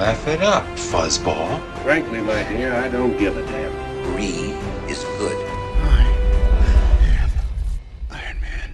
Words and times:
Laugh 0.00 0.26
it 0.28 0.40
up, 0.40 0.64
fuzzball. 0.76 1.60
Frankly, 1.82 2.22
my 2.22 2.42
dear, 2.48 2.72
I 2.72 2.88
don't 2.88 3.18
give 3.18 3.36
a 3.36 3.42
damn. 3.42 3.70
Greed 4.14 4.56
is 4.88 5.04
good. 5.18 5.36
I 5.84 6.06
am 7.20 7.30
Iron 8.08 8.40
Man. 8.40 8.70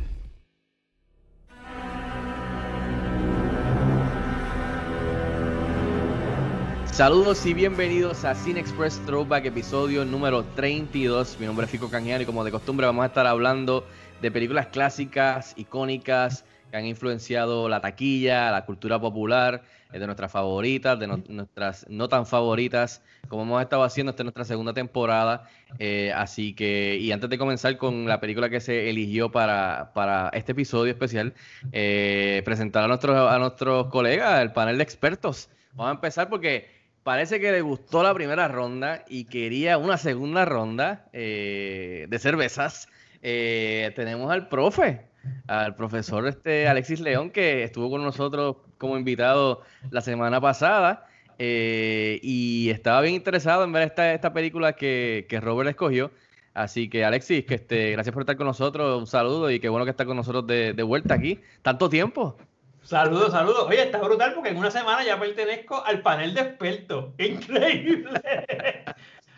Saludos 6.93 7.45
y 7.45 7.55
bienvenidos 7.55 8.25
a 8.25 8.37
Cine 8.37 8.61
Express 8.61 9.01
Throwback, 9.05 9.47
episodio 9.47 10.05
número 10.05 10.45
32. 10.55 11.41
Mi 11.41 11.47
nombre 11.47 11.65
es 11.65 11.73
Fico 11.73 11.91
Canjiano 11.91 12.23
y 12.23 12.27
como 12.27 12.45
de 12.45 12.53
costumbre 12.53 12.87
vamos 12.87 13.03
a 13.03 13.07
estar 13.07 13.27
hablando 13.27 13.85
de 14.23 14.31
películas 14.31 14.69
clásicas, 14.69 15.55
icónicas, 15.57 16.45
que 16.71 16.77
han 16.77 16.87
influenciado 16.87 17.69
la 17.69 17.81
taquilla, 17.81 18.53
la 18.53 18.65
cultura 18.65 19.01
popular, 19.01 19.65
de 19.93 20.07
nuestras 20.07 20.31
favoritas, 20.33 20.99
de 20.99 21.07
nuestras 21.07 21.87
no 21.89 22.09
tan 22.09 22.27
favoritas, 22.27 23.03
como 23.29 23.43
hemos 23.43 23.63
estado 23.63 23.83
haciendo 23.83 24.11
esta 24.11 24.23
es 24.23 24.25
nuestra 24.25 24.45
segunda 24.45 24.73
temporada. 24.73 25.49
Eh, 25.79 26.13
así 26.15 26.55
que, 26.55 26.97
y 27.01 27.13
antes 27.13 27.31
de 27.31 27.39
comenzar 27.39 27.77
con 27.77 28.07
la 28.07 28.21
película 28.21 28.49
que 28.49 28.61
se 28.61 28.91
eligió 28.91 29.31
para, 29.31 29.93
para 29.95 30.31
este 30.31 30.53
episodio 30.53 30.93
especial, 30.93 31.35
eh, 31.73 32.43
presentar 32.45 32.85
a 32.85 32.89
nuestros, 32.89 33.31
a 33.31 33.39
nuestros 33.39 33.87
colegas, 33.89 34.41
el 34.43 34.53
panel 34.53 34.77
de 34.77 34.83
expertos. 34.83 35.49
Vamos 35.73 35.91
a 35.91 35.95
empezar 35.95 36.29
porque 36.29 36.69
parece 37.03 37.41
que 37.41 37.53
le 37.53 37.61
gustó 37.61 38.03
la 38.03 38.15
primera 38.15 38.49
ronda 38.49 39.05
y 39.09 39.25
quería 39.25 39.79
una 39.79 39.97
segunda 39.97 40.45
ronda 40.45 41.07
eh, 41.13 42.07
de 42.09 42.19
cervezas. 42.19 42.89
Tenemos 43.23 44.31
al 44.31 44.47
profe, 44.47 45.01
al 45.49 45.75
profesor 45.75 46.29
este 46.29 46.69
Alexis 46.69 47.01
León, 47.01 47.31
que 47.31 47.65
estuvo 47.65 47.91
con 47.91 48.05
nosotros 48.05 48.59
como 48.79 48.97
invitado 48.99 49.63
la 49.91 50.01
semana 50.01 50.41
pasada 50.41 51.07
eh, 51.39 52.19
y 52.23 52.71
estaba 52.71 53.01
bien 53.03 53.15
interesado 53.15 53.65
en 53.65 53.73
ver 53.73 53.83
esta, 53.85 54.13
esta 54.15 54.33
película 54.33 54.73
que, 54.75 55.27
que 55.29 55.41
Robert 55.41 55.69
escogió. 55.71 56.11
Así 56.55 56.89
que 56.89 57.05
Alexis, 57.05 57.45
que 57.45 57.55
este, 57.57 57.91
gracias 57.93 58.15
por 58.15 58.23
estar 58.23 58.37
con 58.37 58.47
nosotros, 58.47 58.99
un 58.99 59.07
saludo 59.07 59.51
y 59.51 59.61
qué 59.61 59.69
bueno 59.69 59.85
que 59.85 59.91
está 59.91 60.07
con 60.07 60.17
nosotros 60.17 60.47
de, 60.47 60.73
de 60.73 60.83
vuelta 60.83 61.15
aquí. 61.15 61.41
Tanto 61.63 61.89
tiempo. 61.91 62.37
Saludos, 62.83 63.33
saludos. 63.33 63.67
Oye, 63.69 63.83
está 63.83 63.99
brutal 63.99 64.33
porque 64.33 64.51
en 64.51 64.57
una 64.57 64.71
semana 64.71 65.05
ya 65.05 65.19
pertenezco 65.19 65.85
al 65.85 66.01
panel 66.03 66.33
de 66.35 66.41
expertos. 66.43 67.13
Increíble. 67.19 68.21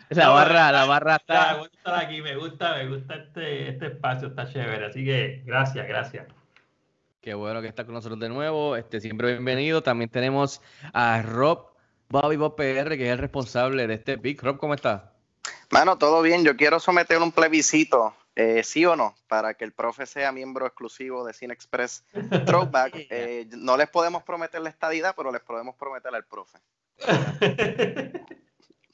La 0.09 0.29
barra, 0.29 0.71
la 0.71 0.85
barra 0.85 1.13
Me 1.27 1.35
está. 1.35 1.53
gusta 1.55 1.77
estar 1.77 1.95
aquí, 2.05 2.21
me 2.21 2.35
gusta, 2.35 2.75
me 2.77 2.87
gusta 2.87 3.15
este, 3.15 3.69
este 3.69 3.87
espacio, 3.87 4.29
está 4.29 4.47
chévere. 4.47 4.85
Así 4.85 5.03
que 5.03 5.41
gracias, 5.45 5.87
gracias. 5.87 6.27
Qué 7.21 7.33
bueno 7.33 7.61
que 7.61 7.67
está 7.67 7.83
con 7.85 7.93
nosotros 7.95 8.19
de 8.19 8.29
nuevo. 8.29 8.75
Este, 8.75 9.01
siempre 9.01 9.31
bienvenido. 9.33 9.83
También 9.83 10.09
tenemos 10.09 10.61
a 10.93 11.21
Rob 11.21 11.67
Bobby 12.09 12.37
Bob 12.37 12.55
PR, 12.55 12.97
que 12.97 13.05
es 13.07 13.11
el 13.11 13.17
responsable 13.17 13.87
de 13.87 13.95
este 13.95 14.17
pick. 14.17 14.41
Rob, 14.41 14.57
¿cómo 14.57 14.73
estás? 14.73 15.03
Mano, 15.69 15.97
todo 15.97 16.21
bien. 16.21 16.43
Yo 16.45 16.55
quiero 16.55 16.79
someter 16.79 17.17
un 17.17 17.31
plebiscito, 17.33 18.15
eh, 18.35 18.63
sí 18.63 18.85
o 18.85 18.95
no, 18.95 19.15
para 19.27 19.53
que 19.55 19.65
el 19.65 19.73
profe 19.73 20.05
sea 20.05 20.31
miembro 20.31 20.65
exclusivo 20.65 21.25
de 21.25 21.33
Cine 21.33 21.53
Express 21.53 22.05
Throwback. 22.45 22.93
Eh, 23.09 23.47
no 23.51 23.75
les 23.75 23.89
podemos 23.89 24.23
prometer 24.23 24.61
la 24.61 24.69
estadidad, 24.69 25.13
pero 25.15 25.31
les 25.31 25.41
podemos 25.41 25.75
prometer 25.75 26.15
al 26.15 26.25
profe. 26.25 26.59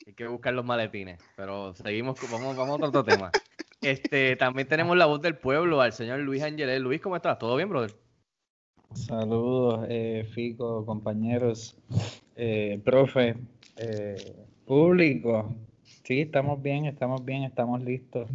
Hay 0.08 0.14
que 0.14 0.28
buscar 0.28 0.54
los 0.54 0.66
maletines, 0.66 1.20
pero 1.36 1.74
seguimos, 1.76 2.20
con- 2.20 2.32
vamos, 2.32 2.56
vamos 2.56 2.82
a 2.82 2.86
otro 2.86 3.04
tema. 3.04 3.32
Este, 3.82 4.36
también 4.36 4.68
tenemos 4.68 4.98
la 4.98 5.06
voz 5.06 5.22
del 5.22 5.38
pueblo, 5.38 5.80
al 5.80 5.94
señor 5.94 6.18
Luis 6.20 6.42
Ángeles. 6.42 6.80
Luis, 6.82 7.00
¿cómo 7.02 7.16
estás? 7.18 7.38
¿Todo 7.38 7.56
bien, 7.56 7.70
brother? 7.70 7.94
Saludos, 8.94 9.86
eh, 9.90 10.26
Fico, 10.34 10.86
compañeros, 10.86 11.78
eh, 12.36 12.80
profe, 12.84 13.36
eh, 13.78 14.36
público. 14.66 15.56
Sí, 16.04 16.22
estamos 16.22 16.62
bien, 16.62 16.86
estamos 16.86 17.24
bien, 17.26 17.44
estamos 17.44 17.82
listos. 17.82 18.30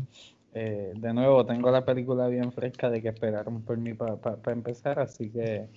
Eh, 0.53 0.93
de 0.97 1.15
nuevo, 1.15 1.47
tengo 1.47 1.71
la 1.71 1.85
película 1.85 2.27
bien 2.29 2.53
fresca 2.53 2.91
de 2.91 3.01
que 3.01 3.09
esperaron 3.09 3.63
por 3.63 3.79
mí 3.79 3.95
para 3.95 4.19
empezar, 4.53 4.99
así 4.99 5.31
que 5.31 5.69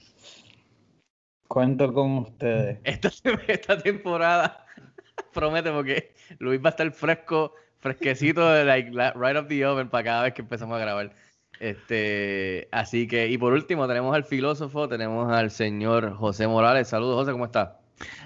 cuento 1.48 1.94
con 1.94 2.18
ustedes. 2.20 2.80
Esta, 2.84 3.78
temporada 3.84 4.66
promete 5.34 5.72
porque 5.72 6.14
Luis 6.40 6.60
va 6.60 6.70
a 6.70 6.72
estar 6.72 6.92
fresco, 6.92 7.54
fresquecito, 7.80 8.42
like, 8.64 8.92
la- 8.92 9.14
right 9.14 9.38
off 9.38 9.48
the 9.48 9.66
oven 9.66 9.90
para 9.90 10.04
cada 10.04 10.24
vez 10.24 10.34
que 10.34 10.42
empezamos 10.42 10.76
a 10.76 10.80
grabar. 10.80 11.14
Este, 11.64 12.68
así 12.74 13.08
que, 13.08 13.30
y 13.30 13.38
por 13.38 13.54
último, 13.54 13.88
tenemos 13.88 14.14
al 14.14 14.26
filósofo, 14.26 14.90
tenemos 14.90 15.32
al 15.32 15.50
señor 15.50 16.14
José 16.14 16.46
Morales. 16.46 16.90
Saludos, 16.90 17.16
José, 17.16 17.32
¿cómo 17.32 17.46
estás? 17.46 17.70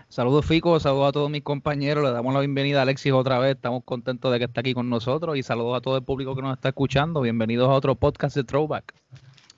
Saludos 0.10 0.44
Fico, 0.44 0.80
saludos 0.80 1.10
a 1.10 1.12
todos 1.12 1.30
mis 1.30 1.44
compañeros, 1.44 2.04
le 2.04 2.10
damos 2.10 2.34
la 2.34 2.40
bienvenida 2.40 2.80
a 2.80 2.82
Alexis 2.82 3.12
otra 3.12 3.38
vez, 3.38 3.56
estamos 3.56 3.84
contentos 3.84 4.32
de 4.32 4.40
que 4.40 4.46
esté 4.46 4.62
aquí 4.62 4.74
con 4.74 4.90
nosotros 4.90 5.38
y 5.38 5.44
saludos 5.44 5.78
a 5.78 5.82
todo 5.82 5.98
el 5.98 6.04
público 6.04 6.36
que 6.36 6.42
nos 6.42 6.54
está 6.54 6.70
escuchando, 6.70 7.22
bienvenidos 7.22 7.70
a 7.70 7.74
otro 7.74 7.94
podcast 7.94 8.36
de 8.36 8.44
Throwback. 8.44 8.96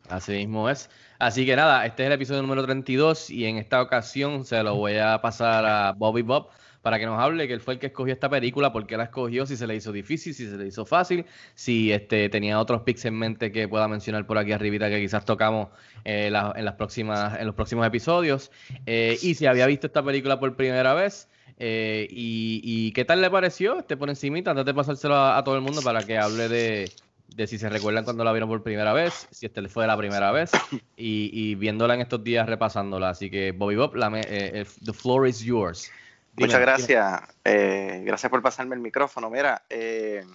Así 0.09 0.33
mismo 0.33 0.69
es. 0.69 0.89
Así 1.17 1.45
que 1.45 1.55
nada, 1.55 1.85
este 1.85 2.03
es 2.03 2.07
el 2.07 2.13
episodio 2.13 2.41
número 2.41 2.65
32 2.65 3.29
y 3.29 3.45
en 3.45 3.55
esta 3.55 3.81
ocasión 3.81 4.43
se 4.43 4.61
lo 4.61 4.75
voy 4.75 4.97
a 4.97 5.21
pasar 5.21 5.65
a 5.65 5.93
Bobby 5.93 6.23
Bob 6.23 6.49
para 6.81 6.99
que 6.99 7.05
nos 7.05 7.19
hable 7.19 7.47
que 7.47 7.53
él 7.53 7.61
fue 7.61 7.75
el 7.75 7.79
que 7.79 7.87
escogió 7.87 8.13
esta 8.13 8.29
película, 8.29 8.71
por 8.71 8.87
qué 8.87 8.97
la 8.97 9.05
escogió, 9.05 9.45
si 9.45 9.57
se 9.57 9.67
le 9.67 9.75
hizo 9.75 9.91
difícil, 9.91 10.33
si 10.33 10.47
se 10.47 10.57
le 10.57 10.67
hizo 10.67 10.85
fácil, 10.85 11.25
si 11.53 11.91
este 11.91 12.29
tenía 12.29 12.59
otros 12.59 12.81
picks 12.83 13.05
en 13.05 13.15
mente 13.15 13.51
que 13.51 13.67
pueda 13.67 13.87
mencionar 13.87 14.25
por 14.25 14.37
aquí 14.37 14.51
arribita 14.51 14.89
que 14.89 14.99
quizás 14.99 15.25
tocamos 15.25 15.69
eh, 16.05 16.31
en 16.55 16.65
las 16.65 16.75
próximas 16.75 17.39
en 17.39 17.45
los 17.45 17.55
próximos 17.55 17.85
episodios 17.85 18.51
eh, 18.85 19.17
y 19.21 19.35
si 19.35 19.45
había 19.45 19.65
visto 19.65 19.87
esta 19.87 20.03
película 20.03 20.39
por 20.39 20.55
primera 20.55 20.93
vez 20.93 21.27
eh, 21.57 22.07
y, 22.09 22.91
qué 22.93 23.03
tal 23.03 23.21
le 23.21 23.29
pareció 23.29 23.79
este 23.79 23.97
por 23.97 24.09
encimita 24.09 24.51
antes 24.51 24.65
de 24.65 24.73
pasárselo 24.73 25.15
a, 25.15 25.37
a 25.37 25.43
todo 25.43 25.55
el 25.55 25.61
mundo 25.61 25.81
para 25.81 26.03
que 26.03 26.17
hable 26.17 26.47
de, 26.47 26.89
de 27.35 27.47
si 27.47 27.57
se 27.57 27.69
recuerdan 27.69 28.03
cuando 28.03 28.23
la 28.23 28.31
vieron 28.31 28.49
por 28.49 28.63
primera 28.63 28.93
vez, 28.93 29.27
si 29.31 29.45
este 29.45 29.67
fue 29.67 29.87
la 29.87 29.97
primera 29.97 30.31
vez, 30.31 30.51
y, 30.97 31.55
viéndola 31.55 31.93
en 31.93 32.01
estos 32.01 32.23
días 32.23 32.47
repasándola. 32.47 33.09
Así 33.09 33.29
que, 33.29 33.51
Bobby 33.51 33.75
Bob, 33.75 33.95
la 33.95 34.09
the 34.09 34.93
floor 34.93 35.27
is 35.27 35.41
yours. 35.41 35.91
Dime, 36.39 36.47
Muchas 36.47 36.61
gracias. 36.61 37.21
eh, 37.43 38.01
gracias 38.05 38.29
por 38.29 38.41
pasarme 38.41 38.73
el 38.75 38.81
micrófono. 38.81 39.29
Mira, 39.29 39.65
eh, 39.69 40.25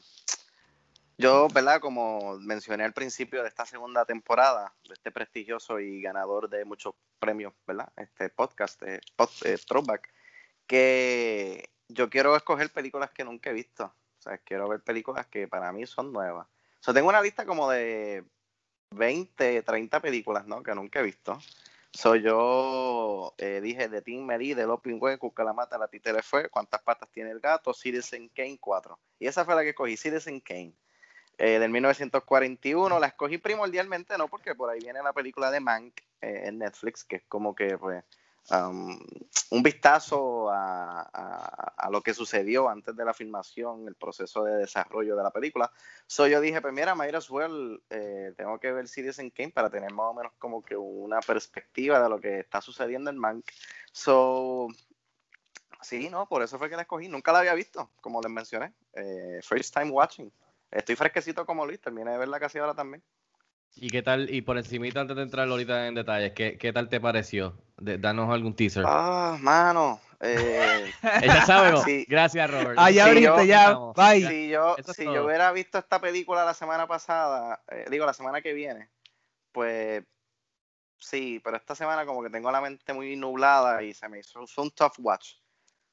yo, 1.17 1.49
¿verdad? 1.49 1.81
Como 1.81 2.37
mencioné 2.41 2.85
al 2.85 2.93
principio 2.93 3.43
de 3.43 3.49
esta 3.49 3.65
segunda 3.65 4.05
temporada, 4.05 4.75
de 4.87 4.93
este 4.93 5.11
prestigioso 5.11 5.81
y 5.81 6.03
ganador 6.03 6.51
de 6.51 6.67
muchos 6.67 6.95
premios, 7.19 7.55
¿verdad? 7.67 7.91
Este 7.97 8.29
podcast, 8.29 8.83
eh, 8.83 9.01
pod- 9.17 9.47
eh, 9.47 9.57
Throwback, 9.67 10.13
que 10.67 11.71
yo 11.89 12.11
quiero 12.11 12.37
escoger 12.37 12.71
películas 12.71 13.11
que 13.11 13.25
nunca 13.25 13.49
he 13.49 13.55
visto. 13.55 13.85
O 13.85 14.23
sea, 14.23 14.37
quiero 14.37 14.69
ver 14.69 14.81
películas 14.83 15.27
que 15.27 15.49
para 15.49 15.73
mí 15.73 15.87
son 15.87 16.13
nuevas. 16.13 16.47
O 16.47 16.83
sea, 16.83 16.93
tengo 16.93 17.09
una 17.09 17.23
lista 17.23 17.47
como 17.47 17.71
de 17.71 18.25
20, 18.91 19.63
30 19.63 20.01
películas, 20.01 20.47
¿no? 20.47 20.63
Que 20.63 20.75
nunca 20.75 21.01
he 21.01 21.03
visto. 21.03 21.41
So, 21.95 22.17
yo 22.17 23.35
eh, 23.39 23.61
dije 23.63 23.89
de 23.89 24.03
Tim 24.03 24.27
Meri, 24.27 24.53
de 24.53 24.67
Lopin 24.67 24.99
Hue, 25.01 25.17
Cuca 25.17 25.45
la 25.45 25.89
títere 25.89 26.23
fue, 26.23 26.49
¿Cuántas 26.49 26.83
patas 26.83 27.09
tiene 27.13 27.31
el 27.31 27.39
gato? 27.39 27.73
Citizen 27.73 28.29
Kane 28.31 28.59
4. 28.61 28.99
Y 29.21 29.29
esa 29.29 29.45
fue 29.45 29.55
la 29.55 29.63
que 29.63 29.69
escogí, 29.71 29.97
Citizen 29.97 30.41
Kane. 30.41 30.75
Eh, 31.39 31.61
del 31.61 31.71
1941, 31.71 32.99
la 32.99 33.07
escogí 33.07 33.39
primordialmente, 33.39 34.19
no 34.19 34.27
porque 34.27 34.57
por 34.57 34.71
ahí 34.71 34.81
viene 34.81 35.05
la 35.05 35.13
película 35.13 35.53
de 35.53 35.61
Mank 35.61 36.01
eh, 36.21 36.43
en 36.47 36.59
Netflix, 36.59 37.05
que 37.05 37.17
es 37.17 37.23
como 37.29 37.55
que 37.55 37.79
pues, 37.79 38.03
un 38.51 39.63
vistazo 39.63 40.51
a, 40.51 41.03
a- 41.03 41.91
lo 41.91 42.01
que 42.03 42.15
sucedió 42.15 42.69
antes 42.69 42.97
de 42.97 43.05
la 43.05 43.15
filmación, 43.15 43.87
el 43.87 43.95
proceso 43.95 44.43
de 44.45 44.57
desarrollo 44.57 45.17
de 45.17 45.23
la 45.23 45.31
película. 45.31 45.71
So 46.07 46.27
yo 46.27 46.41
dije, 46.41 46.61
pues 46.61 46.73
mira, 46.75 46.95
might 46.95 47.15
as 47.15 47.31
well, 47.31 47.83
eh, 47.91 48.33
tengo 48.37 48.59
que 48.59 48.73
ver 48.73 48.89
Citizen 48.89 49.31
Kane 49.31 49.51
para 49.53 49.71
tener 49.71 49.93
más 49.93 50.07
o 50.11 50.15
menos 50.15 50.33
como 50.39 50.63
que 50.63 50.77
una 50.77 51.21
perspectiva 51.21 52.03
de 52.03 52.09
lo 52.09 52.21
que 52.21 52.41
está 52.41 52.61
sucediendo 52.61 53.11
en 53.11 53.19
Mank. 53.19 53.45
So, 53.93 54.69
sí, 55.83 56.09
no, 56.11 56.27
por 56.29 56.43
eso 56.43 56.59
fue 56.59 56.69
que 56.69 56.77
la 56.77 56.83
escogí. 56.83 57.09
Nunca 57.09 57.33
la 57.33 57.41
había 57.41 57.55
visto, 57.55 57.91
como 58.01 58.21
les 58.21 58.31
mencioné. 58.31 58.75
Eh, 58.95 59.41
first 59.43 59.75
time 59.75 59.91
watching. 59.91 60.33
Estoy 60.71 60.97
fresquecito 60.97 61.47
como 61.47 61.67
Luis, 61.67 61.81
terminé 61.81 62.13
de 62.13 62.19
verla 62.19 62.41
casi 62.41 62.59
ahora 62.59 62.75
también. 62.75 63.03
¿Y 63.77 63.91
qué 63.91 64.03
tal? 64.03 64.33
Y 64.33 64.43
por 64.43 64.57
encimita, 64.57 65.01
antes 65.01 65.17
de 65.17 65.23
entrar 65.23 65.49
ahorita 65.49 65.89
en 65.89 65.95
detalles, 65.95 66.33
¿qué, 66.33 66.57
qué 66.59 66.73
tal 66.73 66.89
te 66.89 67.01
pareció? 67.01 67.57
De- 67.77 67.99
danos 67.99 68.31
algún 68.31 68.55
teaser. 68.55 68.85
Ah, 68.87 69.37
mano. 69.41 70.01
Eh, 70.27 70.91
Ella 71.21 71.45
sabe, 71.45 71.73
¿no? 71.73 71.83
Sí. 71.85 72.07
Gracias, 72.09 72.51
Robert. 72.51 72.77
Ah, 72.79 72.91
ya 72.91 73.05
abriste, 73.05 73.25
yo- 73.25 73.45
ya. 73.45 73.73
Vamos. 73.73 73.95
Bye. 73.95 74.27
si 74.27 74.49
yo, 74.49 74.75
si 74.95 75.05
yo 75.05 75.27
hubiera 75.27 75.53
visto 75.53 75.77
esta 75.77 76.01
película 76.01 76.47
la 76.47 76.55
semana 76.55 76.87
pasada, 76.87 77.63
eh, 77.71 77.85
digo, 77.91 78.07
la 78.07 78.15
semana 78.15 78.41
que 78.41 78.55
viene, 78.55 78.89
pues 79.53 80.03
sí, 80.97 81.43
pero 81.45 81.59
esta 81.59 81.75
semana 81.75 82.07
como 82.07 82.23
que 82.23 82.31
tengo 82.31 82.51
la 82.51 82.63
mente 82.63 82.95
muy 82.95 83.17
nublada 83.17 83.83
y 83.83 83.93
se 83.93 84.09
me 84.09 84.21
hizo 84.21 84.47
fue 84.47 84.65
un 84.65 84.71
tough 84.71 84.95
watch. 85.01 85.35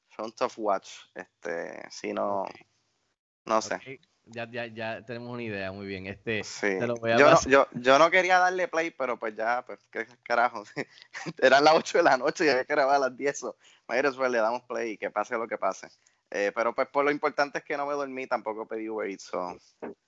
Fue 0.08 0.24
un 0.24 0.32
tough 0.32 0.52
watch. 0.56 0.88
Este, 1.14 1.82
si 1.90 2.14
no, 2.14 2.44
no 3.44 3.60
sé. 3.60 4.00
Ya, 4.26 4.48
ya, 4.50 4.66
ya 4.66 5.04
tenemos 5.04 5.32
una 5.32 5.42
idea, 5.42 5.72
muy 5.72 5.86
bien. 5.86 6.06
Este, 6.06 6.44
Sí. 6.44 6.78
te 6.78 6.86
lo 6.86 6.94
voy 6.96 7.10
a 7.12 7.16
Yo, 7.16 7.30
no, 7.30 7.40
yo, 7.46 7.66
yo 7.72 7.98
no 7.98 8.10
quería 8.10 8.38
darle 8.38 8.68
play, 8.68 8.90
pero 8.90 9.18
pues 9.18 9.34
ya, 9.34 9.64
pues 9.66 9.80
qué 9.90 10.06
carajo. 10.22 10.64
Eran 11.42 11.64
las 11.64 11.74
8 11.74 11.98
de 11.98 12.04
la 12.04 12.16
noche 12.16 12.46
y 12.46 12.48
había 12.48 12.64
que 12.64 12.74
grabar 12.74 12.96
a 12.96 12.98
las 12.98 13.16
10. 13.16 13.38
So, 13.38 13.56
well 13.88 14.32
le 14.32 14.38
damos 14.38 14.62
play 14.62 14.92
y 14.92 14.96
que 14.96 15.10
pase 15.10 15.36
lo 15.36 15.48
que 15.48 15.58
pase. 15.58 15.88
Eh, 16.30 16.52
pero 16.54 16.74
pues 16.74 16.88
por 16.88 17.04
lo 17.04 17.10
importante 17.10 17.58
es 17.58 17.64
que 17.64 17.76
no 17.76 17.86
me 17.86 17.92
dormí, 17.92 18.26
tampoco 18.26 18.66
pedí 18.66 18.88
Uber 18.88 19.18
so, 19.18 19.56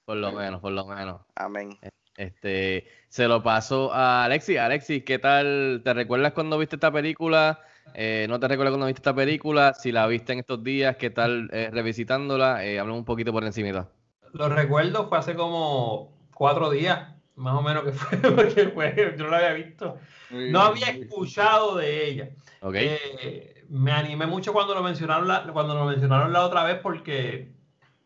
Por 0.05 0.17
lo 0.17 0.33
menos, 0.33 0.61
por 0.61 0.73
lo 0.73 0.87
menos. 0.87 1.21
amén. 1.35 1.79
Este, 2.17 2.87
se 3.09 3.27
lo 3.27 3.43
paso 3.43 3.93
a 3.93 4.25
Alexis. 4.25 4.59
Alexis, 4.59 5.05
¿qué 5.05 5.19
tal? 5.19 5.83
¿Te 5.85 5.93
recuerdas 5.93 6.33
cuando 6.33 6.57
viste 6.59 6.77
esta 6.77 6.93
película? 6.93 7.61
Eh, 7.93 8.27
¿No 8.29 8.41
te 8.41 8.49
recuerdas 8.49 8.73
cuando 8.73 8.87
viste 8.87 9.01
esta 9.01 9.15
película? 9.15 9.75
Si 9.75 9.93
la 9.93 10.07
viste 10.07 10.33
en 10.33 10.39
estos 10.39 10.63
días, 10.63 10.97
¿qué 10.97 11.11
tal 11.11 11.51
eh, 11.53 11.71
revisitándola? 11.73 12.65
Eh, 12.65 12.79
hablamos 12.79 13.01
un 13.01 13.05
poquito 13.05 13.33
por 13.33 13.45
encimita. 13.45 13.91
Lo 14.35 14.49
recuerdo, 14.49 15.09
fue 15.09 15.19
hace 15.19 15.35
como 15.35 16.13
cuatro 16.35 16.71
días, 16.71 17.15
más 17.37 17.55
o 17.55 17.63
menos 17.63 17.85
que 17.85 17.93
fue, 17.93 18.19
porque 18.35 18.69
fue- 18.69 19.15
yo 19.17 19.25
no 19.25 19.31
la 19.31 19.37
había 19.39 19.53
visto. 19.53 19.99
No 20.31 20.61
había 20.61 20.87
escuchado 20.89 21.77
de 21.77 22.09
ella. 22.09 22.31
¿Ok? 22.61 22.75
Eh, 22.77 23.65
me 23.69 23.93
animé 23.93 24.27
mucho 24.27 24.53
cuando 24.53 24.75
lo 24.75 24.83
mencionaron 24.83 25.27
la, 25.29 25.45
cuando 25.53 25.75
lo 25.75 25.85
mencionaron 25.87 26.33
la 26.33 26.45
otra 26.45 26.65
vez 26.65 26.79
porque 26.83 27.53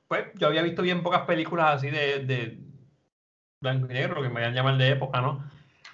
pues 0.07 0.27
yo 0.37 0.47
había 0.47 0.63
visto 0.63 0.83
bien 0.83 1.03
pocas 1.03 1.23
películas 1.23 1.77
así 1.77 1.91
de, 1.91 2.25
de 2.25 2.59
blanco 3.61 3.87
y 3.91 3.95
negro, 3.95 4.23
que 4.23 4.29
me 4.29 4.35
vayan 4.37 4.53
a 4.53 4.55
llamar 4.57 4.79
de 4.79 4.89
época, 4.91 5.21
¿no? 5.21 5.45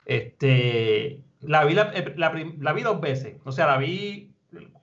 Este, 0.05 1.21
la 1.41 1.65
vi, 1.65 1.75
la, 1.75 1.93
eh, 1.95 2.15
la 2.17 2.33
la 2.61 2.73
vi 2.73 2.83
dos 2.83 3.01
veces, 3.01 3.37
o 3.45 3.53
sea, 3.53 3.67
la 3.67 3.79
vi 3.79 4.33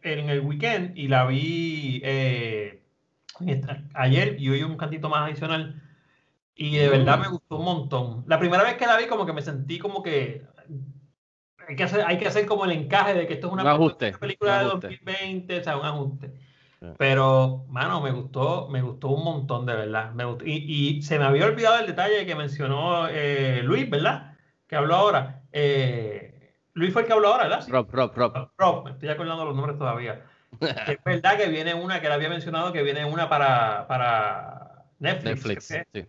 en 0.01 0.29
el 0.29 0.41
weekend 0.41 0.97
y 0.97 1.07
la 1.07 1.25
vi 1.25 2.01
eh, 2.03 2.80
ayer 3.93 4.39
y 4.39 4.49
hoy 4.49 4.63
un 4.63 4.77
cantito 4.77 5.09
más 5.09 5.27
adicional 5.27 5.81
y 6.55 6.77
de 6.77 6.89
verdad 6.89 7.19
me 7.19 7.27
gustó 7.27 7.57
un 7.57 7.65
montón. 7.65 8.23
La 8.27 8.39
primera 8.39 8.63
vez 8.63 8.75
que 8.75 8.85
la 8.85 8.97
vi 8.97 9.07
como 9.07 9.25
que 9.25 9.33
me 9.33 9.41
sentí 9.41 9.79
como 9.79 10.03
que 10.03 10.45
hay 11.67 11.75
que 11.75 11.83
hacer, 11.83 12.03
hay 12.05 12.17
que 12.17 12.27
hacer 12.27 12.45
como 12.45 12.65
el 12.65 12.71
encaje 12.71 13.13
de 13.13 13.27
que 13.27 13.33
esto 13.33 13.47
es 13.47 13.53
una, 13.53 13.63
Un 13.63 13.69
ajuste, 13.69 14.11
película 14.13 14.59
de 14.59 14.65
ajuste. 14.65 14.87
2020, 14.87 15.59
o 15.59 15.63
sea, 15.63 15.77
un 15.77 15.85
ajuste. 15.85 16.33
Pero, 16.97 17.65
mano, 17.69 18.01
me 18.01 18.11
gustó, 18.11 18.67
me 18.69 18.81
gustó 18.81 19.09
un 19.09 19.23
montón, 19.23 19.67
de 19.67 19.75
verdad. 19.75 20.13
Me 20.13 20.25
gustó. 20.25 20.45
Y, 20.45 20.97
y 20.97 21.01
se 21.03 21.19
me 21.19 21.25
había 21.25 21.45
olvidado 21.45 21.79
el 21.79 21.85
detalle 21.85 22.25
que 22.25 22.35
mencionó 22.35 23.07
eh, 23.07 23.61
Luis, 23.63 23.87
¿verdad? 23.87 24.35
Que 24.67 24.75
habló 24.75 24.95
ahora. 24.95 25.43
Eh, 25.51 26.55
Luis 26.73 26.91
fue 26.91 27.03
el 27.03 27.07
que 27.07 27.13
habló 27.13 27.27
ahora, 27.27 27.43
¿verdad? 27.43 27.61
Sí. 27.61 27.71
Rob, 27.71 27.87
Rob, 27.91 28.15
Rob. 28.15 28.51
Rob, 28.57 28.85
me 28.85 28.91
estoy 28.91 29.09
acordando 29.09 29.45
los 29.45 29.55
nombres 29.55 29.77
todavía. 29.77 30.25
Es 30.61 31.03
verdad 31.03 31.37
que 31.37 31.47
viene 31.49 31.73
una, 31.73 31.99
que 31.99 32.07
le 32.07 32.13
había 32.13 32.29
mencionado, 32.29 32.71
que 32.71 32.83
viene 32.83 33.03
una 33.05 33.27
para, 33.27 33.87
para 33.87 34.85
Netflix. 34.99 35.69
Netflix. 35.69 35.77
Sí. 35.93 36.05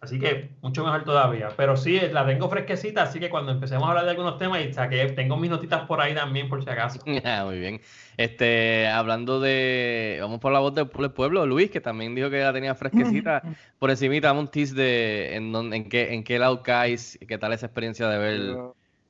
Así 0.00 0.18
que 0.18 0.50
mucho 0.62 0.82
mejor 0.84 1.04
todavía. 1.04 1.50
Pero 1.56 1.76
sí, 1.76 2.00
la 2.10 2.26
tengo 2.26 2.50
fresquecita, 2.50 3.04
así 3.04 3.20
que 3.20 3.30
cuando 3.30 3.52
empecemos 3.52 3.84
a 3.84 3.90
hablar 3.90 4.04
de 4.04 4.10
algunos 4.10 4.36
temas, 4.36 4.60
y 4.64 4.72
saqué, 4.72 5.06
tengo 5.12 5.36
mis 5.36 5.48
notitas 5.48 5.82
por 5.86 6.00
ahí 6.00 6.12
también, 6.12 6.48
por 6.48 6.62
si 6.64 6.68
acaso. 6.68 6.98
Ah, 7.24 7.44
muy 7.46 7.60
bien. 7.60 7.80
Este, 8.16 8.88
hablando 8.88 9.38
de, 9.38 10.18
vamos 10.20 10.40
por 10.40 10.52
la 10.52 10.58
voz 10.58 10.74
del 10.74 10.86
pue- 10.90 11.12
pueblo, 11.12 11.46
Luis, 11.46 11.70
que 11.70 11.80
también 11.80 12.16
dijo 12.16 12.30
que 12.30 12.40
la 12.40 12.52
tenía 12.52 12.74
fresquecita. 12.74 13.42
Por 13.78 13.90
encimita, 13.90 14.26
dame 14.28 14.40
un 14.40 14.48
tease 14.48 14.74
de 14.74 15.36
en, 15.36 15.52
dónde- 15.52 15.76
en 15.76 15.88
qué, 15.88 16.12
en 16.14 16.24
qué 16.24 16.38
lado 16.40 16.62
caes, 16.64 17.16
qué 17.28 17.38
tal 17.38 17.52
esa 17.52 17.66
experiencia 17.66 18.08
de 18.08 18.18
ver 18.18 18.56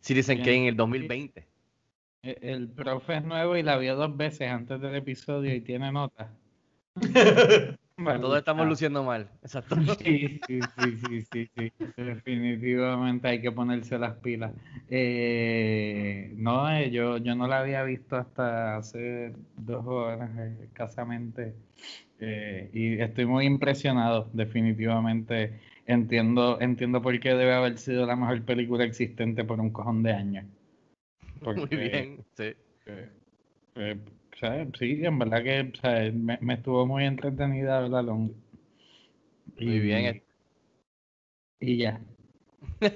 Citizen. 0.00 0.38
Kane 0.40 0.56
en 0.56 0.64
el 0.66 0.76
2020. 0.76 1.46
Eh, 2.22 2.38
El 2.42 2.68
profe 2.70 3.16
es 3.16 3.24
nuevo 3.24 3.56
y 3.56 3.62
la 3.62 3.76
vio 3.78 3.96
dos 3.96 4.16
veces 4.16 4.48
antes 4.50 4.80
del 4.80 4.94
episodio 4.94 5.54
y 5.54 5.60
tiene 5.60 5.92
nota. 5.92 6.30
Todos 7.96 8.38
estamos 8.38 8.66
luciendo 8.66 9.04
mal. 9.04 9.30
Exacto. 9.42 9.76
Sí, 9.98 10.40
sí, 10.46 10.60
sí, 10.76 10.96
sí, 10.96 11.22
sí, 11.22 11.50
sí. 11.54 11.72
Definitivamente 11.96 13.28
hay 13.28 13.40
que 13.40 13.52
ponerse 13.52 13.98
las 13.98 14.16
pilas. 14.16 14.52
Eh, 14.88 16.32
no, 16.36 16.70
eh, 16.72 16.90
yo, 16.90 17.18
yo 17.18 17.34
no 17.34 17.46
la 17.46 17.60
había 17.60 17.82
visto 17.84 18.16
hasta 18.16 18.76
hace 18.76 19.34
dos 19.56 19.84
horas 19.86 20.30
eh, 20.38 20.64
escasamente. 20.64 21.54
Eh, 22.18 22.70
y 22.72 23.00
estoy 23.00 23.26
muy 23.26 23.46
impresionado, 23.46 24.30
definitivamente. 24.32 25.60
Entiendo, 25.86 26.60
entiendo 26.60 27.02
por 27.02 27.18
qué 27.20 27.30
debe 27.30 27.54
haber 27.54 27.78
sido 27.78 28.06
la 28.06 28.16
mejor 28.16 28.44
película 28.44 28.84
existente 28.84 29.44
por 29.44 29.60
un 29.60 29.70
cojón 29.70 30.02
de 30.02 30.12
años. 30.12 30.46
Muy 31.56 31.66
bien, 31.66 32.24
sí. 32.36 32.54
eh, 32.86 33.08
eh, 33.76 33.96
sea, 34.38 34.66
sí, 34.78 35.00
en 35.04 35.18
verdad 35.18 35.42
que 35.42 35.72
sea, 35.80 36.10
me, 36.12 36.38
me 36.40 36.54
estuvo 36.54 36.86
muy 36.86 37.04
entretenida 37.04 37.80
la 37.88 38.02
long. 38.02 38.30
Muy 39.60 39.80
bien. 39.80 40.06
eh. 40.06 40.22
Y 41.60 41.76
ya. 41.78 42.00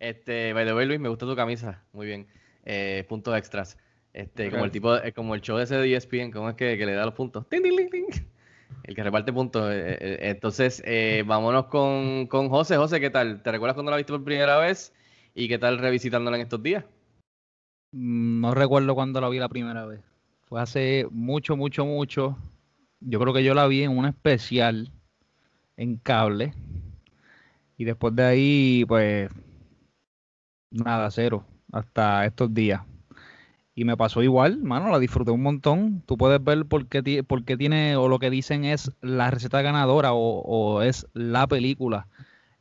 Este, 0.00 0.52
by 0.52 0.64
the 0.64 0.74
way, 0.74 0.86
Luis, 0.86 1.00
me 1.00 1.08
gusta 1.08 1.26
tu 1.26 1.34
camisa. 1.34 1.84
Muy 1.92 2.06
bien. 2.06 2.28
Eh, 2.64 3.04
puntos 3.08 3.36
extras. 3.36 3.76
Este, 4.12 4.48
como 4.48 4.64
el 4.64 4.70
tipo, 4.70 4.94
como 5.14 5.34
el 5.34 5.40
show 5.40 5.58
ese 5.58 5.74
de 5.76 5.92
ESPN, 5.92 6.30
¿cómo 6.30 6.48
es 6.50 6.54
que, 6.54 6.78
que 6.78 6.86
le 6.86 6.92
da 6.92 7.04
los 7.04 7.14
puntos? 7.14 7.48
Tin, 7.48 7.62
tin, 7.64 7.76
tin, 7.76 7.90
tin. 7.90 8.06
El 8.84 8.94
que 8.94 9.02
reparte 9.02 9.32
puntos. 9.32 9.68
entonces, 9.72 10.82
eh, 10.86 11.24
vámonos 11.26 11.66
con, 11.66 12.28
con 12.28 12.48
José. 12.48 12.76
José, 12.76 13.00
¿qué 13.00 13.10
tal? 13.10 13.42
¿Te 13.42 13.50
recuerdas 13.50 13.74
cuando 13.74 13.90
la 13.90 13.96
viste 13.96 14.12
por 14.12 14.22
primera 14.24 14.56
vez? 14.58 14.94
¿Y 15.34 15.48
qué 15.48 15.58
tal 15.58 15.78
revisitándola 15.78 16.36
en 16.36 16.42
estos 16.44 16.62
días? 16.62 16.84
Mm, 17.92 18.40
No 18.40 18.54
recuerdo 18.54 18.94
cuándo 18.94 19.20
la 19.20 19.28
vi 19.28 19.38
la 19.38 19.48
primera 19.48 19.86
vez. 19.86 20.00
Fue 20.46 20.60
hace 20.60 21.06
mucho, 21.10 21.56
mucho, 21.56 21.84
mucho. 21.84 22.36
Yo 23.00 23.20
creo 23.20 23.34
que 23.34 23.44
yo 23.44 23.54
la 23.54 23.66
vi 23.66 23.82
en 23.82 23.96
un 23.96 24.06
especial 24.06 24.90
en 25.76 25.96
cable. 25.98 26.54
Y 27.76 27.84
después 27.84 28.14
de 28.14 28.24
ahí, 28.24 28.84
pues, 28.86 29.30
nada, 30.70 31.10
cero. 31.10 31.44
Hasta 31.72 32.24
estos 32.26 32.52
días. 32.54 32.82
Y 33.74 33.84
me 33.84 33.96
pasó 33.96 34.22
igual, 34.22 34.62
mano, 34.62 34.90
la 34.90 34.98
disfruté 34.98 35.30
un 35.32 35.42
montón. 35.42 36.02
Tú 36.06 36.18
puedes 36.18 36.42
ver 36.42 36.66
por 36.66 36.88
qué, 36.88 37.02
tiene, 37.02 37.96
o 37.96 38.08
lo 38.08 38.18
que 38.18 38.30
dicen 38.30 38.64
es 38.64 38.92
la 39.02 39.30
receta 39.30 39.62
ganadora, 39.62 40.12
o 40.14 40.82
es 40.82 41.06
la 41.14 41.46
película. 41.46 42.08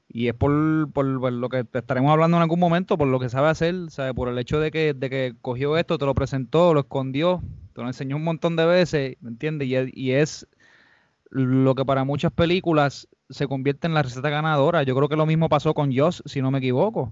Y 0.09 0.27
es 0.29 0.33
por, 0.33 0.89
por- 0.91 1.19
por 1.19 1.33
lo 1.33 1.49
que 1.49 1.63
te 1.65 1.79
estaremos 1.79 2.11
hablando 2.11 2.37
en 2.37 2.43
algún 2.43 2.59
momento, 2.59 2.97
por 2.97 3.07
lo 3.07 3.19
que 3.19 3.29
sabe 3.29 3.49
hacer, 3.49 3.75
¿sabe? 3.89 4.13
por 4.13 4.29
el 4.29 4.37
hecho 4.39 4.59
de 4.59 4.71
que, 4.71 4.93
de 4.93 5.09
que 5.09 5.35
cogió 5.41 5.77
esto, 5.77 5.97
te 5.97 6.05
lo 6.05 6.13
presentó, 6.15 6.73
lo 6.73 6.79
escondió, 6.81 7.41
te 7.73 7.81
lo 7.81 7.87
enseñó 7.87 8.15
un 8.15 8.23
montón 8.23 8.55
de 8.55 8.65
veces, 8.65 9.17
¿me 9.21 9.29
entiendes? 9.29 9.67
Y, 9.67 9.75
y 9.93 10.11
es 10.11 10.47
lo 11.29 11.75
que 11.75 11.83
para 11.83 12.05
muchas 12.05 12.31
películas 12.31 13.07
se 13.29 13.47
convierte 13.47 13.87
en 13.87 13.93
la 13.93 14.01
receta 14.01 14.29
ganadora. 14.29 14.83
Yo 14.83 14.95
creo 14.95 15.09
que 15.09 15.17
lo 15.17 15.25
mismo 15.25 15.49
pasó 15.49 15.73
con 15.73 15.93
Joss, 15.95 16.23
si 16.25 16.41
no 16.41 16.51
me 16.51 16.59
equivoco. 16.59 17.11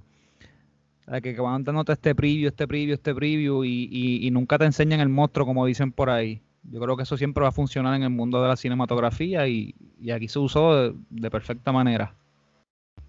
Sea, 1.05 1.19
Que, 1.21 1.33
van 1.39 1.63
dándote 1.65 1.91
este 1.91 2.15
preview, 2.15 2.47
este 2.47 2.65
preview, 2.67 2.93
este 2.93 3.13
preview 3.13 3.63
y, 3.65 3.89
y- 3.91 4.25
y 4.25 4.31
nunca 4.31 4.57
te 4.57 4.65
enseñan 4.65 5.01
el 5.01 5.09
monstruo, 5.09 5.45
como 5.45 5.65
dicen 5.65 5.91
por 5.91 6.09
ahí. 6.09 6.41
Yo 6.63 6.79
creo 6.79 6.95
que 6.97 7.03
eso 7.03 7.17
siempre 7.17 7.43
va 7.43 7.49
a 7.49 7.51
funcionar 7.51 7.93
en 7.95 8.03
el 8.03 8.09
mundo 8.09 8.41
de 8.41 8.47
la 8.47 8.55
cinematografía 8.55 9.47
y, 9.47 9.75
y 10.01 10.11
aquí 10.11 10.27
se 10.29 10.39
usó 10.39 10.93
de 11.09 11.29
perfecta 11.29 11.71
manera. 11.73 12.15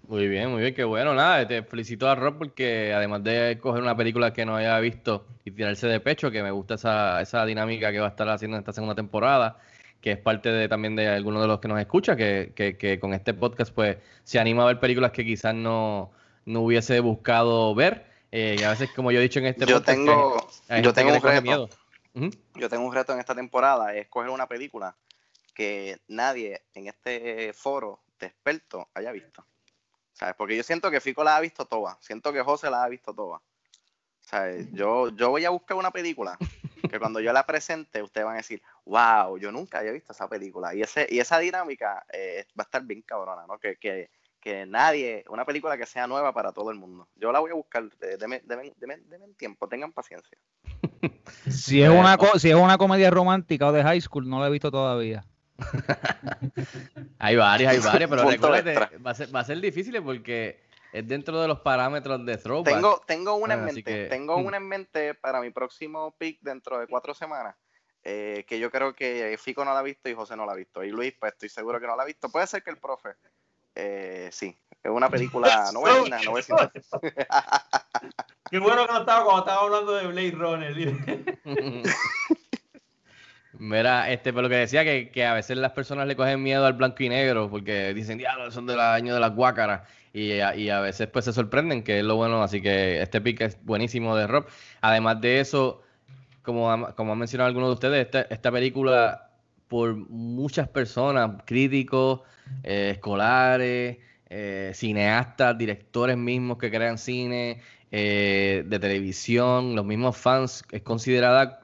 Muy 0.07 0.29
bien, 0.29 0.49
muy 0.49 0.61
bien, 0.61 0.73
qué 0.73 0.85
bueno. 0.85 1.13
Nada, 1.13 1.45
te 1.45 1.63
felicito 1.63 2.09
a 2.09 2.15
Rob 2.15 2.37
porque 2.37 2.93
además 2.93 3.25
de 3.25 3.59
coger 3.61 3.81
una 3.81 3.95
película 3.97 4.31
que 4.31 4.45
no 4.45 4.55
haya 4.55 4.79
visto 4.79 5.25
y 5.43 5.51
tirarse 5.51 5.87
de 5.87 5.99
pecho, 5.99 6.31
que 6.31 6.41
me 6.41 6.51
gusta 6.51 6.75
esa, 6.75 7.21
esa 7.21 7.45
dinámica 7.45 7.91
que 7.91 7.99
va 7.99 8.05
a 8.05 8.09
estar 8.11 8.29
haciendo 8.29 8.55
en 8.55 8.61
esta 8.61 8.71
segunda 8.71 8.95
temporada, 8.95 9.59
que 9.99 10.13
es 10.13 10.17
parte 10.17 10.49
de, 10.49 10.69
también 10.69 10.95
de 10.95 11.09
algunos 11.09 11.41
de 11.41 11.49
los 11.49 11.59
que 11.59 11.67
nos 11.67 11.77
escucha, 11.81 12.15
que, 12.15 12.53
que, 12.55 12.77
que 12.77 13.01
con 13.01 13.13
este 13.13 13.33
podcast 13.33 13.73
pues 13.73 13.97
se 14.23 14.39
anima 14.39 14.63
a 14.63 14.67
ver 14.67 14.79
películas 14.79 15.11
que 15.11 15.25
quizás 15.25 15.53
no, 15.53 16.11
no 16.45 16.61
hubiese 16.61 17.01
buscado 17.01 17.75
ver. 17.75 18.05
Eh, 18.31 18.55
y 18.57 18.63
a 18.63 18.69
veces, 18.69 18.89
como 18.95 19.11
yo 19.11 19.19
he 19.19 19.23
dicho 19.23 19.39
en 19.39 19.47
este 19.47 19.65
Yo 19.65 19.79
podcast, 19.79 19.97
tengo, 19.97 20.47
yo 20.81 20.93
tengo 20.93 21.13
un 21.13 21.21
reto. 21.21 21.41
miedo. 21.41 21.69
Yo 22.55 22.69
tengo 22.69 22.85
un 22.85 22.93
reto 22.93 23.11
en 23.11 23.19
esta 23.19 23.35
temporada, 23.35 23.93
es 23.93 24.07
coger 24.07 24.29
una 24.29 24.47
película 24.47 24.95
que 25.53 25.97
nadie 26.07 26.61
en 26.73 26.87
este 26.87 27.51
foro 27.51 27.99
de 28.19 28.27
expertos 28.27 28.85
haya 28.93 29.11
visto. 29.11 29.45
¿Sabes? 30.17 30.33
Porque 30.35 30.57
yo 30.57 30.63
siento 30.63 30.89
que 30.89 30.99
Fico 30.99 31.23
la 31.23 31.35
ha 31.37 31.39
visto 31.39 31.65
toda. 31.65 31.95
Siento 32.01 32.33
que 32.33 32.41
José 32.41 32.71
la 32.71 32.83
ha 32.83 32.89
visto 32.89 33.13
toda. 33.13 33.39
¿Sabes? 34.19 34.67
Yo, 34.73 35.09
yo 35.09 35.29
voy 35.29 35.45
a 35.45 35.51
buscar 35.51 35.77
una 35.77 35.91
película 35.91 36.37
que 36.89 36.99
cuando 36.99 37.19
yo 37.19 37.31
la 37.31 37.45
presente, 37.45 38.01
ustedes 38.01 38.25
van 38.25 38.33
a 38.33 38.37
decir, 38.37 38.61
wow, 38.85 39.37
yo 39.37 39.51
nunca 39.51 39.77
había 39.79 39.91
visto 39.91 40.13
esa 40.13 40.27
película. 40.27 40.73
Y, 40.73 40.81
ese, 40.81 41.05
y 41.09 41.19
esa 41.19 41.37
dinámica 41.37 42.03
eh, 42.11 42.45
va 42.59 42.63
a 42.63 42.67
estar 42.67 42.81
bien 42.83 43.03
cabrona, 43.03 43.45
¿no? 43.47 43.59
Que, 43.59 43.75
que, 43.75 44.09
que 44.39 44.65
nadie, 44.65 45.23
una 45.29 45.45
película 45.45 45.77
que 45.77 45.85
sea 45.85 46.07
nueva 46.07 46.33
para 46.33 46.51
todo 46.51 46.71
el 46.71 46.77
mundo. 46.79 47.07
Yo 47.15 47.31
la 47.31 47.39
voy 47.39 47.51
a 47.51 47.55
buscar, 47.55 47.83
eh, 48.01 48.17
deme, 48.19 48.41
deme- 48.43 48.73
deme- 48.75 49.03
deme 49.05 49.27
tiempo, 49.37 49.67
tengan 49.69 49.93
paciencia. 49.93 50.37
Si 51.49 51.81
es, 51.81 51.89
una 51.89 52.17
co- 52.17 52.39
si 52.39 52.49
es 52.49 52.55
una 52.55 52.77
comedia 52.77 53.09
romántica 53.11 53.67
o 53.67 53.71
de 53.71 53.83
high 53.83 54.01
school, 54.01 54.27
no 54.27 54.39
la 54.39 54.47
he 54.47 54.51
visto 54.51 54.71
todavía. 54.71 55.23
Hay 57.19 57.35
varias, 57.35 57.73
hay 57.73 57.79
varias, 57.79 58.09
pero 58.09 58.29
recuérdate, 58.29 58.97
va 58.99 59.11
a, 59.11 59.15
ser, 59.15 59.35
va 59.35 59.39
a 59.39 59.43
ser 59.43 59.59
difícil 59.59 60.01
porque 60.03 60.61
es 60.93 61.07
dentro 61.07 61.41
de 61.41 61.47
los 61.47 61.59
parámetros 61.61 62.25
de 62.25 62.37
throwback. 62.37 62.73
Tengo, 62.75 63.01
tengo 63.07 63.35
una 63.35 63.55
en 63.55 63.59
Ah, 63.61 63.63
mente. 63.65 63.83
que- 63.83 64.07
Tengo 64.07 64.37
una 64.37 64.57
en 64.57 64.67
mente 64.67 65.13
para 65.15 65.41
mi 65.41 65.49
próximo 65.49 66.15
pick 66.17 66.39
dentro 66.41 66.79
de 66.79 66.87
cuatro 66.87 67.13
semanas. 67.13 67.55
eh, 68.09 68.45
que 68.47 68.57
yo 68.57 68.71
creo 68.71 68.93
que 68.95 69.37
Fico 69.37 69.65
no 69.65 69.73
la 69.73 69.79
ha 69.79 69.83
visto 69.83 70.07
y 70.07 70.13
José 70.13 70.37
no 70.37 70.45
la 70.45 70.53
ha 70.53 70.55
visto. 70.55 70.81
Y 70.81 70.91
Luis, 70.91 71.13
pues 71.19 71.33
estoy 71.33 71.49
seguro 71.49 71.77
que 71.81 71.87
no 71.87 71.95
la 71.97 72.03
ha 72.03 72.05
visto. 72.05 72.29
Puede 72.29 72.47
ser 72.47 72.63
que 72.63 72.69
el 72.69 72.77
profe. 72.77 73.09
eh, 73.75 74.29
sí. 74.31 74.57
Es 74.81 74.89
una 74.91 75.09
película. 75.09 75.71
No 75.73 75.81
voy 75.81 75.91
a 75.91 75.95
decir 75.95 76.09
nada, 76.11 76.23
no. 76.23 76.33
Qué 78.49 78.59
bueno 78.59 78.85
que 78.87 78.93
no 78.93 78.99
estaba 78.99 79.25
cuando 79.25 79.39
estaba 79.41 79.61
hablando 79.61 79.91
de 79.93 80.07
Blade 80.07 80.31
Runner. 80.31 80.73
Mira, 83.59 84.11
este, 84.11 84.31
pero 84.31 84.43
lo 84.43 84.49
que 84.49 84.55
decía 84.55 84.83
que, 84.83 85.09
que 85.09 85.25
a 85.25 85.33
veces 85.33 85.57
las 85.57 85.71
personas 85.71 86.07
le 86.07 86.15
cogen 86.15 86.43
miedo 86.43 86.65
al 86.65 86.73
blanco 86.73 87.03
y 87.03 87.09
negro 87.09 87.49
porque 87.49 87.93
dicen, 87.93 88.17
diablo, 88.17 88.51
son 88.51 88.67
del 88.67 88.79
año 88.79 89.13
de 89.13 89.19
las 89.19 89.33
guácaras. 89.33 89.81
Y, 90.13 90.33
y 90.33 90.69
a 90.69 90.79
veces 90.79 91.07
pues 91.07 91.25
se 91.25 91.33
sorprenden, 91.33 91.83
que 91.83 91.99
es 91.99 92.05
lo 92.05 92.15
bueno. 92.15 92.41
Así 92.43 92.61
que 92.61 93.01
este 93.01 93.21
pick 93.21 93.41
es 93.41 93.57
buenísimo 93.63 94.15
de 94.15 94.27
Rob. 94.27 94.45
Además 94.81 95.21
de 95.21 95.39
eso, 95.39 95.81
como, 96.43 96.93
como 96.95 97.13
han 97.13 97.19
mencionado 97.19 97.47
algunos 97.47 97.69
de 97.69 97.73
ustedes, 97.73 98.05
esta, 98.05 98.21
esta 98.21 98.51
película 98.51 99.29
por 99.67 99.95
muchas 99.95 100.67
personas, 100.69 101.41
críticos, 101.45 102.21
eh, 102.63 102.91
escolares, 102.93 103.97
eh, 104.29 104.71
cineastas, 104.73 105.57
directores 105.57 106.17
mismos 106.17 106.57
que 106.57 106.71
crean 106.71 106.97
cine, 106.97 107.61
eh, 107.91 108.63
de 108.65 108.79
televisión, 108.79 109.75
los 109.75 109.85
mismos 109.85 110.17
fans, 110.17 110.63
es 110.71 110.81
considerada 110.81 111.61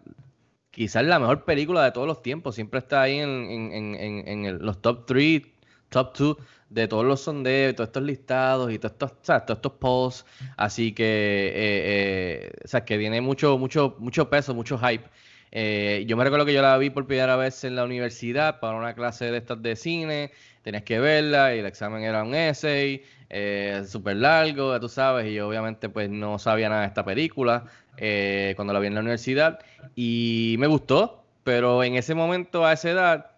quizás 0.74 1.06
la 1.06 1.20
mejor 1.20 1.46
película 1.46 1.84
de 1.86 1.92
todos 1.92 2.08
los 2.08 2.22
tiempos. 2.22 2.56
Siempre 2.56 2.80
está 2.80 3.02
ahí 3.04 3.20
en, 3.20 3.30
en- 3.30 3.72
en- 3.96 4.28
en- 4.28 4.46
el- 4.46 4.58
los 4.58 4.82
top 4.82 5.06
3, 5.08 5.44
top 5.90 6.18
2 6.18 6.38
de 6.70 6.88
todos 6.88 7.06
los 7.06 7.22
sondeos, 7.22 7.76
todos 7.76 7.90
estos 7.90 8.04
listados 8.04 8.72
y 8.74 8.80
todos 8.80 8.94
estos, 8.94 9.12
o 9.12 9.18
sea, 9.22 9.46
todos 9.46 9.58
estos 9.60 9.74
posts. 9.74 10.26
Así 10.58 10.94
que, 10.94 11.04
eh, 11.06 11.52
eh, 11.56 12.52
o 12.66 12.68
sea, 12.68 12.84
que 12.86 12.98
tiene 12.98 13.22
mucho, 13.22 13.58
mucho, 13.58 13.96
mucho 14.00 14.30
peso, 14.30 14.54
mucho 14.56 14.78
hype. 14.80 15.06
Eh, 15.56 16.06
yo 16.08 16.18
me 16.18 16.24
recuerdo 16.24 16.46
que 16.48 16.54
yo 16.54 16.62
la 16.64 16.78
vi 16.80 16.90
por 16.90 17.06
primera 17.06 17.36
vez 17.36 17.64
en 17.64 17.76
la 17.76 17.84
universidad 17.84 18.60
para 18.60 18.76
una 18.76 18.96
clase 18.96 19.30
de 19.32 19.38
estas 19.38 19.62
de 19.62 19.76
cine. 19.76 20.32
Tenías 20.64 20.84
que 20.84 21.00
verla 21.00 21.56
y 21.56 21.60
el 21.60 21.66
examen 21.68 22.04
era 22.04 22.24
un 22.24 22.34
essay 22.34 23.04
eh, 23.30 23.84
súper 23.88 24.16
largo, 24.18 24.74
ya 24.74 24.80
tú 24.80 24.90
sabes, 24.90 25.28
y 25.28 25.34
yo 25.36 25.48
obviamente 25.48 25.90
pues 25.90 26.10
no 26.10 26.40
sabía 26.40 26.70
nada 26.70 26.82
de 26.82 26.88
esta 26.88 27.06
película 27.06 27.66
eh, 27.98 28.54
cuando 28.56 28.74
la 28.74 28.80
vi 28.80 28.88
en 28.88 28.96
la 28.96 29.02
universidad 29.02 29.60
y 29.96 30.56
me 30.60 30.68
gustó, 30.68 31.24
pero 31.44 31.84
en 31.84 31.96
ese 31.96 32.16
momento, 32.16 32.66
a 32.66 32.74
esa 32.74 32.90
edad, 32.90 33.32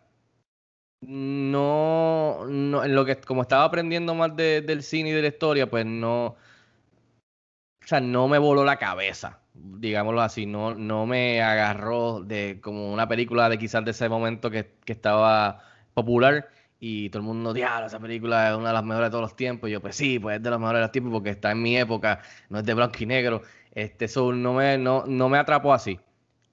no, 1.01 2.45
no 2.47 2.83
en 2.83 2.95
lo 2.95 3.05
que 3.05 3.17
como 3.17 3.41
estaba 3.43 3.63
aprendiendo 3.65 4.15
más 4.15 4.35
de- 4.35 4.61
del 4.61 4.83
cine 4.83 5.09
y 5.09 5.13
de 5.13 5.21
la 5.21 5.27
historia, 5.29 5.69
pues 5.69 5.85
no, 5.85 6.25
o 6.27 7.87
sea, 7.87 7.99
no 8.01 8.27
me 8.27 8.37
voló 8.37 8.63
la 8.65 8.77
cabeza, 8.77 9.39
digámoslo 9.55 10.21
así, 10.21 10.45
no, 10.45 10.75
no 10.75 11.05
me 11.05 11.41
agarró 11.41 12.21
de 12.21 12.59
como 12.61 12.93
una 12.93 13.07
película 13.07 13.49
de 13.49 13.57
quizás 13.57 13.83
de 13.85 13.91
ese 13.91 14.09
momento 14.09 14.51
que, 14.51 14.75
que 14.85 14.93
estaba 14.93 15.61
popular 15.93 16.49
y 16.79 17.09
todo 17.09 17.21
el 17.21 17.27
mundo, 17.27 17.53
diablo, 17.53 17.87
esa 17.87 17.99
película 17.99 18.49
es 18.51 18.57
una 18.57 18.67
de 18.67 18.73
las 18.73 18.83
mejores 18.83 19.07
de 19.07 19.11
todos 19.11 19.23
los 19.23 19.35
tiempos. 19.35 19.69
Y 19.69 19.73
yo, 19.73 19.81
pues 19.81 19.95
sí, 19.95 20.19
pues 20.19 20.37
es 20.37 20.43
de 20.43 20.49
las 20.49 20.59
mejores 20.59 20.79
de 20.79 20.83
los 20.83 20.91
tiempos 20.91 21.13
porque 21.13 21.29
está 21.31 21.51
en 21.51 21.61
mi 21.61 21.77
época, 21.77 22.21
no 22.49 22.59
es 22.59 22.65
de 22.65 22.73
blanco 22.73 22.97
y 22.99 23.05
negro. 23.05 23.41
Este, 23.71 24.05
eso 24.05 24.31
no 24.33 24.53
me, 24.53 24.77
no, 24.77 25.05
no 25.07 25.29
me 25.29 25.37
atrapó 25.37 25.73
así. 25.73 25.99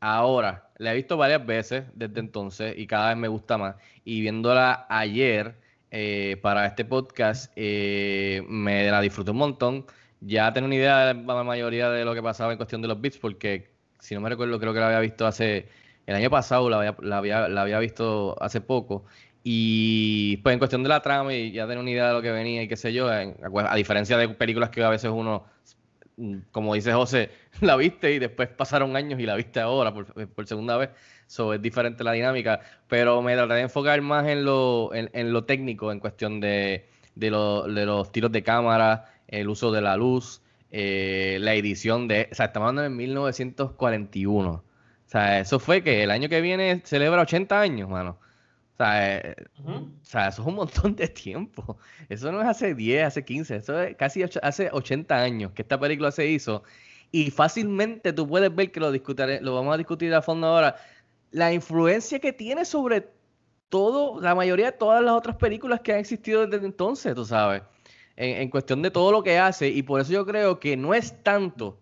Ahora, 0.01 0.71
la 0.79 0.93
he 0.93 0.97
visto 0.97 1.17
varias 1.17 1.45
veces 1.47 1.85
desde 1.95 2.21
entonces 2.21 2.75
y 2.77 2.87
cada 2.87 3.09
vez 3.11 3.17
me 3.17 3.29
gusta 3.29 3.59
más. 3.59 3.77
Y 4.05 4.21
viéndola 4.21 4.87
ayer 4.89 5.57
eh, 5.91 6.39
para 6.43 6.67
este 6.67 6.85
podcast, 6.85 7.53
eh, 7.57 8.43
me 8.49 8.91
la 8.91 9.01
disfruté 9.01 9.31
un 9.33 9.37
montón. 9.39 9.87
Ya 10.25 10.53
tengo 10.53 10.67
una 10.67 10.77
idea 10.77 11.07
de 11.07 11.15
la 11.15 11.43
mayoría 11.45 11.91
de 11.91 12.05
lo 12.05 12.15
que 12.15 12.23
pasaba 12.23 12.53
en 12.53 12.57
cuestión 12.57 12.81
de 12.83 12.89
los 12.89 13.01
beats, 13.01 13.19
porque 13.19 13.75
si 13.99 14.15
no 14.15 14.21
me 14.21 14.29
recuerdo, 14.29 14.59
creo 14.61 14.73
que 14.73 14.79
la 14.81 14.87
había 14.87 15.01
visto 15.01 15.27
hace 15.27 15.69
el 16.07 16.15
año 16.15 16.31
pasado, 16.31 16.71
la 16.71 16.79
había, 16.79 16.97
la 17.01 17.19
había, 17.19 17.49
la 17.49 17.63
había 17.63 17.79
visto 17.81 18.37
hace 18.41 18.61
poco. 18.61 19.05
Y 19.43 20.37
pues 20.39 20.53
en 20.53 20.59
cuestión 20.61 20.83
de 20.85 20.89
la 20.91 21.03
trama, 21.03 21.35
y 21.35 21.51
ya 21.53 21.67
tengo 21.67 21.81
una 21.81 21.91
idea 21.91 22.09
de 22.09 22.15
lo 22.15 22.23
que 22.23 22.31
venía 22.31 22.63
y 22.63 22.69
qué 22.69 22.77
sé 22.77 22.93
yo, 22.93 23.09
a 23.09 23.75
diferencia 23.75 24.17
de 24.17 24.29
películas 24.29 24.71
que 24.71 24.85
a 24.85 24.91
veces 24.91 25.11
uno 25.13 25.45
mm, 26.17 26.39
como 26.51 26.75
dice 26.75 26.93
José, 26.93 27.31
la 27.61 27.77
viste 27.77 28.13
y 28.13 28.19
después 28.19 28.49
pasaron 28.49 28.97
años 28.97 29.21
y 29.21 29.27
la 29.27 29.35
viste 29.37 29.61
ahora 29.61 29.93
por, 29.95 30.07
por 30.33 30.47
segunda 30.47 30.77
vez. 30.77 30.91
So, 31.27 31.55
es 31.55 31.63
diferente 31.63 32.05
la 32.05 32.13
dinámica, 32.13 32.61
pero 32.89 33.23
me 33.23 33.35
traté 33.35 33.55
de 33.55 33.61
enfocar 33.63 34.01
más 34.03 34.27
en 34.29 34.45
lo, 34.45 34.93
en, 34.95 35.11
en 35.15 35.33
lo 35.33 35.45
técnico, 35.45 35.91
en 35.93 36.01
cuestión 36.01 36.41
de, 36.41 36.89
de 37.15 37.31
los 37.31 38.13
tiros 38.13 38.33
de 38.33 38.43
cámara, 38.43 39.12
el 39.33 39.49
uso 39.49 39.73
de 39.73 39.81
la 39.81 39.97
luz, 39.97 40.43
eh, 40.71 41.39
la 41.41 41.55
edición 41.55 42.07
de... 42.09 42.29
O 42.31 42.35
sea, 42.35 42.47
estamos 42.47 42.69
hablando 42.69 42.83
de 42.83 42.91
1941. 42.91 44.51
O 44.51 44.63
sea, 45.07 45.41
eso 45.41 45.59
fue 45.59 45.83
que 45.83 46.03
el 46.05 46.11
año 46.11 46.29
que 46.29 46.41
viene 46.41 46.81
celebra 46.85 47.23
80 47.23 47.61
años, 47.61 47.89
mano. 47.89 48.19
O 48.75 48.77
sea, 48.77 49.19
eh, 49.19 49.35
o 49.65 49.89
sea, 50.03 50.29
eso 50.29 50.43
es 50.43 50.49
un 50.49 50.55
montón 50.55 50.97
de 50.97 51.09
tiempo. 51.09 51.77
Eso 52.09 52.33
no 52.33 52.41
es 52.41 52.47
hace 52.49 52.75
10, 52.75 53.05
hace 53.05 53.25
15, 53.25 53.57
eso 53.57 53.81
es 53.83 53.97
casi 53.97 54.23
ocho- 54.23 54.41
hace 54.43 54.71
80 54.73 55.17
años 55.21 55.53
que 55.53 55.63
esta 55.63 55.79
película 55.79 56.11
se 56.11 56.27
hizo. 56.27 56.63
Y 57.11 57.31
fácilmente 57.31 58.13
tú 58.15 58.27
puedes 58.27 58.55
ver 58.55 58.73
que 58.73 58.81
lo 58.81 58.91
discutiré, 58.91 59.41
lo 59.43 59.55
vamos 59.55 59.75
a 59.75 59.77
discutir 59.79 60.15
a 60.15 60.23
fondo 60.23 60.47
ahora. 60.47 60.77
La 61.31 61.53
influencia 61.53 62.19
que 62.21 62.33
tiene 62.33 62.65
sobre 62.65 63.09
todo, 63.69 64.21
la 64.21 64.35
mayoría 64.35 64.67
de 64.67 64.73
todas 64.79 65.03
las 65.03 65.13
otras 65.15 65.37
películas 65.37 65.81
que 65.81 65.93
han 65.93 65.99
existido 65.99 66.47
desde 66.47 66.67
entonces, 66.67 67.15
tú 67.15 67.25
sabes. 67.25 67.63
En, 68.17 68.51
cuestión 68.51 68.83
de 68.83 68.91
todo 68.91 69.13
lo 69.13 69.23
que 69.23 69.39
hace. 69.39 69.69
Y 69.69 69.83
por 69.83 70.01
eso 70.01 70.13
yo 70.13 70.27
creo 70.27 70.61
que 70.61 70.77
no 70.77 70.95
es 70.95 71.23
tanto, 71.23 71.81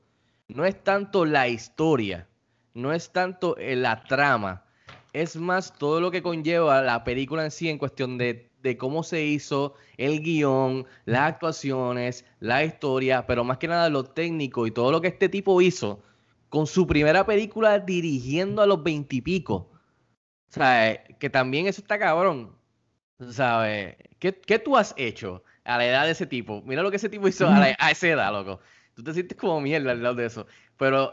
no 0.48 0.64
es 0.64 0.82
tanto 0.82 1.24
la 1.24 1.48
historia, 1.48 2.28
no 2.74 2.92
es 2.92 3.10
tanto 3.10 3.56
eh, 3.58 3.76
la 3.76 4.02
trama 4.04 4.64
es 5.12 5.36
más 5.36 5.72
todo 5.76 6.00
lo 6.00 6.10
que 6.10 6.22
conlleva 6.22 6.82
la 6.82 7.04
película 7.04 7.44
en 7.44 7.50
sí 7.50 7.68
en 7.68 7.78
cuestión 7.78 8.18
de, 8.18 8.50
de 8.62 8.76
cómo 8.76 9.02
se 9.02 9.24
hizo, 9.24 9.74
el 9.96 10.22
guion, 10.22 10.86
las 11.04 11.32
actuaciones, 11.32 12.24
la 12.40 12.64
historia, 12.64 13.26
pero 13.26 13.44
más 13.44 13.58
que 13.58 13.68
nada 13.68 13.88
lo 13.88 14.04
técnico 14.04 14.66
y 14.66 14.70
todo 14.70 14.92
lo 14.92 15.00
que 15.00 15.08
este 15.08 15.28
tipo 15.28 15.60
hizo 15.60 16.02
con 16.48 16.66
su 16.66 16.86
primera 16.86 17.24
película 17.26 17.78
dirigiendo 17.78 18.62
a 18.62 18.66
los 18.66 18.82
veintipico. 18.82 19.54
O 19.54 20.52
sea, 20.52 20.90
eh, 20.90 21.16
que 21.18 21.30
también 21.30 21.66
eso 21.66 21.80
está 21.80 21.98
cabrón. 21.98 22.56
¿Sabes? 23.30 23.96
¿Qué, 24.18 24.32
qué 24.34 24.58
tú 24.58 24.76
has 24.76 24.94
hecho 24.96 25.44
a 25.74 25.78
la 25.78 25.86
edad 25.86 26.04
de 26.06 26.12
ese 26.12 26.26
tipo? 26.26 26.62
Mira 26.64 26.82
lo 26.82 26.90
que 26.90 26.96
ese 26.96 27.08
tipo 27.08 27.28
hizo 27.28 27.48
a, 27.50 27.58
la- 27.60 27.76
a 27.78 27.90
esa 27.90 28.08
edad, 28.08 28.32
loco. 28.32 28.60
Tú 28.94 29.02
te 29.04 29.14
sientes 29.14 29.36
como 29.38 29.60
mierda 29.60 29.92
al 29.92 30.02
lado 30.02 30.14
de 30.16 30.26
eso. 30.26 30.46
Pero, 30.76 31.12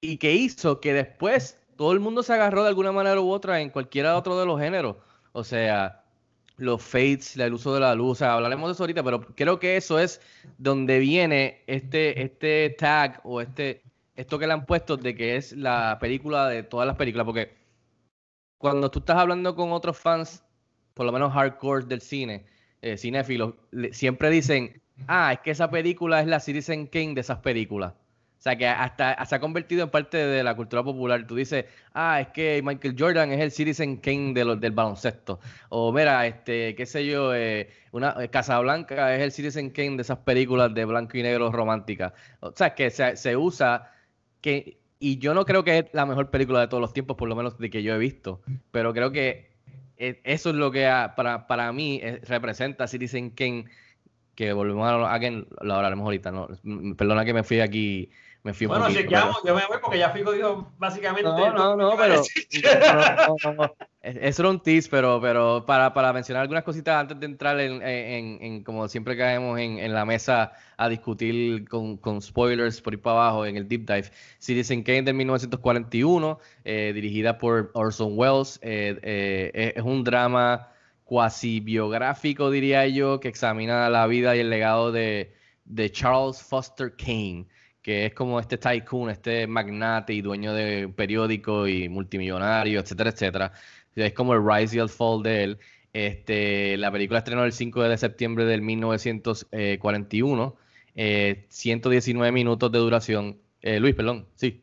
y 0.00 0.18
que 0.18 0.32
hizo 0.34 0.80
que 0.80 0.92
después 0.92 1.58
todo 1.76 1.92
el 1.92 2.00
mundo 2.00 2.22
se 2.22 2.32
agarró 2.34 2.62
de 2.62 2.68
alguna 2.70 2.92
manera 2.92 3.20
u 3.20 3.30
otra 3.30 3.60
en 3.60 3.70
cualquiera 3.70 4.16
otro 4.16 4.38
de 4.38 4.46
los 4.46 4.60
géneros. 4.60 4.96
O 5.32 5.44
sea, 5.44 6.04
los 6.56 6.82
fades, 6.82 7.36
el 7.36 7.54
uso 7.54 7.74
de 7.74 7.80
la 7.80 7.94
luz, 7.94 8.12
o 8.12 8.14
sea, 8.16 8.34
hablaremos 8.34 8.68
de 8.68 8.72
eso 8.74 8.82
ahorita, 8.82 9.02
pero 9.04 9.20
creo 9.34 9.58
que 9.60 9.76
eso 9.76 9.98
es 9.98 10.20
donde 10.58 10.98
viene 10.98 11.62
este, 11.66 12.22
este 12.22 12.70
tag 12.78 13.20
o 13.24 13.40
este, 13.40 13.82
esto 14.16 14.38
que 14.38 14.46
le 14.46 14.52
han 14.54 14.66
puesto 14.66 14.96
de 14.96 15.14
que 15.14 15.36
es 15.36 15.52
la 15.52 15.98
película 16.00 16.48
de 16.48 16.62
todas 16.64 16.86
las 16.86 16.96
películas, 16.96 17.24
porque 17.24 17.56
cuando 18.58 18.90
tú 18.90 18.98
estás 19.00 19.16
hablando 19.16 19.54
con 19.54 19.72
otros 19.72 19.96
fans, 19.98 20.42
por 20.94 21.06
lo 21.06 21.12
menos 21.12 21.32
hardcore 21.32 21.86
del 21.86 22.00
cine, 22.00 22.46
eh, 22.82 22.96
cinéfilos, 22.96 23.54
siempre 23.92 24.30
dicen, 24.30 24.80
ah, 25.06 25.32
es 25.32 25.40
que 25.40 25.50
esa 25.50 25.70
película 25.70 26.20
es 26.20 26.26
la 26.26 26.40
Citizen 26.40 26.86
Kane 26.86 27.14
de 27.14 27.20
esas 27.20 27.38
películas. 27.38 27.94
O 28.38 28.40
sea, 28.40 28.56
que 28.56 28.68
hasta 28.68 29.24
se 29.26 29.34
ha 29.34 29.40
convertido 29.40 29.82
en 29.82 29.90
parte 29.90 30.16
de 30.16 30.44
la 30.44 30.54
cultura 30.54 30.84
popular. 30.84 31.26
Tú 31.26 31.34
dices, 31.34 31.64
ah, 31.92 32.20
es 32.20 32.28
que 32.28 32.62
Michael 32.62 32.94
Jordan 32.96 33.32
es 33.32 33.40
el 33.40 33.50
Citizen 33.50 33.96
Kane 33.96 34.32
de 34.32 34.56
del 34.56 34.70
baloncesto. 34.70 35.40
O 35.70 35.92
mira, 35.92 36.24
este, 36.24 36.76
qué 36.76 36.86
sé 36.86 37.04
yo, 37.04 37.34
eh, 37.34 37.68
una 37.90 38.14
eh, 38.20 38.28
Casablanca 38.28 39.14
es 39.16 39.22
el 39.22 39.32
Citizen 39.32 39.70
Kane 39.70 39.96
de 39.96 40.02
esas 40.02 40.18
películas 40.18 40.72
de 40.72 40.84
blanco 40.84 41.16
y 41.16 41.22
negro 41.24 41.50
románticas. 41.50 42.12
O 42.38 42.52
sea, 42.54 42.76
que 42.76 42.90
se, 42.90 43.36
usa 43.36 43.90
que, 44.40 44.78
y 45.00 45.18
yo 45.18 45.34
no 45.34 45.44
creo 45.44 45.64
que 45.64 45.78
es 45.78 45.86
la 45.92 46.06
mejor 46.06 46.30
película 46.30 46.60
de 46.60 46.68
todos 46.68 46.80
los 46.80 46.92
tiempos, 46.92 47.16
por 47.16 47.28
lo 47.28 47.34
menos 47.34 47.58
de 47.58 47.70
que 47.70 47.82
yo 47.82 47.92
he 47.92 47.98
visto, 47.98 48.40
pero 48.70 48.94
creo 48.94 49.10
que 49.10 49.47
eso 49.98 50.50
es 50.50 50.56
lo 50.56 50.70
que 50.70 50.88
para, 51.16 51.46
para 51.46 51.72
mí 51.72 52.00
eh, 52.02 52.20
representa 52.24 52.86
Citizen 52.86 53.30
Kane, 53.30 53.64
que 54.34 54.52
volvemos 54.52 54.88
a, 54.88 55.12
a 55.12 55.20
que 55.20 55.44
lo 55.60 55.74
hablaremos 55.74 56.04
ahorita, 56.04 56.30
¿no? 56.30 56.48
Mm, 56.62 56.92
Perdona 56.94 57.24
que 57.24 57.34
me 57.34 57.42
fui 57.42 57.60
aquí, 57.60 58.10
me 58.44 58.54
fui 58.54 58.66
Bueno, 58.66 58.88
chequeamos, 58.90 59.42
yo 59.44 59.54
me 59.54 59.66
voy 59.66 59.78
porque 59.82 59.98
ya 59.98 60.10
Fico 60.10 60.32
dijo 60.32 60.72
básicamente. 60.78 61.28
No, 61.28 61.52
no, 61.52 61.76
no, 61.76 61.96
pero. 61.96 62.22
decir. 62.22 62.46
no, 63.28 63.36
no, 63.44 63.52
no. 63.54 63.74
Eso 64.16 64.42
era 64.42 64.50
un 64.50 64.60
tease, 64.60 64.88
pero, 64.90 65.20
pero 65.20 65.64
para, 65.66 65.92
para 65.92 66.12
mencionar 66.12 66.42
algunas 66.42 66.64
cositas 66.64 66.96
antes 66.96 67.20
de 67.20 67.26
entrar 67.26 67.60
en, 67.60 67.82
en, 67.82 68.42
en 68.42 68.64
como 68.64 68.88
siempre 68.88 69.16
caemos 69.16 69.58
en, 69.58 69.78
en, 69.78 69.92
la 69.92 70.06
mesa 70.06 70.52
a 70.78 70.88
discutir 70.88 71.68
con, 71.68 71.98
con, 71.98 72.22
spoilers 72.22 72.80
por 72.80 72.94
ir 72.94 73.02
para 73.02 73.16
abajo 73.16 73.44
en 73.44 73.56
el 73.56 73.68
deep 73.68 73.86
dive. 73.86 74.10
Citizen 74.38 74.82
Kane 74.82 75.02
de 75.02 75.12
1941, 75.12 76.38
eh, 76.64 76.92
dirigida 76.94 77.36
por 77.36 77.70
Orson 77.74 78.12
Welles, 78.16 78.58
eh, 78.62 78.98
eh, 79.02 79.72
es 79.76 79.82
un 79.82 80.04
drama 80.04 80.72
cuasi 81.04 81.60
biográfico, 81.60 82.50
diría 82.50 82.86
yo, 82.86 83.20
que 83.20 83.28
examina 83.28 83.90
la 83.90 84.06
vida 84.06 84.36
y 84.36 84.40
el 84.40 84.48
legado 84.48 84.90
de, 84.90 85.34
de 85.64 85.90
Charles 85.90 86.42
Foster 86.42 86.94
Kane 86.96 87.46
que 87.88 88.04
es 88.04 88.12
como 88.14 88.38
este 88.38 88.58
tycoon, 88.58 89.08
este 89.08 89.46
magnate 89.46 90.12
y 90.12 90.20
dueño 90.20 90.52
de 90.52 90.88
periódico 90.88 91.66
y 91.66 91.88
multimillonario, 91.88 92.80
etcétera, 92.80 93.08
etcétera. 93.08 93.52
Es 93.94 94.12
como 94.12 94.34
el 94.34 94.44
rise 94.44 94.76
y 94.76 94.80
el 94.80 94.88
fall 94.88 95.22
de 95.22 95.44
él. 95.44 95.58
Este, 95.92 96.76
la 96.76 96.92
película 96.92 97.18
estrenó 97.18 97.44
el 97.44 97.52
5 97.52 97.82
de 97.82 97.98
septiembre 97.98 98.44
del 98.44 98.62
1941, 98.62 100.56
119 101.48 102.28
eh, 102.28 102.32
minutos 102.32 102.70
de 102.70 102.78
duración. 102.78 103.38
Eh, 103.62 103.80
Luis, 103.80 103.94
perdón, 103.94 104.26
sí. 104.34 104.62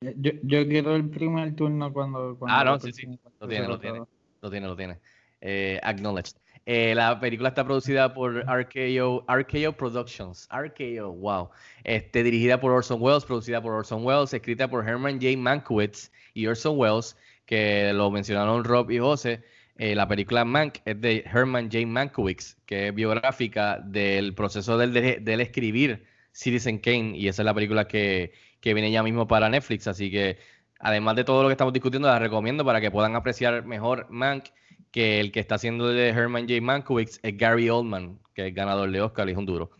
Yo, 0.00 0.32
yo, 0.42 0.68
quiero 0.68 0.94
el 0.94 1.08
primer 1.08 1.56
turno 1.56 1.92
cuando... 1.92 2.38
ah, 2.46 2.64
no, 2.64 2.78
sí, 2.78 2.92
sí, 2.92 3.06
lo 3.40 3.48
tiene, 3.48 3.66
lo 3.66 3.78
tiene, 3.78 4.02
lo 4.42 4.50
tiene, 4.50 4.66
lo 4.66 4.76
tiene. 4.76 4.98
Eh, 5.40 5.80
acknowledged. 5.82 6.36
Eh, 6.66 6.96
la 6.96 7.18
película 7.20 7.50
está 7.50 7.64
producida 7.64 8.12
por 8.12 8.44
RKO, 8.44 9.24
RKO 9.28 9.72
Productions. 9.76 10.48
RKO, 10.50 11.12
wow. 11.12 11.48
Este, 11.84 12.24
dirigida 12.24 12.60
por 12.60 12.72
Orson 12.72 13.00
Welles, 13.00 13.24
producida 13.24 13.62
por 13.62 13.72
Orson 13.72 14.04
Welles, 14.04 14.34
escrita 14.34 14.68
por 14.68 14.86
Herman 14.86 15.20
J. 15.20 15.38
Mankiewicz 15.38 16.10
y 16.34 16.46
Orson 16.48 16.76
Welles, 16.76 17.16
que 17.46 17.92
lo 17.94 18.10
mencionaron 18.10 18.64
Rob 18.64 18.90
y 18.90 18.98
José. 18.98 19.42
Eh, 19.78 19.94
la 19.94 20.08
película 20.08 20.44
Mank 20.44 20.78
es 20.84 21.00
de 21.00 21.24
Herman 21.26 21.70
J. 21.70 21.86
Mankiewicz, 21.86 22.56
que 22.66 22.88
es 22.88 22.94
biográfica 22.94 23.78
del 23.78 24.34
proceso 24.34 24.76
del, 24.78 24.92
del 24.92 25.40
escribir 25.40 26.06
Citizen 26.32 26.78
Kane, 26.78 27.16
y 27.16 27.28
esa 27.28 27.42
es 27.42 27.46
la 27.46 27.54
película 27.54 27.86
que, 27.86 28.32
que 28.60 28.74
viene 28.74 28.90
ya 28.90 29.02
mismo 29.02 29.26
para 29.26 29.48
Netflix. 29.48 29.86
Así 29.86 30.10
que, 30.10 30.38
además 30.78 31.16
de 31.16 31.24
todo 31.24 31.42
lo 31.42 31.48
que 31.48 31.52
estamos 31.52 31.72
discutiendo, 31.72 32.08
la 32.08 32.18
recomiendo 32.18 32.64
para 32.64 32.80
que 32.80 32.90
puedan 32.90 33.16
apreciar 33.16 33.64
mejor 33.64 34.06
Mank 34.10 34.46
que 34.90 35.20
el 35.20 35.30
que 35.30 35.40
está 35.40 35.56
haciendo 35.56 35.88
de 35.88 36.08
Herman 36.08 36.48
J. 36.48 36.60
Mankiewicz 36.62 37.20
es 37.22 37.36
Gary 37.36 37.68
Oldman, 37.68 38.18
que 38.34 38.48
es 38.48 38.54
ganador 38.54 38.90
de 38.90 39.02
Oscar 39.02 39.28
y 39.28 39.32
es 39.32 39.38
un 39.38 39.46
duro. 39.46 39.70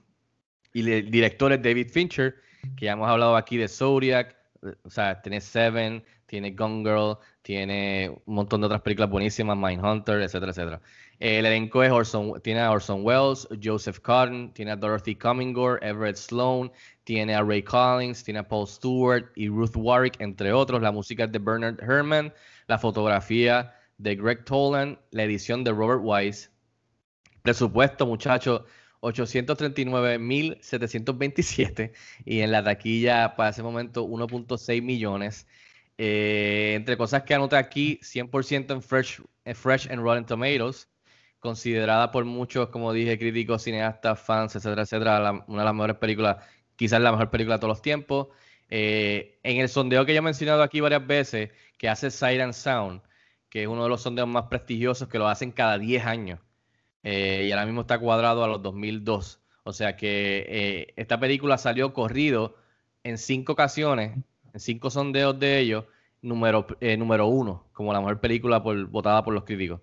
Y 0.74 0.90
el 0.90 1.10
director 1.10 1.52
es 1.52 1.62
David 1.62 1.88
Fincher, 1.88 2.34
que 2.76 2.84
ya 2.84 2.92
hemos 2.92 3.08
hablado 3.08 3.34
aquí 3.34 3.56
de 3.56 3.66
Zodiac, 3.66 4.36
o 4.82 4.90
sea, 4.90 5.22
tiene 5.22 5.40
Seven, 5.40 6.04
tiene 6.26 6.52
Gone 6.52 6.82
Girl, 6.82 7.18
tiene 7.42 8.10
un 8.26 8.34
montón 8.34 8.60
de 8.60 8.66
otras 8.66 8.82
películas 8.82 9.10
buenísimas, 9.10 9.56
Mindhunter, 9.56 10.20
etcétera, 10.20 10.50
etcétera. 10.50 10.82
El 11.18 11.46
elenco 11.46 11.82
es 11.82 11.90
Orson, 11.90 12.40
tiene 12.42 12.60
a 12.60 12.70
Orson 12.70 13.00
Welles, 13.02 13.48
Joseph 13.62 14.00
Cotton, 14.00 14.52
tiene 14.52 14.72
a 14.72 14.76
Dorothy 14.76 15.14
Cummingore, 15.14 15.78
Everett 15.86 16.16
Sloan, 16.16 16.70
tiene 17.04 17.34
a 17.34 17.42
Ray 17.42 17.62
Collins, 17.62 18.22
tiene 18.22 18.40
a 18.40 18.48
Paul 18.48 18.66
Stewart 18.66 19.32
y 19.34 19.48
Ruth 19.48 19.76
Warwick, 19.76 20.20
entre 20.20 20.52
otros. 20.52 20.82
La 20.82 20.92
música 20.92 21.24
es 21.24 21.32
de 21.32 21.38
Bernard 21.38 21.82
Herrmann, 21.82 22.34
la 22.66 22.78
fotografía 22.78 23.72
de 23.98 24.16
Greg 24.16 24.44
Toland, 24.44 24.98
la 25.10 25.22
edición 25.22 25.64
de 25.64 25.72
Robert 25.72 26.00
Wise. 26.02 26.50
Presupuesto, 27.42 28.06
muchachos, 28.06 28.62
839.727 29.00 31.92
y 32.24 32.40
en 32.40 32.50
la 32.50 32.64
taquilla 32.64 33.36
para 33.36 33.50
ese 33.50 33.62
momento 33.62 34.06
1.6 34.06 34.82
millones. 34.82 35.46
Eh, 35.98 36.74
entre 36.76 36.96
cosas 36.96 37.22
que 37.22 37.34
anoté 37.34 37.56
aquí, 37.56 37.98
100% 38.02 38.74
en 38.74 38.82
Fresh, 38.82 39.22
Fresh 39.54 39.88
and 39.90 40.02
Rotten 40.02 40.26
Tomatoes, 40.26 40.88
considerada 41.40 42.10
por 42.10 42.24
muchos, 42.24 42.68
como 42.68 42.92
dije, 42.92 43.18
críticos, 43.18 43.62
cineastas, 43.62 44.20
fans, 44.20 44.56
etcétera, 44.56 44.82
etcétera, 44.82 45.44
una 45.46 45.60
de 45.62 45.64
las 45.64 45.74
mejores 45.74 45.96
películas, 45.96 46.44
quizás 46.76 47.00
la 47.00 47.12
mejor 47.12 47.30
película 47.30 47.56
de 47.56 47.60
todos 47.60 47.72
los 47.72 47.82
tiempos. 47.82 48.28
Eh, 48.68 49.38
en 49.42 49.58
el 49.58 49.68
sondeo 49.68 50.04
que 50.04 50.12
ya 50.12 50.18
he 50.18 50.22
mencionado 50.22 50.62
aquí 50.62 50.80
varias 50.80 51.06
veces, 51.06 51.50
que 51.78 51.88
hace 51.88 52.10
Sight 52.10 52.52
Sound, 52.52 53.02
que 53.48 53.62
es 53.62 53.68
uno 53.68 53.84
de 53.84 53.88
los 53.88 54.02
sondeos 54.02 54.28
más 54.28 54.44
prestigiosos 54.44 55.08
que 55.08 55.18
lo 55.18 55.28
hacen 55.28 55.52
cada 55.52 55.78
10 55.78 56.04
años. 56.04 56.40
Eh, 57.02 57.44
y 57.48 57.52
ahora 57.52 57.66
mismo 57.66 57.82
está 57.82 57.98
cuadrado 57.98 58.44
a 58.44 58.48
los 58.48 58.62
2002. 58.62 59.40
O 59.64 59.72
sea 59.72 59.96
que 59.96 60.92
esta 60.96 61.18
película 61.20 61.58
salió 61.58 61.92
corrido 61.92 62.56
en 63.04 63.18
cinco 63.18 63.52
ocasiones, 63.52 64.16
en 64.52 64.60
cinco 64.60 64.90
sondeos 64.90 65.38
de 65.38 65.58
ellos, 65.60 65.84
número, 66.22 66.66
eh, 66.80 66.96
número 66.96 67.26
uno, 67.26 67.66
como 67.72 67.92
la 67.92 68.00
mejor 68.00 68.20
película 68.20 68.58
votada 68.58 69.24
por 69.24 69.34
los 69.34 69.44
críticos. 69.44 69.80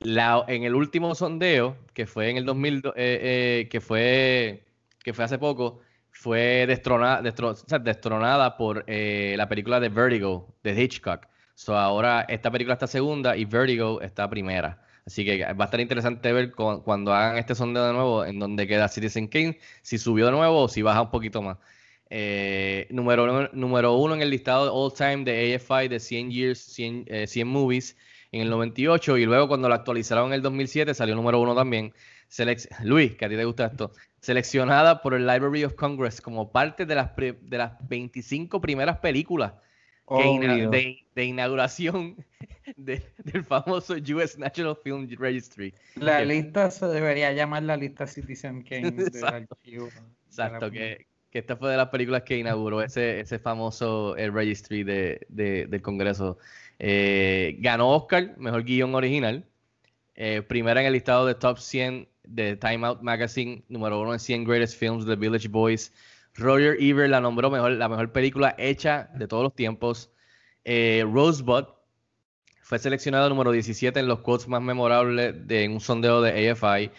La, 0.00 0.44
en 0.48 0.62
el 0.62 0.74
último 0.74 1.14
sondeo, 1.14 1.76
que 1.92 2.06
fue 2.06 2.30
en 2.30 2.36
el 2.36 2.44
2000, 2.44 2.82
que, 2.94 3.80
fue, 3.80 4.64
que 5.02 5.12
fue 5.12 5.24
hace 5.24 5.38
poco, 5.38 5.80
fue 6.12 6.66
destronada, 6.66 7.22
destronada 7.22 8.56
por 8.56 8.84
la 8.86 9.48
película 9.48 9.80
de 9.80 9.88
Vertigo, 9.88 10.54
de 10.62 10.80
Hitchcock. 10.80 11.26
So 11.54 11.76
ahora 11.76 12.24
esta 12.28 12.52
película 12.52 12.74
está 12.74 12.86
segunda 12.86 13.36
y 13.36 13.44
Vertigo 13.44 14.00
está 14.00 14.30
primera. 14.30 14.80
Así 15.08 15.24
que 15.24 15.42
va 15.54 15.64
a 15.64 15.68
estar 15.68 15.80
interesante 15.80 16.30
ver 16.34 16.52
cuando 16.52 17.14
hagan 17.14 17.38
este 17.38 17.54
sondeo 17.54 17.86
de 17.86 17.94
nuevo 17.94 18.26
en 18.26 18.38
donde 18.38 18.66
queda 18.66 18.88
Citizen 18.88 19.26
Kane, 19.26 19.58
si 19.80 19.96
subió 19.96 20.26
de 20.26 20.32
nuevo 20.32 20.64
o 20.64 20.68
si 20.68 20.82
baja 20.82 21.00
un 21.00 21.10
poquito 21.10 21.40
más. 21.40 21.56
Eh, 22.10 22.86
número, 22.90 23.50
número 23.52 23.94
uno 23.94 24.14
en 24.14 24.22
el 24.22 24.30
listado 24.30 24.72
all 24.74 24.92
time 24.94 25.24
de 25.24 25.54
AFI 25.54 25.88
de 25.88 26.00
100 26.00 26.30
Years, 26.30 26.58
100, 26.58 27.04
eh, 27.08 27.44
Movies 27.44 27.96
en 28.32 28.42
el 28.42 28.50
98 28.50 29.18
y 29.18 29.26
luego 29.26 29.48
cuando 29.48 29.68
lo 29.68 29.74
actualizaron 29.74 30.28
en 30.28 30.34
el 30.34 30.42
2007 30.42 30.94
salió 30.94 31.14
número 31.14 31.40
uno 31.40 31.54
también. 31.54 31.92
Luis, 32.82 33.14
que 33.16 33.24
a 33.24 33.28
ti 33.28 33.36
te 33.36 33.44
gusta 33.44 33.66
esto, 33.66 33.92
seleccionada 34.20 35.00
por 35.02 35.14
el 35.14 35.26
Library 35.26 35.64
of 35.64 35.74
Congress 35.74 36.20
como 36.20 36.52
parte 36.52 36.84
de 36.84 36.94
las, 36.94 37.16
de 37.16 37.58
las 37.58 37.72
25 37.88 38.60
primeras 38.60 38.98
películas 38.98 39.54
de, 40.08 41.24
inauguración 41.24 42.16
del 42.76 43.44
famoso 43.44 43.94
US 43.94 44.38
National 44.38 44.76
Film 44.82 45.08
Registry. 45.18 45.74
La 45.96 46.24
lista 46.24 46.70
se 46.70 46.86
debería 46.86 47.32
llamar 47.32 47.62
la 47.64 47.76
lista 47.76 48.06
Citizen 48.06 48.62
Kane 48.62 48.88
Exacto, 48.98 49.58
exacto 50.26 50.70
que, 50.70 51.06
que, 51.30 51.38
esta 51.38 51.56
fue 51.56 51.70
de 51.70 51.76
las 51.76 51.88
películas 51.88 52.22
que 52.22 52.38
inauguró 52.38 52.82
ese, 52.82 53.20
ese 53.20 53.38
famoso 53.38 54.16
el 54.16 54.32
registry 54.32 54.84
de, 54.84 55.26
del 55.28 55.82
Congreso. 55.82 56.38
Eh, 56.78 57.56
ganó 57.60 57.90
Oscar, 57.90 58.36
mejor 58.38 58.64
guion 58.64 58.94
original. 58.94 59.44
Eh, 60.14 60.42
primera 60.42 60.80
en 60.80 60.86
el 60.88 60.92
listado 60.94 61.26
de 61.26 61.34
Top 61.34 61.58
100 61.58 62.08
de 62.24 62.56
Time 62.56 62.86
Out 62.86 63.02
Magazine, 63.02 63.62
número 63.68 64.00
uno 64.00 64.12
en 64.12 64.18
100 64.18 64.44
Greatest 64.44 64.78
Films 64.78 65.06
de 65.06 65.16
Village 65.16 65.48
Boys. 65.48 65.92
Roger 66.34 66.76
Ebert 66.80 67.10
la 67.10 67.20
nombró 67.20 67.50
mejor, 67.50 67.72
la 67.72 67.88
mejor 67.88 68.12
película 68.12 68.54
hecha 68.58 69.10
de 69.14 69.26
todos 69.26 69.42
los 69.42 69.54
tiempos. 69.54 70.10
Eh, 70.64 71.04
Rosebud 71.10 71.64
fue 72.62 72.78
seleccionado 72.78 73.28
número 73.28 73.50
17 73.50 73.98
en 73.98 74.06
los 74.06 74.20
quotes 74.20 74.46
más 74.46 74.60
memorables 74.60 75.46
de 75.46 75.68
un 75.68 75.80
sondeo 75.80 76.20
de 76.20 76.50
AFI. 76.50 76.90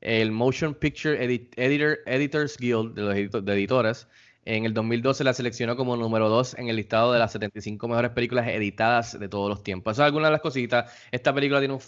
El 0.00 0.30
Motion 0.30 0.74
Picture 0.74 1.22
Editor, 1.22 1.98
Editors 2.06 2.56
Guild 2.56 2.94
de 2.94 3.02
los 3.02 3.14
editores 3.16 4.06
en 4.48 4.64
el 4.64 4.72
2012 4.72 5.24
la 5.24 5.34
seleccionó 5.34 5.76
como 5.76 5.94
número 5.94 6.30
2 6.30 6.54
en 6.58 6.68
el 6.68 6.76
listado 6.76 7.12
de 7.12 7.18
las 7.18 7.32
75 7.32 7.86
mejores 7.86 8.12
películas 8.12 8.48
editadas 8.48 9.18
de 9.18 9.28
todos 9.28 9.50
los 9.50 9.62
tiempos. 9.62 9.92
Eso 9.92 10.02
es 10.02 10.06
alguna 10.06 10.28
de 10.28 10.32
las 10.32 10.40
cositas. 10.40 10.90
Esta 11.12 11.34
película 11.34 11.58
tiene 11.58 11.74
un 11.74 11.80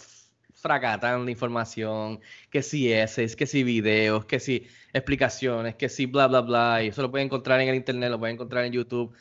fracatán 0.53 1.25
de 1.25 1.31
información, 1.31 2.19
que 2.51 2.61
si 2.61 2.93
es, 2.93 3.35
que 3.35 3.47
si 3.47 3.63
videos, 3.63 4.25
que 4.25 4.39
si 4.39 4.67
explicaciones, 4.93 5.73
que 5.73 5.89
si 5.89 6.05
bla, 6.05 6.27
bla, 6.27 6.41
bla. 6.41 6.83
Y 6.83 6.89
eso 6.89 7.01
lo 7.01 7.09
pueden 7.09 7.25
encontrar 7.25 7.59
en 7.61 7.69
el 7.69 7.75
internet, 7.75 8.11
lo 8.11 8.19
pueden 8.19 8.35
encontrar 8.35 8.63
en 8.65 8.73
YouTube. 8.73 9.11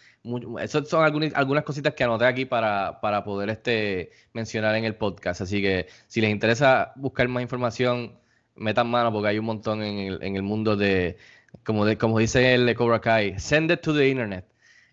Esas 0.61 0.87
son 0.89 1.03
algunas, 1.03 1.33
algunas 1.35 1.65
cositas 1.65 1.95
que 1.95 2.05
anoté 2.05 2.27
aquí 2.27 2.45
para, 2.45 3.01
para 3.01 3.25
poder 3.25 3.49
este, 3.49 4.11
mencionar 4.35 4.75
en 4.77 4.85
el 4.85 4.97
podcast. 4.97 5.41
Así 5.41 5.63
que 5.63 5.87
si 6.09 6.21
les 6.21 6.31
interesa 6.31 6.93
buscar 6.97 7.27
más 7.29 7.43
información, 7.43 8.20
metan 8.61 8.89
mano 8.89 9.13
porque 9.13 9.29
hay 9.29 9.39
un 9.39 9.47
montón 9.47 9.83
en 9.83 9.99
el, 9.99 10.23
en 10.23 10.37
el 10.37 10.43
mundo 10.43 10.77
de, 10.77 11.17
como, 11.65 11.85
de, 11.85 11.99
como 11.99 12.19
dice 12.19 12.55
el 12.55 12.67
de 12.67 12.75
Cobra 12.75 13.01
Kai, 13.01 13.39
send 13.39 13.71
it 13.73 13.81
to 13.81 13.95
the 13.95 14.09
internet. 14.09 14.47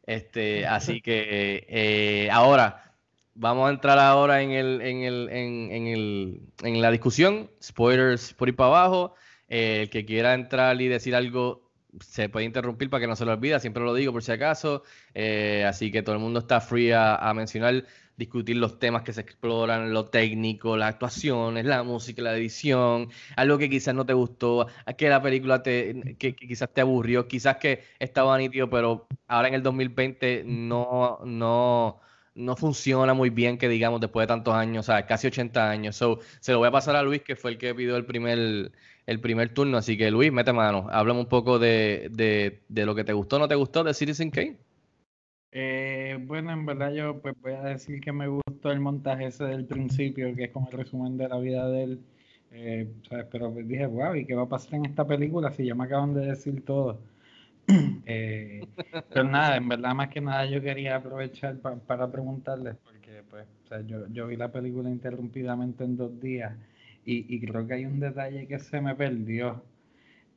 Este, 0.06 0.66
así 0.68 1.02
que 1.02 1.66
eh, 1.70 2.30
ahora 2.32 2.94
vamos 3.36 3.68
a 3.68 3.72
entrar 3.72 4.00
ahora 4.00 4.42
en, 4.42 4.52
el, 4.52 4.82
en, 4.82 5.04
el, 5.04 5.30
en, 5.30 5.88
el, 5.88 6.42
en 6.64 6.82
la 6.82 6.92
discusión. 6.92 7.52
Spoilers 7.62 8.34
por 8.34 8.50
ir 8.50 8.56
para 8.56 8.70
abajo. 8.70 9.14
Eh, 9.50 9.84
el 9.84 9.90
que 9.90 10.06
quiera 10.06 10.34
entrar 10.34 10.82
y 10.82 10.88
decir 10.88 11.16
algo 11.16 11.68
se 12.02 12.30
puede 12.30 12.46
interrumpir 12.46 12.90
para 12.90 13.02
que 13.02 13.08
no 13.08 13.16
se 13.16 13.26
lo 13.26 13.34
olvide. 13.34 13.60
Siempre 13.60 13.84
lo 13.84 13.94
digo 13.94 14.12
por 14.12 14.24
si 14.24 14.32
acaso. 14.32 14.84
Eh, 15.14 15.66
así 15.68 15.92
que 15.92 16.02
todo 16.02 16.16
el 16.16 16.22
mundo 16.22 16.40
está 16.40 16.62
free 16.62 16.92
a, 16.92 17.32
mencionar, 17.36 17.86
discutir 18.18 18.58
los 18.58 18.80
temas 18.80 19.04
que 19.04 19.14
se 19.14 19.22
exploran, 19.22 19.94
lo 19.94 20.06
técnico, 20.06 20.76
las 20.76 20.90
actuaciones, 20.90 21.66
la 21.66 21.84
música, 21.84 22.22
la 22.22 22.36
edición, 22.36 23.10
algo 23.36 23.58
que 23.58 23.70
quizás 23.70 23.96
no 23.96 24.06
te 24.06 24.14
gustó, 24.14 24.68
que 24.98 25.10
la 25.10 25.22
película 25.22 25.64
te, 25.64 26.16
que, 26.18 26.36
quizás 26.36 26.74
te 26.74 26.82
aburrió, 26.82 27.28
quizás 27.28 27.58
que 27.58 27.84
estaba 28.00 28.38
nítido, 28.38 28.70
pero 28.70 29.08
ahora 29.28 29.48
en 29.48 29.54
el 29.54 29.64
2020 29.64 30.44
no, 30.46 31.20
no 31.26 32.02
no 32.38 32.56
funciona 32.56 33.14
muy 33.14 33.30
bien, 33.32 33.58
que 33.58 33.68
digamos, 33.68 34.00
después 34.00 34.24
de 34.24 34.28
tantos 34.28 34.54
años, 34.54 34.88
o 34.88 34.92
sea, 34.92 35.06
casi 35.08 35.28
80 35.28 35.70
años. 35.70 35.96
So, 35.96 36.20
se 36.40 36.52
lo 36.52 36.60
voy 36.60 36.68
a 36.68 36.72
pasar 36.72 36.96
a 36.96 37.02
Luis, 37.02 37.24
que 37.24 37.36
fue 37.36 37.52
el 37.52 37.58
que 37.58 37.74
pidió 37.74 37.98
el 37.98 38.06
primer, 38.06 38.72
el 39.08 39.20
primer 39.22 39.54
turno. 39.54 39.78
Así 39.78 39.98
que, 39.98 40.12
Luis, 40.12 40.32
mete 40.32 40.54
mano. 40.54 40.88
Háblame 40.92 41.20
un 41.22 41.26
poco 41.30 41.58
de, 41.60 42.10
de, 42.12 42.62
de 42.70 42.86
lo 42.86 42.94
que 42.96 43.04
te 43.04 43.14
gustó 43.14 43.40
no 43.40 43.48
te 43.48 43.56
gustó 43.56 43.84
de 43.84 43.94
Citizen 43.94 44.30
Kane. 44.32 44.58
Eh, 45.52 46.18
bueno, 46.22 46.52
en 46.52 46.66
verdad 46.66 46.92
yo 46.94 47.22
pues 47.22 47.36
voy 47.42 47.54
a 47.54 47.62
decir 47.64 48.02
que 48.02 48.12
me 48.12 48.28
gustó 48.28 48.72
el 48.72 48.80
montaje 48.80 49.28
ese 49.28 49.46
del 49.46 49.66
principio, 49.66 50.36
que 50.36 50.46
es 50.46 50.52
como 50.52 50.68
el 50.70 50.78
resumen 50.78 51.18
de 51.18 51.28
la 51.30 51.38
vida 51.40 51.68
de 51.70 51.84
él. 51.84 52.06
Eh. 52.52 52.94
Pero 53.32 53.52
dije, 53.52 53.86
wow, 53.88 54.16
¿y 54.16 54.26
qué 54.26 54.36
va 54.36 54.44
a 54.44 54.50
pasar 54.50 54.76
en 54.76 54.86
esta 54.86 55.06
película 55.08 55.52
si 55.52 55.66
ya 55.66 55.76
me 55.76 55.86
acaban 55.86 56.14
de 56.14 56.26
decir 56.28 56.64
todo? 56.66 57.00
Eh, 58.06 58.70
pero 59.10 59.24
nada, 59.26 59.58
en 59.58 59.68
verdad 59.70 59.94
más 59.96 60.10
que 60.10 60.22
nada 60.22 60.46
yo 60.46 60.62
quería 60.62 60.96
aprovechar 60.98 61.60
pa- 61.60 61.76
para 61.78 62.12
preguntarles, 62.12 62.78
porque 62.78 63.24
pues 63.30 63.48
o 63.66 63.68
sea, 63.68 63.82
yo, 63.82 64.08
yo 64.10 64.28
vi 64.28 64.38
la 64.38 64.52
película 64.52 64.90
interrumpidamente 64.90 65.84
en 65.84 65.98
dos 65.98 66.20
días 66.22 66.54
y, 67.06 67.34
y 67.36 67.42
creo 67.42 67.68
que 67.68 67.74
hay 67.76 67.86
un 67.86 68.00
detalle 68.00 68.48
que 68.48 68.60
se 68.60 68.82
me 68.82 68.96
perdió. 68.96 69.64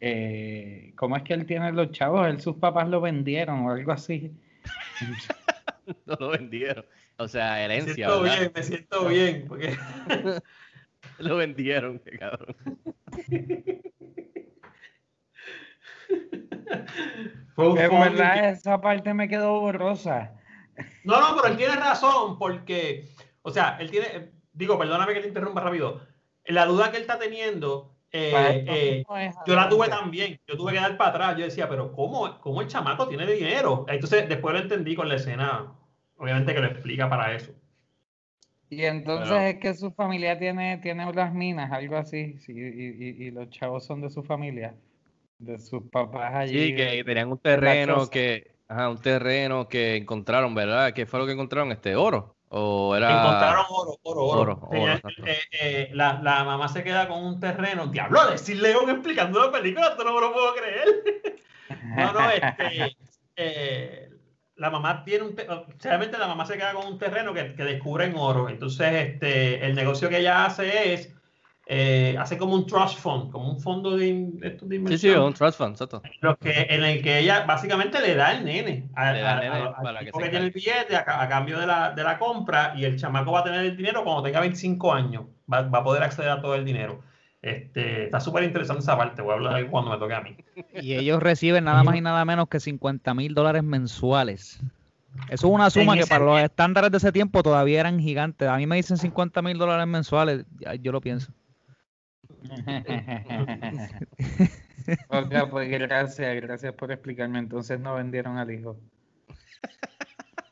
Eh, 0.01 0.92
¿cómo 0.96 1.16
es 1.16 1.23
que 1.23 1.35
él 1.35 1.46
tiene 1.46 1.73
los 1.73 1.92
chavos? 1.92 2.27
Él 2.27 2.40
sus 2.40 2.57
papás 2.57 2.88
lo 2.88 3.01
vendieron 3.01 3.61
o 3.66 3.70
algo 3.73 3.92
así. 3.92 4.33
no 6.07 6.16
lo 6.18 6.29
vendieron. 6.31 6.85
O 7.18 7.29
sea, 7.29 7.55
Me 7.55 7.64
herencia, 7.64 7.94
siento 7.94 8.23
¿verdad? 8.23 8.38
bien, 8.38 8.53
me 8.55 8.62
siento 8.62 9.09
bien. 9.09 9.44
Porque... 9.49 9.77
Lo 11.18 11.37
vendieron, 11.37 11.99
qué 11.99 12.18
cabrón. 12.18 12.57
En 17.57 17.75
verdad 18.01 18.35
que- 18.35 18.49
esa 18.51 18.81
parte 18.81 19.12
me 19.14 19.29
quedó 19.29 19.61
borrosa. 19.61 20.33
No, 21.05 21.20
no, 21.20 21.37
pero 21.37 21.49
él 21.53 21.59
tiene 21.59 21.77
razón, 21.77 22.38
porque, 22.38 23.09
o 23.42 23.51
sea, 23.51 23.77
él 23.81 23.90
tiene, 23.90 24.31
digo, 24.53 24.79
perdóname 24.79 25.12
que 25.12 25.20
te 25.20 25.29
interrumpa 25.29 25.61
rápido. 25.61 26.01
La 26.46 26.64
duda 26.64 26.90
que 26.90 26.96
él 26.96 27.03
está 27.03 27.18
teniendo, 27.18 27.89
eh, 28.12 28.59
esto 28.59 28.73
eh, 28.75 29.05
no 29.09 29.16
es 29.18 29.35
yo 29.46 29.55
la 29.55 29.68
tuve 29.68 29.88
también. 29.88 30.38
Yo 30.46 30.57
tuve 30.57 30.73
que 30.73 30.79
dar 30.81 30.96
para 30.96 31.11
atrás. 31.11 31.37
Yo 31.38 31.44
decía, 31.44 31.68
pero 31.68 31.92
¿cómo, 31.92 32.38
cómo 32.40 32.61
el 32.61 32.66
chamaco 32.68 33.07
tiene 33.09 33.27
dinero? 33.27 33.85
Entonces, 33.88 34.29
después 34.29 34.55
lo 34.55 34.61
entendí 34.61 34.94
con 34.94 35.09
la 35.09 35.16
escena, 35.16 35.73
obviamente 36.16 36.55
que 36.55 36.61
lo 36.61 36.66
explica 36.66 37.09
para 37.09 37.35
eso. 37.35 37.53
Y 38.68 38.85
entonces 38.85 39.29
Pero- 39.31 39.40
es 39.40 39.57
que 39.59 39.75
su 39.75 39.90
familia 39.90 40.38
tiene, 40.38 40.79
tiene 40.79 41.05
unas 41.09 41.35
minas, 41.35 41.73
algo 41.73 41.96
así, 41.96 42.38
sí, 42.38 42.53
y, 42.53 43.05
y- 43.05 43.27
y 43.27 43.31
los 43.33 43.51
chavos 43.51 43.85
son 43.85 44.01
de 44.01 44.11
su 44.11 44.23
familia, 44.23 44.75
de 45.38 45.59
sus 45.59 45.83
papás 45.90 46.33
allí. 46.35 46.68
Sí, 46.68 46.75
que 46.77 47.03
tenían 47.05 47.33
un 47.33 47.38
terreno 47.38 48.09
que, 48.09 48.53
ajá, 48.68 48.88
un 48.88 49.01
terreno 49.01 49.66
que 49.66 49.96
encontraron, 49.96 50.55
¿verdad? 50.55 50.92
¿Qué 50.92 51.05
fue 51.05 51.18
lo 51.18 51.27
que 51.27 51.33
encontraron? 51.33 51.73
Este 51.73 51.96
oro. 51.96 52.37
O 52.52 52.96
era. 52.96 53.10
Encontraron 53.20 53.64
oro, 53.70 53.96
oro, 54.02 54.22
oro. 54.24 54.68
Eh, 55.24 55.38
eh, 55.52 55.90
la, 55.92 56.20
la 56.22 56.42
mamá 56.44 56.68
se 56.68 56.82
queda 56.82 57.06
con 57.06 57.22
un 57.24 57.38
terreno. 57.38 57.86
Diablo, 57.86 58.28
decir 58.30 58.60
León 58.60 58.90
explicando 58.90 59.38
la 59.44 59.52
película, 59.52 59.88
esto 59.88 60.02
no 60.04 60.14
me 60.14 60.20
lo 60.20 60.32
puedo 60.32 60.54
creer. 60.54 60.86
No, 61.96 62.12
no, 62.12 62.30
este, 62.30 62.96
eh, 63.36 64.10
la 64.56 64.68
mamá 64.70 65.04
tiene 65.04 65.24
un, 65.24 65.34
te- 65.36 65.46
realmente 65.80 66.18
la 66.18 66.26
mamá 66.26 66.44
se 66.44 66.56
queda 66.56 66.74
con 66.74 66.86
un 66.86 66.98
terreno 66.98 67.32
que, 67.32 67.54
que 67.54 67.62
descubre 67.64 68.06
en 68.06 68.14
oro. 68.16 68.48
Entonces, 68.48 68.92
este, 68.92 69.64
el 69.64 69.74
negocio 69.76 70.08
que 70.08 70.18
ella 70.18 70.44
hace 70.44 70.92
es, 70.92 71.14
eh, 71.72 72.16
hace 72.18 72.37
como 72.37 72.54
un 72.56 72.66
trust 72.66 72.98
fund, 72.98 73.30
como 73.30 73.48
un 73.48 73.61
fondo 73.61 73.96
de, 73.96 74.09
in- 74.09 74.40
de 74.40 74.48
estos 74.48 74.68
de 74.68 74.74
Sí, 74.74 74.78
sí, 74.78 74.83
inversión, 75.06 75.22
un 75.22 75.35
trust 75.35 75.56
fund, 75.56 75.70
exacto. 75.74 76.02
lo 76.20 76.37
que, 76.37 76.66
en 76.68 76.83
el 76.83 77.00
que 77.00 77.20
ella 77.20 77.44
básicamente 77.46 78.00
le 78.00 78.16
da 78.16 78.33
el 78.33 78.44
nene, 78.44 78.88
a- 78.96 79.12
Le 79.12 79.20
da 79.20 79.33
el 79.35 79.38
a- 79.38 79.40
nene 79.40 79.56
a- 79.66 79.66
al 79.68 79.83
para 79.85 79.98
que 80.00 80.06
tipo 80.06 80.18
se 80.18 80.24
que 80.24 80.30
tiene 80.30 80.46
el 80.46 80.50
billete 80.52 80.96
a, 80.96 81.04
ca- 81.04 81.22
a 81.22 81.28
cambio 81.28 81.61
de 81.61 81.68
la, 81.68 81.92
de 81.92 82.02
la 82.02 82.18
compra 82.18 82.72
y 82.76 82.85
el 82.85 82.98
chamaco 82.98 83.30
va 83.30 83.40
a 83.40 83.44
tener 83.44 83.61
el 83.64 83.76
dinero 83.76 84.02
cuando 84.02 84.24
tenga 84.24 84.40
25 84.40 84.92
años, 84.92 85.26
va, 85.52 85.62
va 85.62 85.78
a 85.78 85.85
poder 85.85 86.02
acceder 86.02 86.30
a 86.30 86.40
todo 86.42 86.56
el 86.56 86.64
dinero. 86.64 87.02
Este, 87.40 88.04
está 88.04 88.18
súper 88.18 88.42
interesante 88.42 88.83
esa 88.83 88.96
parte, 88.98 89.22
voy 89.22 89.30
a 89.30 89.35
hablar 89.35 89.70
cuando 89.70 89.92
me 89.92 89.98
toque 89.98 90.14
a 90.14 90.20
mí. 90.22 90.37
Y 90.74 90.94
ellos 90.94 91.22
reciben 91.22 91.64
nada 91.64 91.85
más 91.85 91.94
y 91.96 92.00
nada 92.00 92.24
menos 92.24 92.48
que 92.48 92.59
50 92.59 93.14
mil 93.14 93.33
dólares 93.33 93.62
mensuales. 93.62 94.61
Eso 95.28 95.46
es 95.46 95.52
una 95.54 95.70
suma 95.70 95.94
En 95.94 96.00
que 96.00 96.06
para 96.06 96.24
los 96.24 96.40
estándares 96.40 96.90
de 96.90 96.98
ese 96.98 97.12
tiempo 97.12 97.42
todavía 97.42 97.80
eran 97.80 98.00
gigantes. 98.00 98.48
A 98.48 98.56
mí 98.56 98.66
me 98.66 98.76
dicen 98.76 98.96
50 98.96 99.40
mil 99.42 99.56
dólares 99.56 99.87
mensuales, 99.87 100.44
yo 100.80 100.92
lo 100.92 101.00
pienso. 101.00 101.33
Ok, 105.09 105.50
pues 105.50 105.70
gracias, 105.70 106.42
gracias 106.42 106.74
por 106.74 106.90
explicarme. 106.90 107.38
Entonces 107.38 107.79
no 107.79 107.94
vendieron 107.94 108.38
al 108.38 108.50
hijo. 108.50 108.76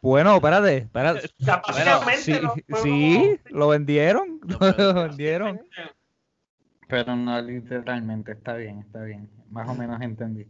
Bueno, 0.01 0.37
espérate, 0.37 0.77
espérate. 0.77 1.27
O 1.41 1.45
sea, 1.45 1.61
básicamente 1.67 2.23
sí, 2.23 2.39
no 2.41 2.55
fue 2.69 2.83
sí, 2.83 3.41
lo 3.51 3.69
vendieron, 3.69 4.41
lo 4.45 4.59
vendieron. 5.09 5.61
Pero 6.89 7.17
no 7.17 7.41
literalmente, 7.43 8.33
está 8.33 8.55
bien, 8.55 8.81
está 8.81 9.03
bien. 9.03 9.29
Más 9.51 9.69
o 9.69 9.75
menos 9.75 10.01
entendí. 10.01 10.47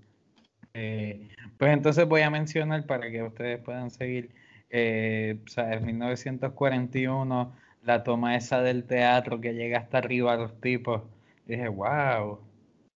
Eh, 0.75 1.29
pues 1.57 1.73
entonces 1.73 2.07
voy 2.07 2.21
a 2.21 2.31
mencionar 2.31 2.87
para 2.87 3.11
que 3.11 3.23
ustedes 3.23 3.59
puedan 3.61 3.91
seguir. 3.91 4.31
Eh, 4.71 5.41
o 5.45 5.49
sea, 5.49 5.73
en 5.73 5.87
1941, 5.87 7.57
la 7.83 8.05
toma 8.05 8.37
esa 8.37 8.61
del 8.61 8.85
teatro 8.85 9.41
que 9.41 9.55
llega 9.55 9.79
hasta 9.79 9.99
arriba 9.99 10.35
a 10.35 10.37
los 10.37 10.61
tipos. 10.61 11.03
Dije, 11.49 11.69
wow, 11.69 12.39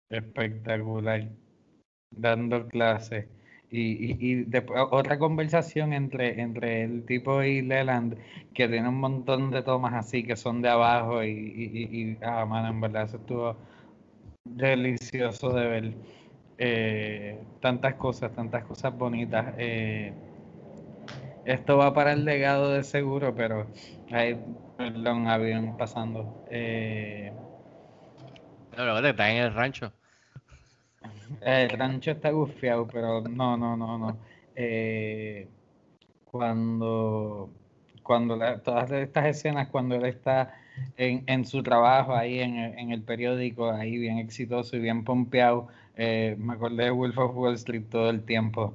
espectacular. 0.09 1.29
Dando 2.11 2.67
clases. 2.67 3.27
Y, 3.71 3.81
y, 4.13 4.17
y 4.21 4.35
después 4.45 4.81
otra 4.91 5.19
conversación 5.19 5.93
entre, 5.93 6.41
entre 6.41 6.83
el 6.83 7.05
tipo 7.05 7.43
y 7.43 7.61
Leland, 7.63 8.17
que 8.53 8.67
tiene 8.69 8.89
un 8.89 8.99
montón 8.99 9.51
de 9.51 9.63
tomas 9.63 9.93
así 9.95 10.23
que 10.25 10.35
son 10.37 10.61
de 10.61 10.69
abajo 10.69 11.23
y, 11.23 11.29
y, 11.31 12.11
y- 12.13 12.17
ah, 12.23 12.45
mano, 12.45 12.69
en 12.69 12.81
verdad 12.81 13.05
eso 13.05 13.17
estuvo 13.17 13.57
delicioso 14.45 15.53
de 15.53 15.67
ver. 15.67 15.93
Eh, 16.59 17.43
tantas 17.61 17.95
cosas, 17.95 18.33
tantas 18.35 18.65
cosas 18.65 18.97
bonitas. 18.97 19.55
Eh, 19.57 20.13
esto 21.43 21.77
va 21.77 21.93
para 21.93 22.13
el 22.13 22.25
legado 22.25 22.71
de 22.71 22.83
seguro, 22.83 23.33
pero 23.35 23.67
hay, 24.11 24.39
perdón, 24.77 25.27
avión 25.27 25.75
pasando. 25.77 26.27
Eh, 26.49 27.33
Pero 28.75 28.95
vete, 28.95 29.09
está 29.09 29.31
en 29.31 29.37
el 29.37 29.53
rancho. 29.53 29.91
El 31.41 31.69
rancho 31.69 32.11
está 32.11 32.29
gufiado, 32.31 32.87
pero 32.87 33.21
no, 33.21 33.57
no, 33.57 33.75
no, 33.75 33.97
no. 33.97 34.17
Eh, 34.55 35.47
cuando 36.25 37.49
cuando 38.03 38.35
la- 38.35 38.59
todas 38.59 38.91
estas 38.91 39.25
escenas, 39.27 39.67
cuando 39.69 39.95
él 39.95 40.05
está 40.05 40.55
en, 40.97 41.23
en 41.27 41.45
su 41.45 41.61
trabajo 41.61 42.15
ahí 42.15 42.39
en, 42.39 42.57
el- 42.57 42.79
en 42.79 42.91
el 42.91 43.01
periódico, 43.03 43.71
ahí 43.71 43.97
bien 43.97 44.17
exitoso 44.17 44.75
y 44.75 44.79
bien 44.79 45.03
pompeado, 45.03 45.67
eh, 45.95 46.35
me 46.39 46.53
acordé 46.53 46.85
de 46.85 46.89
Wolf 46.91 47.17
of 47.17 47.35
Wall 47.35 47.53
Street 47.55 47.83
todo 47.89 48.09
el 48.09 48.23
tiempo. 48.23 48.73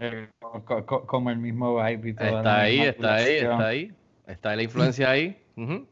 Eh, 0.00 0.28
co- 0.64 0.86
co- 0.86 1.06
como 1.06 1.30
el 1.30 1.38
mismo 1.38 1.76
vibe 1.82 2.10
y 2.10 2.12
toda 2.14 2.30
la 2.30 2.38
Está 2.38 2.60
ahí, 2.60 2.80
está 2.82 3.14
ahí, 3.16 3.32
está 3.34 3.66
ahí. 3.66 3.92
Está 4.26 4.56
la 4.56 4.62
influencia 4.62 5.10
ahí. 5.10 5.36
Ujú. 5.56 5.86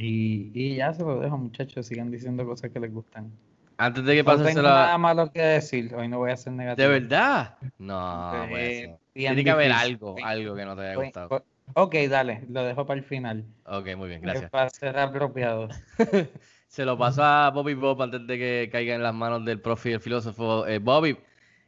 Y, 0.00 0.50
y 0.54 0.76
ya 0.76 0.92
se 0.94 1.02
lo 1.02 1.20
dejo, 1.20 1.36
muchachos, 1.36 1.86
sigan 1.86 2.10
diciendo 2.10 2.46
cosas 2.46 2.70
que 2.70 2.78
les 2.80 2.92
gustan. 2.92 3.32
Antes 3.76 4.04
de 4.04 4.14
que 4.14 4.22
No 4.22 4.26
pases 4.26 4.46
tengo 4.46 4.62
la. 4.62 4.68
nada 4.70 4.98
malo 4.98 5.30
que 5.32 5.40
decir, 5.40 5.94
hoy 5.94 6.08
no 6.08 6.18
voy 6.18 6.30
a 6.30 6.36
ser 6.36 6.52
negativo. 6.52 6.88
¿De 6.88 7.00
verdad? 7.00 7.56
No, 7.78 8.46
Eh, 8.56 8.96
Tiene 9.14 9.44
que 9.44 9.50
haber 9.50 9.72
algo, 9.72 10.16
algo 10.24 10.54
que 10.54 10.64
no 10.64 10.76
te 10.76 10.82
haya 10.82 10.94
gustado. 10.96 11.44
Ok, 11.74 11.94
dale, 12.08 12.44
lo 12.48 12.64
dejo 12.64 12.86
para 12.86 12.98
el 12.98 13.04
final. 13.04 13.44
Ok, 13.66 13.94
muy 13.96 14.08
bien, 14.08 14.22
gracias. 14.22 14.50
Va 14.54 14.62
a 14.64 14.70
ser 14.70 14.98
apropiado. 14.98 15.68
Se 16.68 16.84
lo 16.84 16.96
paso 16.98 17.22
a 17.22 17.50
Bobby 17.50 17.74
Bob 17.74 18.00
antes 18.02 18.26
de 18.26 18.38
que 18.38 18.68
caiga 18.70 18.94
en 18.94 19.02
las 19.02 19.14
manos 19.14 19.44
del 19.44 19.60
profe 19.60 19.90
y 19.90 19.92
el 19.94 20.00
filósofo. 20.00 20.66
Eh, 20.66 20.78
Bobby, 20.78 21.16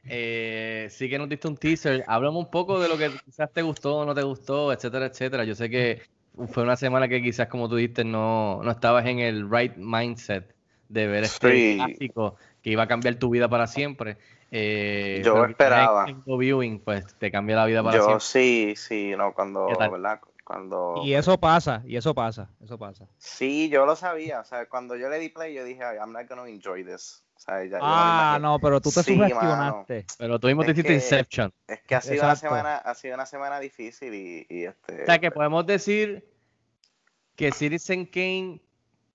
eh, 0.04 0.86
sí 0.90 1.08
que 1.08 1.18
nos 1.18 1.28
diste 1.28 1.48
un 1.48 1.56
teaser. 1.56 2.04
Háblame 2.06 2.38
un 2.38 2.50
poco 2.50 2.80
de 2.80 2.88
lo 2.88 2.96
que 2.98 3.10
quizás 3.24 3.50
te 3.52 3.62
gustó 3.62 3.98
o 3.98 4.04
no 4.04 4.14
te 4.14 4.22
gustó, 4.22 4.72
etcétera, 4.72 5.06
etcétera. 5.06 5.44
Yo 5.44 5.54
sé 5.54 5.68
que 5.70 6.02
fue 6.48 6.62
una 6.62 6.76
semana 6.76 7.08
que 7.08 7.22
quizás, 7.22 7.48
como 7.48 7.68
tú 7.68 7.76
dijiste, 7.76 8.04
no, 8.04 8.60
no 8.62 8.70
estabas 8.70 9.06
en 9.06 9.18
el 9.18 9.50
right 9.50 9.76
mindset 9.76 10.54
de 10.88 11.06
ver 11.06 11.24
este 11.24 11.50
Sí. 11.50 11.76
clásico 11.76 12.36
que 12.62 12.70
iba 12.70 12.82
a 12.84 12.88
cambiar 12.88 13.14
tu 13.16 13.30
vida 13.30 13.48
para 13.48 13.66
siempre. 13.66 14.16
Eh, 14.50 15.22
Yo 15.24 15.44
esperaba. 15.44 16.06
Viewing, 16.26 16.80
pues 16.80 17.14
te 17.18 17.30
cambia 17.30 17.56
la 17.56 17.66
vida 17.66 17.82
para 17.82 17.96
Yo 17.96 18.04
siempre. 18.20 18.24
sí, 18.26 18.74
sí, 18.76 19.14
no, 19.16 19.32
cuando. 19.32 19.66
¿verdad? 19.66 20.20
Cuando... 20.44 21.02
Y 21.04 21.14
eso 21.14 21.38
pasa, 21.38 21.82
y 21.86 21.96
eso 21.96 22.12
pasa, 22.12 22.50
eso 22.60 22.76
pasa. 22.76 23.06
Sí, 23.18 23.68
yo 23.68 23.86
lo 23.86 23.94
sabía, 23.94 24.40
o 24.40 24.44
sea, 24.44 24.66
cuando 24.66 24.96
yo 24.96 25.08
le 25.08 25.20
di 25.20 25.28
play, 25.28 25.54
yo 25.54 25.62
dije, 25.62 25.84
"Ay, 25.84 25.98
I'm 25.98 26.12
not 26.12 26.28
gonna 26.28 26.48
enjoy 26.48 26.82
this. 26.84 27.22
O 27.36 27.38
sea, 27.38 27.62
ya, 27.64 27.70
yo 27.70 27.74
me 27.78 27.78
lo 27.78 27.82
Ah, 27.86 28.38
no, 28.42 28.58
pero 28.58 28.80
tú 28.80 28.90
te 28.90 29.02
Sí, 29.04 29.14
sugestionaste. 29.14 30.06
Pero 30.18 30.40
tú 30.40 30.48
mismo 30.48 30.64
te 30.64 30.72
hiciste 30.72 30.88
que- 30.88 30.94
Inception. 30.94 31.52
Es 31.68 31.80
que 31.82 31.94
ha 31.94 32.00
sido, 32.00 32.24
una 32.24 32.34
semana, 32.34 32.76
ha 32.78 32.94
sido 32.96 33.14
una 33.14 33.26
semana 33.26 33.60
difícil 33.60 34.12
y, 34.12 34.46
y 34.50 34.64
este... 34.64 35.04
O 35.04 35.06
sea, 35.06 35.18
que 35.20 35.30
podemos 35.30 35.64
decir 35.64 36.28
que 37.40 37.52
Citizen 37.52 38.04
Kane 38.04 38.60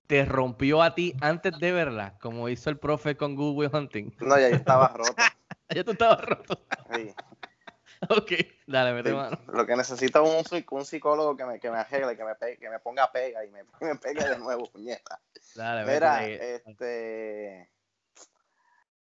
te 0.08 0.24
rompió 0.24 0.82
a 0.82 0.96
ti 0.96 1.14
antes 1.20 1.56
de 1.60 1.70
verla, 1.70 2.18
como 2.18 2.48
hizo 2.48 2.70
el 2.70 2.76
profe 2.76 3.16
con 3.16 3.36
Good 3.36 3.54
Will 3.56 3.70
Hunting. 3.72 4.16
No, 4.18 4.36
ya 4.36 4.48
yo 4.48 4.56
estaba 4.56 4.88
roto. 4.88 5.14
ya 5.70 5.84
tú 5.84 5.92
estabas 5.92 6.22
roto. 6.22 6.66
Sí. 6.92 7.14
ok, 8.10 8.32
dale, 8.66 8.94
mete 8.94 9.10
Sí, 9.10 9.14
mano. 9.14 9.38
Lo 9.52 9.64
que 9.64 9.76
necesito 9.76 10.24
es 10.24 10.28
un, 10.28 10.58
psic- 10.58 10.72
un 10.72 10.84
psicólogo 10.84 11.36
que 11.36 11.44
me, 11.44 11.60
que 11.60 11.70
me 11.70 11.78
arregle, 11.78 12.16
que 12.16 12.24
me, 12.24 12.34
pegue- 12.34 12.58
que 12.58 12.68
me 12.68 12.80
ponga 12.80 13.12
pega 13.12 13.44
y 13.44 13.50
me, 13.52 13.62
me 13.80 13.94
pegue 13.94 14.28
de 14.28 14.38
nuevo, 14.40 14.66
puñeta. 14.72 15.20
Dale, 15.54 15.92
Mira, 15.92 16.26
este. 16.26 17.70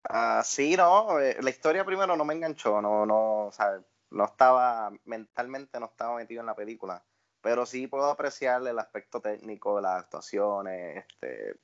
ah, 0.04 0.40
sí, 0.42 0.78
no, 0.78 1.20
eh, 1.20 1.36
la 1.42 1.50
historia 1.50 1.84
primero 1.84 2.16
no 2.16 2.24
me 2.24 2.32
enganchó, 2.32 2.80
no, 2.80 3.04
no, 3.04 3.48
o 3.48 3.52
sea, 3.52 3.82
no 4.12 4.24
estaba, 4.24 4.90
mentalmente 5.04 5.78
no 5.78 5.86
estaba 5.86 6.16
metido 6.16 6.40
en 6.40 6.46
la 6.46 6.54
película, 6.54 7.04
pero 7.40 7.66
sí 7.66 7.86
puedo 7.86 8.06
apreciar 8.10 8.66
el 8.66 8.78
aspecto 8.78 9.20
técnico 9.20 9.76
de 9.76 9.82
las 9.82 10.00
actuaciones, 10.04 11.04
este, 11.08 11.56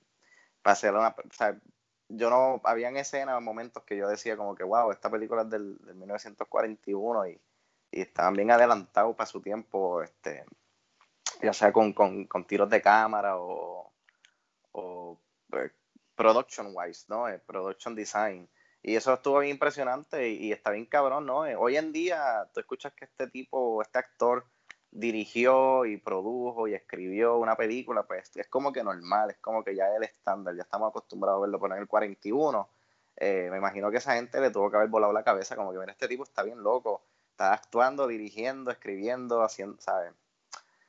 para 0.62 0.92
una, 0.92 1.08
o 1.08 1.32
sea, 1.32 1.58
yo 2.08 2.30
no, 2.30 2.60
habían 2.64 2.96
escenas, 2.96 3.40
momentos 3.42 3.82
que 3.84 3.96
yo 3.96 4.08
decía 4.08 4.36
como 4.36 4.54
que, 4.54 4.64
wow, 4.64 4.90
esta 4.90 5.10
película 5.10 5.42
es 5.42 5.50
del, 5.50 5.76
del 5.78 5.94
1941 5.96 7.28
y, 7.28 7.40
y 7.90 8.00
estaban 8.00 8.34
bien 8.34 8.50
adelantados 8.50 9.14
para 9.16 9.26
su 9.26 9.40
tiempo, 9.40 10.02
este, 10.02 10.44
ya 11.42 11.52
sea 11.52 11.72
con, 11.72 11.92
con, 11.92 12.26
con 12.26 12.46
tiros 12.46 12.70
de 12.70 12.82
cámara 12.82 13.36
o, 13.38 13.92
o 14.72 15.20
eh, 15.52 15.70
production 16.14 16.72
wise, 16.74 17.06
¿no? 17.08 17.28
Eh, 17.28 17.38
production 17.38 17.94
design. 17.94 18.48
Y 18.82 18.94
eso 18.94 19.12
estuvo 19.14 19.40
bien 19.40 19.52
impresionante 19.52 20.28
y, 20.28 20.46
y 20.46 20.52
está 20.52 20.70
bien 20.70 20.86
cabrón, 20.86 21.26
¿no? 21.26 21.46
Eh, 21.46 21.56
hoy 21.56 21.76
en 21.76 21.92
día 21.92 22.48
tú 22.54 22.60
escuchas 22.60 22.92
que 22.94 23.04
este 23.06 23.28
tipo, 23.28 23.82
este 23.82 23.98
actor 23.98 24.46
dirigió 24.90 25.85
y 25.85 25.96
produjo 25.96 26.68
y 26.68 26.75
escribió 26.75 27.37
una 27.37 27.57
película, 27.57 28.05
pues 28.05 28.37
es 28.37 28.46
como 28.49 28.72
que 28.72 28.83
normal, 28.83 29.31
es 29.31 29.38
como 29.38 29.62
que 29.62 29.75
ya 29.75 29.88
es 29.90 29.96
el 29.96 30.05
estándar, 30.05 30.55
ya 30.57 30.62
estamos 30.62 30.90
acostumbrados 30.90 31.38
a 31.38 31.42
verlo 31.42 31.59
poner 31.59 31.79
el 31.79 31.87
41. 31.87 32.68
Eh, 33.18 33.49
me 33.51 33.59
imagino 33.59 33.90
que 33.90 33.99
esa 33.99 34.14
gente 34.14 34.40
le 34.40 34.51
tuvo 34.51 34.70
que 34.70 34.77
haber 34.77 34.88
volado 34.88 35.12
la 35.12 35.22
cabeza, 35.22 35.57
como 35.57 35.72
que 35.72 35.79
mira, 35.79 35.92
este 35.92 36.09
tipo 36.09 36.25
está 36.25 36.42
bien 36.42 36.62
loco, 36.62 37.03
está 37.31 37.53
actuando, 37.53 38.07
dirigiendo, 38.07 38.70
escribiendo, 38.70 39.42
haciendo, 39.42 39.81
¿sabes? 39.81 40.12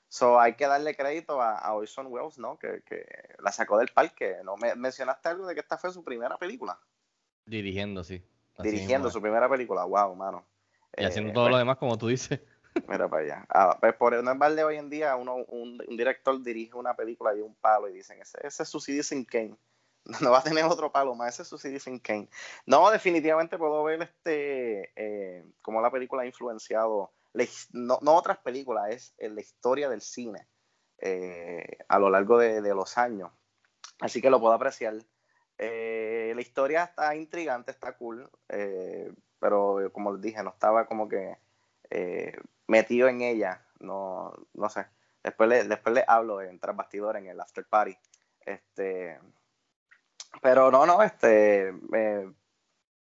So, 0.10 0.40
hay 0.40 0.54
que 0.54 0.68
darle 0.68 0.96
crédito 0.96 1.42
a, 1.42 1.58
a 1.58 1.74
Orson 1.74 2.08
Welles, 2.08 2.38
¿no? 2.38 2.58
Que, 2.58 2.82
que 2.84 3.06
la 3.40 3.52
sacó 3.52 3.78
del 3.78 3.90
parque. 3.90 4.38
¿no? 4.44 4.56
Me, 4.56 4.74
mencionaste 4.76 5.30
algo 5.30 5.46
de 5.46 5.54
que 5.54 5.60
esta 5.60 5.78
fue 5.78 5.92
su 5.92 6.04
primera 6.04 6.38
película. 6.38 6.80
Dirigiendo, 7.46 8.04
sí. 8.04 8.24
Así 8.58 8.72
dirigiendo 8.72 9.12
su 9.12 9.22
primera 9.22 9.50
película. 9.50 9.84
Wow, 9.84 10.16
mano. 10.16 10.46
Y 10.96 11.04
haciendo 11.04 11.32
Eh, 11.32 11.34
todo 11.34 11.46
pues, 11.46 11.52
lo 11.52 11.58
demás, 11.58 11.78
como 11.78 11.98
tú 11.98 12.08
dices. 12.08 12.40
Mira 12.88 13.10
para 13.10 13.24
allá. 13.24 13.46
Ah, 13.50 13.78
pues 13.80 13.94
por 13.96 14.38
balde 14.38 14.64
hoy 14.64 14.78
en 14.78 14.90
día, 14.90 15.16
uno, 15.16 15.36
un, 15.36 15.82
un 15.88 15.98
director 15.98 16.42
dirige 16.42 16.76
una 16.76 16.96
película 16.96 17.36
y 17.36 17.42
un 17.42 17.56
palo 17.56 17.88
y 17.90 17.94
dicen, 17.94 18.22
ese, 18.22 18.38
ese 18.46 18.64
es 18.64 18.70
su 18.70 18.80
Citizen 18.80 19.26
Kane. 19.26 19.56
No 20.22 20.32
va 20.32 20.40
a 20.40 20.44
tener 20.44 20.64
otro 20.64 20.90
palo 20.90 21.16
más, 21.16 21.34
ese 21.34 21.42
es 21.42 21.50
su 21.50 21.58
Citizen 21.58 22.00
Kane. 22.00 22.30
No, 22.66 22.90
definitivamente 22.90 23.58
puedo 23.58 23.84
ver 23.84 24.02
este 24.02 24.94
eh, 24.96 25.46
cómo 25.62 25.82
la 25.82 25.92
película 25.92 26.24
ha 26.24 26.26
influenciado, 26.26 27.12
no, 27.74 28.00
no 28.02 28.16
otras 28.16 28.38
películas, 28.38 28.90
es 28.90 29.14
en 29.18 29.36
la 29.36 29.42
historia 29.42 29.90
del 29.90 30.00
cine 30.00 30.48
eh, 31.00 31.78
a 31.88 32.00
lo 32.00 32.10
largo 32.10 32.38
de, 32.38 32.62
los 32.74 32.98
años. 32.98 33.32
Así 34.00 34.22
que 34.22 34.30
lo 34.30 34.40
puedo 34.40 34.54
apreciar. 34.54 34.96
Eh, 35.58 36.32
la 36.36 36.42
historia 36.42 36.86
está 36.86 37.16
intrigante, 37.16 37.72
está 37.72 37.98
cool, 37.98 38.30
eh, 38.50 39.12
pero 39.40 39.82
eh, 39.82 39.92
como 39.92 40.14
les 40.14 40.22
dije, 40.22 40.44
no 40.44 40.52
estaba 40.52 40.86
como 40.86 41.08
que 41.08 41.38
eh, 41.90 42.34
metido 42.68 43.08
en 43.08 43.22
ella, 43.22 43.66
no, 43.80 44.34
no 44.54 44.70
sé. 44.70 44.88
Después 45.24 45.50
le, 45.50 45.64
después 45.66 45.96
le 45.96 46.04
hablo 46.08 46.42
en 46.42 46.60
tras 46.60 46.76
bastidor 46.76 47.18
en 47.18 47.28
el 47.28 47.40
after 47.40 47.66
party. 47.66 47.98
Este, 48.46 49.20
pero 50.42 50.72
no, 50.72 50.86
no, 50.86 51.02
este, 51.04 51.70
eh, 51.94 52.32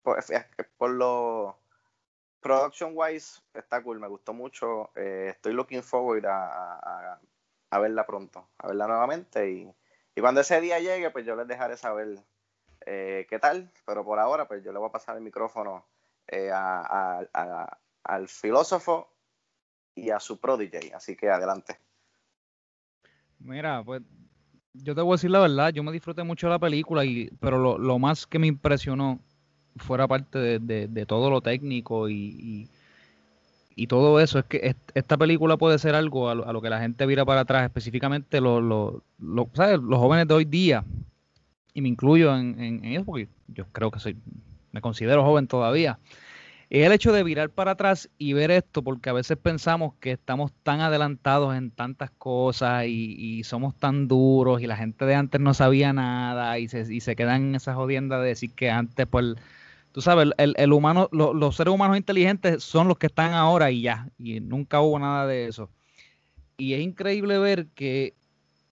por, 0.02 0.24
por 0.78 0.90
lo 0.92 1.58
production 2.40 2.92
wise 2.94 3.42
está 3.54 3.82
cool, 3.82 4.00
me 4.00 4.08
gustó 4.08 4.34
mucho. 4.34 4.90
eh, 4.96 5.28
estoy 5.32 5.54
looking 5.54 5.82
forward 5.82 6.26
a, 6.26 7.14
a- 7.70 7.80
verla 7.80 8.06
pronto, 8.06 8.48
a 8.58 8.68
verla 8.68 8.86
nuevamente 8.88 9.50
y, 9.50 9.74
y 10.16 10.20
cuando 10.22 10.40
ese 10.42 10.60
día 10.60 10.80
llegue, 10.80 11.10
pues 11.10 11.26
yo 11.26 11.36
les 11.36 11.48
dejaré 11.48 11.76
saber 11.76 12.18
eh, 12.86 13.26
qué 13.30 13.38
tal, 13.40 13.72
pero 13.86 14.04
por 14.04 14.18
ahora, 14.20 14.48
pues 14.48 14.64
yo 14.64 14.72
le 14.72 14.78
voy 14.80 14.88
a 14.88 14.92
pasar 14.92 15.16
el 15.16 15.22
micrófono 15.22 15.86
eh, 16.28 16.50
a- 16.52 17.78
al 18.04 18.28
filósofo 18.28 19.10
y 20.04 20.10
a 20.10 20.20
su 20.20 20.38
prodigy, 20.38 20.90
así 20.94 21.16
que 21.16 21.28
adelante. 21.28 21.76
Mira, 23.40 23.82
pues 23.84 24.02
yo 24.74 24.94
te 24.94 25.00
voy 25.00 25.12
a 25.12 25.14
decir 25.16 25.30
la 25.30 25.40
verdad, 25.40 25.72
yo 25.72 25.82
me 25.82 25.92
disfruté 25.92 26.22
mucho 26.22 26.48
la 26.48 26.58
película, 26.58 27.04
y, 27.04 27.30
pero 27.40 27.58
lo, 27.58 27.78
lo 27.78 27.98
más 27.98 28.26
que 28.26 28.38
me 28.38 28.46
impresionó 28.46 29.18
fuera 29.76 30.06
parte 30.08 30.38
de, 30.38 30.58
de- 30.58 30.88
de 30.88 31.06
todo 31.06 31.30
lo 31.30 31.40
técnico 31.40 32.08
y, 32.08 32.14
y- 32.14 32.68
y 33.76 33.86
todo 33.86 34.18
eso, 34.18 34.40
es 34.40 34.44
que 34.46 34.56
est- 34.58 34.90
esta 34.94 35.16
película 35.16 35.56
puede 35.56 35.78
ser 35.78 35.94
algo 35.94 36.28
a 36.28 36.34
lo, 36.34 36.48
a 36.48 36.52
lo 36.52 36.60
que 36.60 36.68
la 36.70 36.80
gente 36.80 37.06
vira 37.06 37.24
para 37.24 37.42
atrás, 37.42 37.64
específicamente 37.64 38.40
los, 38.40 38.60
los, 38.62 39.46
¿sabes? 39.54 39.78
los 39.80 39.98
jóvenes 40.00 40.26
de 40.26 40.34
hoy 40.34 40.44
día, 40.44 40.84
y 41.74 41.80
me 41.80 41.88
incluyo 41.88 42.34
en, 42.36 42.60
en, 42.60 42.84
en 42.84 42.92
eso 42.94 43.04
porque 43.04 43.28
yo 43.46 43.66
creo 43.70 43.90
que 43.92 44.00
soy, 44.00 44.16
me 44.72 44.80
considero 44.80 45.22
joven 45.24 45.46
todavía. 45.46 45.98
Es 46.70 46.84
el 46.84 46.92
hecho 46.92 47.12
de 47.12 47.22
virar 47.22 47.48
para 47.48 47.70
atrás 47.72 48.10
y 48.18 48.34
ver 48.34 48.50
esto, 48.50 48.82
porque 48.82 49.08
a 49.08 49.14
veces 49.14 49.38
pensamos 49.38 49.94
que 50.00 50.12
estamos 50.12 50.52
tan 50.62 50.80
adelantados 50.80 51.56
en 51.56 51.70
tantas 51.70 52.10
cosas 52.10 52.84
y, 52.86 53.42
somos 53.44 53.74
tan 53.74 54.06
duros 54.06 54.60
y 54.60 54.66
la 54.66 54.76
gente 54.76 55.06
de 55.06 55.14
antes 55.14 55.40
no 55.40 55.54
sabía 55.54 55.94
nada 55.94 56.58
y 56.58 56.68
se, 56.68 56.92
y 56.92 57.00
se 57.00 57.16
quedan 57.16 57.48
en 57.48 57.54
esa 57.54 57.74
jodienda 57.74 58.20
de 58.20 58.28
decir 58.28 58.52
que 58.54 58.70
antes, 58.70 59.06
pues, 59.06 59.36
tú 59.92 60.02
sabes, 60.02 60.28
el, 60.36 60.54
el 60.58 60.72
humano, 60.74 61.08
lo- 61.12 61.32
los 61.32 61.56
seres 61.56 61.72
humanos 61.72 61.96
inteligentes 61.96 62.62
son 62.64 62.86
los 62.88 62.98
que 62.98 63.06
están 63.06 63.32
ahora 63.32 63.70
y 63.70 63.82
ya, 63.82 64.10
y 64.18 64.40
nunca 64.40 64.80
hubo 64.82 64.98
nada 64.98 65.26
de 65.26 65.46
eso. 65.46 65.70
Y 66.58 66.74
es 66.74 66.80
increíble 66.80 67.38
ver 67.38 67.68
que, 67.68 68.14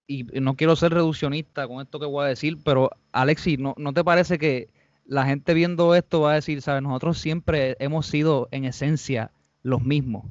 y 0.06 0.24
no 0.24 0.54
quiero 0.56 0.76
ser 0.76 0.92
reduccionista 0.92 1.66
con 1.68 1.80
esto 1.80 1.98
que 2.00 2.06
voy 2.06 2.24
a 2.24 2.28
decir, 2.28 2.58
pero 2.64 2.90
Alexi, 3.12 3.56
¿no, 3.56 3.74
no 3.78 3.92
te 3.94 4.04
parece 4.04 4.38
que 4.38 4.68
la 5.06 5.24
gente 5.24 5.54
viendo 5.54 5.94
esto 5.94 6.20
va 6.20 6.32
a 6.32 6.34
decir, 6.34 6.62
sabes, 6.62 6.82
nosotros 6.82 7.18
siempre 7.18 7.76
hemos 7.78 8.06
sido 8.06 8.48
en 8.50 8.64
esencia 8.64 9.30
los 9.62 9.82
mismos? 9.82 10.24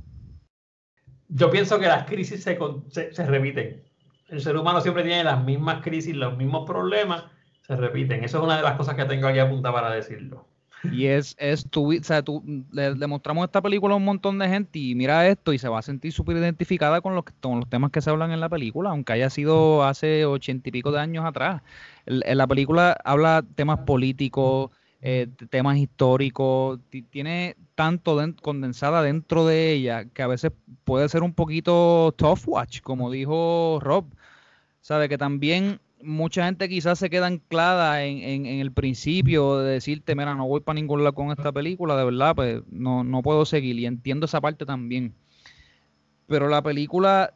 Yo 1.28 1.50
pienso 1.50 1.80
que 1.80 1.88
las 1.88 2.06
crisis 2.06 2.44
se, 2.44 3.26
repiten. 3.26 3.84
El 4.28 4.42
ser 4.42 4.58
humano 4.58 4.82
siempre 4.82 5.04
tiene 5.04 5.24
las 5.24 5.44
mismas 5.44 5.82
crisis, 5.84 6.16
los 6.16 6.38
mismos 6.38 6.66
problemas, 6.68 7.26
se 7.62 7.76
repiten. 7.76 8.24
Eso 8.24 8.38
es 8.38 8.44
una 8.44 8.58
de 8.58 8.64
las 8.64 8.78
cosas 8.78 8.96
que 8.96 9.06
tengo 9.06 9.28
aquí 9.28 9.40
apuntada 9.40 9.74
para 9.74 9.90
decirlo. 9.92 10.48
Y 10.84 11.06
es, 11.08 11.36
es 11.40 11.68
tu, 11.70 11.92
o 11.94 12.04
sea, 12.04 12.22
tú, 12.22 12.44
le, 12.72 12.96
le 12.96 13.08
mostramos 13.08 13.46
esta 13.46 13.62
película 13.62 13.94
a 13.94 13.98
un 13.98 14.06
montón 14.06 14.38
de 14.38 14.48
gente 14.48 14.78
y 14.80 14.94
mira 14.96 15.28
esto 15.28 15.52
y 15.52 15.58
se 15.58 15.68
va 15.68 15.80
a 15.80 15.82
sentir 15.82 16.12
súper 16.12 16.38
identificada 16.38 17.02
con 17.02 17.16
los, 17.16 17.24
con 17.42 17.60
los 17.60 17.70
temas 17.70 17.92
que 17.92 18.02
se 18.02 18.10
hablan 18.12 18.32
en 18.32 18.40
la 18.40 18.50
película, 18.50 18.92
aunque 18.92 19.14
haya 19.14 19.30
sido 19.30 19.84
hace 19.84 20.26
ochenta 20.26 20.70
y 20.70 20.72
pico 20.72 20.92
de 20.92 21.00
años 21.00 21.26
atrás. 21.26 21.64
En 22.06 22.38
la 22.38 22.46
película 22.48 22.96
habla 23.04 23.44
temas 23.56 23.80
políticos, 23.80 24.70
eh, 25.02 25.28
temas 25.50 25.78
históricos, 25.78 26.80
ti- 26.90 27.02
tiene 27.04 27.56
tanto 27.74 28.18
den- 28.18 28.34
condensada 28.34 29.02
dentro 29.02 29.46
de 29.46 29.72
ella 29.74 30.06
que 30.06 30.22
a 30.22 30.28
veces 30.28 30.52
puede 30.84 31.10
ser 31.10 31.24
un 31.24 31.34
poquito 31.34 32.14
tough 32.18 32.42
watch, 32.48 32.82
como 32.82 33.10
dijo 33.12 33.80
Rob. 33.82 34.06
Sabe 34.82 35.10
que 35.10 35.18
también 35.18 35.80
mucha 36.06 36.46
gente 36.46 36.70
quizás 36.70 37.00
se 37.00 37.10
queda 37.10 37.28
anclada 37.28 38.04
en, 38.06 38.20
en- 38.20 38.46
en 38.46 38.60
el 38.60 38.72
principio 38.72 39.58
de 39.60 39.74
decirte, 39.74 40.16
mira, 40.16 40.36
no 40.36 40.48
voy 40.48 40.62
para 40.62 40.76
ningún 40.76 41.04
lado 41.04 41.16
con 41.16 41.32
esta 41.32 41.52
película, 41.52 41.96
de 41.98 42.06
verdad, 42.06 42.36
pues 42.36 42.62
no, 42.72 43.04
no 43.04 43.22
puedo 43.22 43.46
seguir. 43.46 43.78
Y 43.80 43.86
entiendo 43.86 44.26
esa 44.26 44.42
parte 44.42 44.66
también. 44.66 45.14
Pero 46.28 46.48
la 46.50 46.62
película 46.62 47.34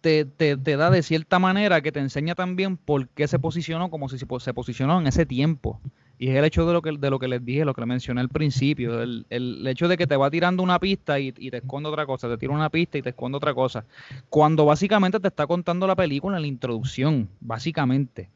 te, 0.00 0.24
te- 0.24 0.56
te 0.56 0.76
da 0.76 0.90
de 0.90 1.02
cierta 1.02 1.38
manera 1.38 1.80
que 1.80 1.92
te 1.92 2.00
enseña 2.00 2.34
también 2.34 2.76
por 2.76 3.08
qué 3.08 3.26
se 3.28 3.38
posicionó 3.38 3.90
como 3.90 4.08
si 4.08 4.18
se, 4.18 4.26
po- 4.26 4.40
se 4.40 4.54
posicionó 4.54 5.00
en 5.00 5.06
ese 5.06 5.26
tiempo. 5.26 5.80
Y 6.20 6.30
es 6.30 6.36
el 6.36 6.44
hecho 6.44 6.66
de 6.66 6.72
lo 6.72 6.82
que, 6.82 6.90
de 6.98 7.10
lo 7.10 7.18
que 7.20 7.28
les 7.28 7.44
dije, 7.44 7.64
lo 7.64 7.74
que 7.74 7.80
les 7.80 7.88
mencioné 7.88 8.20
al 8.20 8.28
principio, 8.28 9.02
el, 9.02 9.24
el 9.30 9.64
hecho 9.68 9.86
de 9.86 9.96
que 9.96 10.06
te 10.08 10.16
va 10.16 10.30
tirando 10.30 10.64
una 10.64 10.80
pista 10.80 11.20
y, 11.20 11.30
te 11.32 11.58
esconde 11.58 11.88
otra 11.88 12.06
cosa, 12.06 12.28
te 12.28 12.36
tira 12.38 12.52
una 12.52 12.70
pista 12.70 12.98
y 12.98 13.02
te 13.02 13.10
esconde 13.10 13.36
otra 13.36 13.54
cosa, 13.54 13.84
cuando 14.28 14.64
básicamente 14.64 15.20
te 15.20 15.28
está 15.28 15.46
contando 15.46 15.86
la 15.86 15.94
película 15.94 16.36
en 16.36 16.42
la 16.42 16.48
introducción, 16.48 17.28
básicamente. 17.40 18.30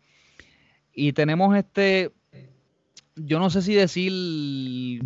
Y 0.95 1.13
tenemos 1.13 1.57
este, 1.57 2.13
yo 3.17 3.41
no 3.41 3.51
sé 3.51 3.63
si 3.63 3.75
decir, 3.75 5.03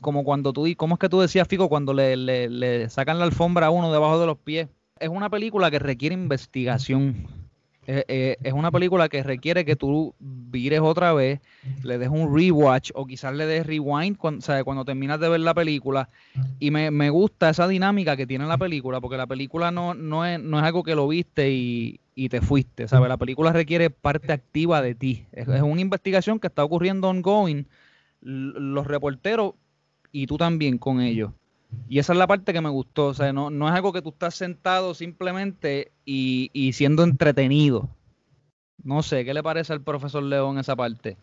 como 0.00 0.24
cuando 0.24 0.52
tú, 0.52 0.66
¿cómo 0.76 0.94
es 0.96 0.98
que 0.98 1.08
tú 1.08 1.20
decías, 1.20 1.46
Fico, 1.46 1.68
cuando 1.68 1.92
le- 1.94 2.16
le 2.16 2.88
sacan 2.90 3.18
la 3.20 3.24
alfombra 3.24 3.66
a 3.66 3.70
uno 3.70 3.92
debajo 3.92 4.18
de 4.18 4.26
los 4.26 4.38
pies? 4.38 4.68
Es 4.98 5.08
una 5.08 5.28
película 5.28 5.70
que 5.70 5.78
requiere 5.78 6.14
investigación. 6.14 7.26
Eh, 7.88 8.04
eh, 8.08 8.36
es 8.42 8.52
una 8.52 8.72
película 8.72 9.08
que 9.08 9.22
requiere 9.22 9.64
que 9.64 9.76
tú 9.76 10.14
vires 10.18 10.80
otra 10.80 11.12
vez, 11.12 11.40
le 11.84 11.98
des 11.98 12.08
un 12.08 12.36
rewatch 12.36 12.90
o 12.94 13.06
quizás 13.06 13.32
le 13.34 13.46
des 13.46 13.64
rewind 13.64 14.16
cuando, 14.16 14.44
cuando 14.64 14.84
terminas 14.84 15.20
de 15.20 15.28
ver 15.28 15.40
la 15.40 15.54
película. 15.54 16.08
Y 16.58 16.70
me, 16.70 17.10
gusta 17.10 17.50
esa 17.50 17.68
dinámica 17.68 18.16
que 18.16 18.26
tiene 18.26 18.46
la 18.46 18.58
película, 18.58 19.00
porque 19.00 19.16
la 19.16 19.26
película 19.26 19.70
no, 19.70 19.94
no, 19.94 20.24
es, 20.24 20.40
no 20.40 20.58
es 20.58 20.64
algo 20.64 20.82
que 20.82 20.96
lo 20.96 21.06
viste 21.06 21.50
y, 21.50 22.00
te 22.30 22.40
fuiste, 22.40 22.88
¿sabes? 22.88 23.08
La 23.08 23.18
película 23.18 23.52
requiere 23.52 23.90
parte 23.90 24.32
activa 24.32 24.80
de 24.80 24.94
ti. 24.94 25.26
Es, 25.32 25.46
es 25.46 25.62
una 25.62 25.80
investigación 25.80 26.40
que 26.40 26.46
está 26.46 26.64
ocurriendo 26.64 27.08
ongoing. 27.08 27.68
Los 28.22 28.86
reporteros 28.86 29.52
y 30.10 30.26
tú 30.26 30.38
también 30.38 30.78
con 30.78 31.00
ellos. 31.02 31.30
Y 31.88 31.98
esa 31.98 32.12
es 32.12 32.18
la 32.18 32.26
parte 32.26 32.52
que 32.52 32.60
me 32.60 32.68
gustó. 32.68 33.06
O 33.06 33.14
sea, 33.14 33.32
no, 33.32 33.50
no 33.50 33.68
es 33.68 33.74
algo 33.74 33.92
que 33.92 34.02
tú 34.02 34.10
estás 34.10 34.34
sentado 34.34 34.94
simplemente 34.94 35.92
y, 36.04 36.50
y 36.52 36.72
siendo 36.72 37.02
entretenido. 37.04 37.88
No 38.82 39.02
sé, 39.02 39.24
¿qué 39.24 39.34
le 39.34 39.42
parece 39.42 39.72
al 39.72 39.82
profesor 39.82 40.22
León 40.22 40.58
esa 40.58 40.76
parte? 40.76 41.16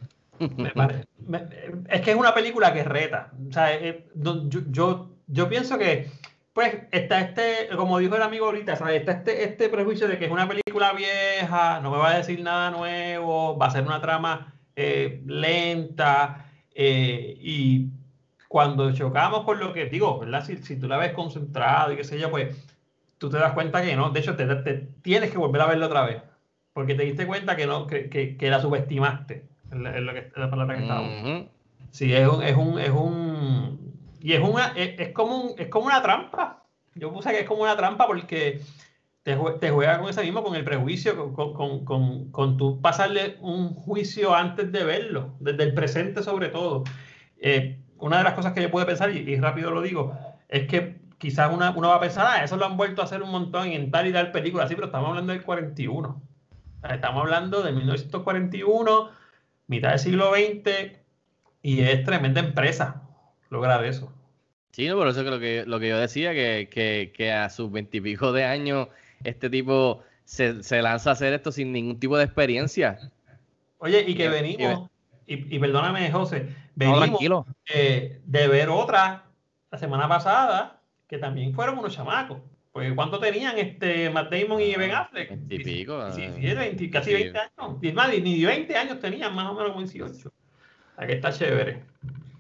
Es 1.90 2.02
que 2.02 2.12
es 2.12 2.18
una 2.18 2.34
película 2.34 2.74
que 2.74 2.84
reta. 2.84 3.32
O 3.50 3.52
sea, 3.52 3.74
eh, 3.76 4.08
yo, 4.16 4.50
yo, 4.50 5.12
yo 5.28 5.50
pienso 5.50 5.78
que, 5.78 6.10
pues, 6.54 6.76
está 6.92 7.22
este, 7.22 7.76
como 7.76 8.00
dijo 8.00 8.16
el 8.16 8.22
amigo 8.22 8.48
ahorita, 8.48 8.76
¿sabes? 8.76 9.00
Está 9.00 9.14
este, 9.14 9.44
este 9.44 9.70
prejuicio 9.70 10.08
de 10.08 10.18
que 10.18 10.26
es 10.26 10.32
una 10.32 10.48
película 10.48 10.92
vieja, 10.94 11.80
no 11.82 11.92
me 11.92 11.98
va 11.98 12.12
a 12.12 12.18
decir 12.18 12.42
nada 12.42 12.72
nuevo, 12.72 13.58
va 13.58 13.68
a 13.68 13.72
ser 13.72 13.84
una 13.84 14.02
trama 14.02 14.54
eh, 14.76 15.22
lenta, 15.26 16.46
eh, 16.76 17.38
y 17.40 17.88
cuando 18.54 18.94
chocamos 18.94 19.46
con 19.46 19.60
lo 19.60 19.74
que 19.74 19.88
digo, 19.88 20.20
¿verdad? 20.20 20.46
Si, 20.46 20.58
si 20.58 20.80
tú 20.80 20.88
la 20.88 20.98
ves 20.98 21.14
concentrado 21.14 21.92
y 21.92 21.96
qué 21.96 22.04
sé 22.04 22.20
yo, 22.20 22.30
pues 22.30 22.56
tú 23.18 23.28
te 23.28 23.40
das 23.40 23.54
cuenta 23.54 23.82
que 23.82 23.96
no. 23.96 24.12
De 24.12 24.20
hecho, 24.20 24.36
te, 24.36 24.46
te 24.46 24.90
tienes 25.02 25.32
que 25.32 25.40
volver 25.40 25.60
a 25.64 25.66
verla 25.66 25.88
otra 25.88 26.04
vez, 26.04 26.22
porque 26.72 26.94
te 26.94 27.02
diste 27.02 27.26
cuenta 27.26 27.56
que, 27.56 27.66
no, 27.66 27.88
que, 27.88 28.12
que, 28.12 28.38
que 28.38 28.50
la 28.52 28.62
subestimaste. 28.62 29.48
Es 29.72 29.78
la, 29.80 29.98
es 29.98 30.38
la 30.38 30.52
palabra 30.52 30.76
que 30.76 30.82
estaba 30.84 31.02
buscando. 31.02 31.40
Ujú. 31.40 31.50
Sí, 31.90 32.14
es 32.14 32.28
un, 32.28 32.44
es 32.44 32.56
un, 32.56 32.80
es 32.80 32.92
un, 32.92 33.92
y 34.22 34.34
es 34.34 34.40
una, 34.40 34.68
es, 34.76 35.00
es 35.00 35.10
como 35.14 35.36
un, 35.36 35.56
es 35.58 35.70
como 35.70 35.88
una 35.88 36.04
trampa. 36.04 36.62
Yo 36.94 37.12
puse 37.12 37.32
que 37.32 37.40
es 37.40 37.48
como 37.48 37.64
una 37.64 37.76
trampa 37.76 38.06
porque 38.06 38.62
te, 39.24 39.36
te 39.60 39.72
juega 39.72 39.98
con 39.98 40.12
ese 40.12 40.22
mismo, 40.22 40.44
con 40.44 40.56
el 40.56 40.64
prejuicio, 40.64 41.18
con, 41.18 41.34
con, 41.34 41.54
con, 41.56 41.86
con, 41.86 42.30
con 42.30 42.58
tú 42.58 42.80
pasarle 42.82 43.38
un 43.42 43.74
juicio 43.74 44.36
antes 44.36 44.72
de 44.72 44.84
verlo, 44.84 45.34
desde 45.40 45.64
el 45.64 45.74
presente 45.74 46.22
sobre 46.22 46.50
todo. 46.50 46.84
Eh, 47.42 47.80
una 48.04 48.18
de 48.18 48.24
las 48.26 48.34
cosas 48.34 48.52
que 48.52 48.62
yo 48.62 48.70
puedo 48.70 48.86
pensar, 48.86 49.12
y, 49.12 49.20
y 49.20 49.38
rápido 49.38 49.72
lo 49.72 49.82
digo, 49.82 50.18
es 50.50 50.68
que 50.68 50.98
quizás 51.18 51.54
una, 51.54 51.72
uno 51.72 51.88
va 51.88 51.96
a 51.96 52.02
pensar, 52.02 52.28
ah, 52.28 52.44
eso 52.44 52.58
lo 52.58 52.66
han 52.66 52.76
vuelto 52.76 53.02
a 53.02 53.06
hacer 53.06 53.24
un 53.24 53.32
montón 53.32 53.70
en 53.70 53.92
tal 53.92 54.08
y 54.08 54.12
tal 54.12 54.32
película, 54.34 54.68
sí, 54.68 54.76
pero 54.76 54.88
estamos 54.88 55.08
hablando 55.10 55.32
del 55.32 55.42
41. 55.42 56.10
O 56.10 56.82
sea, 56.82 56.96
Estamos 56.96 57.22
hablando 57.24 57.64
de 57.64 57.72
1941, 57.72 59.10
mitad 59.68 59.92
del 59.92 60.00
siglo 60.00 60.34
XX, 60.34 60.98
y 61.62 61.82
es 61.82 62.04
tremenda 62.04 62.42
empresa 62.42 63.04
lograr 63.50 63.86
eso. 63.86 64.12
Sí, 64.72 64.86
no, 64.90 64.98
por 64.98 65.08
eso 65.08 65.24
que 65.24 65.30
lo 65.30 65.40
que, 65.40 65.64
lo 65.66 65.80
que 65.80 65.88
yo 65.88 65.98
decía, 65.98 66.34
que, 66.34 66.68
que, 66.70 67.14
que 67.16 67.32
a 67.32 67.50
sus 67.50 67.72
veintipico 67.72 68.34
de 68.34 68.44
años, 68.44 68.90
este 69.24 69.50
tipo 69.50 70.04
se, 70.26 70.62
se 70.62 70.82
lanza 70.82 71.12
a 71.12 71.14
hacer 71.14 71.32
esto 71.32 71.54
sin 71.54 71.72
ningún 71.72 72.02
tipo 72.02 72.18
de 72.18 72.26
experiencia. 72.26 73.00
Oye, 73.78 74.04
y 74.06 74.16
que 74.16 74.28
venimos, 74.28 74.90
y, 75.34 75.56
y 75.56 75.60
perdóname, 75.60 76.12
José, 76.12 76.48
No, 76.50 76.54
venimos 76.76 77.00
tranquilo. 77.00 77.46
eh, 77.74 78.22
de 78.26 78.48
ver 78.48 78.70
otra 78.70 79.26
la 79.72 79.78
semana 79.78 80.08
pasada 80.08 80.80
que 81.08 81.18
también 81.18 81.54
fueron 81.54 81.78
unos 81.78 81.94
chamacos. 81.94 82.40
Porque 82.72 82.96
¿cuánto 82.96 83.20
tenían 83.20 83.58
este 83.60 84.10
Matt 84.10 84.32
Damon 84.34 84.60
y 84.60 84.74
Ben 84.76 84.92
Affleck? 84.92 85.30
Veintipico. 85.30 86.12
Sí, 86.12 86.24
ah. 86.28 86.34
sí, 86.36 86.42
20, 86.56 86.90
casi 86.90 87.12
Sí. 87.12 87.16
20 87.16 87.38
años. 87.40 87.78
Y 87.84 87.92
más, 87.92 88.10
ni 88.10 88.44
20 88.46 88.76
años 88.76 89.00
tenían, 89.00 89.36
más 89.36 89.46
o 89.52 89.54
menos 89.54 89.70
como 89.74 89.82
18. 89.86 90.30
O 90.30 90.32
sea, 90.98 91.08
que 91.08 91.14
está 91.14 91.32
chévere. 91.32 91.84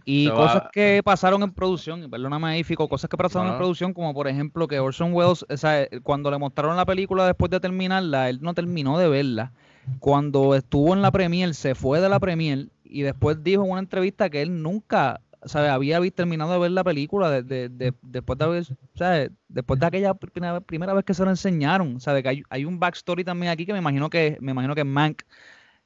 Y 0.05 0.25
Se 0.25 0.31
va- 0.31 0.35
cosas 0.37 0.63
que 0.73 1.01
pasaron 1.05 1.43
en 1.43 1.53
producción, 1.53 2.03
y 2.03 2.07
perdóname 2.07 2.47
ahí, 2.47 2.63
Fico, 2.63 2.89
cosas 2.89 3.09
que 3.09 3.15
pasaron 3.15 3.51
en 3.51 3.57
producción, 3.57 3.93
como 3.93 4.11
por 4.13 4.27
ejemplo 4.27 4.67
que 4.67 4.79
Orson 4.79 5.13
Welles, 5.13 5.45
o 5.47 5.55
sea, 5.57 5.87
cuando 6.01 6.29
le 6.31 6.37
mostraron 6.39 6.75
la 6.75 6.85
película 6.85 7.25
después 7.27 7.51
de 7.51 7.59
terminarla, 7.59 8.27
él 8.29 8.39
no 8.41 8.53
terminó 8.55 8.97
de 8.97 9.07
verla. 9.07 9.53
Cuando 9.99 10.55
estuvo 10.55 10.93
en 10.93 11.01
la 11.03 11.11
premier, 11.11 11.53
se 11.53 11.75
fue 11.75 12.01
de 12.01 12.09
la 12.09 12.19
premier 12.19 12.67
y 12.93 13.01
después 13.01 13.43
dijo 13.43 13.63
en 13.65 13.71
una 13.71 13.79
entrevista 13.79 14.29
que 14.29 14.41
él 14.43 14.61
nunca, 14.61 15.21
sea, 15.45 15.73
había 15.73 15.99
terminado 16.11 16.53
de 16.53 16.59
ver 16.59 16.71
la 16.71 16.83
película 16.83 17.29
de- 17.29 17.41
de- 17.41 17.69
de- 17.69 17.93
después 18.03 18.37
de 18.37 18.45
haber, 18.45 18.67
después 19.47 19.79
de 19.79 19.85
aquella 19.85 20.13
primera, 20.13 20.61
primera 20.61 20.93
vez 20.93 21.03
que 21.03 21.13
se 21.15 21.23
lo 21.23 21.31
enseñaron, 21.31 21.99
¿sabe? 21.99 22.21
Que 22.21 22.29
hay, 22.29 22.43
hay 22.49 22.65
un 22.65 22.79
backstory 22.79 23.23
también 23.23 23.51
aquí 23.51 23.65
que 23.65 23.73
me 23.73 23.79
imagino 23.79 24.09
que 24.09 24.37
me 24.41 24.51
imagino 24.51 24.75
que 24.75 24.83
Mank 24.83 25.23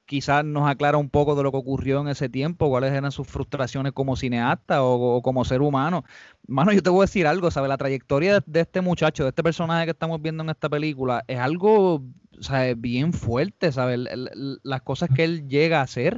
quizás 0.05 0.43
nos 0.43 0.67
aclara 0.67 0.97
un 0.97 1.09
poco 1.09 1.35
de 1.35 1.43
lo 1.43 1.51
que 1.51 1.57
ocurrió 1.57 2.01
en 2.01 2.07
ese 2.07 2.29
tiempo, 2.29 2.69
cuáles 2.69 2.93
eran 2.93 3.11
sus 3.11 3.27
frustraciones 3.27 3.91
como 3.91 4.15
cineasta 4.15 4.81
o, 4.83 5.21
como 5.21 5.45
ser 5.45 5.61
humano. 5.61 6.03
Mano, 6.47 6.71
yo 6.71 6.81
te 6.81 6.89
voy 6.89 7.01
a 7.01 7.03
decir 7.03 7.27
algo, 7.27 7.51
¿sabes? 7.51 7.69
La 7.69 7.77
trayectoria 7.77 8.39
de, 8.45 8.59
este 8.61 8.81
muchacho, 8.81 9.23
de 9.23 9.29
este 9.29 9.43
personaje 9.43 9.85
que 9.85 9.91
estamos 9.91 10.21
viendo 10.21 10.43
en 10.43 10.49
esta 10.49 10.69
película, 10.69 11.23
es 11.27 11.39
algo, 11.39 12.03
¿sabes? 12.39 12.79
Bien 12.79 13.11
fuerte, 13.13 13.71
¿sabes? 13.71 13.99
Las 14.63 14.81
cosas 14.81 15.09
que 15.13 15.25
él 15.25 15.47
llega 15.47 15.79
a 15.79 15.83
hacer, 15.83 16.17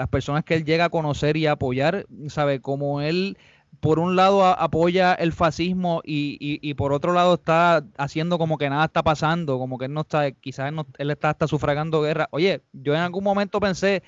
las 0.00 0.08
personas 0.08 0.44
que 0.44 0.54
él 0.54 0.64
llega 0.64 0.86
a 0.86 0.88
conocer 0.88 1.36
y 1.36 1.44
a 1.46 1.52
apoyar, 1.52 2.06
¿sabes? 2.28 2.60
Como 2.62 3.02
él, 3.02 3.36
por 3.80 3.98
un 3.98 4.16
lado, 4.16 4.46
a- 4.46 4.54
apoya 4.54 5.12
el 5.12 5.34
fascismo 5.34 6.00
y, 6.02 6.38
y- 6.40 6.58
y 6.62 6.72
por 6.72 6.94
otro 6.94 7.12
lado 7.12 7.34
está 7.34 7.84
haciendo 7.98 8.38
como 8.38 8.56
que 8.56 8.70
nada 8.70 8.86
está 8.86 9.02
pasando, 9.02 9.58
como 9.58 9.76
que 9.76 9.84
él 9.84 9.92
no 9.92 10.00
está, 10.00 10.30
quizás 10.30 10.70
él, 10.70 10.74
no- 10.76 10.86
él 10.96 11.10
está 11.10 11.28
hasta 11.28 11.46
sufragando 11.46 12.00
guerra. 12.00 12.28
Oye, 12.30 12.62
yo 12.72 12.94
en 12.94 13.00
algún 13.00 13.22
momento 13.22 13.60
pensé, 13.60 14.02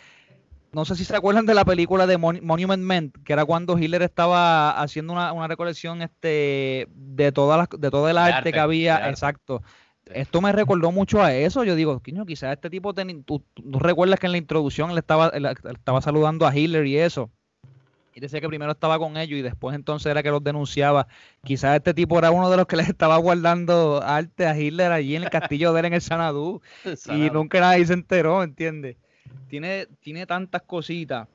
no 0.72 0.86
sé 0.86 0.96
si 0.96 1.04
se 1.04 1.14
acuerdan 1.14 1.44
de 1.44 1.52
la 1.52 1.66
película 1.66 2.06
de 2.06 2.16
Mon- 2.16 2.40
Monument 2.42 2.82
Men, 2.82 3.12
que 3.26 3.34
era 3.34 3.44
cuando 3.44 3.76
Hitler 3.78 4.00
estaba 4.00 4.70
haciendo 4.80 5.12
una, 5.12 5.34
una 5.34 5.46
recolección 5.46 6.00
este, 6.00 6.88
de, 6.94 7.32
todas 7.32 7.58
las, 7.58 7.68
de 7.78 7.90
todo 7.90 8.08
el 8.08 8.16
arte, 8.16 8.38
arte, 8.38 8.52
que 8.54 8.58
había. 8.60 8.96
arte. 8.96 9.10
Esto 10.14 10.40
me 10.40 10.52
recordó 10.52 10.90
mucho 10.92 11.22
a 11.22 11.34
eso. 11.34 11.64
Yo 11.64 11.74
digo, 11.74 12.00
quiño, 12.00 12.24
quizás 12.26 12.52
este 12.54 12.70
tipo, 12.70 12.94
teni- 12.94 13.24
tú, 13.24 13.42
tú 13.54 13.78
recuerdas 13.78 14.18
que 14.20 14.26
en 14.26 14.32
la 14.32 14.38
introducción 14.38 14.90
él 14.90 14.98
estaba, 14.98 15.28
él 15.28 15.46
estaba 15.46 16.00
saludando 16.02 16.46
a 16.46 16.56
Hitler 16.56 16.86
y 16.86 16.98
eso. 16.98 17.30
Y 18.14 18.20
decía 18.20 18.42
que 18.42 18.48
primero 18.48 18.72
estaba 18.72 18.98
con 18.98 19.16
ellos 19.16 19.38
y 19.38 19.42
después 19.42 19.74
entonces 19.74 20.10
era 20.10 20.22
que 20.22 20.30
los 20.30 20.44
denunciaba. 20.44 21.06
Quizás 21.44 21.76
este 21.76 21.94
tipo 21.94 22.18
era 22.18 22.30
uno 22.30 22.50
de 22.50 22.58
los 22.58 22.66
que 22.66 22.76
les 22.76 22.88
estaba 22.88 23.16
guardando 23.16 24.02
arte 24.02 24.46
a 24.46 24.58
Hitler 24.58 24.92
allí 24.92 25.16
en 25.16 25.22
el 25.22 25.30
castillo 25.30 25.72
de 25.72 25.80
él 25.80 25.86
en 25.86 25.94
el 25.94 26.02
Sanadú. 26.02 26.60
Y 27.16 27.30
nunca 27.30 27.60
nadie 27.60 27.86
se 27.86 27.94
enteró, 27.94 28.42
¿entiendes? 28.42 28.96
Tiene, 29.48 29.86
tiene 30.00 30.26
tantas 30.26 30.60
cositas. 30.62 31.26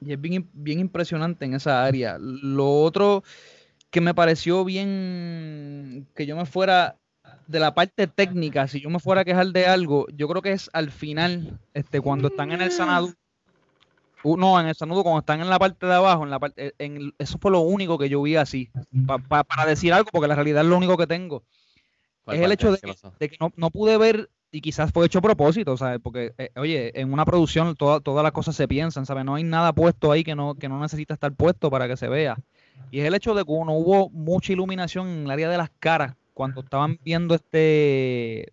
Y 0.00 0.12
es 0.12 0.20
bien, 0.20 0.46
bien 0.52 0.78
impresionante 0.78 1.46
en 1.46 1.54
esa 1.54 1.84
área. 1.84 2.18
Lo 2.20 2.70
otro 2.82 3.24
que 3.90 4.00
me 4.02 4.14
pareció 4.14 4.64
bien 4.66 6.06
que 6.14 6.26
yo 6.26 6.36
me 6.36 6.44
fuera 6.44 6.96
de 7.48 7.58
la 7.60 7.74
parte 7.74 8.06
técnica, 8.06 8.68
si 8.68 8.80
yo 8.80 8.90
me 8.90 9.00
fuera 9.00 9.22
a 9.22 9.24
quejar 9.24 9.48
de 9.48 9.66
algo, 9.66 10.06
yo 10.14 10.28
creo 10.28 10.42
que 10.42 10.52
es 10.52 10.70
al 10.72 10.90
final, 10.92 11.58
este, 11.74 12.00
cuando 12.00 12.28
están 12.28 12.52
en 12.52 12.60
el 12.60 12.70
Sanadú. 12.70 13.12
Uh, 14.24 14.36
no, 14.36 14.60
en 14.60 14.66
el 14.66 14.74
sanudo, 14.74 15.02
cuando 15.04 15.20
están 15.20 15.40
en 15.40 15.48
la 15.48 15.58
parte 15.60 15.86
de 15.86 15.94
abajo, 15.94 16.24
en 16.24 16.30
la 16.30 16.38
parte, 16.40 16.74
en, 16.78 16.96
el- 16.96 17.14
eso 17.18 17.38
fue 17.40 17.50
lo 17.52 17.60
único 17.60 17.96
que 17.98 18.08
yo 18.08 18.20
vi 18.20 18.34
así. 18.36 18.68
Pa- 19.06 19.18
pa- 19.18 19.44
para 19.44 19.64
decir 19.64 19.92
algo, 19.92 20.10
porque 20.12 20.26
la 20.28 20.34
realidad 20.34 20.62
es 20.62 20.68
lo 20.68 20.76
único 20.76 20.96
que 20.96 21.06
tengo. 21.06 21.44
¿Cuál 22.24 22.36
Es 22.36 22.42
el 22.42 22.52
hecho 22.52 22.72
de 22.72 23.28
que 23.28 23.36
no, 23.40 23.52
no 23.56 23.70
pude 23.70 23.96
ver, 23.96 24.28
y 24.50 24.60
quizás 24.60 24.90
fue 24.92 25.06
hecho 25.06 25.20
a 25.20 25.22
propósito, 25.22 25.76
¿sabes? 25.76 26.00
Porque, 26.02 26.32
eh, 26.36 26.50
oye, 26.56 27.00
en 27.00 27.12
una 27.12 27.24
producción 27.24 27.76
toda- 27.76 28.00
todas 28.00 28.22
las 28.24 28.32
cosas 28.32 28.56
se 28.56 28.66
piensan, 28.66 29.06
¿sabes? 29.06 29.24
No 29.24 29.36
hay 29.36 29.44
nada 29.44 29.72
puesto 29.72 30.10
ahí 30.10 30.24
que 30.24 30.34
no, 30.34 30.54
que 30.56 30.68
no 30.68 30.80
necesita 30.80 31.14
estar 31.14 31.32
puesto 31.32 31.70
para 31.70 31.86
que 31.86 31.96
se 31.96 32.08
vea. 32.08 32.36
Y 32.90 33.00
es 33.00 33.06
el 33.06 33.14
hecho 33.14 33.34
de 33.34 33.44
que 33.44 33.52
no 33.52 33.72
hubo 33.72 34.10
mucha 34.10 34.52
iluminación 34.52 35.06
en 35.08 35.24
el 35.24 35.30
área 35.30 35.48
de 35.48 35.56
las 35.58 35.70
caras 35.78 36.14
cuando 36.38 36.60
estaban 36.60 36.96
viendo 37.02 37.34
este 37.34 38.52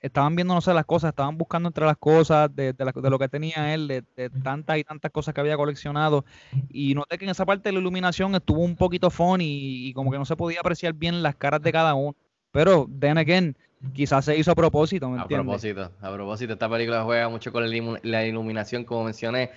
estaban 0.00 0.34
viendo, 0.34 0.54
no 0.54 0.62
sé, 0.62 0.72
las 0.72 0.86
cosas, 0.86 1.10
estaban 1.10 1.36
buscando 1.36 1.68
entre 1.68 1.84
las 1.84 1.96
cosas 1.98 2.50
de, 2.56 2.72
de 2.72 2.84
la- 2.86 2.90
de 2.92 3.10
lo 3.10 3.18
que 3.18 3.28
tenía 3.28 3.72
él, 3.74 3.86
de, 3.86 4.02
de 4.16 4.30
tantas 4.30 4.78
y 4.78 4.82
tantas 4.82 5.12
cosas 5.12 5.32
que 5.34 5.40
había 5.42 5.56
coleccionado. 5.56 6.24
Y 6.70 6.94
noté 6.94 7.18
que 7.18 7.24
en 7.26 7.30
esa 7.30 7.44
parte 7.46 7.68
de 7.68 7.74
la 7.74 7.80
iluminación 7.80 8.34
estuvo 8.34 8.62
un 8.62 8.74
poquito 8.74 9.10
funny 9.10 9.44
y, 9.44 9.88
y 9.88 9.92
como 9.92 10.10
que 10.10 10.18
no 10.18 10.24
se 10.24 10.34
podía 10.34 10.58
apreciar 10.60 10.94
bien 10.94 11.22
las 11.22 11.36
caras 11.36 11.60
de 11.62 11.70
cada 11.70 11.94
uno. 11.94 12.16
Pero, 12.50 12.88
then 12.98 13.18
again, 13.18 13.54
quizás 13.92 14.24
se 14.24 14.36
hizo 14.36 14.50
a 14.50 14.54
propósito, 14.56 15.08
¿me 15.08 15.18
A 15.18 15.22
entiendes? 15.22 15.46
propósito, 15.46 15.92
a 16.00 16.12
propósito, 16.12 16.52
esta 16.54 16.68
película 16.68 17.04
juega 17.04 17.28
mucho 17.28 17.52
con 17.52 17.62
la 18.02 18.26
iluminación, 18.26 18.84
como 18.84 19.04
mencioné. 19.04 19.50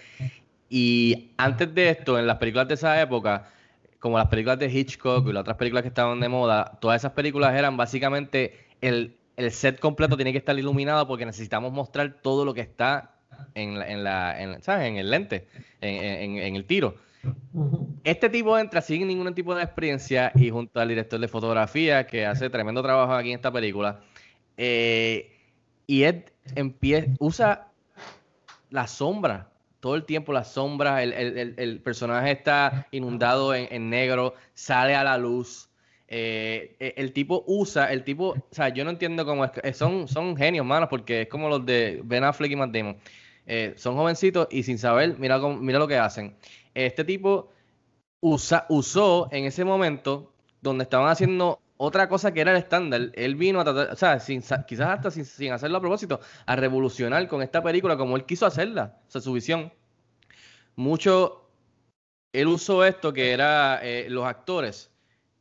Y 0.69 1.31
antes 1.37 1.73
de 1.73 1.89
esto, 1.89 2.19
en 2.19 2.27
las 2.27 2.37
películas 2.37 2.67
de 2.67 2.73
esa 2.75 3.01
época, 3.01 3.49
como 3.99 4.17
las 4.17 4.27
películas 4.27 4.59
de 4.59 4.67
Hitchcock 4.71 5.27
y 5.27 5.33
las 5.33 5.41
otras 5.41 5.57
películas 5.57 5.81
que 5.83 5.89
estaban 5.89 6.19
de 6.19 6.29
moda, 6.29 6.77
todas 6.81 7.01
esas 7.01 7.11
películas 7.13 7.55
eran 7.55 7.77
básicamente 7.77 8.67
el, 8.81 9.17
el 9.37 9.51
set 9.51 9.79
completo 9.79 10.15
tiene 10.15 10.31
que 10.31 10.37
estar 10.39 10.57
iluminado 10.57 11.07
porque 11.07 11.25
necesitamos 11.25 11.71
mostrar 11.71 12.19
todo 12.21 12.45
lo 12.45 12.53
que 12.53 12.61
está 12.61 13.15
en, 13.55 13.79
la, 13.79 13.89
en, 13.91 14.03
la, 14.03 14.41
en, 14.41 14.61
¿sabes? 14.61 14.87
en 14.87 14.97
el 14.97 15.09
lente, 15.09 15.47
en, 15.81 16.37
en- 16.37 16.55
el 16.55 16.65
tiro. 16.65 16.95
Este 18.03 18.29
tipo 18.29 18.57
entra 18.59 18.81
sin 18.81 19.07
ningún 19.07 19.33
tipo 19.33 19.55
de 19.55 19.63
experiencia 19.63 20.31
y 20.35 20.49
junto 20.51 20.79
al 20.79 20.87
director 20.87 21.19
de 21.19 21.27
fotografía 21.27 22.05
que 22.05 22.25
hace 22.25 22.49
tremendo 22.49 22.83
trabajo 22.83 23.13
aquí 23.13 23.29
en 23.29 23.35
esta 23.35 23.51
película. 23.51 24.01
eh, 24.57 25.31
y 25.87 26.03
él 26.03 26.25
empieza, 26.55 27.07
usa 27.19 27.67
la 28.69 28.87
sombra, 28.87 29.51
todo 29.85 29.93
el 29.93 30.03
tiempo 30.05 30.33
la 30.33 30.43
sombra, 30.43 31.03
el, 31.03 31.13
el- 31.13 31.53
el- 31.59 31.79
personaje 31.81 32.31
está 32.31 32.87
inundado 32.89 33.53
en, 33.53 33.67
en 33.71 33.87
negro, 33.91 34.33
sale 34.55 34.95
a 34.95 35.03
la 35.03 35.15
luz. 35.19 35.69
eh, 36.07 36.75
eh, 36.79 36.93
el 36.97 37.13
tipo 37.13 37.43
usa, 37.45 37.91
el 37.93 38.03
tipo, 38.03 38.29
o 38.29 38.47
sea, 38.51 38.69
yo 38.69 38.83
no 38.83 38.89
entiendo 38.89 39.25
cómo 39.25 39.45
es, 39.45 39.51
eh, 39.63 39.73
son, 39.73 40.07
son 40.07 40.35
genios, 40.35 40.65
manos, 40.65 40.89
porque 40.89 41.21
es 41.23 41.27
como 41.29 41.49
los 41.49 41.63
de 41.67 42.01
Ben 42.03 42.23
Affleck 42.23 42.51
y 42.51 42.55
Matt 42.55 42.71
Damon. 42.71 42.97
Eh, 43.45 43.73
son 43.77 43.95
jovencitos 43.95 44.47
y 44.49 44.63
sin 44.63 44.79
saber, 44.79 45.17
mira, 45.19 45.37
mira 45.39 45.77
lo 45.77 45.87
que 45.87 45.97
hacen. 45.99 46.35
Este 46.73 47.03
tipo 47.03 47.51
usa, 48.21 48.65
usó 48.69 49.29
en 49.31 49.45
ese 49.45 49.65
momento 49.65 50.33
donde 50.61 50.83
estaban 50.83 51.09
haciendo 51.09 51.59
otra 51.77 52.07
cosa 52.09 52.33
que 52.33 52.41
era 52.41 52.51
el 52.51 52.57
estándar. 52.57 53.11
Él 53.13 53.35
vino 53.35 53.61
a 53.61 53.91
o 53.91 53.95
sea, 53.95 54.19
sin, 54.19 54.41
quizás 54.41 54.87
hasta 54.87 55.11
sin, 55.11 55.25
sin, 55.25 55.51
hacerlo 55.51 55.77
a 55.77 55.81
propósito, 55.81 56.19
a 56.45 56.55
revolucionar 56.55 57.27
con 57.27 57.41
esta 57.41 57.61
película 57.61 57.97
como 57.97 58.15
él 58.15 58.25
quiso 58.25 58.45
hacerla, 58.45 58.97
o 59.07 59.11
sea, 59.11 59.21
su 59.21 59.33
visión. 59.33 59.71
Mucho, 60.75 61.49
él 62.33 62.47
usó 62.47 62.83
esto 62.83 63.13
que 63.13 63.31
era 63.31 63.79
eh, 63.81 64.07
los 64.09 64.25
actores 64.25 64.91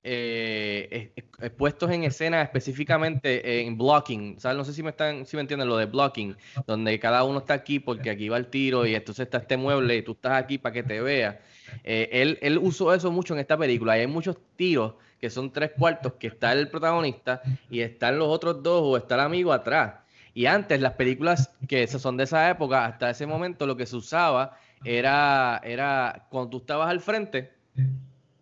eh, 0.07 1.13
puestos 1.57 1.91
en 1.91 2.05
escena 2.05 2.43
específicamente 2.43 3.63
en 3.63 3.79
blocking, 3.79 4.39
¿sabes? 4.39 4.59
No 4.59 4.65
sé 4.65 4.75
si 4.75 4.83
me 4.83 4.91
están, 4.91 5.25
si 5.25 5.35
me 5.37 5.41
entienden 5.41 5.67
lo 5.67 5.79
de 5.79 5.87
blocking, 5.87 6.37
donde 6.67 6.99
cada 7.01 7.25
uno 7.25 7.39
está 7.39 7.55
aquí 7.55 7.81
porque 7.81 8.11
aquí 8.11 8.29
va 8.29 8.37
el 8.37 8.49
tiro 8.49 8.87
y 8.87 8.95
entonces 8.95 9.25
está 9.25 9.39
este 9.39 9.57
mueble 9.57 9.97
y 9.97 10.03
tú 10.03 10.13
estás 10.13 10.33
aquí 10.43 10.59
para 10.59 10.75
que 10.75 10.83
te 10.83 11.01
vea. 11.01 11.41
Eh, 11.85 12.11
él, 12.13 12.39
él 12.43 12.59
usó 12.59 12.93
eso 12.93 13.11
mucho 13.11 13.33
en 13.33 13.41
esta 13.41 13.57
película 13.57 13.95
hay 13.95 14.07
muchos 14.07 14.37
tiros 14.57 14.95
que 15.25 15.31
son 15.31 15.51
tres 15.51 15.71
cuartos 15.71 16.13
que 16.21 16.27
está 16.27 16.53
el 16.53 16.69
protagonista 16.69 17.41
y 17.71 17.81
están 17.81 18.19
los 18.19 18.29
otros 18.29 18.63
dos 18.63 18.83
o 18.85 18.95
está 18.99 19.15
el 19.15 19.23
amigo 19.23 19.55
atrás. 19.55 19.95
Y 20.35 20.45
antes 20.45 20.79
las 20.83 20.93
películas 20.93 21.51
que 21.67 21.87
son 21.87 22.19
de 22.19 22.25
esa 22.25 22.51
época, 22.51 22.85
hasta 22.85 23.09
ese 23.09 23.27
momento 23.27 23.67
lo 23.67 23.75
que 23.75 23.87
se 23.87 23.97
usaba 23.97 24.59
era, 24.85 25.63
era 25.65 26.27
cuando 26.29 26.51
tú 26.51 26.57
estabas 26.59 26.91
al 26.91 27.01
frente, 27.01 27.55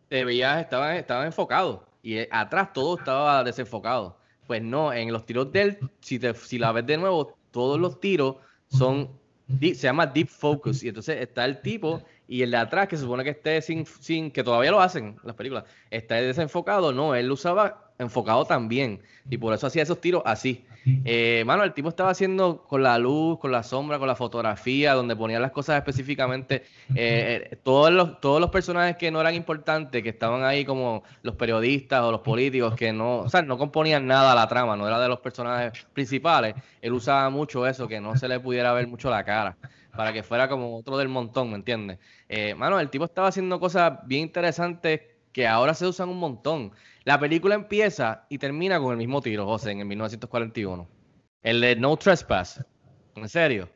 te 0.09 0.25
veías, 0.25 0.61
estaba, 0.61 0.97
estaba 0.97 1.25
enfocado 1.25 1.87
y 2.03 2.17
eh, 2.17 2.29
atrás 2.33 2.73
todo 2.73 2.99
estaba 2.99 3.45
desenfocado. 3.45 4.19
Pues 4.49 4.61
no, 4.61 4.93
en 4.93 5.13
los 5.13 5.25
tiros 5.25 5.53
del, 5.53 5.79
si, 6.01 6.19
te, 6.19 6.35
si 6.35 6.59
la 6.59 6.73
ves 6.73 6.85
de 6.85 6.97
nuevo, 6.97 7.39
todos 7.53 7.79
los 7.79 8.01
tiros 8.01 8.39
son, 8.67 9.09
se 9.61 9.75
llama 9.75 10.05
deep 10.09 10.27
focus 10.27 10.83
y 10.83 10.89
entonces 10.89 11.21
está 11.21 11.45
el 11.45 11.61
tipo 11.61 12.03
y 12.33 12.43
el 12.43 12.51
de 12.51 12.57
atrás 12.57 12.89
que 12.89 12.97
se 12.97 13.03
supone 13.03 13.25
que 13.25 13.31
esté 13.31 13.61
sin, 13.61 13.85
sin 13.85 14.31
que 14.31 14.43
todavía 14.43 14.71
lo 14.71 14.81
hacen 14.81 15.17
las 15.23 15.37
películas, 15.37 15.65
está 15.91 16.15
desenfocado, 16.15 16.91
no, 16.91 17.15
él 17.15 17.27
lo 17.27 17.35
usaba 17.35 17.93
enfocado 17.99 18.47
también 18.47 19.03
y 19.29 19.37
por 19.37 19.53
eso 19.53 19.67
hacía 19.67 19.83
esos 19.83 20.01
tiros 20.01 20.23
así. 20.25 20.65
Eh, 21.05 21.45
mano, 21.47 21.63
el 21.63 21.75
tipo 21.75 21.91
estaba 21.91 22.11
haciendo 22.11 22.65
con 22.65 22.83
la 22.83 22.99
luz, 22.99 23.39
con 23.39 23.53
la 23.53 23.63
sombra, 23.63 23.99
con 23.99 24.09
la 24.09 24.17
fotografía, 24.17 24.95
donde 24.95 25.15
ponía 25.15 25.39
las 25.39 25.53
cosas 25.53 25.77
específicamente. 25.77 26.65
Eh, 26.95 27.49
eh, 27.53 27.57
todos, 27.63 27.93
los, 27.93 28.19
todos 28.21 28.41
los 28.41 28.51
personajes 28.51 28.97
que 28.97 29.11
no 29.11 29.21
eran 29.21 29.35
importantes, 29.35 30.03
que 30.03 30.09
estaban 30.09 30.43
ahí 30.43 30.65
como 30.65 31.05
los 31.23 31.37
periodistas 31.37 32.03
o 32.03 32.11
los 32.11 32.23
políticos, 32.23 32.75
que 32.75 32.93
no, 32.95 33.19
o 33.19 33.29
sea, 33.29 33.43
no 33.43 33.59
componían 33.59 34.07
nada 34.07 34.33
a 34.33 34.35
la 34.35 34.49
trama, 34.49 34.75
no 34.75 34.89
era 34.89 34.99
de 34.99 35.09
los 35.09 35.21
personajes 35.21 35.87
principales. 35.93 36.55
Él 36.81 36.95
usaba 36.95 37.31
mucho 37.31 37.67
eso, 37.67 37.87
que 37.87 38.01
no 38.01 38.17
se 38.17 38.27
le 38.27 38.41
pudiera 38.41 38.73
ver 38.73 38.89
mucho 38.89 39.09
la 39.11 39.23
cara, 39.23 39.57
para 39.97 40.13
que 40.13 40.23
fuera 40.23 40.49
como 40.49 40.77
otro 40.77 40.97
del 40.97 41.09
montón, 41.09 41.51
¿me 41.51 41.57
entiendes? 41.57 41.99
Eh, 42.29 42.55
mano, 42.55 42.81
el 42.81 42.91
tipo 42.91 43.05
estaba 43.05 43.29
haciendo 43.29 43.61
cosas 43.61 43.99
bien 44.07 44.23
interesantes 44.23 45.03
que 45.33 45.47
ahora 45.47 45.75
se 45.75 45.87
usan 45.87 46.09
un 46.09 46.19
montón. 46.19 46.73
La 47.05 47.19
película 47.19 47.55
empieza 47.55 48.27
y 48.29 48.39
termina 48.39 48.79
con 48.79 48.93
el 48.93 48.99
mismo 48.99 49.21
tiro, 49.21 49.47
José, 49.47 49.73
en 49.73 49.81
el 49.81 49.87
1941. 49.87 50.89
El 51.43 51.61
de 51.61 51.77
No 51.77 51.97
Trespass. 51.97 52.65
¿En 53.17 53.29
serio? 53.29 53.69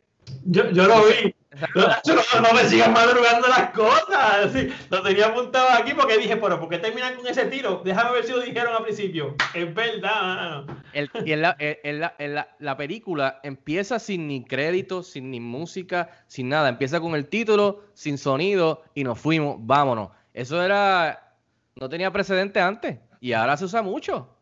Yo, 0.44 0.70
yo 0.70 0.86
lo 0.86 1.04
vi. 1.06 1.34
No, 1.74 2.52
me 2.54 2.64
sigan 2.64 2.92
madrugando 2.92 3.48
las 3.48 3.70
cosas. 3.70 4.52
lo 4.90 5.02
tenía 5.02 5.26
apuntado 5.26 5.68
aquí 5.70 5.94
porque 5.94 6.18
dije, 6.18 6.36
pero 6.36 6.60
¿por 6.60 6.68
qué 6.68 6.78
terminan 6.78 7.16
con 7.16 7.26
ese 7.26 7.46
tiro? 7.46 7.82
Déjame 7.84 8.12
ver 8.12 8.24
si 8.24 8.32
lo 8.32 8.40
dijeron 8.40 8.74
al 8.74 8.82
principio. 8.82 9.34
Es 9.54 9.74
verdad. 9.74 10.64
Y 10.92 11.32
en, 11.32 11.42
la, 11.42 11.56
en, 11.58 12.00
la, 12.00 12.14
en 12.18 12.34
la, 12.34 12.48
la, 12.58 12.76
película 12.76 13.40
empieza 13.42 13.98
sin 13.98 14.28
ni 14.28 14.44
crédito, 14.44 15.02
sin 15.02 15.30
ni 15.30 15.40
música, 15.40 16.10
sin 16.26 16.48
nada. 16.48 16.68
Empieza 16.68 17.00
con 17.00 17.14
el 17.14 17.28
título, 17.28 17.84
sin 17.94 18.18
sonido 18.18 18.82
y 18.94 19.04
nos 19.04 19.18
fuimos. 19.18 19.56
Vámonos. 19.60 20.10
Eso 20.34 20.62
era. 20.62 21.34
No 21.74 21.88
tenía 21.88 22.10
precedente 22.12 22.60
antes. 22.60 22.98
Y 23.20 23.32
ahora 23.32 23.56
se 23.56 23.64
usa 23.64 23.82
mucho. 23.82 24.36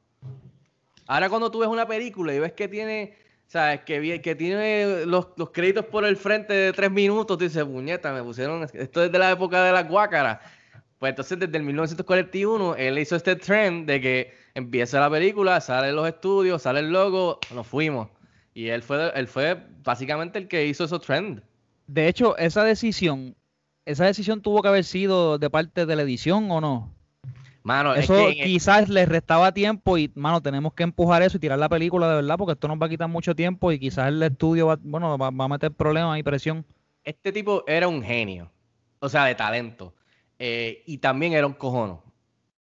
Ahora 1.07 1.29
cuando 1.29 1.51
tú 1.51 1.61
ves 1.61 1.69
una 1.69 1.87
película 1.87 2.35
y 2.35 2.39
ves 2.39 2.53
que 2.53 2.69
tiene, 2.69 3.17
sabes, 3.47 3.81
que, 3.83 4.21
que 4.21 4.35
tiene 4.35 5.07
los, 5.07 5.27
créditos 5.53 5.87
por 5.87 6.05
el 6.05 6.17
frente 6.17 6.53
de 6.53 6.73
tres 6.73 6.91
minutos, 6.91 7.39
tú 7.39 7.45
dices, 7.45 7.65
puñeta, 7.65 8.13
me 8.13 8.23
pusieron, 8.23 8.67
esto 8.73 9.05
es 9.05 9.13
de 9.13 9.19
la 9.19 9.31
época 9.31 9.63
de 9.65 9.73
la 9.73 9.83
guácara. 9.83 10.41
Pues 10.99 11.11
entonces 11.11 11.39
desde 11.39 11.57
el 11.57 11.65
1941 11.65 12.77
él 12.77 12.99
hizo 12.99 13.17
este 13.17 13.37
trend 13.37 13.87
de 13.87 14.01
que 14.01 14.35
empieza 14.55 15.01
la 15.01 15.11
película, 15.11 15.61
sale 15.61 15.93
los 15.93 16.09
estudios, 16.09 16.63
sale 16.63 16.81
el 16.81 16.91
logo, 16.91 17.41
nos 17.55 17.67
fuimos. 17.67 18.09
Y 18.55 18.69
él 18.69 18.83
fue, 18.83 19.13
él 19.15 19.27
fue 19.29 19.61
básicamente 19.83 20.39
el 20.39 20.49
que 20.49 20.67
hizo 20.67 20.85
esos 20.85 21.03
trend. 21.03 21.43
De 21.87 22.09
hecho, 22.09 22.37
esa 22.39 22.65
decisión, 22.65 23.37
esa 23.85 24.07
decisión 24.07 24.41
tuvo 24.41 24.63
que 24.63 24.69
haber 24.69 24.85
sido 24.85 25.39
de 25.39 25.51
parte 25.51 25.85
de 25.85 25.97
la 25.97 26.03
edición 26.03 26.51
o 26.51 26.61
no. 26.61 26.95
Mano, 27.65 27.95
eso 27.95 28.29
quizás 28.29 28.91
les 28.91 29.09
restaba 29.09 29.53
tiempo 29.53 29.97
y, 29.97 30.13
mano, 30.15 30.43
tenemos 30.43 30.75
que 30.75 30.83
empujar 30.83 31.23
eso 31.23 31.39
y 31.39 31.41
tirar 31.41 31.59
la 31.59 31.71
película 31.71 32.07
de 32.11 32.17
verdad 32.17 32.37
porque 32.37 32.53
esto 32.53 32.69
nos 32.69 32.77
va 32.79 32.85
a 32.85 32.89
quitar 32.91 33.09
mucho 33.09 33.35
tiempo 33.35 33.73
y 33.73 33.79
quizás 33.79 34.09
el 34.09 34.23
estudio 34.23 34.67
va, 34.67 34.79
bueno, 34.83 35.17
va, 35.17 35.29
a 35.29 35.49
meter 35.49 35.73
problemas 35.73 36.19
y 36.19 36.23
presión. 36.23 36.67
Este 37.05 37.33
tipo 37.33 37.65
era 37.67 37.89
un 37.89 38.03
genio, 38.03 38.51
o 38.99 39.09
sea, 39.09 39.25
de 39.25 39.35
talento. 39.35 39.95
Eh, 40.39 40.83
y 40.85 40.99
también 40.99 41.33
era 41.33 41.47
un 41.47 41.55
cojono. 41.55 42.03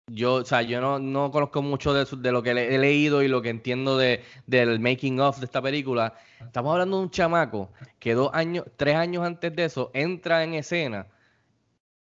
Yo, 0.07 0.35
o 0.35 0.45
sea, 0.45 0.61
yo 0.61 0.79
no, 0.79 0.99
no 0.99 1.31
conozco 1.31 1.61
mucho 1.61 1.93
de, 1.93 2.05
de, 2.05 2.31
lo 2.31 2.41
que 2.41 2.51
he 2.51 2.77
leído 2.77 3.23
y 3.23 3.27
lo 3.27 3.41
que 3.41 3.49
entiendo 3.49 3.97
de, 3.97 4.23
del 4.47 4.79
making 4.79 5.19
of 5.19 5.37
de 5.39 5.45
esta 5.45 5.61
película. 5.61 6.13
Estamos 6.39 6.71
hablando 6.71 6.95
de 6.95 7.03
un 7.03 7.11
chamaco 7.11 7.69
que 7.99 8.13
dos 8.13 8.29
años, 8.33 8.63
tres 8.77 8.95
años 8.95 9.25
antes 9.25 9.53
de 9.53 9.65
eso 9.65 9.91
entra 9.93 10.45
en 10.45 10.53
escena 10.53 11.07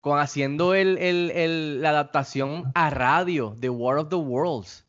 con 0.06 0.20
haciendo 0.20 0.76
el, 0.76 1.82
la 1.82 1.89
adaptación 1.89 2.72
a 2.76 2.91
radio 2.91 3.56
de 3.58 3.72
War 3.72 3.97
of 3.97 4.10
the 4.10 4.16
Worlds, 4.16 4.86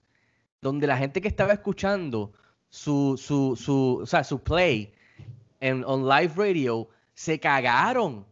donde 0.61 0.87
la 0.87 0.99
gente 0.99 1.23
que 1.23 1.29
estaba 1.29 1.55
escuchando 1.55 2.35
su, 2.69 3.17
su, 3.17 3.57
su, 3.57 4.01
o 4.03 4.05
sea, 4.05 4.23
su 4.25 4.43
play 4.43 4.93
en 5.61 5.83
on 5.87 6.07
live 6.07 6.35
radio 6.37 6.91
se 7.15 7.41
cagaron 7.41 8.27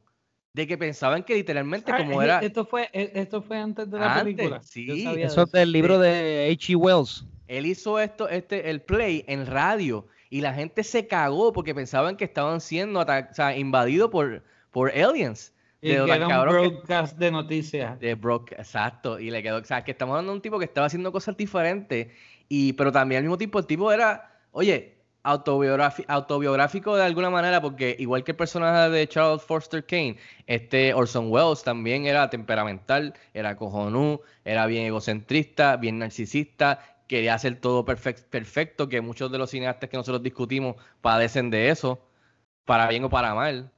de 0.53 0.66
que 0.66 0.76
pensaban 0.76 1.22
que 1.22 1.37
literalmente 1.37 1.91
ah, 1.91 1.97
como 1.97 2.20
era 2.20 2.41
esto 2.41 2.66
fue 2.66 2.91
e, 2.93 3.12
esto 3.14 3.41
fue 3.41 3.57
antes 3.57 3.91
de 3.91 3.99
la 3.99 4.22
película. 4.22 4.62
Sí 4.62 5.07
eso 5.16 5.45
es 5.45 5.53
del 5.53 5.72
libro 5.72 5.99
de 5.99 6.51
H.G. 6.53 6.76
Wells. 6.76 7.24
Él 7.49 7.64
hizo 7.64 7.99
esto 7.99 8.28
este 8.28 8.68
el 8.68 8.82
play 8.82 9.24
en 9.26 9.47
radio 9.47 10.07
y 10.28 10.43
la 10.43 10.53
gente 10.53 10.85
se 10.85 11.07
cagó 11.07 11.55
porque 11.55 11.74
pensaban 11.74 12.18
que 12.18 12.24
estaban 12.24 12.61
siendo 12.61 13.01
o 13.01 13.07
sea, 13.32 13.57
invadidos 13.57 14.11
por 14.11 14.43
por 14.70 14.91
aliens 14.91 15.53
y 15.85 15.95
de 15.95 16.05
que 16.05 16.12
era 16.12 16.26
un 16.26 16.49
broadcast 16.49 17.18
de 17.18 17.30
noticias. 17.30 18.01
De 18.01 18.14
broadcast, 18.14 18.61
exacto. 18.61 19.20
Y 19.20 19.30
le 19.30 19.43
quedó, 19.43 19.59
o 19.59 19.64
sea, 19.64 19.85
que 19.85 19.91
estamos 19.91 20.14
hablando 20.14 20.32
de 20.32 20.37
un 20.37 20.43
tipo 20.43 20.59
que 20.59 20.64
estaba 20.64 20.87
haciendo 20.87 21.12
cosas 21.12 21.37
diferentes, 21.37 22.09
y, 22.49 22.72
pero 22.72 22.91
también 22.91 23.18
al 23.18 23.24
mismo 23.24 23.39
tiempo 23.39 23.59
el 23.59 23.66
tipo 23.66 23.93
era, 23.93 24.30
oye, 24.53 24.95
autobiográfico 25.24 26.97
de 26.97 27.03
alguna 27.03 27.30
manera, 27.30 27.61
porque 27.62 27.97
igual 27.99 28.24
que 28.24 28.32
el 28.32 28.37
personaje 28.37 28.91
de 28.91 29.09
Charles 29.09 29.43
Forster 29.43 29.85
Kane, 29.85 30.16
este 30.47 30.93
Orson 30.93 31.30
Welles 31.30 31.62
también 31.62 32.07
era 32.07 32.28
temperamental, 32.28 33.14
era 33.32 33.57
cojonú, 33.57 34.20
era 34.45 34.66
bien 34.66 34.85
egocentrista, 34.85 35.76
bien 35.76 35.99
narcisista, 35.99 36.80
quería 37.07 37.35
hacer 37.35 37.57
todo 37.61 37.85
perfecto, 37.85 38.89
que 38.89 39.01
muchos 39.01 39.32
de 39.32 39.39
los 39.39 39.51
cineastas 39.51 39.89
que 39.89 39.97
nosotros 39.97 40.22
discutimos 40.22 40.76
padecen 41.01 41.51
de 41.51 41.70
eso, 41.70 42.01
para 42.66 42.87
bien 42.89 43.05
o 43.05 43.11
para 43.11 43.35
mal. 43.35 43.70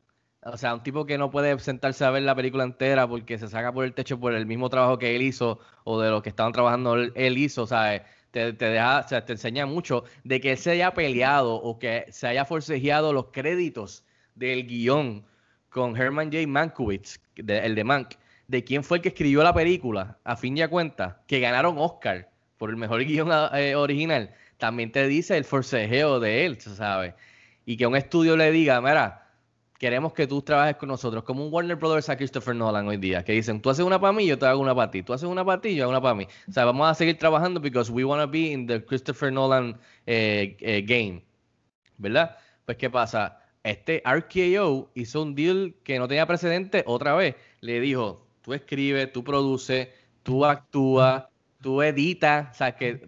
O 0.48 0.56
sea, 0.56 0.74
un 0.74 0.82
tipo 0.82 1.06
que 1.06 1.18
no 1.18 1.30
puede 1.30 1.58
sentarse 1.58 2.04
a 2.04 2.10
ver 2.10 2.22
la 2.22 2.34
película 2.34 2.62
entera 2.62 3.08
porque 3.08 3.36
se 3.36 3.48
saca 3.48 3.72
por 3.72 3.84
el 3.84 3.94
techo 3.94 4.20
por 4.20 4.32
el 4.32 4.46
mismo 4.46 4.70
trabajo 4.70 4.96
que 4.98 5.16
él 5.16 5.22
hizo 5.22 5.58
o 5.84 6.00
de 6.00 6.10
lo 6.10 6.22
que 6.22 6.28
estaban 6.28 6.52
trabajando 6.52 6.94
él, 6.94 7.38
hizo, 7.38 7.66
¿sabes? 7.66 8.02
Te, 8.30 8.52
te, 8.52 8.66
deja, 8.66 9.00
o 9.00 9.08
sea, 9.08 9.24
te 9.24 9.32
enseña 9.32 9.66
mucho 9.66 10.04
de 10.22 10.40
que 10.40 10.52
él 10.52 10.58
se 10.58 10.70
haya 10.72 10.94
peleado 10.94 11.54
o 11.54 11.78
que 11.78 12.06
se 12.10 12.28
haya 12.28 12.44
forcejeado 12.44 13.12
los 13.12 13.26
créditos 13.32 14.04
del 14.34 14.66
guion 14.66 15.24
con 15.68 15.96
Herman 15.96 16.30
J. 16.30 16.46
Mankiewicz, 16.46 17.18
el 17.36 17.74
de 17.74 17.84
Mank, 17.84 18.14
de 18.46 18.62
quién 18.62 18.84
fue 18.84 18.98
el 18.98 19.02
que 19.02 19.08
escribió 19.08 19.42
la 19.42 19.52
película, 19.52 20.18
a 20.24 20.36
fin 20.36 20.54
de 20.54 20.68
cuentas, 20.68 21.16
que 21.26 21.40
ganaron 21.40 21.76
Oscar 21.78 22.30
por 22.56 22.70
el 22.70 22.76
mejor 22.76 23.04
guion 23.04 23.30
eh, 23.54 23.74
original, 23.74 24.32
también 24.58 24.92
te 24.92 25.06
dice 25.08 25.36
el 25.36 25.44
forcejeo 25.44 26.20
de 26.20 26.46
él, 26.46 26.60
¿sabes? 26.60 27.14
Y 27.64 27.76
que 27.76 27.86
un 27.86 27.96
estudio 27.96 28.36
le 28.36 28.52
diga, 28.52 28.80
mira, 28.80 29.25
queremos 29.78 30.12
que 30.12 30.26
tú 30.26 30.42
trabajes 30.42 30.76
con 30.76 30.88
nosotros, 30.88 31.24
como 31.24 31.44
un 31.44 31.52
Warner 31.52 31.76
Brothers 31.76 32.08
a 32.08 32.16
Christopher 32.16 32.54
Nolan 32.54 32.88
hoy 32.88 32.96
día, 32.96 33.24
que 33.24 33.32
dicen, 33.32 33.60
tú 33.60 33.70
haces 33.70 33.84
una 33.84 34.00
para 34.00 34.12
mí, 34.12 34.26
yo 34.26 34.38
te 34.38 34.46
hago 34.46 34.60
una 34.60 34.74
para 34.74 34.90
ti, 34.90 35.02
tú 35.02 35.12
haces 35.12 35.28
una 35.28 35.44
para 35.44 35.60
ti, 35.60 35.74
yo 35.74 35.84
hago 35.84 35.90
una 35.90 36.00
para 36.00 36.14
mí. 36.14 36.26
O 36.48 36.52
sea, 36.52 36.64
vamos 36.64 36.88
a 36.88 36.94
seguir 36.94 37.18
trabajando 37.18 37.60
because 37.60 37.90
we 37.90 38.04
want 38.04 38.22
to 38.22 38.28
be 38.28 38.52
in 38.52 38.66
the 38.66 38.84
Christopher 38.84 39.32
Nolan 39.32 39.78
eh, 40.06 40.56
eh, 40.60 40.82
game, 40.82 41.24
¿verdad? 41.98 42.36
Pues, 42.64 42.78
¿qué 42.78 42.90
pasa? 42.90 43.40
Este 43.62 44.02
RKO 44.04 44.90
hizo 44.94 45.22
un 45.22 45.34
deal 45.34 45.74
que 45.82 45.98
no 45.98 46.08
tenía 46.08 46.26
precedente 46.26 46.84
otra 46.86 47.14
vez. 47.14 47.34
Le 47.60 47.80
dijo, 47.80 48.26
tú 48.42 48.54
escribes, 48.54 49.12
tú 49.12 49.24
produces, 49.24 49.88
tú 50.22 50.44
actúas, 50.44 51.24
tú 51.60 51.82
editas, 51.82 52.48
o 52.52 52.54
sea, 52.54 52.76
que 52.76 53.00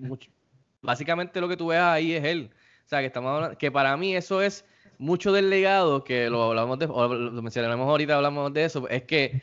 básicamente 0.82 1.40
lo 1.40 1.48
que 1.48 1.56
tú 1.56 1.68
ves 1.68 1.78
ahí 1.78 2.12
es 2.12 2.24
él. 2.24 2.50
O 2.84 2.88
sea, 2.88 3.00
que 3.00 3.06
estamos 3.06 3.30
hablando, 3.30 3.58
que 3.58 3.70
para 3.70 3.96
mí 3.96 4.16
eso 4.16 4.42
es 4.42 4.64
mucho 4.98 5.32
del 5.32 5.48
legado, 5.48 6.04
que 6.04 6.28
lo 6.28 6.42
hablamos 6.42 6.78
de, 6.78 6.86
lo 6.86 7.42
mencionamos 7.42 7.88
ahorita, 7.88 8.16
hablamos 8.16 8.52
de 8.52 8.64
eso, 8.64 8.88
es 8.88 9.04
que 9.04 9.42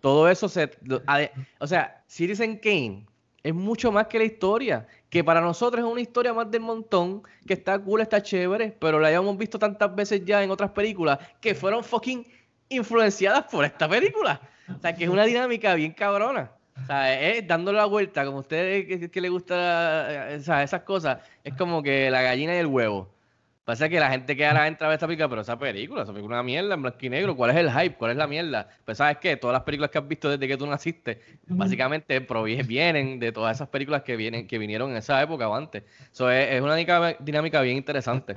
todo 0.00 0.28
eso 0.28 0.48
se... 0.48 0.70
O 1.58 1.66
sea, 1.66 2.02
Citizen 2.06 2.58
Kane 2.58 3.06
es 3.42 3.54
mucho 3.54 3.90
más 3.90 4.06
que 4.06 4.18
la 4.18 4.24
historia, 4.24 4.86
que 5.08 5.24
para 5.24 5.40
nosotros 5.40 5.84
es 5.84 5.90
una 5.90 6.00
historia 6.00 6.34
más 6.34 6.50
del 6.50 6.60
montón, 6.60 7.22
que 7.46 7.54
está 7.54 7.78
cool, 7.78 8.02
está 8.02 8.22
chévere, 8.22 8.76
pero 8.78 9.00
la 9.00 9.08
hayamos 9.08 9.36
visto 9.38 9.58
tantas 9.58 9.94
veces 9.94 10.24
ya 10.24 10.42
en 10.42 10.50
otras 10.50 10.70
películas 10.70 11.18
que 11.40 11.54
fueron 11.54 11.82
fucking 11.82 12.26
influenciadas 12.68 13.44
por 13.50 13.64
esta 13.64 13.88
película. 13.88 14.40
O 14.76 14.80
sea, 14.80 14.94
que 14.94 15.04
es 15.04 15.10
una 15.10 15.24
dinámica 15.24 15.74
bien 15.74 15.92
cabrona. 15.92 16.52
O 16.82 16.86
sea, 16.86 17.20
es 17.20 17.46
dándole 17.46 17.78
la 17.78 17.86
vuelta, 17.86 18.24
como 18.24 18.38
a 18.38 18.40
ustedes 18.40 18.86
que, 18.86 19.10
que 19.10 19.20
les 19.20 19.30
gusta 19.30 20.32
eh, 20.32 20.36
o 20.36 20.42
sea, 20.42 20.62
esas 20.62 20.82
cosas, 20.82 21.18
es 21.44 21.54
como 21.54 21.82
que 21.82 22.10
la 22.10 22.22
gallina 22.22 22.54
y 22.54 22.58
el 22.58 22.66
huevo. 22.66 23.08
Pasa 23.64 23.88
que 23.88 24.00
la 24.00 24.10
gente 24.10 24.34
que 24.36 24.46
ahora 24.46 24.66
entra 24.66 24.86
a 24.86 24.90
ver 24.90 24.96
esta 24.96 25.06
película, 25.06 25.28
pero 25.28 25.42
esa 25.42 25.58
película, 25.58 26.02
esa 26.02 26.12
película 26.12 26.36
es 26.36 26.38
una 26.38 26.42
mierda 26.42 26.74
en 26.74 26.82
blanco 26.82 26.98
y 27.02 27.08
negro. 27.08 27.36
¿Cuál 27.36 27.50
es 27.50 27.56
el 27.56 27.70
hype? 27.70 27.96
¿Cuál 27.96 28.12
es 28.12 28.16
la 28.16 28.26
mierda? 28.26 28.68
Pues 28.84 28.98
sabes 28.98 29.18
qué, 29.18 29.36
todas 29.36 29.52
las 29.54 29.62
películas 29.62 29.90
que 29.90 29.98
has 29.98 30.08
visto 30.08 30.28
desde 30.28 30.48
que 30.48 30.56
tú 30.56 30.66
naciste, 30.66 31.20
básicamente 31.46 32.26
vienen 32.66 33.20
de 33.20 33.32
todas 33.32 33.56
esas 33.56 33.68
películas 33.68 34.02
que 34.02 34.16
vienen, 34.16 34.46
que 34.46 34.58
vinieron 34.58 34.90
en 34.90 34.96
esa 34.96 35.22
época 35.22 35.48
o 35.48 35.54
antes. 35.54 35.84
Eso 36.12 36.30
es, 36.30 36.54
es 36.54 36.62
una 36.62 36.74
dinámica, 36.74 37.16
dinámica 37.20 37.60
bien 37.60 37.76
interesante. 37.76 38.34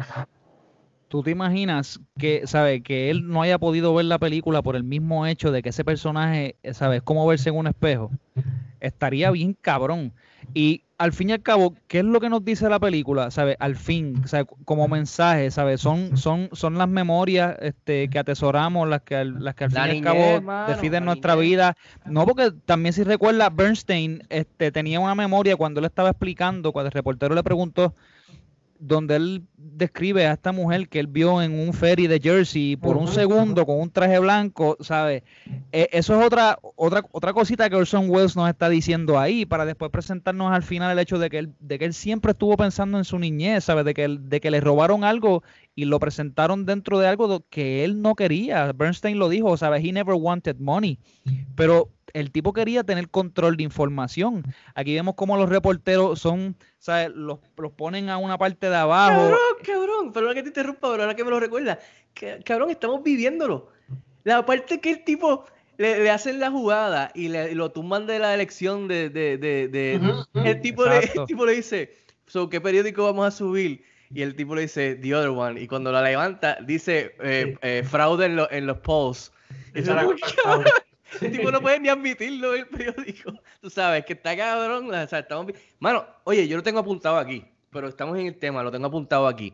¿Tú 1.14 1.22
te 1.22 1.30
imaginas 1.30 2.00
que, 2.18 2.48
sabe, 2.48 2.82
que 2.82 3.12
él 3.12 3.28
no 3.28 3.44
haya 3.44 3.60
podido 3.60 3.94
ver 3.94 4.06
la 4.06 4.18
película 4.18 4.64
por 4.64 4.76
el 4.76 4.84
mismo 4.84 5.28
hecho 5.28 5.52
de 5.52 5.62
que 5.62 5.70
ese 5.70 5.86
personaje, 5.86 6.56
eh, 6.64 6.74
sabes, 6.74 7.04
cómo 7.04 7.28
verse 7.28 7.50
en 7.50 7.56
un 7.56 7.68
espejo? 7.68 8.10
Estaría 8.80 9.30
bien 9.30 9.54
cabrón. 9.54 10.12
Y 10.56 10.83
al 10.98 11.12
fin 11.12 11.30
y 11.30 11.34
al 11.34 11.42
cabo, 11.42 11.76
¿qué 11.88 12.00
es 12.00 12.06
lo 12.06 12.20
que 12.22 12.30
nos 12.30 12.46
dice 12.46 12.70
la 12.70 12.80
película? 12.80 13.30
¿Sabe? 13.32 13.58
Al 13.60 13.76
fin, 13.76 14.26
¿sabe? 14.28 14.46
como 14.64 14.88
mensaje, 14.88 15.52
¿sabes? 15.52 15.82
Son, 15.82 16.16
son, 16.18 16.50
son 16.54 16.78
las 16.78 16.88
memorias 16.88 17.58
este, 17.62 18.10
que 18.10 18.20
atesoramos, 18.20 18.88
las 18.88 19.02
que, 19.02 19.16
al- 19.16 19.44
las 19.44 19.56
que 19.56 19.66
al 19.66 19.72
La 19.74 19.84
fin 19.84 19.96
y 19.96 19.98
al 19.98 20.04
cabo 20.04 20.42
la 20.48 21.00
nuestra 21.02 21.36
niñez. 21.36 21.50
vida. 21.50 21.76
No, 22.06 22.26
porque 22.26 22.52
también 22.66 22.94
si 22.94 23.04
recuerda, 23.04 23.50
Bernstein 23.50 24.24
este, 24.30 24.72
tenía 24.72 25.00
una 25.00 25.16
memoria 25.16 25.56
cuando 25.58 25.80
él 25.80 25.86
estaba 25.86 26.10
explicando, 26.10 26.72
cuando 26.72 26.88
el 26.88 26.94
reportero 26.94 27.36
le 27.36 27.44
preguntó, 27.44 27.96
donde 28.86 29.16
él 29.16 29.44
describe 29.58 30.28
a 30.28 30.34
esta 30.34 30.52
mujer 30.52 30.90
que 30.90 31.00
él 31.00 31.08
vio 31.08 31.42
en 31.42 31.58
un 31.58 31.74
ferry 31.74 32.08
de 32.08 32.20
Jersey 32.20 32.76
por 32.76 32.98
un 32.98 33.08
segundo 33.08 33.66
con 33.66 33.80
un 33.80 33.90
traje 33.90 34.20
blanco, 34.20 34.76
¿sabes? 34.82 35.24
Eh, 35.72 35.88
eso 35.94 36.20
es 36.20 36.26
otra, 36.26 36.60
otra, 36.76 37.04
otra 37.12 37.34
cosita 37.34 37.70
que 37.70 37.78
Orson 37.78 38.10
Welles 38.10 38.36
nos 38.36 38.50
está 38.50 38.68
diciendo 38.70 39.18
ahí, 39.18 39.46
para 39.46 39.66
después 39.66 39.90
presentarnos 39.90 40.52
al 40.52 40.64
final 40.64 40.92
el 40.92 41.00
hecho 41.00 41.18
de 41.18 41.30
que 41.30 41.38
él, 41.40 41.54
de 41.60 41.80
que 41.80 41.86
él 41.86 41.94
siempre 41.94 42.32
estuvo 42.32 42.58
pensando 42.58 42.98
en 42.98 43.06
su 43.06 43.18
niñez, 43.20 43.64
¿sabes? 43.64 43.86
De 43.86 43.94
que, 43.94 44.04
él- 44.04 44.30
de 44.30 44.42
que 44.42 44.52
le 44.52 44.60
robaron 44.60 45.04
algo 45.04 45.44
y 45.76 45.86
lo 45.86 46.00
presentaron 46.00 46.66
dentro 46.66 47.00
de 47.00 47.08
algo 47.08 47.44
que 47.50 47.84
él 47.86 48.02
no 48.02 48.16
quería. 48.16 48.72
Bernstein 48.74 49.18
lo 49.18 49.30
dijo, 49.30 49.56
¿sabes? 49.58 49.84
He 49.84 49.92
never 49.92 50.16
wanted 50.16 50.58
money. 50.60 51.00
Pero 51.56 51.90
el 52.14 52.32
tipo 52.32 52.54
quería 52.54 52.84
tener 52.84 53.10
control 53.10 53.58
de 53.58 53.64
información. 53.64 54.44
Aquí 54.76 54.94
vemos 54.96 55.16
cómo 55.16 55.36
los 55.38 55.50
reporteros 55.50 56.20
son, 56.20 56.56
¿sabes? 56.78 57.10
Los, 57.16 57.40
los 57.58 57.72
ponen 57.72 58.10
a 58.10 58.18
una 58.18 58.38
parte 58.38 58.70
de 58.70 58.76
abajo. 58.76 59.18
Cabrón, 59.20 59.40
cabrón, 59.66 60.14
perdona 60.14 60.34
que 60.36 60.44
te 60.44 60.50
interrumpa, 60.50 60.92
pero 60.92 61.04
ahora 61.04 61.16
que 61.16 61.24
me 61.24 61.30
lo 61.32 61.40
recuerda. 61.40 61.80
Cabrón, 62.46 62.70
estamos 62.70 63.04
viviéndolo. 63.04 63.70
La 64.24 64.46
parte 64.46 64.80
que 64.80 64.92
el 64.92 65.04
tipo 65.04 65.46
le, 65.78 66.04
le 66.04 66.10
hacen 66.12 66.40
la 66.40 66.52
jugada 66.52 67.12
y, 67.16 67.30
le, 67.30 67.52
y 67.52 67.56
lo 67.56 67.72
tumban 67.72 68.06
de 68.08 68.20
la 68.20 68.34
elección 68.34 68.88
de... 68.88 69.10
de, 69.10 69.38
de, 69.38 69.68
de- 69.68 70.00
Ujú, 70.02 70.12
ujú. 70.34 70.48
el, 70.48 70.62
tipo 70.62 70.86
le, 70.86 71.00
el 71.00 71.26
tipo 71.26 71.46
le 71.46 71.54
dice, 71.54 71.94
so, 72.28 72.50
¿qué 72.50 72.62
periódico 72.62 73.04
vamos 73.04 73.26
a 73.28 73.32
subir? 73.32 73.84
Y 74.14 74.22
el 74.22 74.36
tipo 74.36 74.54
le 74.54 74.62
dice, 74.62 74.94
The 74.96 75.16
Other 75.16 75.30
One. 75.30 75.60
Y 75.60 75.68
cuando 75.68 75.92
la 75.92 76.04
levanta, 76.04 76.58
dice, 76.64 77.16
eh, 77.24 77.58
eh, 77.64 77.84
fraude 77.84 78.28
en, 78.28 78.36
lo- 78.36 78.52
en 78.52 78.68
los 78.68 78.78
polls. 78.78 79.32
Y 79.74 79.82
El 81.22 81.32
tipo 81.32 81.52
no 81.52 81.62
puede 81.62 81.80
ni 81.80 81.90
admitirlo 81.90 82.56
en 82.56 82.62
el 82.62 82.68
periódico. 82.68 83.34
Tú 83.62 83.70
sabes 83.70 84.06
que 84.06 84.14
está 84.14 84.36
cabrón. 84.36 84.94
O 84.94 85.08
sea, 85.08 85.20
estamos... 85.20 85.52
Mano, 85.80 86.06
oye, 86.24 86.48
yo 86.48 86.58
lo 86.58 86.64
tengo 86.64 86.80
apuntado 86.80 87.18
aquí, 87.18 87.46
pero 87.70 87.88
estamos 87.88 88.18
en 88.18 88.28
el 88.28 88.38
tema, 88.38 88.64
lo 88.64 88.72
tengo 88.72 88.88
apuntado 88.88 89.28
aquí. 89.28 89.54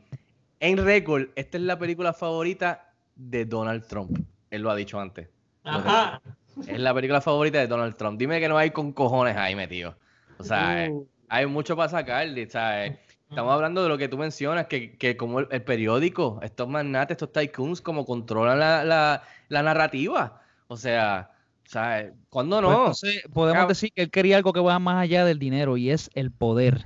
En 0.59 0.77
récord, 0.77 1.29
esta 1.35 1.57
es 1.57 1.63
la 1.63 1.77
película 1.79 2.13
favorita 2.13 2.91
de 3.15 3.45
Donald 3.45 3.85
Trump. 3.87 4.19
Él 4.49 4.61
lo 4.61 4.71
ha 4.71 4.75
dicho 4.75 4.99
antes. 4.99 5.29
Ajá. 5.63 6.21
Es 6.67 6.79
la 6.79 6.93
película 6.93 7.21
favorita 7.21 7.59
de 7.59 7.67
Donald 7.67 7.95
Trump. 7.95 8.19
Dime 8.19 8.39
que 8.39 8.49
no 8.49 8.57
hay 8.57 8.71
con 8.71 8.91
cojones 8.91 9.37
ahí 9.37 9.55
metido. 9.55 9.95
O 10.37 10.43
sea, 10.43 10.85
eh, 10.85 10.89
Uh. 10.89 11.07
hay 11.29 11.45
mucho 11.45 11.75
para 11.77 11.89
sacar. 11.89 12.27
¿sabes? 12.49 12.97
Estamos 13.29 13.53
hablando 13.53 13.83
de 13.83 13.89
lo 13.89 13.97
que 13.97 14.07
tú 14.09 14.17
mencionas, 14.17 14.65
que, 14.65 14.97
que 14.97 15.15
como 15.15 15.39
el, 15.41 15.47
el 15.51 15.61
periódico, 15.61 16.39
estos 16.41 16.67
magnates, 16.67 17.15
estos 17.15 17.31
tycoons, 17.31 17.79
como 17.79 18.05
controlan 18.05 18.59
la, 18.59 18.83
la, 18.83 19.23
la 19.49 19.63
narrativa. 19.63 20.41
O 20.67 20.75
sea, 20.75 21.31
¿sabes? 21.69 22.13
¿Cuándo 22.29 22.57
Pues 22.61 22.69
no? 22.71 22.79
entonces 22.79 23.23
podemos 23.31 23.67
decir 23.67 23.91
que 23.93 24.01
él 24.01 24.09
quería 24.09 24.37
algo 24.37 24.53
que 24.53 24.59
va 24.59 24.79
más 24.79 25.03
allá 25.03 25.23
del 25.23 25.37
dinero 25.37 25.77
y 25.77 25.91
es 25.91 26.09
el 26.15 26.31
poder. 26.31 26.85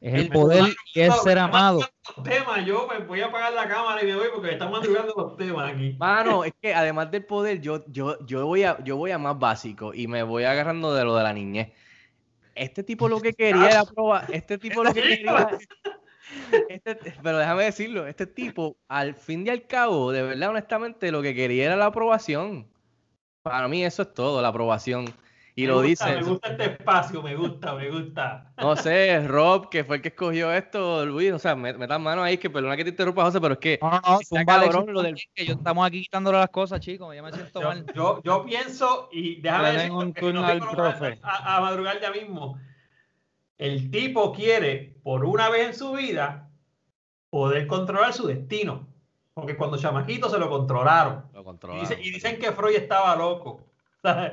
Es 0.00 0.14
el, 0.14 0.20
El 0.20 0.28
poder 0.30 0.64
y 0.94 1.00
es 1.00 1.08
No, 1.08 1.16
ser 1.16 1.38
amado. 1.38 1.80
los 1.80 2.24
temas, 2.24 2.64
yo 2.64 2.86
me 2.86 3.04
voy 3.04 3.20
a 3.20 3.26
apagar 3.26 3.52
la 3.52 3.68
cámara 3.68 4.02
y 4.02 4.06
me 4.06 4.14
voy 4.16 4.28
porque 4.34 4.52
estamos 4.52 4.78
madrugando 4.80 5.14
los 5.16 5.36
temas 5.36 5.72
aquí. 5.72 5.96
Mano, 5.98 6.44
es 6.44 6.52
que 6.60 6.74
además 6.74 7.10
del 7.10 7.24
poder, 7.24 7.60
yo, 7.60 7.84
yo, 7.88 8.18
yo 8.26 8.46
voy 8.46 8.64
a, 8.64 8.82
yo 8.84 8.96
voy 8.96 9.10
a 9.10 9.18
más 9.18 9.38
básico 9.38 9.92
y 9.92 10.06
me 10.06 10.22
voy 10.22 10.44
agarrando 10.44 10.94
de 10.94 11.04
lo 11.04 11.14
de 11.16 11.22
la 11.22 11.32
niñez. 11.34 11.72
Este 12.54 12.82
tipo 12.82 13.08
lo 13.08 13.20
que 13.20 13.34
quería 13.34 13.70
era 13.70 13.84
probar, 13.84 14.28
este 14.32 14.56
tipo 14.56 14.82
lo 14.82 14.94
que 14.94 15.02
quería, 15.02 15.58
este- 16.70 17.14
pero 17.22 17.36
déjame 17.38 17.64
decirlo, 17.64 18.06
este 18.06 18.26
tipo, 18.26 18.76
al 18.88 19.14
fin 19.14 19.46
y 19.46 19.50
al 19.50 19.66
cabo, 19.66 20.10
de 20.10 20.22
verdad, 20.22 20.50
honestamente, 20.50 21.12
lo 21.12 21.20
que 21.20 21.34
quería 21.34 21.66
era 21.66 21.76
la 21.76 21.86
aprobación. 21.86 22.66
Para 23.46 23.68
mí 23.68 23.84
eso 23.84 24.02
es 24.02 24.12
todo, 24.12 24.42
la 24.42 24.48
aprobación. 24.48 25.04
Y 25.54 25.62
Me 25.62 25.68
lo 25.68 25.74
gusta, 25.82 25.86
dice, 26.08 26.16
Me 26.16 26.22
gusta 26.22 26.48
este 26.48 26.64
espacio, 26.64 27.22
me 27.22 27.36
gusta, 27.36 27.74
me 27.76 27.88
gusta. 27.90 28.52
no 28.58 28.74
sé, 28.74 29.26
Rob, 29.26 29.68
que 29.70 29.84
fue 29.84 29.96
el 29.96 30.02
que 30.02 30.08
escogió 30.08 30.52
esto, 30.52 31.06
Luis, 31.06 31.32
o 31.32 31.38
sea, 31.38 31.54
met- 31.54 31.76
metan 31.78 32.02
mano 32.02 32.24
ahí, 32.24 32.38
que 32.38 32.50
perdona 32.50 32.76
que 32.76 32.82
te 32.82 32.90
interrumpa, 32.90 33.22
José, 33.22 33.40
pero 33.40 33.54
es 33.54 33.60
que 33.60 33.78
No, 33.80 33.88
no, 33.90 34.00
no, 34.04 34.20
está 34.20 34.44
cabrón 34.44 34.92
lo 34.92 35.00
del 35.00 35.14
que 35.32 35.46
yo 35.46 35.54
estamos 35.54 35.86
aquí 35.86 36.02
quitándole 36.02 36.38
las 36.38 36.50
cosas, 36.50 36.80
chicos. 36.80 37.14
Ya 37.14 37.22
me 37.22 37.32
siento 37.32 37.60
Yo, 37.60 37.68
mal. 37.68 37.86
yo, 37.94 38.20
yo 38.24 38.44
pienso, 38.44 39.08
y 39.12 39.40
déjame 39.40 39.72
decirlo, 39.72 39.98
un 39.98 40.12
que 40.12 40.20
turno 40.20 40.40
no 40.42 40.46
al 40.48 40.58
profe. 40.58 41.18
A, 41.22 41.56
a 41.56 41.60
madrugar 41.60 42.00
ya 42.00 42.10
mismo. 42.10 42.58
El 43.56 43.92
tipo 43.92 44.32
quiere, 44.32 44.96
por 45.04 45.24
una 45.24 45.48
vez 45.50 45.68
en 45.68 45.74
su 45.74 45.92
vida, 45.92 46.50
poder 47.30 47.68
controlar 47.68 48.12
su 48.12 48.26
destino. 48.26 48.85
Porque 49.36 49.54
cuando 49.54 49.76
chamaquito 49.76 50.30
se 50.30 50.38
lo 50.38 50.48
controlaron. 50.48 51.26
lo 51.34 51.42
Y, 51.42 51.44
controlaron. 51.44 51.86
dice- 51.86 52.00
y 52.02 52.10
dicen 52.10 52.38
que 52.38 52.52
Freud 52.52 52.74
estaba 52.76 53.14
loco. 53.16 53.60
O 54.02 54.08
sea, 54.08 54.32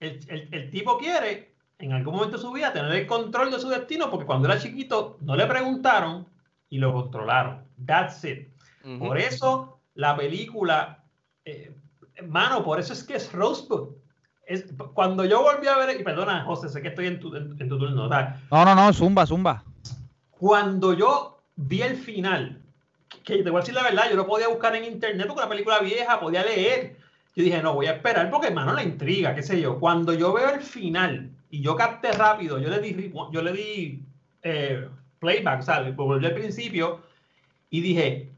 el, 0.00 0.20
el- 0.28 0.48
el 0.54 0.70
tipo 0.70 0.96
quiere, 0.98 1.54
en 1.78 1.92
algún 1.92 2.14
momento 2.14 2.36
de 2.38 2.42
su 2.42 2.50
vida, 2.52 2.72
tener 2.72 2.92
el 2.92 3.06
control 3.06 3.50
de 3.50 3.58
su 3.58 3.68
destino, 3.68 4.08
porque 4.10 4.24
cuando 4.24 4.48
era 4.48 4.58
chiquito 4.60 5.18
no 5.20 5.34
le 5.36 5.46
preguntaron 5.46 6.26
y 6.70 6.78
lo 6.78 6.92
controlaron. 6.92 7.64
That's 7.84 8.24
it. 8.24 8.48
Ujú. 8.84 8.98
Por 8.98 9.18
eso 9.18 9.80
la 9.94 10.16
película, 10.16 11.02
eh, 11.44 11.74
mano, 12.26 12.62
por 12.64 12.78
eso 12.80 12.92
es 12.94 13.02
que 13.04 13.16
es 13.16 13.30
Rosebud. 13.32 13.96
Es, 14.46 14.64
cuando 14.94 15.24
yo 15.24 15.42
volví 15.42 15.66
a 15.66 15.76
ver, 15.76 16.00
y 16.00 16.04
perdona, 16.04 16.44
José, 16.44 16.68
sé 16.70 16.80
que 16.80 16.88
estoy 16.88 17.08
en 17.08 17.18
tu, 17.20 17.34
en, 17.36 17.60
en 17.60 17.68
tu 17.68 17.78
turno, 17.78 18.08
sea, 18.08 18.40
No, 18.50 18.64
no, 18.64 18.74
no, 18.74 18.92
zumba, 18.92 19.26
zumba. 19.26 19.64
cuando 20.30 20.92
yo 20.94 21.42
vi 21.56 21.82
el 21.82 21.96
final, 21.96 22.62
que 23.22 23.42
te 23.42 23.50
voy 23.50 23.58
a 23.58 23.60
decir 23.60 23.74
la 23.74 23.82
verdad, 23.82 24.10
yo 24.10 24.16
lo 24.16 24.26
podía 24.26 24.48
buscar 24.48 24.74
en 24.76 24.84
internet 24.84 25.26
porque 25.26 25.42
una 25.42 25.48
película 25.48 25.78
vieja, 25.80 26.20
podía 26.20 26.42
leer. 26.42 26.96
Yo 27.36 27.42
dije, 27.42 27.62
no, 27.62 27.74
voy 27.74 27.86
a 27.86 27.92
esperar 27.94 28.30
porque, 28.30 28.48
hermano, 28.48 28.72
la 28.72 28.82
intriga, 28.82 29.34
qué 29.34 29.42
sé 29.42 29.60
yo. 29.60 29.80
Cuando 29.80 30.12
yo 30.12 30.32
veo 30.32 30.50
el 30.50 30.60
final 30.60 31.30
y 31.50 31.60
yo 31.60 31.76
capté 31.76 32.12
rápido, 32.12 32.58
yo 32.58 32.68
le 32.68 32.78
di, 32.80 33.12
yo 33.32 33.42
le 33.42 33.52
di 33.52 34.02
eh, 34.42 34.88
playback, 35.18 35.62
¿sabes? 35.62 35.96
Volví 35.96 36.24
al 36.26 36.34
principio 36.34 37.00
y 37.70 37.80
dije, 37.80 38.30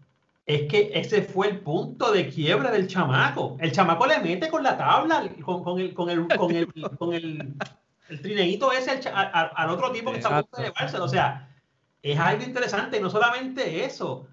es 0.46 0.62
que 0.68 0.92
ese 0.94 1.22
fue 1.22 1.48
el 1.48 1.58
punto 1.58 2.12
de 2.12 2.28
quiebre 2.28 2.70
del 2.70 2.86
chamaco. 2.86 3.56
El 3.60 3.72
chamaco 3.72 4.06
le 4.06 4.20
mete 4.20 4.48
con 4.48 4.62
la 4.62 4.78
tabla, 4.78 5.28
con, 5.44 5.62
con 5.62 5.78
el, 5.78 5.92
con 5.92 6.08
el, 6.08 6.26
con 6.28 6.54
el, 6.54 6.72
con 6.96 7.12
el, 7.12 7.54
el 8.08 8.22
trineíto 8.22 8.72
ese 8.72 9.08
al, 9.10 9.50
al 9.54 9.70
otro 9.70 9.90
tipo 9.92 10.10
que 10.10 10.18
está 10.18 10.38
a 10.38 10.42
punto 10.42 10.56
de 10.56 10.68
llevárselo. 10.68 11.04
O 11.04 11.08
sea, 11.08 11.50
es 12.02 12.18
algo 12.18 12.44
interesante. 12.44 12.96
Y 12.96 13.00
no 13.00 13.10
solamente 13.10 13.84
eso, 13.84 14.26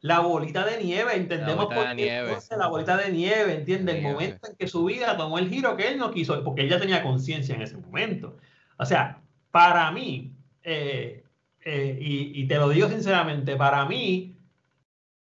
la 0.00 0.20
bolita 0.20 0.64
de 0.64 0.82
nieve, 0.82 1.16
entendemos 1.16 1.66
por 1.66 1.88
qué 1.88 1.94
nieve. 1.94 2.36
la 2.56 2.68
bolita 2.68 2.96
de 2.96 3.10
nieve, 3.10 3.54
entiende 3.54 3.92
el 3.92 3.98
Nieve. 3.98 4.12
momento 4.14 4.48
en 4.48 4.56
que 4.56 4.68
su 4.68 4.84
vida 4.84 5.16
tomó 5.16 5.38
el 5.38 5.48
giro 5.48 5.76
que 5.76 5.88
él 5.88 5.98
no 5.98 6.10
quiso, 6.12 6.42
porque 6.44 6.62
él 6.62 6.68
ya 6.70 6.78
tenía 6.78 7.02
conciencia 7.02 7.54
en 7.54 7.62
ese 7.62 7.76
momento. 7.76 8.36
O 8.76 8.86
sea, 8.86 9.20
para 9.50 9.90
mí, 9.90 10.32
eh, 10.62 11.24
eh, 11.64 11.98
y, 12.00 12.42
y 12.42 12.46
te 12.46 12.56
lo 12.56 12.68
digo 12.68 12.88
sinceramente, 12.88 13.56
para 13.56 13.84
mí, 13.86 14.36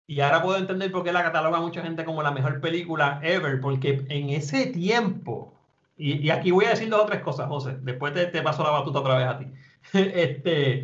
y 0.07 0.19
ahora 0.21 0.41
puedo 0.41 0.57
entender 0.57 0.91
por 0.91 1.03
qué 1.03 1.11
la 1.11 1.23
cataloga 1.23 1.59
mucha 1.59 1.81
gente 1.83 2.05
como 2.05 2.23
la 2.23 2.31
mejor 2.31 2.61
película 2.61 3.19
ever, 3.23 3.59
porque 3.59 4.05
en 4.09 4.29
ese 4.29 4.67
tiempo, 4.67 5.53
y, 5.97 6.13
y 6.25 6.29
aquí 6.29 6.51
voy 6.51 6.65
a 6.65 6.69
decir 6.69 6.89
dos 6.89 7.01
o 7.01 7.05
tres 7.05 7.21
cosas, 7.21 7.47
José, 7.47 7.77
después 7.81 8.13
te, 8.13 8.25
te 8.27 8.41
paso 8.41 8.63
la 8.63 8.71
batuta 8.71 8.99
otra 8.99 9.17
vez 9.17 9.27
a 9.27 9.37
ti. 9.39 9.47
este, 9.93 10.83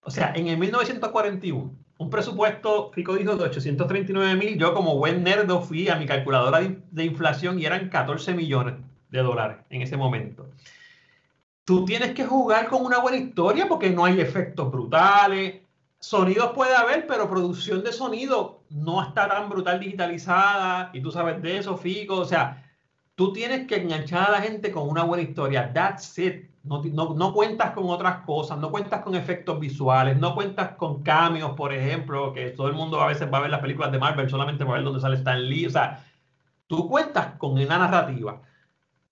o 0.00 0.10
sea, 0.10 0.32
en 0.34 0.48
el 0.48 0.58
1941, 0.58 1.83
un 1.98 2.10
presupuesto, 2.10 2.90
Fico 2.92 3.14
dijo, 3.14 3.36
de 3.36 3.44
839 3.44 4.34
mil, 4.36 4.58
yo 4.58 4.74
como 4.74 4.96
buen 4.96 5.22
nerdo 5.22 5.60
fui 5.60 5.88
a 5.88 5.96
mi 5.96 6.06
calculadora 6.06 6.60
de 6.60 7.04
inflación 7.04 7.58
y 7.58 7.66
eran 7.66 7.88
14 7.88 8.34
millones 8.34 8.74
de 9.10 9.22
dólares 9.22 9.58
en 9.70 9.82
ese 9.82 9.96
momento. 9.96 10.48
Tú 11.64 11.84
tienes 11.84 12.12
que 12.12 12.24
jugar 12.24 12.68
con 12.68 12.84
una 12.84 12.98
buena 12.98 13.16
historia 13.16 13.68
porque 13.68 13.90
no 13.90 14.04
hay 14.04 14.20
efectos 14.20 14.70
brutales. 14.70 15.62
Sonidos 15.98 16.50
puede 16.54 16.74
haber, 16.74 17.06
pero 17.06 17.30
producción 17.30 17.82
de 17.82 17.92
sonido 17.92 18.60
no 18.68 19.02
está 19.02 19.28
tan 19.28 19.48
brutal 19.48 19.80
digitalizada. 19.80 20.90
Y 20.92 21.00
tú 21.00 21.10
sabes 21.10 21.40
de 21.40 21.58
eso, 21.58 21.78
Fico. 21.78 22.16
O 22.16 22.24
sea, 22.26 22.62
tú 23.14 23.32
tienes 23.32 23.66
que 23.66 23.76
enganchar 23.76 24.28
a 24.28 24.32
la 24.32 24.42
gente 24.42 24.70
con 24.70 24.88
una 24.88 25.04
buena 25.04 25.22
historia. 25.22 25.72
That's 25.72 26.18
it. 26.18 26.50
No, 26.64 26.82
no, 27.14 27.34
cuentas 27.34 27.72
con 27.72 27.90
otras 27.90 28.24
cosas, 28.24 28.58
no 28.58 28.70
cuentas 28.70 29.02
con 29.02 29.14
efectos 29.14 29.60
visuales, 29.60 30.16
no 30.16 30.34
cuentas 30.34 30.76
con 30.76 31.02
cambios, 31.02 31.50
por 31.52 31.74
ejemplo, 31.74 32.32
que 32.32 32.50
todo 32.52 32.68
el 32.68 32.74
mundo 32.74 32.98
a 33.02 33.08
veces 33.08 33.28
va 33.30 33.36
a 33.36 33.42
ver 33.42 33.50
las 33.50 33.60
películas 33.60 33.92
de 33.92 33.98
Marvel 33.98 34.30
solamente 34.30 34.64
para 34.64 34.78
ver 34.78 34.84
dónde 34.84 35.00
sale 35.00 35.16
Stan 35.16 35.46
Lee. 35.46 35.66
O 35.66 35.70
sea, 35.70 36.02
tú 36.66 36.88
cuentas 36.88 37.36
con 37.36 37.52
una 37.52 37.78
narrativa. 37.78 38.40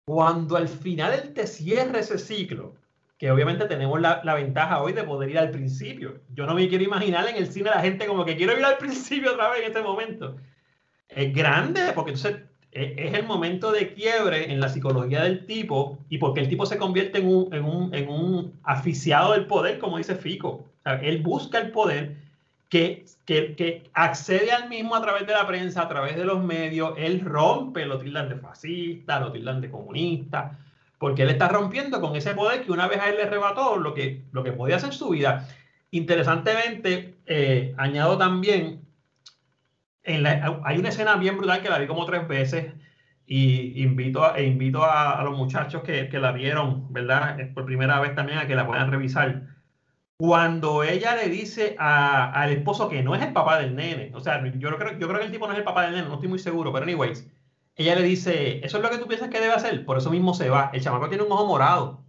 Cuando 0.06 0.56
al 0.56 0.66
final 0.66 1.12
él 1.12 1.34
te 1.34 1.46
cierre 1.46 2.00
ese 2.00 2.18
ciclo, 2.18 2.74
que 3.18 3.30
obviamente 3.30 3.66
tenemos 3.66 4.00
la, 4.00 4.22
la, 4.24 4.34
ventaja 4.34 4.82
hoy 4.82 4.94
de 4.94 5.04
poder 5.04 5.28
ir 5.30 5.38
al 5.38 5.50
principio. 5.50 6.22
Yo 6.34 6.46
no 6.46 6.54
me 6.54 6.66
quiero 6.68 6.84
imaginar 6.84 7.28
en 7.28 7.36
el 7.36 7.52
cine 7.52 7.68
la 7.68 7.80
gente 7.80 8.06
como 8.06 8.24
que 8.24 8.36
quiero 8.36 8.58
ir 8.58 8.64
al 8.64 8.78
principio 8.78 9.32
otra 9.32 9.50
vez 9.50 9.60
en 9.60 9.66
este 9.66 9.82
momento. 9.82 10.36
Es 11.06 11.34
grande, 11.34 11.92
porque 11.94 12.12
entonces 12.12 12.42
es 12.72 13.12
el 13.14 13.26
momento 13.26 13.70
de 13.70 13.92
quiebre 13.92 14.50
en 14.50 14.58
la 14.58 14.70
psicología 14.70 15.22
del 15.22 15.44
tipo 15.44 15.98
y 16.08 16.18
porque 16.18 16.40
el 16.40 16.48
tipo 16.48 16.64
se 16.64 16.78
convierte 16.78 17.18
en 17.18 17.28
un, 17.28 17.54
en 17.54 17.64
un, 17.64 17.94
en 17.94 18.08
un 18.08 18.58
aficiado 18.64 19.32
del 19.32 19.46
poder, 19.46 19.78
como 19.78 19.98
dice 19.98 20.14
Fico. 20.14 20.64
O 20.84 20.90
él 21.02 21.22
busca 21.22 21.58
el 21.58 21.70
poder 21.70 22.16
que, 22.70 23.04
que, 23.26 23.54
que, 23.54 23.90
accede 23.92 24.50
al 24.50 24.70
mismo 24.70 24.96
a 24.96 25.02
través 25.02 25.26
de 25.26 25.34
la 25.34 25.46
prensa, 25.46 25.82
a 25.82 25.88
través 25.88 26.16
de 26.16 26.24
los 26.24 26.42
medios, 26.42 26.94
él 26.96 27.20
rompe, 27.20 27.84
lo 27.84 27.98
tildan 27.98 28.30
de 28.30 28.36
fascista, 28.36 29.20
lo 29.20 29.30
tildan 29.30 29.60
de 29.60 29.70
comunista, 29.70 30.58
porque 30.98 31.22
él 31.22 31.30
está 31.30 31.48
rompiendo 31.48 32.00
con 32.00 32.16
ese 32.16 32.34
poder 32.34 32.64
que 32.64 32.72
una 32.72 32.88
vez 32.88 33.00
a 33.00 33.10
él 33.10 33.16
le 33.16 33.24
arrebató 33.24 33.76
lo 33.76 33.92
que, 33.92 34.22
lo 34.32 34.42
que 34.42 34.52
podía 34.52 34.76
hacer 34.76 34.94
su 34.94 35.10
vida. 35.10 35.46
Interesantemente, 35.90 37.16
eh, 37.26 37.74
añado 37.76 38.16
también 38.16 38.81
hay 40.04 40.78
una 40.78 40.88
escena 40.88 41.16
bien 41.16 41.36
brutal 41.38 41.62
que 41.62 41.68
la 41.68 41.78
vi 41.78 41.86
como 41.86 42.04
tres 42.06 42.26
veces 42.26 42.72
y 43.26 43.82
invito 43.82 44.24
a, 44.24 44.36
e 44.38 44.44
invito 44.44 44.84
a, 44.84 45.22
los 45.24 45.36
muchachos 45.36 45.82
que, 45.82 46.08
que, 46.08 46.18
la 46.18 46.32
vieron, 46.32 46.92
¿verdad? 46.92 47.38
Por 47.54 47.64
primera 47.64 48.00
vez 48.00 48.14
también 48.14 48.38
a 48.38 48.46
que 48.46 48.54
la 48.54 48.66
puedan 48.66 48.90
revisar. 48.90 49.46
Cuando 50.16 50.84
ella 50.84 51.16
le 51.16 51.28
dice 51.28 51.76
al 51.78 52.52
esposo 52.52 52.88
que 52.88 53.02
no 53.02 53.14
es 53.14 53.22
el 53.22 53.32
papá 53.32 53.58
del 53.58 53.74
nene, 53.74 54.12
o 54.14 54.20
sea, 54.20 54.44
yo 54.44 54.76
creo, 54.76 54.98
yo 54.98 55.08
creo 55.08 55.20
que 55.20 55.26
el 55.26 55.32
tipo 55.32 55.46
no 55.46 55.52
es 55.52 55.58
el 55.58 55.64
papá 55.64 55.82
del 55.82 55.92
nene, 55.94 56.08
no 56.08 56.14
estoy 56.14 56.28
muy 56.28 56.38
seguro, 56.38 56.72
pero 56.72 56.84
anyways, 56.84 57.28
ella 57.76 57.94
le 57.96 58.02
dice, 58.02 58.64
eso 58.64 58.76
es 58.76 58.82
lo 58.82 58.90
que 58.90 58.98
tú 58.98 59.06
piensas 59.08 59.30
que 59.30 59.40
debe 59.40 59.52
hacer, 59.54 59.84
por 59.84 59.98
eso 59.98 60.10
mismo 60.10 60.34
se 60.34 60.50
va. 60.50 60.70
El 60.72 60.82
chamaco 60.82 61.08
tiene 61.08 61.24
un 61.24 61.32
ojo 61.32 61.46
morado. 61.46 62.04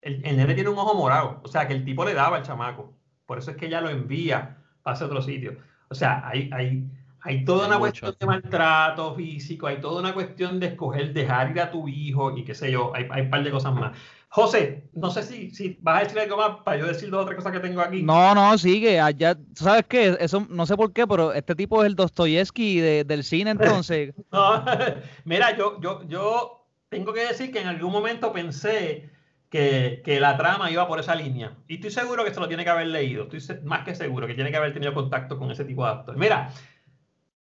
El, 0.00 0.24
el 0.24 0.36
nene 0.36 0.54
tiene 0.54 0.70
un 0.70 0.78
ojo 0.78 0.94
morado, 0.94 1.40
o 1.44 1.48
sea, 1.48 1.66
que 1.68 1.74
el 1.74 1.84
tipo 1.84 2.04
le 2.04 2.14
daba 2.14 2.36
al 2.38 2.44
chamaco. 2.44 2.94
Por 3.26 3.38
eso 3.38 3.50
es 3.50 3.56
que 3.56 3.66
ella 3.66 3.80
lo 3.80 3.90
envía 3.90 4.58
para 4.82 4.96
ese 4.96 5.04
otro 5.04 5.20
sitio. 5.20 5.58
O 5.88 5.94
sea, 5.94 6.26
hay, 6.28 6.50
hay, 6.52 6.84
hay 7.20 7.44
toda 7.44 7.66
una 7.66 7.78
cuestión 7.78 8.14
de 8.18 8.26
maltrato 8.26 9.14
físico, 9.14 9.66
hay 9.66 9.80
toda 9.80 10.00
una 10.00 10.14
cuestión 10.14 10.60
de 10.60 10.68
escoger 10.68 11.12
dejar 11.12 11.50
ir 11.50 11.60
a 11.60 11.70
tu 11.70 11.88
hijo 11.88 12.36
y 12.36 12.44
qué 12.44 12.54
sé 12.54 12.70
yo, 12.70 12.92
hay, 12.94 13.06
hay 13.10 13.22
un 13.22 13.30
par 13.30 13.42
de 13.42 13.50
cosas 13.50 13.74
más. 13.74 13.96
José, 14.28 14.84
no 14.92 15.10
sé 15.10 15.22
si, 15.22 15.50
si 15.50 15.78
vas 15.80 16.00
a 16.00 16.04
decir 16.04 16.18
algo 16.18 16.36
más 16.36 16.58
para 16.64 16.76
yo 16.76 16.86
decir 16.86 17.08
dos 17.08 17.22
o 17.22 17.26
tres 17.26 17.36
cosas 17.36 17.52
que 17.52 17.60
tengo 17.60 17.80
aquí. 17.80 18.02
No, 18.02 18.34
no, 18.34 18.58
sigue. 18.58 19.00
Allá, 19.00 19.36
¿sabes 19.54 19.84
qué? 19.88 20.16
Eso 20.20 20.46
no 20.50 20.66
sé 20.66 20.76
por 20.76 20.92
qué, 20.92 21.06
pero 21.06 21.32
este 21.32 21.54
tipo 21.54 21.82
es 21.82 21.86
el 21.86 21.96
Dostoyevsky 21.96 22.80
de, 22.80 23.04
del 23.04 23.24
cine, 23.24 23.52
entonces. 23.52 24.14
no, 24.32 24.64
mira, 25.24 25.56
yo, 25.56 25.80
yo, 25.80 26.02
yo 26.06 26.66
tengo 26.90 27.12
que 27.12 27.26
decir 27.26 27.50
que 27.50 27.60
en 27.60 27.68
algún 27.68 27.92
momento 27.92 28.32
pensé 28.32 29.10
que, 30.04 30.18
la 30.20 30.36
trama 30.36 30.70
iba 30.70 30.86
por 30.86 31.00
esa 31.00 31.14
línea. 31.14 31.56
Y 31.68 31.76
estoy 31.76 31.90
seguro 31.90 32.24
que 32.24 32.34
se 32.34 32.40
lo 32.40 32.48
tiene 32.48 32.64
que 32.64 32.70
haber 32.70 32.88
leído. 32.88 33.28
Estoy 33.30 33.60
más 33.64 33.84
que 33.84 33.94
seguro 33.94 34.26
que 34.26 34.34
tiene 34.34 34.50
que 34.50 34.56
haber 34.56 34.72
tenido 34.72 34.94
contacto 34.94 35.38
con 35.38 35.50
ese 35.50 35.64
tipo 35.64 35.84
de 35.84 35.90
actores. 35.90 36.18
Mira, 36.18 36.50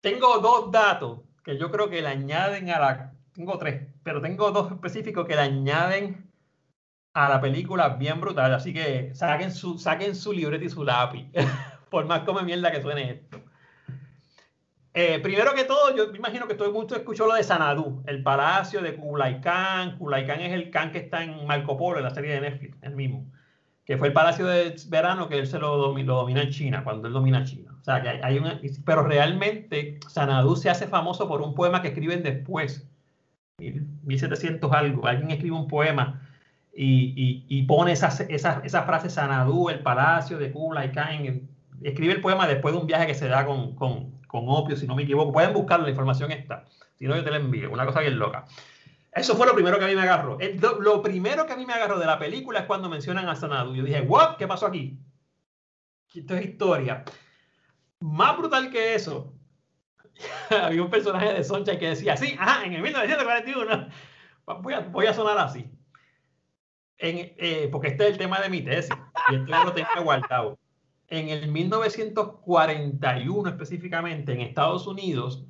tengo 0.02 0.40
dos 0.40 0.72
datos 0.72 1.20
que 1.44 1.58
yo 1.58 1.72
creo 1.72 1.90
que 1.90 2.02
le 2.02 2.08
añaden 2.08 2.70
a 2.70 2.80
la... 2.80 3.14
Tengo 3.34 3.58
tres, 3.58 3.88
pero 4.04 4.22
tengo 4.22 4.52
dos 4.52 4.72
específicos 4.72 5.28
que 5.28 5.36
le 5.36 5.42
añaden 5.42 6.32
a 7.14 7.30
la 7.30 7.42
película 7.42 7.90
bien 7.90 8.20
brutal. 8.22 8.54
Así 8.54 8.74
que 8.74 9.14
saquen 9.14 9.52
su, 9.52 9.78
saquen 9.78 10.16
su 10.16 10.34
libreta 10.34 10.66
y 10.66 10.70
su 10.70 10.84
lápiz. 10.84 11.28
por 11.90 12.06
más 12.06 12.22
como 12.22 12.42
mierda 12.42 12.72
que 12.72 12.82
suene 12.82 13.12
esto. 13.12 13.42
Eh, 15.00 15.20
primero 15.20 15.54
que 15.54 15.64
todo, 15.64 15.96
yo 15.96 16.12
me 16.12 16.18
imagino 16.18 16.48
que 16.48 16.56
todo 16.56 16.70
el 16.70 16.74
mundo 16.74 16.96
escuchó 16.96 17.28
lo 17.28 17.36
de 17.36 17.44
Sanadú, 17.44 18.02
el 18.08 18.24
palacio 18.24 18.82
de 18.82 18.96
Kublai 18.96 19.42
Khan. 19.42 19.96
Kublai 20.00 20.26
Khan 20.26 20.42
es 20.42 20.54
el 20.54 20.72
Khan 20.72 20.92
que 20.92 20.98
está 20.98 21.24
en 21.24 21.46
Marco 21.46 21.78
Polo, 21.78 22.00
en 22.00 22.04
la 22.04 22.10
serie 22.10 22.34
de 22.34 22.42
Netflix, 22.42 22.76
el 22.82 22.96
mismo. 22.96 23.24
Que 23.86 23.96
fue 24.00 24.08
el 24.08 24.14
palacio 24.14 24.48
de 24.48 24.76
verano 24.88 25.30
que 25.30 25.38
él 25.38 25.46
se 25.46 25.60
lo, 25.60 25.78
domina, 25.78 26.42
en 26.42 26.50
China, 26.50 26.84
cuando 26.84 27.08
él 27.08 27.14
domina 27.14 27.44
China. 27.44 27.76
O 27.80 27.84
sea, 27.84 28.02
que 28.02 28.10
hay, 28.10 28.40
una, 28.40 28.60
pero 28.86 29.04
realmente 29.04 30.00
Sanadú 30.08 30.56
se 30.56 30.72
hace 30.72 30.88
famoso 30.88 31.28
por 31.28 31.44
un 31.44 31.54
poema 31.54 31.84
que 31.84 31.90
escriben 31.90 32.24
después, 32.24 32.90
1700 33.60 34.72
algo. 34.72 35.06
Alguien 35.06 35.30
escribe 35.30 35.56
un 35.56 35.68
poema 35.68 36.28
y, 36.74 37.62
pone 37.68 37.92
esa, 37.92 38.82
frase 38.82 39.12
Sanadú, 39.12 39.70
el 39.70 39.82
palacio 39.82 40.40
de 40.40 40.52
Kublai 40.52 40.92
Khan. 40.92 41.48
Escribe 41.84 42.14
el 42.14 42.22
poema 42.22 42.48
después 42.48 42.74
de 42.74 42.82
un 42.82 42.88
viaje 42.88 43.06
que 43.06 43.14
se 43.14 43.28
da 43.28 43.46
con 43.46 44.17
con 44.28 44.44
opio, 44.48 44.76
si 44.76 44.86
no 44.86 44.96
me 44.96 45.04
equivoco. 45.04 45.32
Pueden 45.32 45.54
buscar 45.54 45.80
la 45.80 45.90
información 45.90 46.32
está. 46.32 46.66
Si 46.96 47.06
no, 47.06 47.16
yo 47.16 47.24
te 47.24 47.32
la 47.32 47.38
envío. 47.38 47.72
Una 47.72 47.86
cosa 47.86 48.02
bien 48.02 48.20
loca. 48.20 48.46
Eso 49.12 49.36
fue 49.36 49.48
lo 49.48 49.56
primero 49.56 49.80
que 49.80 49.86
a 49.86 49.88
mí 49.88 49.96
me 49.96 50.02
agarró. 50.02 50.38
lo, 50.80 51.02
primero 51.02 51.46
que 51.46 51.54
a 51.54 51.58
mí 51.58 51.66
me 51.66 51.74
agarró 51.74 51.98
de 51.98 52.06
la 52.06 52.20
película 52.20 52.60
es 52.60 52.66
cuando 52.66 52.90
mencionan 52.90 53.28
a 53.28 53.36
Sanadu. 53.36 53.74
Yo 53.74 53.84
dije, 53.84 54.02
¿what? 54.02 54.38
¿Qué 54.38 54.48
pasó 54.48 54.68
aquí? 54.68 55.00
Esto 56.14 56.36
es 56.36 56.46
historia. 56.46 57.04
Más 58.00 58.38
brutal 58.38 58.70
que 58.70 58.96
eso, 58.96 59.34
había 60.50 60.84
un 60.84 60.90
personaje 60.90 61.34
de 61.34 61.44
Soncha 61.44 61.78
que 61.80 61.90
decía, 61.90 62.16
sí, 62.18 62.36
ajá, 62.40 62.66
en 62.66 62.74
el 62.74 62.82
1941 62.82 63.88
voy 64.62 64.74
a, 64.74 64.80
voy 64.82 65.06
a 65.08 65.14
sonar 65.14 65.38
así. 65.38 65.70
Eh, 67.00 67.70
porque 67.72 67.90
este 67.90 68.06
es 68.06 68.12
el 68.14 68.18
tema 68.18 68.40
de 68.40 68.50
mi 68.50 68.62
tesis 68.62 68.96
y 69.30 69.36
esto 69.36 69.64
lo 69.64 69.74
tengo 69.74 70.04
guardado 70.04 70.58
en 71.10 71.30
el 71.30 71.52
1941 71.52 73.50
específicamente 73.50 74.34
en 74.34 74.42
Estados 74.42 74.88
Unidos 74.88 75.46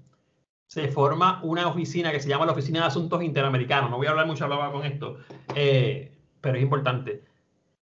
se 0.67 0.89
forma 0.89 1.41
una 1.43 1.67
oficina 1.67 2.11
que 2.11 2.19
se 2.19 2.29
llama 2.29 2.45
la 2.45 2.51
Oficina 2.51 2.81
de 2.81 2.87
Asuntos 2.87 3.23
Interamericanos. 3.23 3.89
No 3.89 3.97
voy 3.97 4.07
a 4.07 4.11
hablar 4.11 4.27
mucho 4.27 4.47
con 4.47 4.85
esto, 4.85 5.17
eh, 5.55 6.11
pero 6.41 6.57
es 6.57 6.63
importante. 6.63 7.23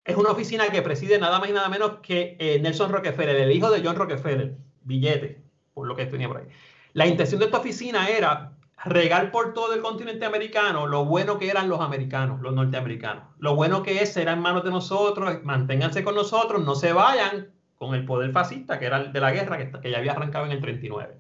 Es 0.03 0.17
una 0.17 0.32
oficina 0.32 0.67
que 0.67 0.82
preside 0.82 1.17
nada 1.17 1.39
más 1.39 1.49
y 1.49 1.53
nada 1.53 1.69
menos 1.69 1.99
que 2.01 2.36
eh, 2.39 2.59
Nelson 2.59 2.91
Rockefeller, 2.91 3.38
el 3.38 3.51
hijo 3.51 3.71
de 3.71 3.82
John 3.82 3.95
Rockefeller, 3.95 4.57
billete, 4.82 5.41
por 5.74 5.88
lo 5.88 5.95
que 5.95 6.05
tenía 6.07 6.28
por 6.28 6.38
ahí. 6.38 6.47
La 6.91 7.07
intención 7.07 7.39
de 7.39 7.45
esta 7.45 7.59
oficina 7.59 8.09
era 8.09 8.57
regar 8.84 9.32
por 9.32 9.53
todo 9.53 9.74
el 9.74 9.82
continente 9.82 10.26
americano 10.26 10.88
lo 10.88 11.05
bueno 11.05 11.39
que 11.39 11.49
eran 11.49 11.69
los 11.69 11.80
americanos, 11.80 12.41
los 12.41 12.53
norteamericanos. 12.53 13.24
Lo 13.39 13.55
bueno 13.55 13.82
que 13.82 14.01
es 14.01 14.11
ser 14.11 14.28
en 14.28 14.39
manos 14.39 14.65
de 14.65 14.71
nosotros, 14.71 15.41
manténganse 15.43 16.03
con 16.03 16.15
nosotros, 16.15 16.63
no 16.65 16.76
se 16.76 16.91
vayan, 16.91 17.53
con 17.86 17.95
el 17.95 18.05
poder 18.05 18.31
fascista, 18.31 18.79
que 18.79 18.86
era 18.86 18.97
el 18.97 19.13
de 19.13 19.19
la 19.19 19.31
guerra, 19.31 19.57
que, 19.57 19.91
ya 19.91 19.97
había 19.97 20.13
arrancado 20.13 20.45
en 20.45 20.51
el 20.51 20.61
39. 20.61 21.17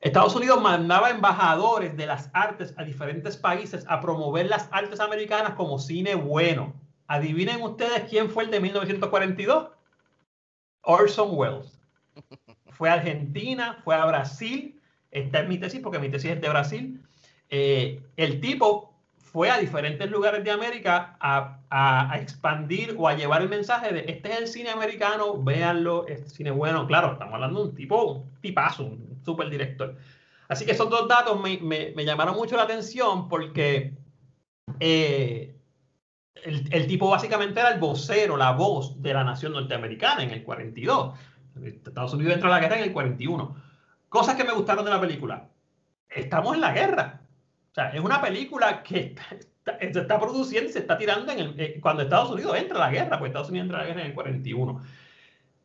Estados 0.00 0.34
Unidos 0.36 0.62
mandaba 0.62 1.10
embajadores 1.10 1.96
de 1.96 2.06
las 2.06 2.30
artes 2.32 2.74
a 2.76 2.84
diferentes 2.84 3.36
países 3.36 3.84
a 3.88 4.00
promover 4.00 4.46
las 4.46 4.68
artes 4.70 5.00
americanas 5.00 5.54
como 5.54 5.78
cine 5.78 6.14
bueno. 6.14 6.74
Adivinen 7.08 7.62
ustedes 7.62 8.04
quién 8.08 8.30
fue 8.30 8.44
el 8.44 8.50
de 8.50 8.60
1942. 8.60 9.70
Orson 10.82 11.30
Welles. 11.32 11.80
Fue 12.70 12.88
a 12.88 12.94
Argentina, 12.94 13.80
fue 13.84 13.96
a 13.96 14.04
Brasil. 14.06 14.80
Esta 15.10 15.40
es 15.40 15.48
mi 15.48 15.58
tesis 15.58 15.80
porque 15.80 15.98
mi 15.98 16.08
tesis 16.08 16.30
es 16.30 16.40
de 16.40 16.48
Brasil. 16.48 17.02
Eh, 17.50 18.00
el 18.16 18.40
tipo 18.40 18.87
fue 19.38 19.50
a 19.50 19.58
diferentes 19.58 20.10
lugares 20.10 20.42
de 20.42 20.50
América 20.50 21.16
a, 21.20 21.60
a, 21.70 22.18
expandir 22.18 22.96
o 22.98 23.06
a 23.06 23.14
llevar 23.14 23.40
el 23.40 23.48
mensaje 23.48 23.94
de 23.94 24.00
este 24.08 24.32
es 24.32 24.38
el 24.40 24.48
cine 24.48 24.70
americano, 24.70 25.40
véanlo, 25.40 26.08
este 26.08 26.28
cine 26.28 26.50
bueno. 26.50 26.88
Claro, 26.88 27.12
estamos 27.12 27.34
hablando 27.34 27.62
de 27.62 27.68
un 27.68 27.74
tipo, 27.76 28.14
un 28.14 28.40
tipazo, 28.40 28.86
un 28.86 29.20
super 29.24 29.48
director. 29.48 29.94
Así 30.48 30.66
que 30.66 30.72
esos 30.72 30.90
dos 30.90 31.06
datos 31.06 31.40
me, 31.40 31.56
me, 31.58 31.92
me 31.94 32.04
llamaron 32.04 32.34
mucho 32.34 32.56
la 32.56 32.64
atención 32.64 33.28
porque 33.28 33.94
eh, 34.80 35.54
el, 36.42 36.74
el, 36.74 36.86
tipo 36.88 37.08
básicamente 37.08 37.60
era 37.60 37.70
el 37.70 37.78
vocero, 37.78 38.36
la 38.36 38.50
voz 38.50 39.00
de 39.00 39.14
la 39.14 39.22
nación 39.22 39.52
norteamericana 39.52 40.24
en 40.24 40.30
el 40.30 40.42
42. 40.42 41.14
Estados 41.62 42.12
Unidos 42.12 42.34
entra 42.34 42.48
a 42.48 42.54
la 42.54 42.60
guerra 42.60 42.78
en 42.78 42.82
el 42.82 42.92
41. 42.92 43.54
Cosas 44.08 44.34
que 44.34 44.42
me 44.42 44.52
gustaron 44.52 44.84
de 44.84 44.90
la 44.90 45.00
película. 45.00 45.48
Estamos 46.08 46.56
en 46.56 46.60
la 46.60 46.72
guerra 46.72 47.17
sea, 47.78 47.90
es 47.90 48.00
una 48.00 48.20
película 48.20 48.82
que 48.82 49.14
se 49.92 50.00
está 50.00 50.18
produciendo 50.18 50.68
y 50.68 50.72
se 50.72 50.80
está 50.80 50.98
tirando 50.98 51.30
en 51.32 51.38
el, 51.38 51.60
eh, 51.60 51.78
cuando 51.80 52.02
Estados 52.02 52.30
Unidos 52.30 52.56
entra 52.56 52.76
a 52.76 52.80
la 52.80 52.90
guerra, 52.90 53.18
pues 53.18 53.30
Estados 53.30 53.50
Unidos 53.50 53.66
entra 53.66 53.78
a 53.78 53.82
la 53.82 53.88
guerra 53.88 54.00
en 54.00 54.06
el 54.08 54.14
41. 54.14 54.80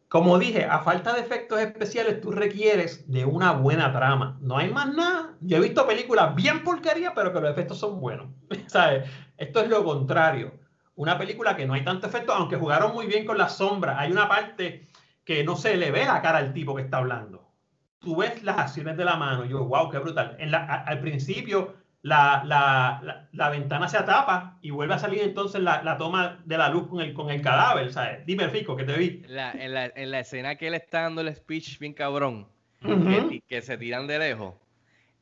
como 0.10 0.38
dije, 0.38 0.66
a 0.66 0.80
falta 0.80 1.14
de 1.14 1.22
efectos 1.22 1.60
especiales, 1.60 2.22
tú 2.22 2.32
requieres 2.32 3.10
de 3.12 3.26
una 3.26 3.54
buena 3.54 3.92
trama. 3.92 4.38
No 4.42 4.58
hay 4.58 4.70
más 4.70 4.94
nada. 4.94 5.34
Yo 5.42 5.58
he 5.58 5.60
visto 5.60 5.88
películas 5.88 6.36
bien 6.36 6.64
porquería, 6.64 7.16
pero 7.16 7.34
que 7.34 7.42
los 7.42 7.50
efectos 7.50 7.80
son 7.80 8.00
buenos. 8.00 8.28
¿Sabes? 8.68 9.10
Esto 9.38 9.62
es 9.62 9.70
lo 9.70 9.84
contrario. 9.84 10.54
Una 10.96 11.18
película 11.18 11.56
que 11.56 11.66
no 11.66 11.74
hay 11.74 11.84
tanto 11.84 12.06
efecto, 12.06 12.32
aunque 12.32 12.58
jugaron 12.58 12.94
muy 12.94 13.08
bien 13.08 13.26
con 13.26 13.40
las 13.40 13.58
sombras. 13.58 13.98
Hay 13.98 14.12
una 14.12 14.30
parte 14.30 14.88
que 15.26 15.44
no 15.44 15.56
se 15.56 15.78
le 15.78 15.90
ve 15.90 16.06
la 16.06 16.22
cara 16.22 16.38
al 16.38 16.54
tipo 16.54 16.76
que 16.76 16.84
está 16.84 16.98
hablando. 16.98 17.50
Tú 17.98 18.18
ves 18.18 18.44
las 18.44 18.60
acciones 18.60 18.98
de 18.98 19.06
la 19.06 19.16
mano. 19.16 19.46
Yo, 19.46 19.66
wow, 19.66 19.90
qué 19.90 19.98
brutal. 19.98 20.36
En 20.38 20.52
la, 20.52 20.64
al 20.64 21.00
principio 21.00 21.74
la, 22.04 22.44
la, 22.46 23.00
la, 23.02 23.30
la, 23.32 23.50
ventana 23.50 23.88
se 23.88 23.98
atapa 23.98 24.58
y 24.62 24.72
vuelve 24.72 24.94
a 24.94 25.00
salir 25.00 25.22
entonces 25.22 25.62
la, 25.62 25.98
toma 25.98 26.42
de 26.44 26.58
la 26.58 26.68
luz 26.68 26.90
con 26.90 27.00
el, 27.00 27.14
con 27.14 27.32
el 27.32 27.42
cadáver, 27.42 27.94
¿sabes? 27.94 28.26
Dime, 28.26 28.50
Fico, 28.50 28.76
que 28.76 28.84
te 28.84 28.98
vi. 28.98 29.24
en, 29.26 29.74
la, 29.74 29.86
en 29.96 30.12
la 30.12 30.20
escena 30.20 30.58
que 30.58 30.68
él 30.68 30.74
está 30.74 31.04
dando 31.04 31.22
el 31.22 31.34
speech 31.34 31.80
bien 31.80 31.94
cabrón, 31.94 32.50
que, 32.82 33.42
que, 33.48 33.62
se 33.62 33.78
tiran 33.78 34.06
de 34.06 34.20
lejos, 34.20 34.54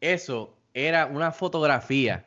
eso 0.02 0.58
era 0.74 1.06
una 1.06 1.32
fotografía. 1.32 2.26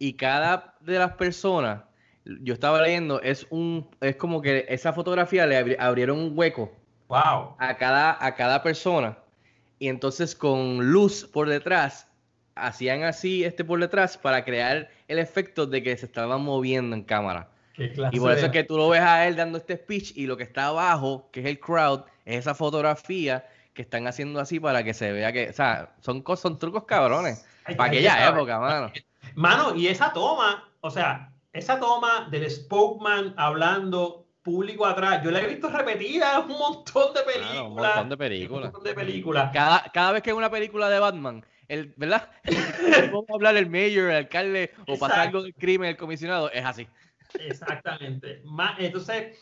Y 0.00 0.14
cada 0.14 0.74
de 0.80 0.98
las 0.98 1.12
personas, 1.12 1.84
yo 2.24 2.54
estaba 2.54 2.82
leyendo, 2.82 3.22
es 3.22 3.46
un 3.50 3.88
es 4.00 4.16
como 4.16 4.42
que 4.42 4.66
esa 4.68 4.92
fotografía 4.92 5.46
le 5.46 5.76
abrieron 5.78 6.18
un 6.18 6.32
hueco 6.36 6.72
wow. 7.06 7.54
a, 7.56 7.76
cada, 7.78 8.24
a 8.24 8.34
cada 8.34 8.64
persona. 8.64 9.16
Y 9.78 9.86
entonces 9.86 10.34
con 10.34 10.90
luz 10.90 11.24
por 11.24 11.48
detrás 11.48 12.09
hacían 12.66 13.04
así 13.04 13.44
este 13.44 13.64
por 13.64 13.80
detrás 13.80 14.16
para 14.16 14.44
crear 14.44 14.90
el 15.08 15.18
efecto 15.18 15.66
de 15.66 15.82
que 15.82 15.96
se 15.96 16.06
estaban 16.06 16.42
moviendo 16.42 16.94
en 16.94 17.02
cámara. 17.02 17.48
Y 18.12 18.20
por 18.20 18.32
eso 18.32 18.46
es 18.46 18.52
que 18.52 18.64
tú 18.64 18.76
lo 18.76 18.88
ves 18.90 19.00
a 19.00 19.26
él 19.26 19.36
dando 19.36 19.56
este 19.56 19.76
speech 19.76 20.12
y 20.16 20.26
lo 20.26 20.36
que 20.36 20.42
está 20.42 20.66
abajo, 20.66 21.28
que 21.32 21.40
es 21.40 21.46
el 21.46 21.58
crowd, 21.58 22.02
es 22.24 22.40
esa 22.40 22.54
fotografía 22.54 23.46
que 23.72 23.82
están 23.82 24.06
haciendo 24.06 24.40
así 24.40 24.60
para 24.60 24.84
que 24.84 24.92
se 24.92 25.12
vea 25.12 25.32
que, 25.32 25.48
o 25.48 25.52
sea, 25.52 25.94
son, 26.00 26.22
son 26.36 26.58
trucos 26.58 26.84
cabrones. 26.84 27.46
para 27.76 27.84
aquella 27.84 28.28
época, 28.28 28.58
mano. 28.58 28.92
Mano, 29.34 29.74
y 29.74 29.88
esa 29.88 30.12
toma, 30.12 30.68
o 30.80 30.90
sea, 30.90 31.32
esa 31.52 31.80
toma 31.80 32.28
del 32.30 32.50
spokesman 32.50 33.34
hablando 33.36 34.26
público 34.42 34.86
atrás, 34.86 35.22
yo 35.22 35.30
la 35.30 35.40
he 35.40 35.46
visto 35.46 35.68
repetida 35.68 36.40
un 36.40 36.48
montón 36.48 37.14
de 37.14 37.22
películas. 37.22 37.62
un 37.62 37.74
montón 37.74 38.08
de 38.08 38.16
películas. 38.16 38.64
Un 38.66 38.72
montón 38.72 38.84
de 38.84 38.94
películas. 38.94 39.50
Cada, 39.52 39.84
cada 39.92 40.12
vez 40.12 40.22
que 40.22 40.30
hay 40.30 40.36
una 40.36 40.50
película 40.50 40.88
de 40.88 40.98
Batman, 40.98 41.44
el, 41.70 41.94
¿verdad? 41.96 42.28
Vamos 43.12 43.30
a 43.30 43.34
hablar 43.34 43.56
el 43.56 43.70
mayor, 43.70 44.10
el 44.10 44.16
alcalde, 44.16 44.72
o 44.88 44.98
pasar 44.98 45.20
algo 45.20 45.42
del 45.42 45.54
crimen, 45.54 45.90
el 45.90 45.96
comisionado, 45.96 46.50
es 46.50 46.64
así. 46.64 46.86
Exactamente. 47.38 48.42
Entonces, 48.78 49.38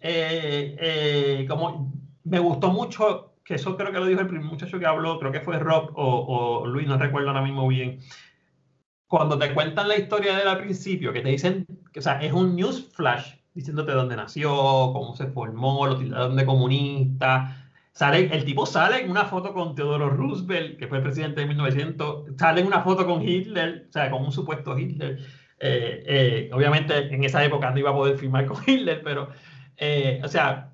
eh, 0.00 0.76
eh, 0.78 1.46
como 1.48 1.90
me 2.24 2.38
gustó 2.38 2.70
mucho, 2.70 3.32
que 3.42 3.54
eso 3.54 3.76
creo 3.78 3.90
que 3.92 3.98
lo 3.98 4.06
dijo 4.06 4.20
el 4.20 4.26
primer 4.26 4.44
muchacho 4.44 4.78
que 4.78 4.84
habló, 4.84 5.18
creo 5.18 5.32
que 5.32 5.40
fue 5.40 5.58
Rob 5.58 5.92
o, 5.94 6.66
Luis, 6.66 6.86
no 6.86 6.98
recuerdo 6.98 7.28
ahora 7.28 7.42
mismo 7.42 7.66
bien. 7.66 8.00
Cuando 9.06 9.38
te 9.38 9.54
cuentan 9.54 9.88
la 9.88 9.96
historia 9.96 10.36
de 10.36 10.42
él 10.42 10.48
al 10.48 10.58
principio, 10.58 11.14
que 11.14 11.22
te 11.22 11.30
dicen, 11.30 11.66
o 11.96 12.00
sea, 12.00 12.20
es 12.20 12.32
un 12.32 12.54
news 12.54 12.90
flash 12.92 13.36
diciéndote 13.54 13.92
dónde 13.92 14.16
nació, 14.16 14.50
cómo 14.92 15.16
se 15.16 15.26
formó, 15.28 15.86
lo 15.86 15.98
tildaron 15.98 16.36
de 16.36 16.46
comunista, 16.46 17.59
Sale, 17.92 18.30
el 18.32 18.44
tipo 18.44 18.66
sale 18.66 19.00
en 19.02 19.10
una 19.10 19.24
foto 19.24 19.52
con 19.52 19.74
Teodoro 19.74 20.10
Roosevelt, 20.10 20.78
que 20.78 20.86
fue 20.86 21.00
presidente 21.00 21.40
de 21.40 21.46
1900, 21.48 22.36
sale 22.38 22.60
en 22.60 22.68
una 22.68 22.82
foto 22.82 23.04
con 23.04 23.20
Hitler, 23.20 23.86
o 23.88 23.92
sea, 23.92 24.10
con 24.10 24.24
un 24.24 24.32
supuesto 24.32 24.78
Hitler. 24.78 25.18
Eh, 25.58 26.02
eh, 26.06 26.50
obviamente 26.52 26.96
en 26.96 27.22
esa 27.24 27.44
época 27.44 27.70
no 27.70 27.78
iba 27.78 27.90
a 27.90 27.94
poder 27.94 28.16
firmar 28.16 28.46
con 28.46 28.58
Hitler, 28.66 29.02
pero, 29.02 29.30
eh, 29.76 30.20
o 30.24 30.28
sea, 30.28 30.70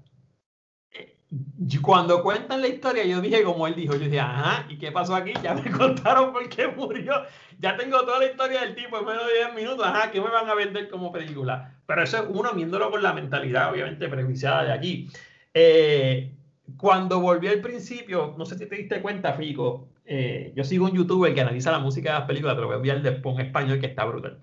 cuando 1.82 2.22
cuentan 2.22 2.60
la 2.60 2.68
historia, 2.68 3.04
yo 3.04 3.20
dije, 3.20 3.42
como 3.42 3.66
él 3.66 3.74
dijo, 3.74 3.94
yo 3.94 4.00
dije, 4.00 4.20
ajá, 4.20 4.66
¿y 4.68 4.78
qué 4.78 4.92
pasó 4.92 5.14
aquí? 5.14 5.32
Ya 5.42 5.54
me 5.54 5.70
contaron 5.72 6.32
por 6.32 6.48
qué 6.48 6.68
murió. 6.68 7.14
Ya 7.58 7.76
tengo 7.76 8.00
toda 8.04 8.20
la 8.20 8.26
historia 8.26 8.60
del 8.60 8.74
tipo 8.74 8.98
en 8.98 9.06
menos 9.06 9.26
de 9.26 9.34
10 9.34 9.54
minutos, 9.54 9.86
ajá, 9.86 10.10
¿qué 10.10 10.20
me 10.20 10.30
van 10.30 10.48
a 10.48 10.54
vender 10.54 10.88
como 10.88 11.10
película? 11.10 11.74
Pero 11.86 12.02
eso 12.02 12.18
es 12.18 12.24
uno 12.28 12.52
viéndolo 12.52 12.90
con 12.90 13.02
la 13.02 13.12
mentalidad, 13.12 13.72
obviamente, 13.72 14.08
prejuiciada 14.08 14.64
de 14.64 14.72
aquí. 14.72 15.08
Eh, 15.54 16.32
cuando 16.76 17.20
volví 17.20 17.48
al 17.48 17.60
principio, 17.60 18.34
no 18.36 18.44
sé 18.44 18.58
si 18.58 18.66
te 18.66 18.76
diste 18.76 19.00
cuenta, 19.00 19.32
Fico, 19.34 19.88
eh, 20.04 20.52
yo 20.54 20.64
sigo 20.64 20.86
un 20.86 20.92
youtuber 20.92 21.34
que 21.34 21.40
analiza 21.40 21.72
la 21.72 21.78
música 21.78 22.12
de 22.12 22.18
las 22.18 22.28
películas, 22.28 22.56
te 22.56 22.60
lo 22.60 22.66
voy 22.66 22.74
a 22.74 22.76
enviar 22.76 23.02
después 23.02 23.38
en 23.38 23.46
español 23.46 23.80
que 23.80 23.86
está 23.86 24.04
brutal. 24.04 24.42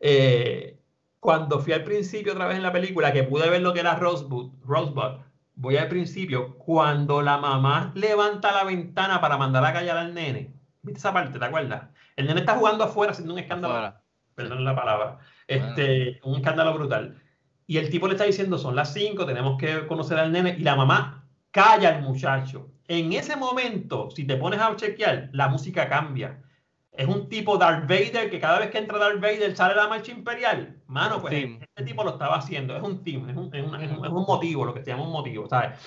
Eh, 0.00 0.78
cuando 1.20 1.60
fui 1.60 1.72
al 1.72 1.84
principio 1.84 2.32
otra 2.32 2.46
vez 2.48 2.56
en 2.56 2.62
la 2.62 2.72
película, 2.72 3.12
que 3.12 3.22
pude 3.22 3.48
ver 3.48 3.62
lo 3.62 3.72
que 3.72 3.80
era 3.80 3.94
Rosebud, 3.94 4.52
Rosebud, 4.64 5.20
voy 5.54 5.76
al 5.76 5.88
principio, 5.88 6.56
cuando 6.58 7.22
la 7.22 7.38
mamá 7.38 7.92
levanta 7.94 8.52
la 8.52 8.64
ventana 8.64 9.20
para 9.20 9.36
mandar 9.36 9.64
a 9.64 9.72
callar 9.72 9.96
al 9.96 10.14
nene, 10.14 10.54
¿viste 10.82 10.98
esa 10.98 11.12
parte? 11.12 11.38
¿Te 11.38 11.44
acuerdas? 11.44 11.88
El 12.16 12.26
nene 12.26 12.40
está 12.40 12.56
jugando 12.56 12.84
afuera 12.84 13.12
haciendo 13.12 13.34
un 13.34 13.38
escándalo. 13.38 13.94
Perdón 14.34 14.64
la 14.64 14.74
palabra. 14.74 15.18
Este, 15.46 16.18
Un 16.24 16.36
escándalo 16.36 16.74
brutal. 16.74 17.20
Y 17.66 17.78
el 17.78 17.90
tipo 17.90 18.06
le 18.06 18.14
está 18.14 18.24
diciendo, 18.24 18.58
son 18.58 18.74
las 18.74 18.92
5, 18.92 19.24
tenemos 19.26 19.58
que 19.58 19.86
conocer 19.86 20.18
al 20.18 20.32
nene. 20.32 20.56
Y 20.58 20.62
la 20.62 20.76
mamá 20.76 21.21
calla 21.52 21.96
el 21.96 22.02
muchacho. 22.02 22.68
En 22.88 23.12
ese 23.12 23.36
momento, 23.36 24.10
si 24.10 24.24
te 24.24 24.36
pones 24.36 24.60
a 24.60 24.74
chequear, 24.74 25.28
la 25.32 25.48
música 25.48 25.88
cambia. 25.88 26.42
Es 26.90 27.06
un 27.06 27.28
tipo 27.28 27.56
Darth 27.56 27.88
Vader 27.88 28.28
que 28.28 28.40
cada 28.40 28.58
vez 28.58 28.70
que 28.70 28.78
entra 28.78 28.98
Darth 28.98 29.20
Vader 29.20 29.56
sale 29.56 29.74
la 29.74 29.88
marcha 29.88 30.12
imperial. 30.12 30.76
Mano, 30.88 31.20
pues 31.22 31.32
este 31.34 31.84
tipo 31.84 32.04
lo 32.04 32.10
estaba 32.10 32.36
haciendo. 32.36 32.76
Es 32.76 32.82
un 32.82 33.02
team, 33.02 33.30
es 33.30 33.36
un, 33.36 33.54
es 33.54 33.62
un, 33.64 33.74
es 33.76 34.10
un 34.10 34.24
motivo, 34.26 34.64
lo 34.66 34.74
que 34.74 34.82
se 34.82 34.90
llama 34.90 35.04
un 35.04 35.12
motivo, 35.12 35.48
¿sabes? 35.48 35.78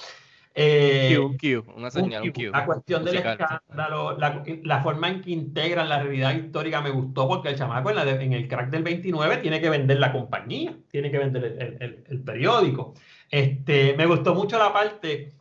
Eh, 0.57 1.17
un 1.19 1.37
cue, 1.37 1.57
una 1.75 1.91
señal, 1.91 2.23
un 2.23 2.31
cue. 2.31 2.49
La 2.49 2.65
cuestión 2.65 3.03
del 3.03 3.17
escándalo, 3.17 4.17
la, 4.17 4.41
la, 4.63 4.81
forma 4.81 5.09
en 5.09 5.21
que 5.21 5.31
integran 5.31 5.89
la 5.89 6.01
realidad 6.01 6.33
histórica 6.33 6.79
me 6.79 6.91
gustó 6.91 7.27
porque 7.27 7.49
el 7.49 7.57
chamaco 7.57 7.89
en, 7.89 7.97
la 7.97 8.09
en, 8.09 8.31
el 8.31 8.47
crack 8.47 8.69
del 8.69 8.81
29 8.81 9.37
tiene 9.37 9.59
que 9.59 9.69
vender 9.69 9.99
la 9.99 10.13
compañía, 10.13 10.73
tiene 10.89 11.11
que 11.11 11.17
vender 11.17 11.43
el, 11.43 11.77
el, 11.81 12.03
el 12.07 12.21
periódico. 12.21 12.93
Este, 13.29 13.95
me 13.97 14.05
gustó 14.05 14.33
mucho 14.33 14.57
la 14.57 14.71
parte 14.71 15.34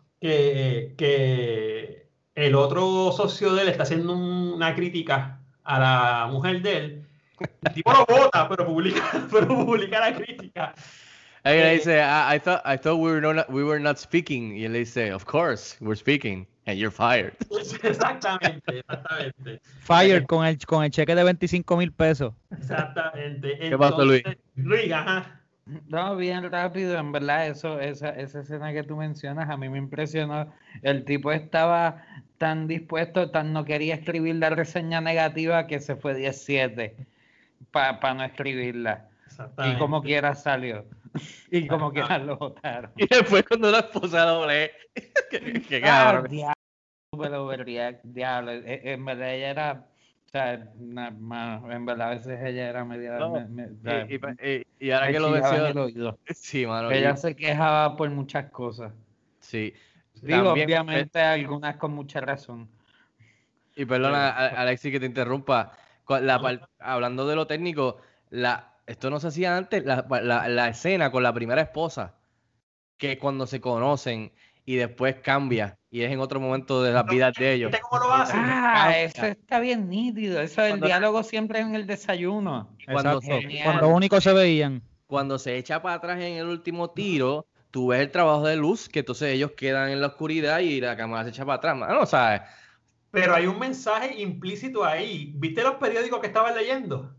que, 0.96 2.08
el 2.34 2.54
otro 2.54 3.12
socio 3.12 3.54
de 3.54 3.62
él 3.62 3.68
está 3.68 3.84
haciendo 3.84 4.12
una 4.14 4.74
crítica 4.74 5.40
a 5.62 5.78
la 5.78 6.28
mujer 6.32 6.62
de 6.62 6.76
él. 6.76 7.06
El 7.62 7.72
tipo 7.74 7.92
lo 7.92 8.04
vota, 8.06 8.48
pero 8.48 8.66
publica, 8.66 9.02
pero 9.30 9.46
publica 9.46 10.00
la 10.00 10.14
crítica. 10.14 10.74
Ahí 11.44 11.58
le 11.58 11.74
dice, 11.74 12.00
I, 12.00 12.38
thought, 12.38 12.62
I 12.64 12.76
thought 12.76 12.98
we, 12.98 13.10
were 13.10 13.20
not, 13.20 13.50
we 13.50 13.62
were 13.62 13.78
not 13.78 13.98
speaking. 13.98 14.56
Y 14.56 14.64
él 14.64 14.72
dice, 14.72 15.12
of 15.12 15.24
course, 15.26 15.76
we're 15.80 15.96
speaking. 15.96 16.46
And 16.66 16.78
you're 16.78 16.90
fired. 16.90 17.36
Exactamente, 17.82 18.78
exactamente. 18.78 19.60
Fired 19.80 20.24
con 20.26 20.46
el, 20.46 20.56
con 20.64 20.82
el 20.82 20.90
cheque 20.90 21.14
de 21.14 21.22
25 21.22 21.76
mil 21.76 21.92
pesos. 21.92 22.32
Exactamente. 22.50 23.58
¿Qué 23.58 23.76
pasó, 23.76 24.02
Luis? 24.02 24.22
Luis, 24.56 24.90
ajá. 24.90 25.43
No, 25.66 26.16
bien 26.16 26.50
rápido, 26.50 26.98
en 26.98 27.12
verdad, 27.12 27.46
eso, 27.46 27.80
esa, 27.80 28.10
esa 28.10 28.40
escena 28.40 28.72
que 28.72 28.82
tú 28.82 28.96
mencionas 28.96 29.48
a 29.48 29.56
mí 29.56 29.68
me 29.68 29.78
impresionó. 29.78 30.52
El 30.82 31.04
tipo 31.04 31.32
estaba 31.32 32.04
tan 32.38 32.66
dispuesto, 32.66 33.30
tan 33.30 33.52
no 33.52 33.64
quería 33.64 33.94
escribir 33.94 34.36
la 34.36 34.50
reseña 34.50 35.00
negativa 35.00 35.66
que 35.66 35.80
se 35.80 35.96
fue 35.96 36.14
17 36.14 36.96
para 37.70 38.14
no 38.14 38.24
escribirla. 38.24 39.08
Y 39.64 39.78
como 39.78 40.02
quiera 40.02 40.34
salió. 40.34 40.84
y 41.50 41.66
como 41.66 41.92
quiera 41.92 42.18
lo 42.18 42.36
votaron. 42.36 42.92
Y 42.96 43.06
después 43.06 43.44
cuando 43.46 43.70
la 43.70 43.80
esposa 43.80 44.26
lo 44.26 44.46
lee, 44.46 44.70
qué, 45.68 45.80
cabrón. 45.80 46.26
Ah, 46.26 46.54
diablo, 47.12 47.54
diablo. 48.02 48.52
E, 48.52 48.92
en 48.92 49.04
verdad 49.04 49.34
ella 49.34 49.50
era 49.50 49.86
sea, 50.34 50.54
en 50.54 51.86
verdad 51.86 52.08
a 52.08 52.10
veces 52.10 52.40
ella 52.42 52.68
era 52.68 52.84
media... 52.84 53.18
y, 54.80 54.90
ahora 54.90 55.12
que 55.12 55.20
lo 55.20 55.30
menciono... 55.30 56.18
Sí, 56.34 56.66
mano. 56.66 56.90
Ella 56.90 57.16
se 57.16 57.36
quejaba 57.36 57.96
por 57.96 58.10
muchas 58.10 58.50
cosas. 58.50 58.92
Sí. 59.38 59.72
Digo, 60.22 60.50
obviamente 60.50 61.20
algunas 61.20 61.76
con 61.76 61.92
mucha 61.92 62.20
razón. 62.20 62.68
Y 63.76 63.84
perdona, 63.84 64.30
Alexi, 64.30 64.90
que 64.90 65.00
te 65.00 65.06
interrumpa. 65.06 65.72
La, 66.08 66.68
hablando 66.80 67.26
de 67.26 67.36
lo 67.36 67.46
técnico, 67.46 67.98
la, 68.30 68.74
esto 68.86 69.10
no 69.10 69.20
se 69.20 69.28
hacía 69.28 69.56
antes, 69.56 69.84
la, 69.84 70.04
la 70.48 70.68
escena 70.68 71.10
con 71.10 71.22
la 71.22 71.32
primera 71.32 71.62
esposa, 71.62 72.16
que 72.96 73.18
cuando 73.18 73.46
se 73.46 73.60
conocen 73.60 74.32
y 74.64 74.76
después 74.76 75.16
cambia 75.16 75.78
y 75.94 76.02
es 76.02 76.10
en 76.10 76.18
otro 76.18 76.40
momento 76.40 76.82
de 76.82 76.90
las 76.90 77.06
vidas 77.06 77.32
de 77.38 77.52
ellos. 77.52 77.72
¿Cómo 77.88 78.02
lo 78.02 78.12
hacen? 78.12 78.40
Ah, 78.40 78.98
eso 78.98 79.26
está 79.26 79.60
bien 79.60 79.88
nítido. 79.88 80.40
Eso 80.40 80.64
el 80.64 80.80
diálogo 80.80 81.22
siempre 81.22 81.60
en 81.60 81.76
el 81.76 81.86
desayuno. 81.86 82.68
Cuando, 82.84 83.20
cuando 83.62 83.88
único 83.90 84.20
se 84.20 84.32
veían. 84.32 84.82
Cuando 85.06 85.38
se 85.38 85.56
echa 85.56 85.80
para 85.82 85.94
atrás 85.94 86.20
en 86.20 86.32
el 86.32 86.48
último 86.48 86.90
tiro, 86.90 87.46
tú 87.70 87.86
ves 87.86 88.00
el 88.00 88.10
trabajo 88.10 88.44
de 88.44 88.56
luz, 88.56 88.88
que 88.88 88.98
entonces 88.98 89.34
ellos 89.34 89.52
quedan 89.52 89.88
en 89.90 90.00
la 90.00 90.08
oscuridad 90.08 90.58
y 90.58 90.80
la 90.80 90.96
cámara 90.96 91.22
se 91.22 91.30
echa 91.30 91.44
para 91.44 91.58
atrás. 91.58 91.76
No 91.76 92.06
sabes. 92.06 92.42
Pero 93.12 93.32
hay 93.32 93.46
un 93.46 93.60
mensaje 93.60 94.20
implícito 94.20 94.84
ahí. 94.84 95.32
¿Viste 95.36 95.62
los 95.62 95.74
periódicos 95.74 96.18
que 96.18 96.26
estaban 96.26 96.56
leyendo? 96.56 97.14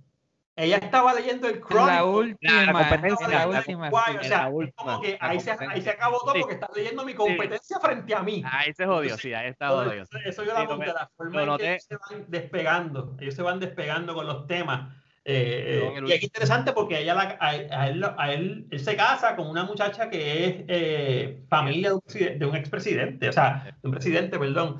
Ella 0.55 0.77
estaba 0.77 1.13
leyendo 1.13 1.47
el 1.47 1.59
Chronicle. 1.61 1.93
La 1.93 2.03
última, 2.05 2.63
la 2.63 2.73
competencia, 2.89 3.27
la 3.27 3.45
la 3.45 3.47
última. 3.59 3.89
Guay, 3.89 4.15
o 4.17 4.21
sí, 4.23 4.27
sea, 4.29 4.37
la 4.43 4.47
última, 4.49 4.83
como 4.83 5.01
que 5.01 5.17
ahí 5.19 5.39
se, 5.39 5.51
ahí 5.51 5.81
se 5.81 5.89
acabó 5.89 6.19
todo 6.19 6.33
Sí. 6.33 6.39
porque 6.39 6.53
estás 6.55 6.69
leyendo 6.75 7.03
mi 7.05 7.13
competencia 7.13 7.79
frente 7.79 8.15
a 8.15 8.23
mí. 8.23 8.43
Ahí 8.49 8.73
se 8.73 8.85
jodió, 8.85 9.17
sí, 9.17 9.33
ahí 9.33 9.49
está 9.49 9.69
jodido. 9.69 10.03
Eso, 10.03 10.17
eso 10.25 10.43
yo 10.43 10.51
Sí, 10.55 10.63
la 10.67 10.75
ve- 10.77 10.85
la 10.87 11.09
forma 11.15 11.43
en 11.43 11.57
que 11.57 11.69
ellos 11.71 11.83
se 11.87 11.97
van 11.97 12.25
despegando, 12.29 13.17
ellos 13.19 13.35
se 13.35 13.41
van 13.41 13.59
despegando 13.59 14.13
con 14.13 14.25
los 14.27 14.47
temas. 14.47 14.93
Eh, 15.27 15.91
el 15.97 16.07
y 16.07 16.11
es 16.13 16.23
interesante 16.23 16.71
porque 16.71 16.99
ella 17.01 17.15
la- 17.15 17.37
a, 17.39 17.49
a 17.49 17.87
él, 17.89 18.05
a 18.17 18.31
él, 18.31 18.67
él 18.69 18.79
se 18.79 18.95
casa 18.95 19.35
con 19.35 19.47
una 19.49 19.63
muchacha 19.63 20.07
que 20.09 20.45
es 20.45 20.55
eh, 20.67 21.43
familia 21.49 21.89
de 21.89 21.95
un, 21.95 22.39
de 22.39 22.45
un 22.45 22.55
expresidente, 22.55 23.27
o 23.29 23.33
sea, 23.33 23.75
de 23.81 23.87
un 23.87 23.91
presidente, 23.91 24.37
perdón. 24.37 24.77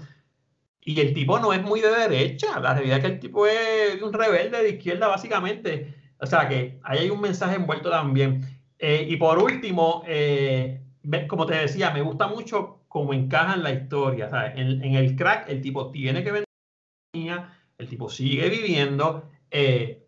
Y 0.85 0.99
el 1.01 1.13
tipo 1.13 1.39
no 1.39 1.51
es 1.53 1.61
muy 1.63 1.81
de 1.81 1.89
derecha, 1.89 2.59
la 2.59 2.73
realidad 2.75 2.99
es 2.99 3.03
que 3.05 3.11
el 3.11 3.19
tipo 3.19 3.47
es 3.47 4.01
un 4.01 4.13
rebelde 4.13 4.61
de 4.63 4.69
izquierda, 4.69 5.07
básicamente. 5.07 5.95
O 6.19 6.25
sea 6.27 6.47
que 6.47 6.79
ahí 6.83 6.99
hay 6.99 7.09
un 7.09 7.21
mensaje 7.21 7.55
envuelto 7.55 7.89
también. 7.89 8.41
Eh, 8.79 9.05
y 9.09 9.17
por 9.17 9.39
último, 9.39 10.03
eh, 10.07 10.81
como 11.27 11.45
te 11.47 11.55
decía, 11.55 11.91
me 11.91 12.01
gusta 12.01 12.27
mucho 12.27 12.83
cómo 12.87 13.13
encaja 13.13 13.55
en 13.55 13.63
la 13.63 13.71
historia. 13.71 14.29
¿sabes? 14.29 14.53
En, 14.57 14.83
en 14.83 14.93
el 14.95 15.15
crack, 15.15 15.49
el 15.49 15.61
tipo 15.61 15.91
tiene 15.91 16.23
que 16.23 16.31
vender 16.31 16.45
el 17.77 17.87
tipo 17.89 18.09
sigue 18.09 18.49
viviendo. 18.49 19.29
eh, 19.51 20.01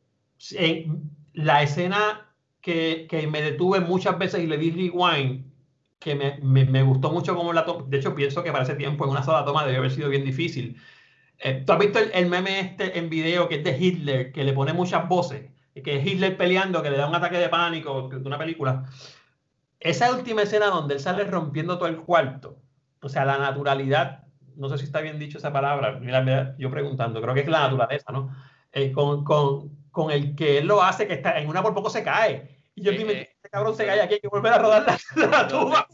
en 0.52 1.10
la 1.34 1.64
escena 1.64 2.34
que, 2.62 3.08
que 3.10 3.28
me 3.28 3.42
detuve 3.42 3.80
muchas 3.80 4.18
veces 4.20 4.42
y 4.44 4.48
le 4.48 4.58
di 4.58 4.72
rewind, 4.72 5.47
que 6.00 6.16
me, 6.16 6.38
me, 6.42 6.66
me 6.66 6.84
gustó 6.84 7.12
mucho 7.12 7.36
como 7.36 7.54
la 7.54 7.66
toma. 7.66 7.86
De 7.88 7.98
hecho, 7.98 8.16
pienso 8.16 8.44
que 8.44 8.52
para 8.52 8.64
ese 8.64 8.76
tiempo 8.76 9.06
en 9.06 9.12
una 9.12 9.24
sola 9.24 9.46
toma 9.46 9.66
debe 9.66 9.78
haber 9.78 9.92
sido 9.92 10.10
bien 10.10 10.24
difícil. 10.24 10.80
Eh, 11.40 11.64
¿Tú 11.66 11.74
has 11.74 11.80
visto 11.80 12.00
el, 12.00 12.12
el 12.14 12.28
meme 12.28 12.60
este 12.60 12.98
en 12.98 13.10
video 13.10 13.48
que 13.48 13.56
es 13.56 13.64
de 13.64 13.78
Hitler, 13.78 14.32
que 14.32 14.44
le 14.44 14.54
pone 14.54 14.74
muchas 14.74 15.08
voces? 15.08 15.52
Que 15.84 15.98
es 15.98 16.06
Hitler 16.08 16.38
peleando, 16.38 16.82
que 16.82 16.90
le 16.90 16.98
da 16.98 17.08
un 17.08 17.14
ataque 17.16 17.38
de 17.38 17.50
pánico 17.50 18.10
de 18.10 18.28
una 18.28 18.38
película. 18.40 18.86
Esa 19.80 20.12
última 20.12 20.42
escena 20.42 20.68
donde 20.68 20.96
él 20.96 21.00
sale 21.00 21.24
rompiendo 21.24 21.78
todo 21.78 21.88
el 21.88 21.98
cuarto, 21.98 22.60
o 23.00 23.10
sea, 23.10 23.26
la 23.26 23.38
naturalidad, 23.38 24.24
no 24.56 24.70
sé 24.70 24.80
si 24.80 24.86
está 24.86 25.02
bien 25.02 25.20
dicho 25.20 25.38
esa 25.38 25.54
palabra, 25.54 26.00
mira, 26.00 26.22
mira, 26.22 26.56
yo 26.58 26.72
preguntando, 26.72 27.22
creo 27.22 27.36
que 27.36 27.42
es 27.42 27.48
la 27.48 27.60
naturaleza, 27.60 28.12
¿no? 28.12 28.36
Eh, 28.72 28.92
con, 28.92 29.24
con, 29.24 29.78
con 29.92 30.10
el 30.10 30.36
que 30.36 30.58
él 30.58 30.66
lo 30.66 30.82
hace, 30.82 31.08
que 31.08 31.14
está 31.14 31.40
en 31.40 31.48
una 31.48 31.62
por 31.62 31.76
poco 31.76 31.92
se 31.92 32.04
cae. 32.04 32.57
Y 32.80 32.84
yo 32.84 32.92
Eh, 32.92 32.98
dime, 32.98 33.14
eh, 33.14 33.30
este 33.34 33.50
cabrón 33.50 33.76
se 33.76 33.88
cae 33.88 34.00
aquí, 34.02 34.14
hay 34.14 34.20
que 34.20 34.28
volver 34.28 34.54
a 34.54 34.58
rodar 34.60 34.86
la, 34.86 34.98
la 35.32 35.42
Lo 35.44 35.48
tuba. 35.48 35.88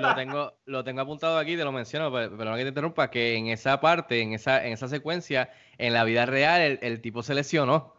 Lo 0.00 0.14
tengo, 0.16 0.52
lo 0.66 0.82
tengo 0.82 1.00
apuntado 1.02 1.38
aquí, 1.38 1.56
te 1.56 1.62
lo 1.64 1.70
menciono, 1.70 2.12
pero, 2.12 2.36
pero 2.36 2.50
no 2.50 2.56
que 2.56 2.62
te 2.64 2.68
interrumpa, 2.70 3.08
que 3.08 3.36
en 3.36 3.46
esa 3.46 3.80
parte, 3.80 4.20
en 4.20 4.32
esa, 4.32 4.66
en 4.66 4.72
esa 4.72 4.88
secuencia, 4.88 5.50
en 5.78 5.92
la 5.92 6.02
vida 6.02 6.26
real, 6.26 6.60
el, 6.60 6.78
el 6.82 7.00
tipo 7.00 7.22
se 7.22 7.34
lesionó. 7.34 7.94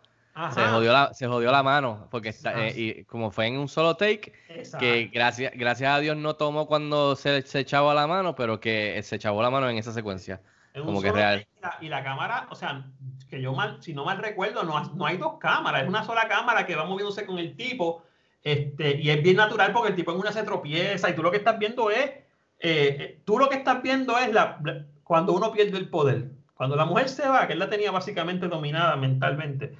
Se 0.53 0.59
jodió, 0.65 0.91
la, 0.91 1.13
se 1.13 1.27
jodió 1.27 1.49
la 1.49 1.63
mano, 1.63 2.09
porque 2.11 2.27
está, 2.27 2.49
Ah. 2.49 2.67
eh, 2.67 2.73
y 2.75 3.03
como 3.05 3.31
fue 3.31 3.47
en 3.47 3.57
un 3.57 3.69
solo 3.69 3.95
take, 3.95 4.33
Exacto. 4.49 4.79
que 4.85 5.05
gracias, 5.05 5.53
gracias 5.55 5.89
a 5.95 5.99
Dios 5.99 6.17
no 6.17 6.35
tomó 6.35 6.67
cuando 6.67 7.15
se, 7.15 7.41
se 7.43 7.59
echaba 7.61 7.93
la 7.93 8.05
mano, 8.05 8.35
pero 8.35 8.59
que 8.59 9.01
se 9.01 9.15
echaba 9.15 9.41
la 9.41 9.49
mano 9.49 9.69
en 9.69 9.77
esa 9.77 9.93
secuencia. 9.93 10.41
En 10.73 10.83
Como 10.83 11.01
que 11.01 11.07
solo 11.07 11.19
real. 11.21 11.47
y 11.57 11.61
la- 11.61 11.77
Y 11.79 11.87
la 11.87 12.03
cámara, 12.03 12.47
o 12.49 12.55
sea, 12.55 12.83
que 13.29 13.41
yo 13.41 13.53
mal, 13.53 13.81
si 13.81 13.93
no 13.93 14.03
mal 14.03 14.17
recuerdo, 14.17 14.63
no, 14.63 14.83
no 14.93 15.05
hay 15.05 15.15
dos 15.15 15.37
cámaras, 15.39 15.83
es 15.83 15.87
una 15.87 16.03
sola 16.03 16.27
cámara 16.27 16.65
que 16.65 16.75
va 16.75 16.83
moviéndose 16.83 17.25
con 17.25 17.39
el 17.39 17.55
tipo. 17.55 18.03
Este, 18.45 19.01
y 19.01 19.09
es 19.09 19.23
bien 19.23 19.37
natural 19.37 19.73
porque 19.73 19.89
el 19.89 19.95
tipo 19.95 20.11
en 20.11 20.19
una 20.19 20.31
se 20.31 20.43
tropieza 20.43 21.09
y 21.09 21.15
tú 21.15 21.23
lo 21.23 21.31
que 21.31 21.37
estás 21.37 21.57
viendo 21.57 21.89
es, 21.89 22.05
eh, 22.05 22.23
eh, 22.59 23.21
tú 23.25 23.39
lo 23.39 23.49
que 23.49 23.55
estás 23.55 23.81
viendo 23.81 24.15
es 24.19 24.31
la, 24.31 24.59
cuando 25.03 25.33
uno 25.33 25.51
pierde 25.51 25.79
el 25.79 25.89
poder. 25.89 26.29
Cuando 26.53 26.75
la 26.75 26.85
mujer 26.85 27.09
se 27.09 27.27
va, 27.27 27.47
que 27.47 27.53
él 27.53 27.59
la 27.59 27.71
tenía 27.71 27.89
básicamente 27.89 28.47
dominada 28.47 28.95
mentalmente, 28.97 29.75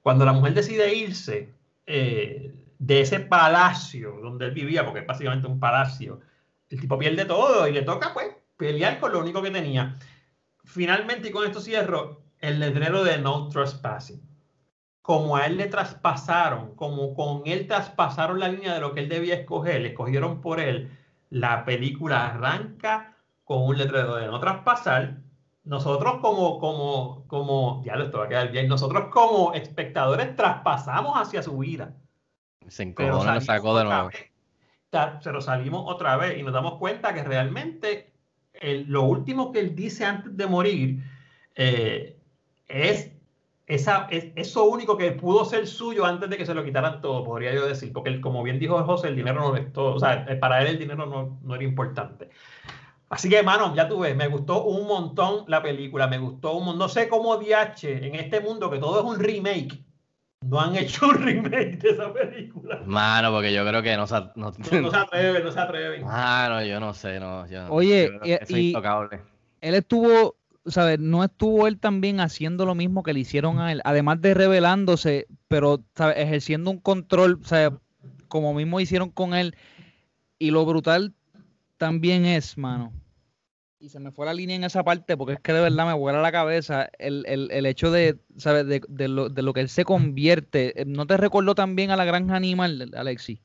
cuando 0.00 0.24
la 0.24 0.32
mujer 0.32 0.54
decide 0.54 0.94
irse 0.94 1.52
eh, 1.86 2.54
de 2.78 3.00
ese 3.02 3.20
palacio 3.20 4.18
donde 4.22 4.46
él 4.46 4.52
vivía, 4.52 4.86
porque 4.86 5.00
es 5.00 5.06
básicamente 5.06 5.46
un 5.46 5.60
palacio, 5.60 6.20
el 6.70 6.80
tipo 6.80 6.98
pierde 6.98 7.26
todo 7.26 7.68
y 7.68 7.72
le 7.72 7.82
toca 7.82 8.14
pues 8.14 8.28
pelear 8.56 9.00
con 9.00 9.12
lo 9.12 9.20
único 9.20 9.42
que 9.42 9.50
tenía. 9.50 9.98
Finalmente, 10.64 11.28
y 11.28 11.30
con 11.30 11.46
esto 11.46 11.60
cierro, 11.60 12.22
el 12.38 12.58
letrero 12.58 13.04
de 13.04 13.18
No 13.18 13.50
Trespassing. 13.50 14.31
Como 15.02 15.36
a 15.36 15.46
él 15.46 15.56
le 15.56 15.66
traspasaron, 15.66 16.74
como 16.76 17.14
con 17.14 17.42
él 17.46 17.66
traspasaron 17.66 18.38
la 18.38 18.48
línea 18.48 18.72
de 18.74 18.80
lo 18.80 18.94
que 18.94 19.00
él 19.00 19.08
debía 19.08 19.34
escoger, 19.34 19.80
le 19.80 19.88
escogieron 19.88 20.40
por 20.40 20.60
él, 20.60 20.96
la 21.30 21.64
película 21.64 22.26
arranca 22.28 23.16
con 23.44 23.62
un 23.62 23.76
letrero 23.76 24.14
de 24.16 24.26
no 24.26 24.38
traspasar. 24.38 25.16
Nosotros 25.64 26.18
como, 26.20 26.58
como, 26.58 27.24
como, 27.26 27.82
ya 27.84 27.96
lo 27.96 28.04
esto 28.04 28.18
va 28.18 28.24
a 28.24 28.28
quedar 28.28 28.50
bien, 28.52 28.68
nosotros 28.68 29.08
como 29.10 29.52
espectadores 29.54 30.36
traspasamos 30.36 31.16
hacia 31.20 31.42
su 31.42 31.58
vida. 31.58 31.94
Se 32.68 32.82
encojonó 32.84 33.34
lo 33.34 33.40
sacó 33.40 33.76
de 33.76 33.84
nuevo. 33.84 34.08
vez. 34.08 34.30
Ta- 34.90 35.20
Pero 35.22 35.40
salimos 35.40 35.84
otra 35.86 36.16
vez 36.16 36.38
y 36.38 36.42
nos 36.42 36.52
damos 36.52 36.78
cuenta 36.78 37.12
que 37.14 37.24
realmente 37.24 38.12
el- 38.54 38.84
lo 38.88 39.02
último 39.02 39.50
que 39.52 39.60
él 39.60 39.74
dice 39.74 40.04
antes 40.04 40.36
de 40.36 40.46
morir 40.46 41.02
eh, 41.54 42.16
es, 42.68 43.11
esa, 43.66 44.06
es 44.10 44.32
eso 44.36 44.64
único 44.64 44.96
que 44.96 45.12
pudo 45.12 45.44
ser 45.44 45.66
suyo 45.66 46.04
antes 46.04 46.28
de 46.28 46.36
que 46.36 46.46
se 46.46 46.54
lo 46.54 46.64
quitaran 46.64 47.00
todo, 47.00 47.24
podría 47.24 47.54
yo 47.54 47.66
decir, 47.66 47.92
porque 47.92 48.10
él, 48.10 48.20
como 48.20 48.42
bien 48.42 48.58
dijo 48.58 48.82
José, 48.84 49.08
el 49.08 49.16
dinero 49.16 49.40
no 49.40 49.56
es 49.56 49.72
todo, 49.72 49.94
o 49.94 49.98
sea, 50.00 50.26
eh, 50.28 50.36
para 50.36 50.60
él 50.62 50.68
el 50.68 50.78
dinero 50.78 51.06
no, 51.06 51.38
no 51.42 51.54
era 51.54 51.64
importante. 51.64 52.30
Así 53.08 53.28
que, 53.28 53.36
hermano, 53.38 53.74
ya 53.76 53.88
tú 53.88 54.00
ves, 54.00 54.16
me 54.16 54.26
gustó 54.26 54.64
un 54.64 54.86
montón 54.86 55.44
la 55.46 55.62
película, 55.62 56.06
me 56.06 56.16
gustó 56.18 56.54
un 56.54 56.64
montón. 56.64 56.78
No 56.78 56.88
sé 56.88 57.08
cómo 57.08 57.36
DH 57.36 57.84
en 58.06 58.14
este 58.14 58.40
mundo 58.40 58.70
que 58.70 58.78
todo 58.78 59.00
es 59.00 59.04
un 59.04 59.22
remake, 59.22 59.84
no 60.40 60.58
han 60.58 60.74
hecho 60.76 61.08
un 61.08 61.22
remake 61.22 61.76
de 61.78 61.90
esa 61.90 62.12
película. 62.12 62.80
Mano, 62.86 63.30
porque 63.30 63.52
yo 63.52 63.66
creo 63.66 63.82
que 63.82 63.96
no 63.96 64.06
se, 64.06 64.14
no, 64.34 64.50
No, 64.50 64.80
no 64.80 64.90
se 64.90 64.96
atreven, 64.96 65.44
no 65.44 65.52
se 65.52 65.60
atreven. 65.60 66.04
Mano, 66.04 66.64
yo 66.64 66.80
no 66.80 66.94
sé, 66.94 67.20
no. 67.20 67.46
Yo, 67.46 67.66
Oye, 67.68 68.10
yo 68.24 68.38
y- 68.48 68.70
y-. 68.70 68.76
Él 69.60 69.74
estuvo, 69.74 70.36
¿sabes? 70.66 70.98
No 70.98 71.24
estuvo 71.24 71.66
él 71.66 71.78
también 71.78 72.20
haciendo 72.20 72.66
lo 72.66 72.74
mismo 72.74 73.02
que 73.02 73.12
le 73.12 73.20
hicieron 73.20 73.58
a 73.58 73.72
él, 73.72 73.80
además 73.84 74.20
de 74.20 74.34
revelándose, 74.34 75.26
pero, 75.48 75.84
¿sabes? 75.94 76.16
Ejerciendo 76.18 76.70
un 76.70 76.78
control, 76.78 77.40
¿sabes? 77.44 77.78
Como 78.28 78.54
mismo 78.54 78.80
hicieron 78.80 79.10
con 79.10 79.34
él. 79.34 79.56
Y 80.38 80.50
lo 80.50 80.64
brutal 80.64 81.14
también 81.76 82.24
es, 82.24 82.58
mano. 82.58 82.92
Y 83.78 83.88
se 83.88 83.98
me 83.98 84.12
fue 84.12 84.26
la 84.26 84.34
línea 84.34 84.54
en 84.54 84.62
esa 84.62 84.84
parte 84.84 85.16
porque 85.16 85.34
es 85.34 85.40
que 85.40 85.52
de 85.52 85.60
verdad 85.60 85.86
me 85.86 85.92
vuela 85.92 86.22
la 86.22 86.30
cabeza 86.30 86.88
el, 86.98 87.24
el, 87.26 87.50
el 87.50 87.66
hecho 87.66 87.90
de, 87.90 88.16
¿sabes? 88.36 88.64
De, 88.66 88.80
de 88.88 89.08
lo, 89.08 89.28
de 89.28 89.42
lo 89.42 89.52
que 89.52 89.60
él 89.60 89.68
se 89.68 89.84
convierte. 89.84 90.84
¿No 90.86 91.06
te 91.06 91.16
recordó 91.16 91.56
también 91.56 91.90
a 91.90 91.96
la 91.96 92.04
granja 92.04 92.36
animal, 92.36 92.92
Alexi? 92.96 93.40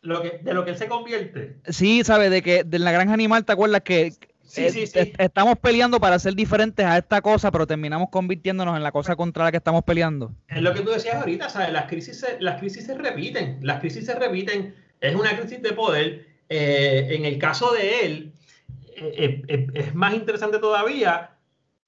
Lo 0.00 0.22
que, 0.22 0.40
de 0.42 0.54
lo 0.54 0.64
que 0.64 0.72
él 0.72 0.76
se 0.76 0.88
convierte. 0.88 1.60
Sí, 1.68 2.02
¿sabes? 2.02 2.30
De 2.32 2.42
que 2.42 2.64
de 2.64 2.78
la 2.80 2.90
granja 2.90 3.14
animal, 3.14 3.44
¿te 3.44 3.52
acuerdas 3.52 3.82
que 3.82 4.12
Sí, 4.48 4.62
eh, 4.64 4.70
sí, 4.70 4.86
sí. 4.86 4.98
est- 4.98 5.20
estamos 5.20 5.58
peleando 5.58 6.00
para 6.00 6.18
ser 6.18 6.34
diferentes 6.34 6.84
a 6.84 6.96
esta 6.98 7.20
cosa, 7.20 7.50
pero 7.52 7.66
terminamos 7.66 8.08
convirtiéndonos 8.10 8.76
en 8.76 8.82
la 8.82 8.90
cosa 8.92 9.14
contra 9.14 9.44
la 9.44 9.50
que 9.50 9.58
estamos 9.58 9.84
peleando? 9.84 10.32
Es 10.48 10.62
lo 10.62 10.72
que 10.74 10.80
tú 10.80 10.90
decías 10.90 11.16
ahorita, 11.16 11.48
¿sabes? 11.50 11.70
Las 11.70 11.84
crisis 11.86 12.18
se, 12.20 12.40
las 12.40 12.58
crisis 12.58 12.86
se 12.86 12.94
repiten, 12.96 13.58
las 13.62 13.78
crisis 13.80 14.06
se 14.06 14.14
repiten, 14.14 14.74
es 15.00 15.14
una 15.14 15.36
crisis 15.38 15.62
de 15.62 15.72
poder. 15.74 16.26
Eh, 16.48 17.08
en 17.10 17.26
el 17.26 17.38
caso 17.38 17.72
de 17.72 18.06
él, 18.06 18.32
eh, 18.96 19.12
eh, 19.18 19.42
eh, 19.48 19.66
es 19.74 19.94
más 19.94 20.14
interesante 20.14 20.58
todavía 20.58 21.30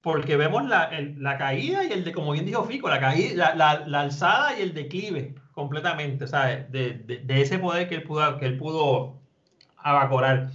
porque 0.03 0.37
vemos 0.37 0.67
la, 0.69 0.85
el- 0.85 1.23
la 1.23 1.39
caída 1.39 1.83
y 1.85 1.93
el 1.93 2.05
de, 2.05 2.13
como 2.13 2.33
bien 2.33 2.45
dijo 2.45 2.65
Fico, 2.65 2.89
la, 2.91 3.01
caída, 3.01 3.35
la, 3.35 3.55
la- 3.55 3.87
la 3.87 4.01
alzada 4.03 4.59
y 4.59 4.63
el 4.63 4.75
declive 4.75 5.35
completamente, 5.53 6.27
¿sabes? 6.27 6.71
De, 6.71 6.93
de- 6.93 7.19
de 7.19 7.41
ese 7.41 7.59
poder 7.59 7.89
que 7.89 7.95
él 7.97 8.03
pudo, 8.03 8.39
que 8.39 8.45
él 8.47 8.59
pudo 8.59 9.19
abacorar. 9.79 10.51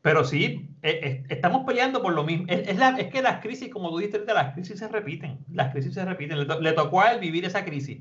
Pero 0.00 0.24
sí, 0.24 0.68
estamos 0.82 1.64
peleando 1.64 2.02
por 2.02 2.12
lo 2.14 2.24
mismo. 2.24 2.46
Es, 2.48 2.76
la- 2.76 2.98
es 2.98 3.08
que 3.10 3.22
las 3.22 3.40
crisis, 3.40 3.68
como 3.70 3.90
tú 3.90 3.98
dijiste 3.98 4.18
ahorita, 4.18 4.34
las 4.34 4.54
crisis 4.54 4.78
se 4.78 4.88
repiten. 4.88 5.38
Las 5.52 5.72
crisis 5.72 5.94
se 5.94 6.04
repiten. 6.04 6.38
Le, 6.40 6.46
to- 6.46 6.60
le 6.60 6.72
tocó 6.72 7.00
a 7.02 7.12
él 7.12 7.20
vivir 7.20 7.44
esa 7.44 7.64
crisis. 7.64 8.00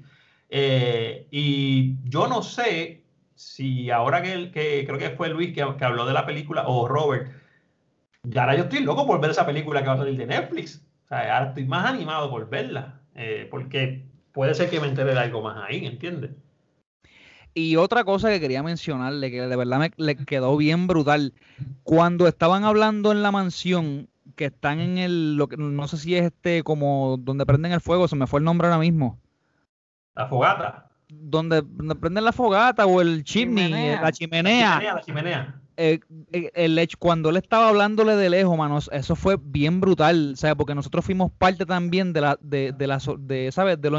Eh, 0.49 1.27
y 1.31 1.97
yo 2.09 2.27
no 2.27 2.41
sé 2.43 3.03
si 3.35 3.89
ahora 3.91 4.21
que, 4.21 4.51
que 4.51 4.83
creo 4.85 4.97
que 4.99 5.11
fue 5.11 5.29
Luis 5.29 5.53
que, 5.53 5.65
que 5.77 5.85
habló 5.85 6.05
de 6.05 6.13
la 6.13 6.25
película, 6.25 6.63
o 6.67 6.87
Robert, 6.87 7.31
y 8.23 8.37
ahora 8.37 8.55
yo 8.55 8.63
estoy 8.63 8.81
loco 8.81 9.05
por 9.07 9.19
ver 9.21 9.31
esa 9.31 9.45
película 9.45 9.81
que 9.81 9.87
va 9.87 9.93
a 9.95 9.97
salir 9.97 10.17
de 10.17 10.25
Netflix. 10.27 10.85
O 11.05 11.07
sea, 11.07 11.37
ahora 11.37 11.49
estoy 11.49 11.65
más 11.65 11.85
animado 11.85 12.29
por 12.29 12.49
verla. 12.49 13.01
eh, 13.15 13.47
porque 13.51 14.05
puede 14.31 14.53
ser 14.53 14.69
que 14.69 14.79
me 14.79 14.87
entere 14.87 15.13
de 15.13 15.19
algo 15.19 15.41
más 15.41 15.57
ahí, 15.69 15.85
¿entiendes? 15.85 16.31
Y 17.53 17.75
otra 17.75 18.03
cosa 18.03 18.29
que 18.29 18.39
quería 18.39 18.63
mencionarle, 18.63 19.29
que 19.31 19.41
de 19.41 19.55
verdad 19.55 19.79
me 19.79 19.91
le 19.97 20.15
quedó 20.15 20.55
bien 20.57 20.87
brutal, 20.87 21.33
cuando 21.83 22.27
estaban 22.27 22.63
hablando 22.63 23.11
en 23.11 23.21
la 23.23 23.31
mansión, 23.31 24.07
que 24.35 24.45
están 24.45 24.79
en 24.79 24.97
el, 24.97 25.35
lo 25.35 25.47
que, 25.47 25.57
no 25.57 25.87
sé 25.87 25.97
si 25.97 26.15
es 26.15 26.25
este, 26.25 26.63
como 26.63 27.17
donde 27.19 27.45
prenden 27.45 27.73
el 27.73 27.81
fuego, 27.81 28.07
se 28.07 28.15
me 28.15 28.27
fue 28.27 28.39
el 28.39 28.45
nombre 28.45 28.67
ahora 28.67 28.79
mismo, 28.79 29.19
La 30.15 30.27
fogata. 30.27 30.89
donde, 31.09 31.61
donde 31.61 31.95
prenden 31.95 32.23
la 32.23 32.31
fogata 32.31 32.85
o 32.85 33.01
el 33.01 33.23
chimney, 33.23 33.65
Chimenea. 33.67 34.01
la 34.01 34.11
chimenea. 34.11 34.69
La 34.69 34.79
chimenea, 34.79 34.93
la 34.95 35.01
chimenea. 35.01 35.60
Eh, 35.81 35.99
eh, 36.31 36.51
el 36.53 36.77
hecho, 36.77 36.97
cuando 36.99 37.29
él 37.29 37.37
estaba 37.37 37.69
hablándole 37.69 38.15
de 38.15 38.29
lejos, 38.29 38.57
manos, 38.57 38.89
eso 38.93 39.15
fue 39.15 39.37
bien 39.41 39.81
brutal, 39.81 40.33
¿sabes? 40.37 40.55
Porque 40.55 40.75
nosotros 40.75 41.03
fuimos 41.03 41.31
parte 41.31 41.65
también 41.65 42.13
de 42.13 42.21
la, 42.21 42.37
de, 42.41 42.71
de 42.71 42.87
la, 42.87 42.99
de, 43.19 43.51
¿sabes? 43.51 43.81
De 43.81 43.89
lo 43.89 43.97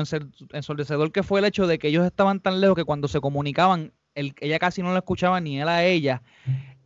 ensordecedor 0.52 1.12
que 1.12 1.22
fue 1.22 1.40
el 1.40 1.46
hecho 1.46 1.66
de 1.66 1.78
que 1.78 1.88
ellos 1.88 2.04
estaban 2.06 2.40
tan 2.40 2.60
lejos 2.60 2.76
que 2.76 2.84
cuando 2.84 3.08
se 3.08 3.20
comunicaban, 3.20 3.92
él- 4.14 4.34
ella 4.40 4.58
casi 4.58 4.82
no 4.82 4.92
lo 4.92 4.96
escuchaba 4.98 5.40
ni 5.40 5.60
él 5.60 5.68
a 5.68 5.84
ella. 5.84 6.22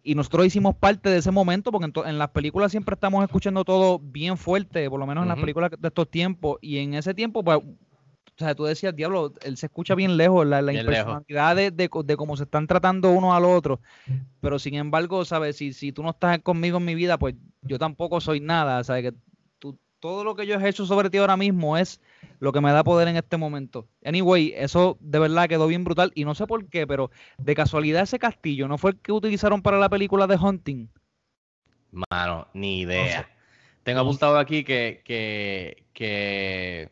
Y 0.02 0.14
nosotros 0.14 0.46
hicimos 0.46 0.76
parte 0.76 1.10
de 1.10 1.18
ese 1.18 1.32
momento, 1.32 1.72
porque 1.72 1.90
en, 2.08 2.18
las 2.18 2.28
películas 2.30 2.70
siempre 2.70 2.94
estamos 2.94 3.24
escuchando 3.24 3.64
todo 3.64 3.98
bien 3.98 4.36
fuerte, 4.36 4.88
por 4.88 5.00
lo 5.00 5.06
menos 5.06 5.22
en 5.22 5.28
las 5.28 5.36
películas 5.42 5.72
de 5.76 5.88
estos 5.88 6.08
tiempos. 6.08 6.58
Y 6.60 6.78
en 6.78 6.94
ese 6.94 7.12
tiempo, 7.12 7.42
pues, 7.42 7.58
o 8.38 8.44
sea, 8.44 8.54
tú 8.54 8.64
decías, 8.64 8.94
diablo, 8.94 9.32
él 9.42 9.56
se 9.56 9.66
escucha 9.66 9.94
bien 9.94 10.16
lejos, 10.16 10.46
la, 10.46 10.60
la 10.62 10.72
Bien 10.72 10.86
lejos. 10.86 10.98
impersonalidad 11.14 11.56
de, 11.56 11.70
de, 11.70 11.88
co- 11.88 12.02
de 12.02 12.16
cómo 12.16 12.36
se 12.36 12.44
están 12.44 12.66
tratando 12.66 13.10
uno 13.10 13.34
al 13.34 13.44
otro. 13.44 13.80
Pero 14.40 14.58
sin 14.58 14.74
embargo, 14.74 15.24
¿sabes? 15.24 15.56
Si, 15.56 15.72
si 15.72 15.92
tú 15.92 16.02
no 16.02 16.10
estás 16.10 16.38
conmigo 16.40 16.78
en 16.78 16.84
mi 16.84 16.94
vida, 16.94 17.18
pues 17.18 17.34
yo 17.62 17.78
tampoco 17.78 18.20
soy 18.20 18.40
nada, 18.40 18.84
¿sabes? 18.84 19.10
Que 19.10 19.18
tú, 19.58 19.78
todo 20.00 20.22
lo 20.24 20.36
que 20.36 20.46
yo 20.46 20.58
he 20.60 20.68
hecho 20.68 20.84
sobre 20.86 21.10
ti 21.10 21.18
ahora 21.18 21.36
mismo 21.36 21.76
es 21.78 22.00
lo 22.38 22.52
que 22.52 22.60
me 22.60 22.70
da 22.72 22.84
poder 22.84 23.08
en 23.08 23.16
este 23.16 23.38
momento. 23.38 23.88
Anyway, 24.04 24.52
eso 24.54 24.98
de 25.00 25.18
verdad 25.18 25.48
quedó 25.48 25.66
bien 25.66 25.84
brutal 25.84 26.12
y 26.14 26.24
no 26.26 26.34
sé 26.34 26.46
por 26.46 26.68
qué, 26.68 26.86
pero 26.86 27.10
de 27.38 27.54
casualidad 27.54 28.02
ese 28.02 28.18
castillo 28.18 28.68
no 28.68 28.76
fue 28.76 28.90
el 28.92 28.98
que 29.00 29.12
utilizaron 29.12 29.62
para 29.62 29.78
la 29.78 29.88
película 29.88 30.26
de 30.26 30.36
Hunting. 30.36 30.88
Mano, 32.10 32.46
ni 32.52 32.80
idea. 32.80 33.28
Tengo 33.82 34.00
apuntado 34.00 34.38
aquí 34.38 34.64
que, 34.64 35.02
que, 35.04 35.86
que, 35.94 36.90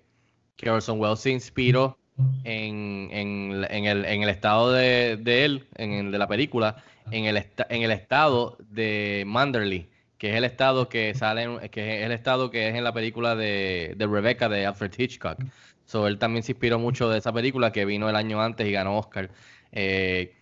que 0.56 0.70
Orson 0.70 1.00
Welles 1.00 1.20
se 1.20 1.30
inspiró 1.30 1.98
en, 2.44 3.08
en, 3.12 3.66
en 3.70 3.84
el, 3.86 4.04
en 4.04 4.22
el 4.22 4.28
estado 4.28 4.72
de, 4.72 5.16
de 5.16 5.44
él, 5.44 5.66
en 5.76 5.92
el 5.92 6.12
de 6.12 6.18
la 6.18 6.28
película, 6.28 6.82
en 7.10 7.24
el, 7.26 7.36
en 7.36 7.82
el 7.82 7.90
estado 7.90 8.56
de 8.70 9.24
Manderley, 9.26 9.90
que 10.18 10.30
es 10.30 10.36
el 10.36 10.44
estado 10.44 10.88
que 10.88 11.14
sale, 11.14 11.42
en- 11.42 11.68
que 11.70 11.98
es 12.00 12.06
el 12.06 12.12
estado 12.12 12.50
que 12.50 12.68
es 12.68 12.74
en 12.74 12.84
la 12.84 12.92
película 12.94 13.34
de, 13.36 13.94
de 13.96 14.06
Rebecca 14.06 14.48
de 14.48 14.66
Alfred 14.66 14.92
Hitchcock. 14.96 15.38
So, 15.86 16.06
él 16.06 16.18
también 16.18 16.42
se 16.42 16.52
inspiró 16.52 16.78
mucho 16.78 17.08
de 17.10 17.18
esa 17.18 17.32
película 17.32 17.72
que 17.72 17.84
vino 17.84 18.08
el 18.08 18.16
año 18.16 18.40
antes 18.42 18.66
y 18.66 18.72
ganó 18.72 18.98
Oscar. 18.98 19.30
Eh, 19.72 20.34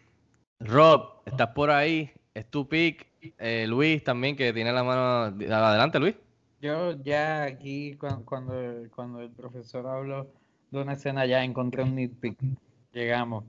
Rob, 0.60 1.22
¿estás 1.26 1.48
por 1.48 1.70
ahí? 1.70 2.10
Es 2.34 2.50
tu 2.50 2.68
pick. 2.68 3.06
Eh, 3.38 3.66
Luis 3.68 4.02
también, 4.04 4.36
que 4.36 4.52
tiene 4.52 4.72
la 4.72 4.84
mano. 4.84 5.24
Adelante, 5.54 5.98
Luis. 6.00 6.14
Yo 6.62 6.92
ya 7.02 7.42
aquí, 7.42 7.96
cuan- 7.96 8.22
cuando, 8.22 8.54
cuando 8.94 9.20
el 9.20 9.30
profesor 9.30 9.84
habló 9.86 10.28
de 10.70 10.80
una 10.80 10.92
escena, 10.92 11.26
ya 11.26 11.42
encontré 11.42 11.82
un 11.82 11.96
nitpick. 11.96 12.38
Llegamos. 12.92 13.44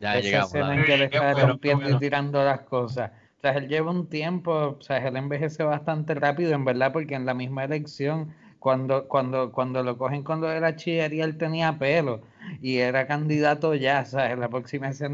Ya 0.00 0.16
Esa 0.18 0.20
llegamos. 0.26 0.46
escena 0.48 0.74
en 0.74 0.84
que 0.84 0.94
él 0.94 0.98
Qué 1.08 1.16
está 1.16 1.32
bueno, 1.32 1.48
rompiendo 1.48 1.84
bueno. 1.84 1.96
y 1.96 2.00
tirando 2.00 2.44
las 2.44 2.60
cosas. 2.62 3.12
O 3.38 3.40
sea, 3.40 3.52
él 3.52 3.68
lleva 3.68 3.92
un 3.92 4.08
tiempo, 4.08 4.76
o 4.78 4.82
sea, 4.82 4.98
él 4.98 5.16
envejece 5.16 5.62
bastante 5.62 6.14
rápido, 6.16 6.54
en 6.54 6.64
verdad, 6.64 6.92
porque 6.92 7.14
en 7.14 7.24
la 7.24 7.34
misma 7.34 7.62
elección, 7.64 8.34
cuando, 8.58 9.06
cuando, 9.06 9.52
cuando 9.52 9.84
lo 9.84 9.96
cogen 9.96 10.24
cuando 10.24 10.50
era 10.50 10.74
chillería, 10.74 11.24
él 11.24 11.38
tenía 11.38 11.78
pelo 11.78 12.22
y 12.60 12.78
era 12.78 13.06
candidato 13.06 13.76
ya, 13.76 14.04
¿sabes? 14.04 14.32
En 14.32 14.40
la 14.40 14.48
próxima 14.48 14.88
escena 14.88 15.12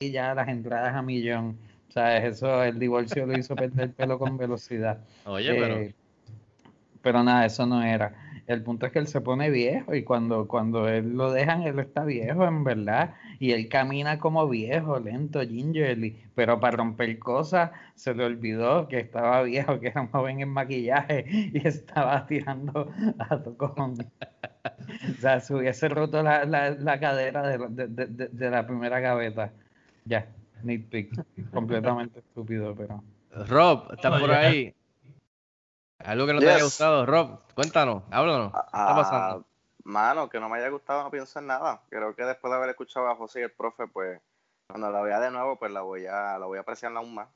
y 0.00 0.10
ya 0.10 0.34
las 0.34 0.48
entradas 0.48 0.94
a 0.96 1.02
millón. 1.02 1.56
¿Sabes? 1.90 2.24
Eso, 2.36 2.64
el 2.64 2.78
divorcio 2.80 3.26
lo 3.26 3.38
hizo 3.38 3.54
perder 3.54 3.92
pelo 3.92 4.18
con 4.18 4.36
velocidad. 4.36 4.98
Oye. 5.24 5.50
Eh, 5.52 5.56
pero 5.60 6.00
nada, 7.04 7.46
eso 7.46 7.66
no 7.66 7.82
era. 7.82 8.14
El 8.46 8.62
punto 8.64 8.86
es 8.86 8.92
que 8.92 8.98
él 8.98 9.06
se 9.06 9.20
pone 9.20 9.48
viejo 9.48 9.94
y 9.94 10.02
cuando, 10.02 10.48
cuando 10.48 10.88
él 10.88 11.12
lo 11.16 11.30
dejan, 11.32 11.62
él 11.62 11.78
está 11.78 12.04
viejo, 12.04 12.44
en 12.46 12.64
verdad. 12.64 13.14
Y 13.38 13.52
él 13.52 13.68
camina 13.68 14.18
como 14.18 14.48
viejo, 14.48 14.98
lento, 14.98 15.40
gingerly. 15.40 16.16
Pero 16.34 16.58
para 16.58 16.76
romper 16.78 17.16
cosas, 17.20 17.70
se 17.94 18.12
le 18.12 18.24
olvidó 18.24 18.88
que 18.88 18.98
estaba 18.98 19.42
viejo, 19.42 19.78
que 19.78 19.88
era 19.88 20.00
un 20.00 20.08
joven 20.08 20.40
en 20.40 20.48
maquillaje 20.48 21.24
y 21.54 21.66
estaba 21.66 22.26
tirando 22.26 22.90
a 23.18 23.38
tocón. 23.40 23.94
O 25.16 25.20
sea, 25.20 25.40
se 25.40 25.54
hubiese 25.54 25.88
roto 25.88 26.22
la, 26.22 26.44
la, 26.44 26.70
la 26.70 26.98
cadera 26.98 27.46
de, 27.46 27.58
la- 27.58 27.68
de, 27.68 27.86
de- 27.86 28.28
de- 28.28 28.50
la 28.50 28.66
primera 28.66 28.98
gaveta. 29.00 29.52
Ya, 30.04 30.26
nitpick. 30.64 31.14
Completamente 31.52 32.18
estúpido, 32.18 32.74
pero. 32.74 33.02
Rob, 33.46 33.92
¿estás 33.92 34.10
por 34.20 34.32
ahí? 34.32 34.74
Algo 36.04 36.26
que 36.26 36.32
no 36.32 36.40
te 36.40 36.50
haya 36.50 36.64
gustado, 36.64 37.06
Rob. 37.06 37.40
Cuéntanos, 37.54 38.02
háblanos. 38.10 38.52
¿Qué 38.52 38.58
está 38.58 38.72
Ah, 38.72 38.94
pasando? 38.96 39.46
mano, 39.84 40.28
que 40.28 40.40
no 40.40 40.48
me 40.48 40.58
haya 40.58 40.68
gustado, 40.68 41.02
no 41.02 41.10
pienso 41.10 41.38
en 41.38 41.46
nada. 41.46 41.82
Creo 41.90 42.14
que 42.14 42.24
después 42.24 42.50
de 42.50 42.56
haber 42.56 42.70
escuchado 42.70 43.08
a 43.08 43.16
José 43.16 43.40
y 43.40 43.42
el 43.44 43.50
profe, 43.50 43.86
pues 43.86 44.20
cuando 44.68 44.90
la 44.90 45.00
vea 45.02 45.20
de 45.20 45.30
nuevo, 45.30 45.58
pues 45.58 45.72
la 45.72 45.82
voy 45.82 46.06
a, 46.06 46.38
la 46.38 46.46
voy 46.46 46.58
a 46.58 46.62
apreciar 46.62 46.92
aún 46.96 47.14
más. 47.14 47.28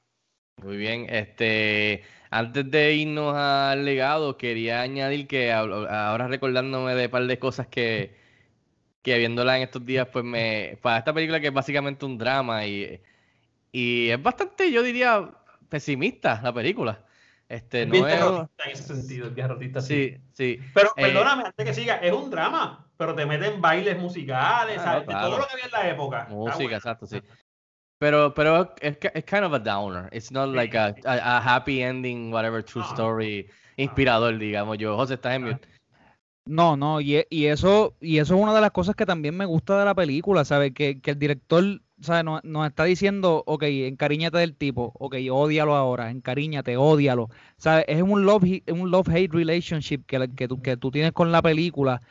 Muy 0.63 0.77
bien, 0.77 1.07
este, 1.11 2.05
antes 2.31 2.71
de 2.71 2.95
irnos 2.95 3.35
al 3.37 3.85
legado, 3.85 4.37
quería 4.39 4.83
añadir 4.83 5.27
que 5.27 5.53
ahora 5.53 6.29
recordándome 6.29 6.95
de 6.95 7.07
un 7.07 7.11
par 7.11 7.27
de 7.27 7.39
cosas 7.39 7.67
que, 7.67 8.17
que 9.03 9.19
viéndola 9.19 9.57
en 9.57 9.65
estos 9.65 9.85
días, 9.85 10.09
pues 10.13 10.25
me, 10.25 10.79
para 10.81 10.99
esta 10.99 11.13
película 11.13 11.41
que 11.41 11.49
es 11.49 11.53
básicamente 11.53 12.05
un 12.07 12.17
drama 12.19 12.65
y, 12.67 13.01
y 13.73 14.11
es 14.11 14.23
bastante, 14.23 14.71
yo 14.71 14.83
diría, 14.83 15.29
pesimista 15.69 16.41
la 16.43 16.53
película. 16.53 17.05
Este, 17.49 17.87
terrorista 17.87 18.49
en 18.65 18.71
ese 18.71 18.83
sentido, 18.83 19.31
bien 19.31 19.47
terrorista, 19.49 19.81
sí. 19.81 20.17
sí, 20.33 20.57
sí. 20.59 20.63
Pero 20.73 20.91
Eh, 20.97 21.03
perdóname, 21.03 21.45
antes 21.45 21.67
que 21.67 21.75
siga, 21.75 21.97
es 21.97 22.13
un 22.13 22.31
drama, 22.31 22.91
pero 22.97 23.15
te 23.15 23.27
meten 23.27 23.61
bailes 23.61 23.99
musicales, 23.99 24.79
Ah, 24.81 24.85
¿sabes? 24.85 25.05
claro. 25.05 25.29
todo 25.29 25.39
lo 25.39 25.47
que 25.47 25.53
había 25.53 25.65
en 25.67 25.71
la 25.71 25.89
época. 25.91 26.27
Música, 26.31 26.57
bueno. 26.57 26.77
exacto, 26.77 27.07
sí. 27.07 27.21
Pero, 27.99 28.35
pero 28.35 28.75
es, 28.81 28.99
kind 28.99 29.45
of 29.45 29.53
a 29.55 29.59
downer. 29.59 30.09
It's 30.13 30.33
not 30.33 30.49
like 30.49 30.77
a, 30.77 30.95
a, 31.05 31.39
a 31.39 31.57
happy 31.57 31.83
ending, 31.83 32.33
whatever, 32.33 32.63
true 32.63 32.83
No. 32.83 32.89
story, 32.91 33.49
inspirador, 33.77 34.37
digamos 34.39 34.79
yo. 34.79 34.97
José, 34.97 35.15
estás 35.15 35.35
en 35.37 35.45
Ah. 35.45 35.53
mute. 35.53 35.69
No, 36.47 36.77
no, 36.77 37.01
y, 37.01 37.25
y 37.31 37.47
eso, 37.47 37.97
y 38.01 38.19
eso 38.19 38.35
es 38.35 38.41
una 38.43 38.55
de 38.55 38.61
las 38.61 38.71
cosas 38.71 38.95
que 38.95 39.07
también 39.07 39.35
me 39.35 39.47
gusta 39.47 39.79
de 39.79 39.85
la 39.87 39.95
película, 39.95 40.45
¿sabes? 40.45 40.73
Que, 40.75 41.01
que 41.01 41.13
el 41.13 41.19
director, 41.19 41.81
Nos, 42.09 42.45
nos 42.45 42.67
está 42.67 42.85
diciendo, 42.85 43.43
ok, 43.47 43.63
encariñate 43.65 44.39
del 44.39 44.55
tipo, 44.57 44.93
ok, 44.99 45.17
ódialo 45.31 45.75
ahora, 45.77 46.11
encariñate, 46.11 46.77
ódialo, 46.77 47.29
¿sabes? 47.57 47.85
Es 47.89 48.03
un 48.03 48.25
love, 48.25 48.45
hi- 48.45 48.63
un 48.71 48.91
love-hate 48.91 49.33
relationship 49.33 50.05
que, 50.07 50.29
que, 50.37 50.49
tú, 50.49 50.61
que 50.63 50.77
tú 50.77 50.91
tienes 50.91 51.13
con 51.13 51.33
la 51.33 51.43
película 51.43 52.03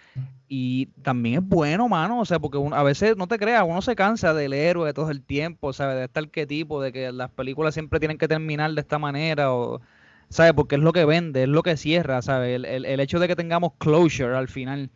y 0.47 0.87
también 1.03 1.43
es 1.43 1.47
bueno, 1.49 1.89
mano, 1.89 2.19
o 2.21 2.25
sea, 2.25 2.39
porque 2.39 2.57
uno- 2.57 2.75
a 2.75 2.83
veces, 2.83 3.17
no 3.17 3.27
te 3.27 3.37
creas, 3.39 3.63
uno 3.67 3.81
se 3.81 3.95
cansa 3.95 4.33
del 4.33 4.53
héroe 4.53 4.93
todo 4.93 5.09
el 5.11 5.23
tiempo, 5.23 5.73
¿sabes? 5.73 5.97
De 5.97 6.05
estar 6.05 6.29
qué 6.29 6.45
tipo, 6.45 6.81
de 6.81 6.91
que 6.91 7.11
las 7.11 7.31
películas 7.31 7.73
siempre 7.73 7.99
tienen 7.99 8.17
que 8.17 8.27
terminar 8.27 8.71
de 8.73 8.81
esta 8.81 8.99
manera 8.99 9.53
o... 9.53 9.81
¿sabes? 10.29 10.53
Porque 10.53 10.75
es 10.75 10.81
lo 10.81 10.93
que 10.93 11.05
vende, 11.05 11.43
es 11.43 11.49
lo 11.49 11.63
que 11.63 11.77
cierra, 11.77 12.21
¿sabes? 12.21 12.55
El, 12.55 12.65
el- 12.65 12.85
el 12.85 12.99
hecho 12.99 13.19
de 13.19 13.27
que 13.27 13.35
tengamos 13.35 13.73
closure 13.77 14.35
al 14.35 14.47
final. 14.47 14.89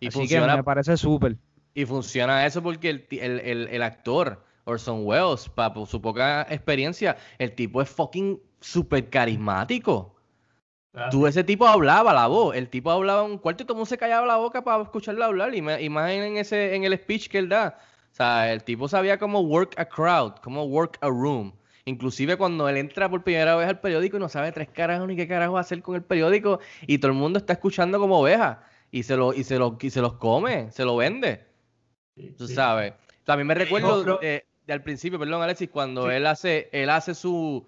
Y 0.00 0.08
Así 0.08 0.18
funciona, 0.18 0.52
que 0.52 0.56
me 0.58 0.64
parece 0.64 0.96
súper. 0.96 1.36
Y 1.74 1.84
funciona 1.86 2.46
eso 2.46 2.62
porque 2.62 2.90
el, 2.90 3.06
el, 3.10 3.40
el, 3.40 3.68
el 3.68 3.82
actor, 3.82 4.42
Orson 4.64 5.00
Welles, 5.04 5.48
para 5.48 5.74
su 5.86 6.00
poca 6.00 6.42
experiencia, 6.48 7.16
el 7.38 7.54
tipo 7.54 7.82
es 7.82 7.88
fucking 7.90 8.40
súper 8.60 9.10
carismático. 9.10 10.14
Ah, 10.94 11.08
Tú, 11.10 11.26
ese 11.26 11.42
tipo 11.44 11.66
hablaba 11.66 12.12
la 12.12 12.26
voz, 12.28 12.54
el 12.56 12.68
tipo 12.68 12.90
hablaba 12.90 13.24
en 13.24 13.32
un 13.32 13.38
cuarto 13.38 13.62
y 13.62 13.66
todo 13.66 13.74
el 13.74 13.78
mundo 13.78 13.86
se 13.86 13.98
callaba 13.98 14.26
la 14.26 14.36
boca 14.36 14.62
para 14.62 14.82
escucharlo 14.82 15.24
hablar. 15.24 15.54
Y, 15.54 15.60
ma- 15.62 15.80
y 15.80 15.88
más 15.88 16.10
en, 16.10 16.36
ese, 16.36 16.74
en 16.74 16.84
el 16.84 16.96
speech 16.96 17.28
que 17.28 17.38
él 17.38 17.48
da. 17.48 17.78
O 18.12 18.14
sea, 18.16 18.52
el 18.52 18.62
tipo 18.64 18.88
sabía 18.88 19.18
cómo 19.18 19.40
work 19.40 19.74
a 19.78 19.84
crowd, 19.86 20.34
cómo 20.42 20.64
work 20.64 20.98
a 21.00 21.08
room. 21.08 21.52
Inclusive 21.84 22.36
cuando 22.36 22.68
él 22.68 22.76
entra 22.76 23.08
por 23.10 23.24
primera 23.24 23.56
vez 23.56 23.68
al 23.68 23.80
periódico 23.80 24.16
y 24.16 24.20
no 24.20 24.28
sabe 24.28 24.52
tres 24.52 24.68
carajos 24.70 25.06
ni 25.08 25.16
qué 25.16 25.26
carajo 25.28 25.58
hacer 25.58 25.82
con 25.82 25.96
el 25.96 26.02
periódico 26.04 26.60
y 26.86 26.98
todo 26.98 27.10
el 27.12 27.18
mundo 27.18 27.38
está 27.38 27.54
escuchando 27.54 27.98
como 27.98 28.20
oveja 28.20 28.62
y 28.90 29.02
se 29.02 29.16
lo, 29.16 29.34
y 29.34 29.44
se 29.44 29.58
lo, 29.58 29.76
y 29.80 29.90
se 29.90 30.00
los 30.00 30.14
come, 30.14 30.70
se 30.70 30.84
lo 30.84 30.96
vende. 30.96 31.44
Sí, 32.16 32.34
Tú 32.36 32.46
sí. 32.48 32.54
sabes. 32.54 32.92
También 33.24 33.46
me 33.46 33.54
recuerdo 33.54 34.02
pero- 34.02 34.18
de, 34.18 34.44
de 34.66 34.72
al 34.72 34.82
principio, 34.82 35.18
perdón, 35.18 35.42
Alexis, 35.42 35.68
cuando 35.70 36.08
Sí. 36.08 36.14
él 36.16 36.26
hace, 36.26 36.68
él 36.72 36.90
hace 36.90 37.14
su, 37.14 37.66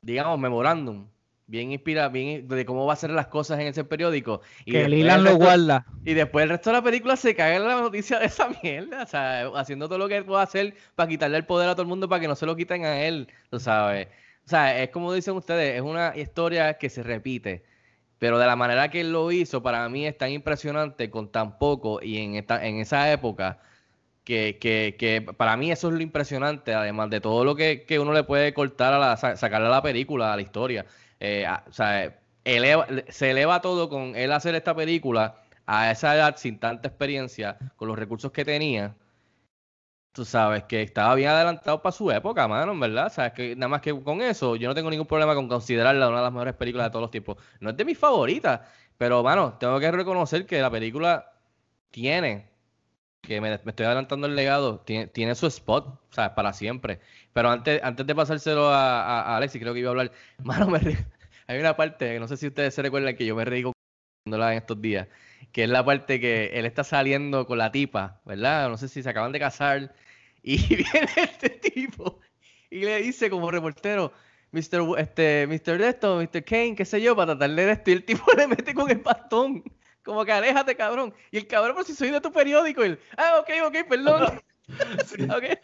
digamos, 0.00 0.38
memorándum, 0.38 1.06
bien 1.46 1.70
inspira, 1.72 2.08
bien 2.08 2.48
de 2.48 2.64
cómo 2.64 2.86
va 2.86 2.92
a 2.92 2.94
hacer 2.94 3.10
las 3.10 3.26
cosas 3.26 3.60
en 3.60 3.66
ese 3.66 3.84
periódico. 3.84 4.40
Y 4.64 4.72
Que 4.72 4.84
el 4.84 5.24
lo 5.24 5.36
guarda. 5.36 5.84
Y 6.04 6.14
después 6.14 6.44
el 6.44 6.48
resto 6.50 6.70
de 6.70 6.76
la 6.76 6.82
película 6.82 7.16
se 7.16 7.34
cae 7.34 7.56
en 7.56 7.66
la 7.66 7.80
noticia 7.80 8.18
de 8.18 8.26
esa 8.26 8.48
mierda, 8.62 9.02
o 9.02 9.06
sea, 9.06 9.48
haciendo 9.56 9.86
todo 9.88 9.98
lo 9.98 10.08
que 10.08 10.16
él 10.16 10.24
puede 10.24 10.42
hacer 10.42 10.74
para 10.94 11.08
quitarle 11.08 11.36
el 11.36 11.44
poder 11.46 11.68
a 11.68 11.72
todo 11.72 11.82
el 11.82 11.88
mundo 11.88 12.08
para 12.08 12.20
que 12.20 12.28
no 12.28 12.36
se 12.36 12.46
lo 12.46 12.56
quiten 12.56 12.84
a 12.84 13.02
él, 13.02 13.28
tú 13.50 13.60
sabes. 13.60 14.08
O 14.44 14.48
sea, 14.48 14.82
es 14.82 14.90
como 14.90 15.12
dicen 15.12 15.34
ustedes, 15.34 15.76
es 15.76 15.82
una 15.82 16.16
historia 16.16 16.74
que 16.78 16.88
se 16.88 17.02
repite. 17.02 17.64
Pero 18.22 18.38
de 18.38 18.46
la 18.46 18.54
manera 18.56 18.88
que 18.90 19.00
él 19.00 19.12
lo 19.12 19.32
hizo, 19.32 19.62
para 19.62 19.88
mí 19.88 20.06
es 20.06 20.16
tan 20.16 20.30
impresionante 20.30 21.10
con 21.10 21.30
tan 21.32 21.58
poco 21.58 22.00
y 22.02 22.18
en, 22.18 22.36
esta, 22.36 22.64
en 22.64 22.76
esa 22.76 23.10
época 23.12 23.58
que, 24.24 24.58
que, 24.98 25.22
para 25.36 25.56
mí 25.56 25.72
eso 25.72 25.88
es 25.88 25.94
lo 25.94 26.00
impresionante, 26.02 26.74
además 26.74 27.10
de 27.10 27.20
todo 27.20 27.44
lo 27.44 27.56
que, 27.56 27.84
que 27.86 27.98
uno 27.98 28.12
le 28.12 28.24
puede 28.24 28.54
cortar 28.54 28.94
a 28.94 28.98
la, 28.98 29.16
sa- 29.16 29.36
sacarle 29.36 29.68
a 29.68 29.70
la 29.70 29.82
película, 29.82 30.32
a 30.32 30.36
la 30.36 30.42
historia. 30.42 30.86
Eh, 31.20 31.46
o 31.68 31.72
sea, 31.72 32.18
se 33.08 33.30
eleva 33.30 33.60
todo 33.60 33.88
con 33.88 34.16
él 34.16 34.32
hacer 34.32 34.54
esta 34.54 34.74
película 34.74 35.36
a 35.66 35.90
esa 35.90 36.14
edad 36.14 36.36
sin 36.36 36.58
tanta 36.58 36.88
experiencia, 36.88 37.58
con 37.76 37.88
los 37.88 37.98
recursos 37.98 38.32
que 38.32 38.44
tenía. 38.44 38.94
Tú 40.12 40.24
sabes, 40.24 40.64
que 40.64 40.82
estaba 40.82 41.14
bien 41.14 41.30
adelantado 41.30 41.82
para 41.82 41.92
su 41.92 42.10
época, 42.10 42.46
mano, 42.48 42.78
verdad. 42.78 43.12
Sabes 43.12 43.32
que 43.32 43.56
nada 43.56 43.68
más 43.68 43.80
que 43.82 43.98
con 44.02 44.20
eso, 44.22 44.56
yo 44.56 44.68
no 44.68 44.74
tengo 44.74 44.90
ningún 44.90 45.06
problema 45.06 45.34
con 45.34 45.48
considerarla 45.48 46.08
una 46.08 46.18
de 46.18 46.22
las 46.24 46.32
mejores 46.32 46.54
películas 46.54 46.86
de 46.86 46.90
todos 46.90 47.02
los 47.02 47.10
tiempos. 47.10 47.38
No 47.60 47.70
es 47.70 47.76
de 47.76 47.84
mis 47.84 47.98
favoritas, 47.98 48.60
pero, 48.98 49.22
mano, 49.22 49.54
tengo 49.58 49.80
que 49.80 49.90
reconocer 49.90 50.46
que 50.46 50.60
la 50.60 50.70
película 50.70 51.32
tiene, 51.90 52.50
que 53.22 53.40
me, 53.40 53.54
estoy 53.54 53.86
adelantando 53.86 54.26
el 54.26 54.36
legado, 54.36 54.80
tiene, 54.80 55.34
su 55.34 55.46
spot, 55.46 56.00
¿sabes? 56.10 56.32
Para 56.32 56.52
siempre. 56.52 57.00
Pero 57.32 57.50
antes, 57.50 57.82
antes 57.82 58.06
de 58.06 58.14
pasárselo 58.14 58.68
a, 58.68 59.22
a, 59.22 59.36
Alexis, 59.36 59.60
creo 59.60 59.74
que 59.74 59.80
iba 59.80 59.88
a 59.90 59.92
hablar, 59.92 60.12
mano, 60.44 60.68
me. 60.68 60.80
Hay 61.48 61.58
una 61.58 61.76
parte, 61.76 62.18
no 62.20 62.28
sé 62.28 62.36
si 62.36 62.46
ustedes 62.48 62.74
se 62.74 62.82
recuerdan 62.82 63.16
que 63.16 63.26
yo 63.26 63.34
me 63.36 63.44
reí 63.44 63.64
viéndola 64.24 64.52
en 64.52 64.58
estos 64.58 64.80
días, 64.80 65.08
que 65.50 65.64
es 65.64 65.70
la 65.70 65.84
parte 65.84 66.20
que 66.20 66.50
él 66.54 66.66
está 66.66 66.84
saliendo 66.84 67.46
con 67.46 67.58
la 67.58 67.72
tipa, 67.72 68.20
¿verdad? 68.24 68.68
No 68.68 68.76
sé 68.76 68.88
si 68.88 69.02
se 69.02 69.08
acaban 69.08 69.32
de 69.32 69.40
casar 69.40 69.94
y 70.42 70.56
viene 70.76 71.08
este 71.16 71.50
tipo 71.50 72.20
y 72.72 72.86
le 72.86 73.02
dice 73.02 73.28
como 73.28 73.50
reportero, 73.50 74.12
Mr. 74.52 74.98
Este, 74.98 75.46
Mr. 75.46 75.78
Desto, 75.78 76.16
Mr. 76.16 76.42
Kane, 76.42 76.74
qué 76.74 76.86
sé 76.86 77.02
yo, 77.02 77.14
para 77.14 77.32
tratarle 77.32 77.66
de 77.66 77.72
esto. 77.72 77.90
Y 77.90 77.92
el 77.92 78.04
tipo 78.04 78.24
le 78.36 78.46
mete 78.46 78.72
con 78.72 78.90
el 78.90 78.98
bastón. 78.98 79.62
Como 80.02 80.24
que 80.24 80.32
aléjate, 80.32 80.74
cabrón. 80.74 81.14
Y 81.30 81.36
el 81.36 81.46
cabrón, 81.46 81.74
pues 81.74 81.86
si 81.86 81.94
soy 81.94 82.10
de 82.10 82.20
tu 82.20 82.32
periódico, 82.32 82.82
y 82.82 82.88
él, 82.88 82.98
ah, 83.18 83.40
ok, 83.40 83.50
ok, 83.66 83.88
perdón. 83.88 84.40
Okay. 85.36 85.58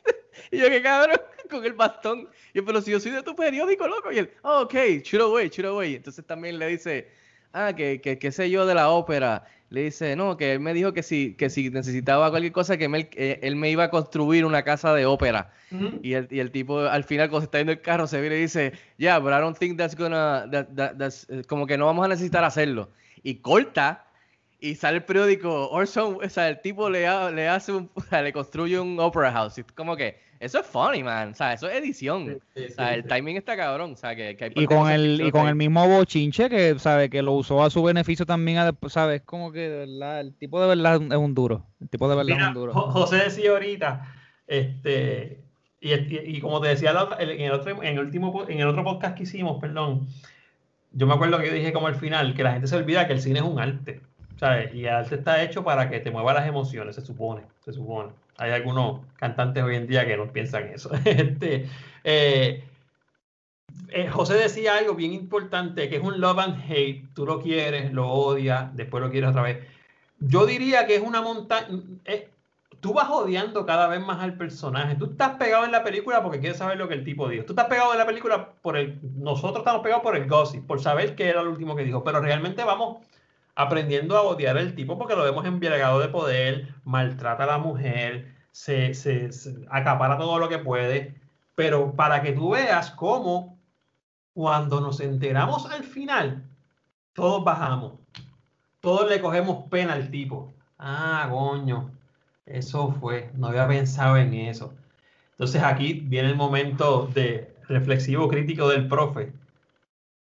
Y 0.50 0.58
yo, 0.58 0.68
qué 0.68 0.82
cabrón, 0.82 1.18
con 1.48 1.64
el 1.64 1.72
bastón. 1.72 2.28
Y 2.52 2.58
yo, 2.58 2.64
pero 2.64 2.82
si 2.82 2.90
yo 2.90 3.00
soy 3.00 3.12
de 3.12 3.22
tu 3.22 3.34
periódico, 3.34 3.88
loco. 3.88 4.12
Y 4.12 4.18
él, 4.18 4.30
oh, 4.42 4.62
ok, 4.62 4.74
shoot 5.02 5.22
away, 5.22 5.48
shoot 5.48 5.66
away. 5.66 5.94
Entonces 5.94 6.26
también 6.26 6.58
le 6.58 6.66
dice, 6.66 7.10
ah, 7.54 7.72
que, 7.74 8.02
que, 8.02 8.18
qué 8.18 8.30
sé 8.32 8.50
yo 8.50 8.66
de 8.66 8.74
la 8.74 8.90
ópera. 8.90 9.46
Le 9.70 9.82
dice, 9.82 10.16
no, 10.16 10.36
que 10.38 10.54
él 10.54 10.60
me 10.60 10.72
dijo 10.72 10.94
que 10.94 11.02
si, 11.02 11.34
que 11.34 11.50
si 11.50 11.68
necesitaba 11.68 12.30
cualquier 12.30 12.52
cosa, 12.52 12.78
que 12.78 12.86
él, 12.86 13.08
eh, 13.12 13.38
él 13.42 13.54
me 13.56 13.70
iba 13.70 13.84
a 13.84 13.90
construir 13.90 14.44
una 14.46 14.62
casa 14.62 14.94
de 14.94 15.04
ópera. 15.04 15.52
Uh 15.70 15.76
-huh. 15.76 16.00
y, 16.02 16.14
el, 16.14 16.28
y, 16.30 16.40
el, 16.40 16.50
tipo 16.50 16.80
al 16.80 17.04
final, 17.04 17.28
cuando 17.28 17.44
está 17.44 17.58
yendo 17.58 17.72
el 17.72 17.82
carro, 17.82 18.06
se 18.06 18.20
viene 18.20 18.36
y 18.36 18.40
dice, 18.40 18.72
yeah, 18.96 19.18
but 19.18 19.32
I 19.32 19.40
don't 19.40 19.58
think 19.58 19.76
that's 19.76 19.94
gonna, 19.94 20.48
that, 20.50 20.68
that, 20.74 20.96
that's, 20.96 21.26
eh, 21.28 21.42
como 21.46 21.66
que 21.66 21.76
no 21.76 21.84
vamos 21.84 22.06
a 22.06 22.08
necesitar 22.08 22.44
hacerlo. 22.44 22.90
Y 23.22 23.36
corta, 23.36 24.06
y 24.60 24.74
sale 24.74 24.98
el 24.98 25.04
periódico, 25.04 25.68
Orson, 25.70 26.18
o 26.22 26.28
sea, 26.28 26.48
el 26.48 26.60
tipo 26.60 26.90
le, 26.90 27.06
le 27.32 27.48
hace 27.48 27.72
un, 27.72 27.90
o 27.94 28.00
sea, 28.00 28.22
le 28.22 28.32
construye 28.32 28.78
un 28.78 28.98
opera 28.98 29.30
house. 29.32 29.58
Y 29.58 29.62
como 29.62 29.96
que, 29.96 30.18
eso 30.40 30.60
es 30.60 30.66
funny, 30.66 31.02
man. 31.02 31.30
O 31.30 31.34
sea, 31.34 31.52
eso 31.52 31.68
es 31.68 31.76
edición. 31.76 32.26
Sí, 32.54 32.62
sí, 32.62 32.72
o 32.72 32.74
sea, 32.74 32.88
sí, 32.88 32.94
el 32.94 33.04
timing 33.04 33.36
está 33.36 33.56
cabrón. 33.56 33.92
O 33.92 33.96
sea, 33.96 34.14
que, 34.14 34.36
que 34.36 34.44
hay 34.44 34.52
y 34.54 34.66
con 34.66 34.90
el 34.90 35.20
y 35.20 35.30
con 35.30 35.48
el 35.48 35.54
mismo 35.54 35.86
bochinche 35.86 36.48
que 36.48 36.78
sabe 36.78 37.10
que 37.10 37.22
lo 37.22 37.32
usó 37.32 37.62
a 37.62 37.70
su 37.70 37.82
beneficio 37.82 38.26
también, 38.26 38.58
sabes, 38.88 39.22
como 39.22 39.52
que 39.52 39.68
de 39.68 39.86
verdad, 39.86 40.20
el 40.20 40.34
tipo 40.34 40.60
de 40.60 40.68
verdad 40.68 41.00
es 41.02 41.16
un 41.16 41.34
duro. 41.34 41.66
El 41.80 41.88
tipo 41.88 42.08
de 42.08 42.16
verdad 42.16 42.34
Mira, 42.34 42.42
es 42.42 42.48
un 42.48 42.54
duro. 42.54 42.72
José 42.72 43.16
decía 43.16 43.50
ahorita, 43.50 44.14
este, 44.46 45.44
y, 45.80 45.92
y, 45.92 46.36
y 46.36 46.40
como 46.40 46.60
te 46.60 46.68
decía 46.68 46.90
en 46.90 47.40
el 47.40 47.52
otro, 47.52 47.82
en 47.82 47.98
el 47.98 47.98
último, 48.00 48.44
en 48.48 48.60
el 48.60 48.66
otro 48.66 48.84
podcast 48.84 49.16
que 49.16 49.22
hicimos, 49.24 49.60
perdón, 49.60 50.08
yo 50.92 51.06
me 51.06 51.14
acuerdo 51.14 51.38
que 51.38 51.46
yo 51.46 51.52
dije 51.52 51.72
como 51.72 51.86
al 51.86 51.96
final 51.96 52.34
que 52.34 52.42
la 52.42 52.52
gente 52.52 52.66
se 52.66 52.76
olvida 52.76 53.06
que 53.06 53.12
el 53.12 53.20
cine 53.20 53.40
es 53.40 53.44
un 53.44 53.58
arte. 53.58 54.00
¿Sabes? 54.38 54.74
Y 54.74 54.86
el 54.86 54.94
arte 54.94 55.16
está 55.16 55.42
hecho 55.42 55.64
para 55.64 55.90
que 55.90 56.00
te 56.00 56.10
mueva 56.10 56.32
las 56.32 56.46
emociones, 56.46 56.94
se 56.94 57.02
supone, 57.02 57.42
se 57.64 57.72
supone. 57.72 58.12
Hay 58.36 58.52
algunos 58.52 59.00
cantantes 59.16 59.62
hoy 59.62 59.76
en 59.76 59.86
día 59.86 60.06
que 60.06 60.16
no 60.16 60.32
piensan 60.32 60.68
eso. 60.68 60.90
este, 61.04 61.68
eh, 62.04 62.64
eh, 63.88 64.08
José 64.08 64.34
decía 64.34 64.76
algo 64.76 64.94
bien 64.94 65.12
importante, 65.12 65.88
que 65.88 65.96
es 65.96 66.02
un 66.02 66.20
love 66.20 66.38
and 66.38 66.64
hate. 66.68 67.04
Tú 67.14 67.26
lo 67.26 67.40
quieres, 67.40 67.92
lo 67.92 68.08
odias, 68.08 68.74
después 68.76 69.02
lo 69.02 69.10
quieres 69.10 69.30
otra 69.30 69.42
vez. 69.42 69.58
Yo 70.20 70.46
diría 70.46 70.86
que 70.86 70.96
es 70.96 71.02
una 71.02 71.20
montaña... 71.20 71.68
tú 72.80 72.92
vas 72.92 73.08
odiando 73.10 73.66
cada 73.66 73.88
vez 73.88 74.00
más 74.00 74.20
al 74.20 74.36
personaje. 74.36 74.94
Tú 74.94 75.06
estás 75.06 75.36
pegado 75.36 75.64
en 75.64 75.72
la 75.72 75.82
película 75.82 76.22
porque 76.22 76.38
quieres 76.38 76.58
saber 76.58 76.78
lo 76.78 76.88
que 76.88 76.94
el 76.94 77.04
tipo 77.04 77.28
dijo. 77.28 77.44
Tú 77.44 77.52
estás 77.52 77.66
pegado 77.66 77.92
en 77.92 77.98
la 77.98 78.06
película 78.06 78.50
por 78.62 78.76
el... 78.76 79.00
Nosotros 79.16 79.58
estamos 79.58 79.82
pegados 79.82 80.02
por 80.02 80.16
el 80.16 80.28
gossip, 80.28 80.64
por 80.66 80.80
saber 80.80 81.16
qué 81.16 81.28
era 81.28 81.42
lo 81.42 81.50
último 81.50 81.74
que 81.74 81.84
dijo. 81.84 82.04
Pero 82.04 82.20
realmente 82.20 82.62
vamos 82.64 82.98
aprendiendo 83.58 84.16
a 84.16 84.22
odiar 84.22 84.56
al 84.56 84.74
tipo 84.76 84.96
porque 84.96 85.16
lo 85.16 85.24
vemos 85.24 85.44
embriagado 85.44 85.98
de 85.98 86.08
poder, 86.08 86.68
maltrata 86.84 87.42
a 87.42 87.46
la 87.48 87.58
mujer, 87.58 88.32
se, 88.52 88.94
se, 88.94 89.32
se, 89.32 89.66
acapara 89.68 90.16
todo 90.16 90.38
lo 90.38 90.48
que 90.48 90.58
puede, 90.58 91.16
pero 91.56 91.92
para 91.96 92.22
que 92.22 92.32
tú 92.32 92.50
veas 92.50 92.92
cómo 92.92 93.58
cuando 94.32 94.80
nos 94.80 95.00
enteramos 95.00 95.66
al 95.72 95.82
final, 95.82 96.44
todos 97.14 97.42
bajamos, 97.42 97.94
todos 98.78 99.10
le 99.10 99.20
cogemos 99.20 99.68
pena 99.68 99.94
al 99.94 100.08
tipo. 100.08 100.54
Ah, 100.78 101.26
coño, 101.28 101.90
eso 102.46 102.92
fue, 102.92 103.32
no 103.34 103.48
había 103.48 103.66
pensado 103.66 104.16
en 104.18 104.34
eso. 104.34 104.72
Entonces 105.32 105.64
aquí 105.64 105.94
viene 105.94 106.28
el 106.28 106.36
momento 106.36 107.10
de 107.12 107.56
reflexivo 107.68 108.28
crítico 108.28 108.68
del 108.68 108.86
profe. 108.86 109.32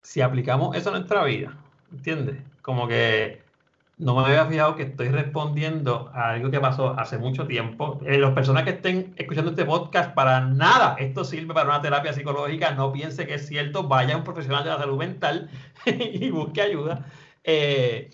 Si 0.03 0.23
aplicamos 0.23 0.75
eso 0.75 0.89
a 0.89 0.93
nuestra 0.93 1.23
vida, 1.25 1.55
¿entiendes? 1.93 2.49
Como 2.62 2.88
que 2.88 3.42
no 4.00 4.14
me 4.14 4.22
había 4.22 4.46
fijado 4.46 4.76
que 4.76 4.84
estoy 4.84 5.08
respondiendo 5.08 6.11
a 6.14 6.30
algo 6.30 6.50
que 6.50 6.58
pasó 6.58 6.98
hace 6.98 7.18
mucho 7.18 7.46
tiempo. 7.46 8.00
Eh, 8.06 8.18
las 8.18 8.32
personas 8.32 8.64
que 8.64 8.70
estén 8.70 9.14
escuchando 9.16 9.50
este 9.50 9.66
podcast, 9.66 10.14
para 10.14 10.40
nada, 10.40 10.96
esto 10.98 11.22
sirve 11.22 11.52
para 11.52 11.68
una 11.68 11.82
terapia 11.82 12.14
psicológica, 12.14 12.72
no 12.72 12.92
piense 12.92 13.26
que 13.26 13.34
es 13.34 13.46
cierto, 13.46 13.88
vaya 13.88 14.14
a 14.14 14.16
un 14.16 14.24
profesional 14.24 14.64
de 14.64 14.70
la 14.70 14.78
salud 14.78 14.98
mental 14.98 15.50
y 15.86 16.30
busque 16.30 16.62
ayuda. 16.62 17.04
Eh, 17.44 18.11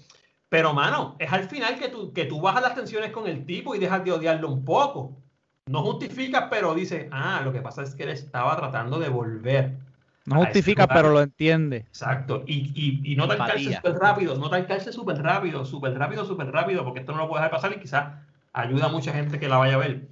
pero, 0.49 0.74
mano, 0.74 1.16
es 1.20 1.32
al 1.32 1.49
final 1.49 1.78
que 1.78 1.88
tú, 1.88 2.12
que 2.12 2.24
tú 2.24 2.40
bajas 2.40 2.62
las 2.62 2.74
tensiones 2.74 3.12
con 3.12 3.28
el 3.28 3.47
tipo 3.47 3.74
y 3.74 3.78
dejas 3.78 4.05
de 4.05 4.12
odiarlo 4.12 4.51
un 4.51 4.64
poco. 4.64 5.22
No 5.66 5.82
justificas, 5.82 6.47
pero 6.51 6.74
dices, 6.74 7.07
ah, 7.12 7.42
lo 7.44 7.53
que 7.53 7.61
pasa 7.61 7.82
es 7.82 7.94
que 7.94 8.05
él 8.05 8.11
estaba 8.11 8.57
tratando 8.57 8.99
de 8.99 9.09
volver. 9.09 9.78
No 10.27 10.45
justifica, 10.45 10.89
pero 10.89 11.11
lo 11.11 11.22
entiende. 11.22 11.79
Exacto. 11.79 12.43
Y, 12.47 12.72
y, 12.74 13.12
y 13.12 13.16
no 13.16 13.29
talcarse 13.29 13.72
súper 13.72 13.95
rápido, 13.95 14.37
no 14.37 14.51
talcarse 14.51 14.93
súper 14.93 15.22
rápido, 15.22 15.64
súper 15.64 15.97
rápido, 15.97 16.24
súper 16.24 16.51
rápido, 16.51 16.85
porque 16.85 17.01
esto 17.01 17.12
no 17.12 17.18
lo 17.18 17.29
puede 17.29 17.43
dejar 17.43 17.53
pasar 17.53 17.72
y 17.72 17.81
quizás 17.81 18.12
ayuda 18.53 18.87
a 18.87 18.89
mucha 18.89 19.12
gente 19.12 19.39
que 19.39 19.49
la 19.49 19.59
vaya 19.59 19.74
a 19.74 19.79
ver. 19.79 20.09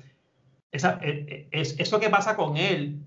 Esa, 0.71 0.99
es, 1.03 1.47
es, 1.51 1.81
eso 1.81 1.99
que 1.99 2.11
pasa 2.11 2.37
con 2.37 2.57
él 2.57 3.01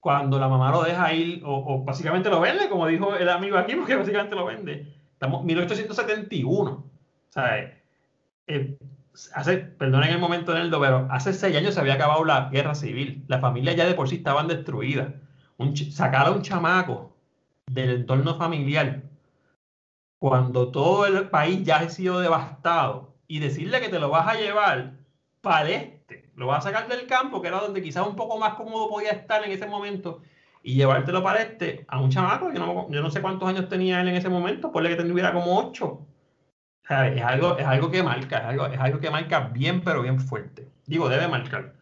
cuando 0.00 0.38
la 0.38 0.48
mamá 0.48 0.70
lo 0.70 0.82
deja 0.82 1.12
ir, 1.14 1.42
o, 1.44 1.52
o, 1.52 1.84
básicamente 1.84 2.28
lo 2.28 2.40
vende, 2.40 2.68
como 2.68 2.86
dijo 2.86 3.16
el 3.16 3.28
amigo 3.28 3.56
aquí, 3.56 3.74
porque 3.74 3.96
básicamente 3.96 4.36
lo 4.36 4.44
vende. 4.44 4.86
Estamos 5.12 5.44
1871. 5.44 6.70
O 6.70 6.86
sea, 7.28 7.72
eh, 8.46 8.78
hace, 9.34 9.58
perdonen 9.58 10.10
el 10.10 10.18
momento 10.18 10.54
en 10.54 10.62
el 10.62 10.70
pero 10.70 11.06
hace 11.10 11.32
seis 11.32 11.56
años 11.56 11.74
se 11.74 11.80
había 11.80 11.94
acabado 11.94 12.24
la 12.24 12.50
guerra 12.50 12.74
civil. 12.74 13.24
La 13.28 13.38
familia 13.38 13.72
ya 13.72 13.86
de 13.86 13.94
por 13.94 14.08
sí 14.08 14.16
estaban 14.16 14.48
destruidas 14.48 15.08
sacar 15.90 16.26
a 16.26 16.30
un 16.32 16.42
chamaco 16.42 17.16
del 17.66 17.90
entorno 17.90 18.36
familiar 18.36 19.02
cuando 20.18 20.70
todo 20.70 21.06
el 21.06 21.30
país 21.30 21.64
ya 21.64 21.78
ha 21.78 21.88
sido 21.88 22.20
devastado 22.20 23.14
y 23.26 23.38
decirle 23.38 23.80
que 23.80 23.88
te 23.88 23.98
lo 23.98 24.10
vas 24.10 24.28
a 24.28 24.38
llevar 24.38 24.92
para 25.40 25.70
este, 25.70 26.30
lo 26.34 26.46
vas 26.46 26.58
a 26.58 26.70
sacar 26.70 26.88
del 26.88 27.06
campo, 27.06 27.40
que 27.40 27.48
era 27.48 27.60
donde 27.60 27.82
quizás 27.82 28.06
un 28.06 28.16
poco 28.16 28.38
más 28.38 28.54
cómodo 28.54 28.88
podía 28.88 29.12
estar 29.12 29.44
en 29.44 29.52
ese 29.52 29.66
momento, 29.66 30.20
y 30.62 30.74
llevártelo 30.74 31.22
para 31.22 31.40
este, 31.40 31.86
a 31.88 32.00
un 32.00 32.10
chamaco, 32.10 32.52
yo 32.52 33.02
no, 33.02 33.10
sé 33.10 33.22
cuántos 33.22 33.48
años 33.48 33.68
tenía 33.68 34.00
él 34.02 34.08
en 34.08 34.16
ese 34.16 34.28
momento, 34.28 34.70
ponle 34.70 34.94
que 34.94 35.02
tuviera 35.02 35.32
como 35.32 35.58
ocho. 35.58 36.06
Es, 36.84 37.22
algo, 37.22 37.56
que 37.90 38.02
marca, 38.02 38.48
algo, 38.48 38.66
es 38.66 38.78
algo 38.78 38.98
que 38.98 39.10
marca 39.10 39.40
bien, 39.40 39.80
pero 39.82 40.02
bien 40.02 40.18
fuerte. 40.18 40.68
Digo, 40.86 41.08
debe 41.08 41.28
marcar. 41.28 41.74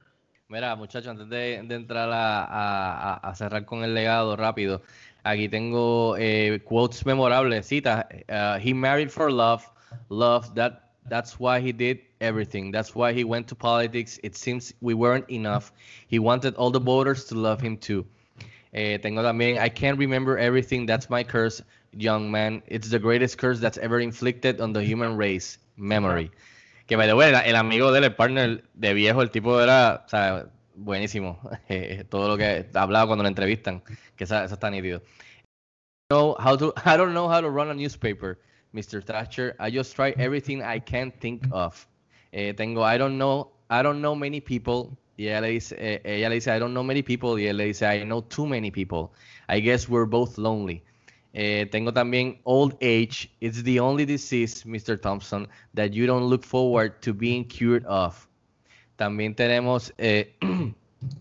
Mira, 0.51 0.74
muchachos, 0.76 1.09
antes 1.09 1.28
de, 1.28 1.57
entrar 1.57 2.09
a, 2.11 3.34
cerrar 3.36 3.66
con 3.66 3.84
el 3.84 3.92
legado 3.92 4.34
rápido, 4.34 4.80
aquí 5.22 5.46
tengo 5.46 6.16
eh, 6.16 6.62
quotes 6.64 7.04
memorables, 7.04 7.66
citas. 7.66 8.07
Uh, 8.30 8.58
he 8.58 8.72
married 8.72 9.11
for 9.11 9.30
love, 9.30 9.62
love, 10.08 10.54
that, 10.54 10.91
that's 11.11 11.38
why 11.38 11.61
he 11.61 11.70
did 11.70 12.00
everything. 12.22 12.70
That's 12.72 12.95
why 12.95 13.12
he 13.12 13.25
went 13.25 13.46
to 13.49 13.54
politics. 13.54 14.18
It 14.22 14.37
seems 14.37 14.72
we 14.80 14.95
weren't 14.95 15.29
enough. 15.29 15.70
He 16.07 16.18
wanted 16.18 16.54
all 16.54 16.70
the 16.70 16.80
voters 16.80 17.26
to 17.26 17.34
love 17.34 17.61
him 17.61 17.76
too. 17.76 18.07
Eh, 18.72 18.96
tengo 18.96 19.22
también, 19.22 19.58
I 19.58 19.68
can't 19.68 19.99
remember 19.99 20.38
everything, 20.38 20.87
that's 20.87 21.11
my 21.11 21.25
curse, 21.25 21.61
young 21.92 22.30
man. 22.30 22.62
It's 22.68 22.88
the 22.88 22.99
greatest 22.99 23.37
curse 23.37 23.61
that's 23.61 23.76
ever 23.76 24.00
inflicted 24.00 24.62
on 24.62 24.72
the 24.72 24.83
human 24.83 25.14
race, 25.18 25.58
memory. 25.76 26.30
Que 26.89 26.97
by 26.97 27.07
the 27.07 27.15
way, 27.15 27.35
el 27.45 27.55
amigo 27.55 27.93
del 27.93 28.15
partner 28.15 28.65
de 28.73 28.95
viejo, 28.95 29.21
el 29.21 29.31
tipo 29.31 29.61
era, 29.61 30.05
o 30.07 30.09
sea, 30.09 30.47
buenísimo. 30.75 31.39
Todo 32.09 32.29
lo 32.29 32.39
que 32.39 32.67
hablaba 32.73 33.07
cuando 33.07 33.25
lo 33.25 33.29
entrevistan, 33.29 33.83
que 34.17 34.25
eso, 34.25 34.43
eso 34.43 34.55
está 34.55 34.71
nítido. 34.71 35.03
No, 36.11 36.35
how 36.39 36.57
to, 36.57 36.73
I 36.87 36.97
don't 36.97 37.13
know 37.13 37.29
how 37.29 37.43
to 37.43 37.51
run 37.51 37.69
a 37.69 37.75
newspaper, 37.75 38.39
Mr. 38.73 39.05
Thatcher. 39.05 39.55
I 39.61 39.71
just 39.71 39.95
try 39.95 40.15
everything 40.17 40.63
I 40.63 40.81
can 40.81 41.13
think 41.21 41.47
of. 41.53 41.87
Eh, 42.33 42.55
tengo, 42.55 42.83
I 42.83 42.97
don't 42.97 43.19
know, 43.19 43.51
I 43.69 43.83
don't 43.83 44.01
know 44.01 44.15
many 44.15 44.41
people. 44.41 44.97
Y 45.19 45.27
ella 45.27 45.43
le, 45.43 45.49
dice, 45.51 45.77
eh, 45.79 46.01
ella 46.05 46.31
le 46.31 46.37
dice, 46.37 46.49
I 46.49 46.59
don't 46.59 46.73
know 46.73 46.83
many 46.83 47.03
people. 47.03 47.39
Y 47.39 47.49
él 47.49 47.59
le 47.59 47.67
dice, 47.67 47.83
I 47.83 48.05
know 48.05 48.23
too 48.23 48.47
many 48.47 48.71
people. 48.71 49.13
I 49.51 49.61
guess 49.61 49.91
we're 49.91 50.07
both 50.07 50.39
lonely. 50.39 50.83
Eh, 51.41 51.67
tengo 51.71 51.93
también 51.93 52.41
old 52.43 52.77
age. 52.81 53.31
It's 53.41 53.63
the 53.63 53.79
only 53.79 54.05
disease, 54.05 54.65
Mr. 54.65 55.01
Thompson, 55.01 55.47
that 55.73 55.93
you 55.93 56.05
don't 56.05 56.25
look 56.29 56.45
forward 56.45 57.01
to 57.03 57.15
being 57.15 57.45
cured 57.45 57.85
of. 57.87 58.27
También 58.97 59.37
tenemos, 59.37 59.93
eh, 59.99 60.35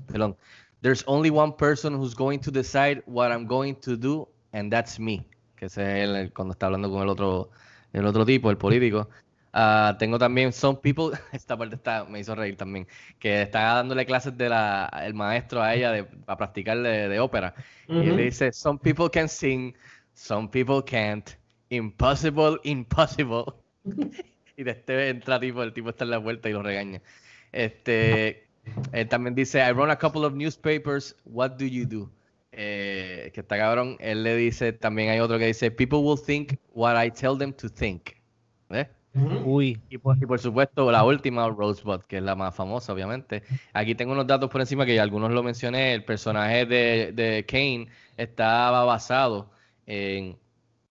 perdón, 0.07 0.35
There's 0.81 1.03
only 1.06 1.30
one 1.30 1.53
person 1.53 1.94
who's 1.94 2.15
going 2.15 2.39
to 2.39 2.52
decide 2.52 3.03
what 3.06 3.31
I'm 3.31 3.45
going 3.45 3.76
to 3.81 3.95
do, 3.95 4.27
and 4.53 4.72
that's 4.72 4.99
me. 4.99 5.23
Que 5.56 5.68
es 5.68 5.77
el, 5.77 6.31
cuando 6.34 6.53
está 6.53 6.65
hablando 6.65 6.89
con 6.89 7.03
el 7.03 7.10
otro, 7.10 7.52
el 7.94 8.06
otro 8.06 8.26
tipo, 8.26 8.49
el 8.49 8.57
político. 8.57 9.07
Ah, 9.53 9.95
tengo 9.98 10.19
también 10.19 10.53
Some 10.53 10.80
People, 10.81 11.18
esta 11.31 11.57
parte 11.57 11.76
está, 11.76 12.06
me 12.06 12.19
hizo 12.19 12.35
reír 12.35 12.56
también, 12.57 12.88
que 13.18 13.41
está 13.41 13.73
dándole 13.73 14.06
clases 14.06 14.38
de 14.38 14.49
la, 14.49 14.88
el 15.03 15.14
maestro 15.15 15.61
a 15.61 15.73
ella 15.73 15.91
de, 15.91 16.03
para 16.03 16.38
practicar 16.38 16.77
de, 16.81 17.10
de 17.10 17.19
ópera. 17.19 17.56
Y 17.88 18.10
él 18.10 18.15
le 18.15 18.23
dice, 18.23 18.52
Some 18.52 18.80
people 18.80 19.10
can 19.10 19.27
sing, 19.27 19.76
some 20.18 20.49
people 20.49 20.81
can't. 20.81 21.38
Impossible, 21.69 22.57
impossible. 22.64 23.53
y 24.57 24.64
de 24.64 24.72
este 24.72 25.10
entra 25.10 25.39
tipo, 25.39 25.64
el 25.64 25.73
tipo 25.73 25.89
está 25.89 26.06
en 26.06 26.11
la 26.11 26.18
vuelta 26.18 26.49
y 26.49 26.53
lo 26.53 26.64
regaña. 26.64 27.02
Este, 27.52 28.48
él 28.91 29.07
también 29.07 29.35
dice, 29.35 29.60
I 29.60 29.72
run 29.72 29.91
a 29.91 29.98
couple 29.98 30.26
of 30.26 30.34
newspapers, 30.34 31.15
what 31.26 31.52
do 31.52 31.65
you 31.65 31.85
do? 31.85 32.10
Eh, 32.52 33.31
que 33.34 33.41
está 33.41 33.57
cabrón. 33.57 33.98
Él 33.99 34.23
le 34.23 34.35
dice, 34.35 34.73
también 34.73 35.10
hay 35.10 35.19
otro 35.19 35.38
que 35.38 35.45
dice, 35.45 35.69
people 35.69 35.99
will 35.99 36.19
think 36.19 36.53
what 36.73 37.02
I 37.02 37.11
tell 37.11 37.38
them 37.38 37.53
to 37.53 37.69
think. 37.69 38.10
¿Ves? 38.69 38.88
Uy. 39.45 39.80
Y 39.89 39.98
por, 39.98 40.18
y 40.18 40.26
por 40.26 40.39
supuesto, 40.39 40.91
la 40.91 41.03
última, 41.03 41.48
Rosebud, 41.49 42.02
que 42.02 42.18
es 42.18 42.23
la 42.23 42.35
más 42.35 42.56
famosa, 42.56 42.94
obviamente. 42.94 43.44
Aquí 43.73 43.95
tengo 43.95 44.14
unos 44.14 44.27
datos 44.27 44.49
por 44.49 44.61
encima 44.61 44.85
que 44.85 44.99
algunos 44.99 45.31
lo 45.31 45.44
mencioné. 45.44 45.94
El 45.94 46.03
personaje 46.03 46.65
de, 46.65 47.11
de 47.14 47.45
Kane 47.45 47.88
estaba 48.18 48.84
basado 48.84 49.56
en, 49.88 50.38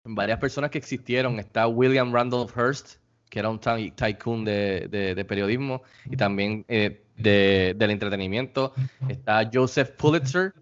varias 0.05 0.39
personas 0.41 0.71
que 0.71 0.79
existieron. 0.79 1.39
Está 1.39 1.69
William 1.69 2.13
Randolph 2.13 2.57
Hearst, 2.57 2.97
que 3.29 3.39
era 3.39 3.49
un 3.51 3.59
ty- 3.61 3.91
tycoon 3.93 4.45
de, 4.45 4.89
de- 4.89 5.15
de 5.15 5.25
periodismo 5.25 5.83
y 6.11 6.17
también 6.17 6.65
eh, 6.69 7.03
de- 7.17 7.75
del 7.77 7.91
entretenimiento. 7.91 8.73
Está 9.09 9.49
Joseph 9.53 9.91
Pulitzer. 9.97 10.53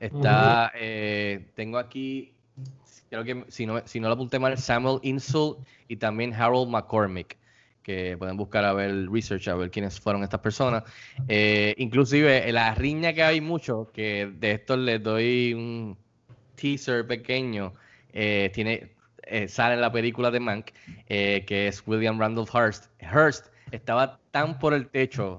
Está, 0.00 0.72
eh, 0.74 1.46
tengo 1.54 1.78
aquí, 1.78 2.32
creo 3.08 3.22
que 3.22 3.44
si 3.48 3.66
no, 3.66 3.80
si 3.86 4.00
no 4.00 4.08
lo 4.08 4.14
apunté 4.14 4.38
mal, 4.40 4.58
Samuel 4.58 4.98
Insull 5.02 5.58
y 5.86 5.96
también 5.96 6.34
Harold 6.34 6.68
McCormick, 6.70 7.36
que 7.84 8.16
pueden 8.16 8.36
buscar 8.36 8.64
a 8.64 8.72
ver 8.72 8.90
el 8.90 9.12
research, 9.12 9.46
a 9.48 9.54
ver 9.54 9.70
quiénes 9.70 10.00
fueron 10.00 10.22
estas 10.24 10.40
personas. 10.40 10.82
Eh, 11.28 11.74
inclusive 11.78 12.50
la 12.52 12.74
riña 12.74 13.12
que 13.12 13.22
hay 13.22 13.40
mucho, 13.40 13.90
que 13.92 14.32
de 14.38 14.52
esto 14.52 14.76
les 14.76 15.00
doy 15.02 15.54
un 15.54 15.96
teaser 16.54 17.06
pequeño, 17.06 17.72
eh, 18.12 18.50
tiene, 18.52 18.92
eh, 19.24 19.48
sale 19.48 19.74
en 19.74 19.80
la 19.80 19.92
película 19.92 20.30
de 20.30 20.40
Mank, 20.40 20.70
eh, 21.08 21.44
que 21.46 21.68
es 21.68 21.82
William 21.86 22.18
Randolph 22.18 22.54
Hearst. 22.54 22.90
Hearst 23.00 23.46
estaba 23.70 24.18
tan 24.30 24.58
por 24.58 24.74
el 24.74 24.88
techo 24.88 25.38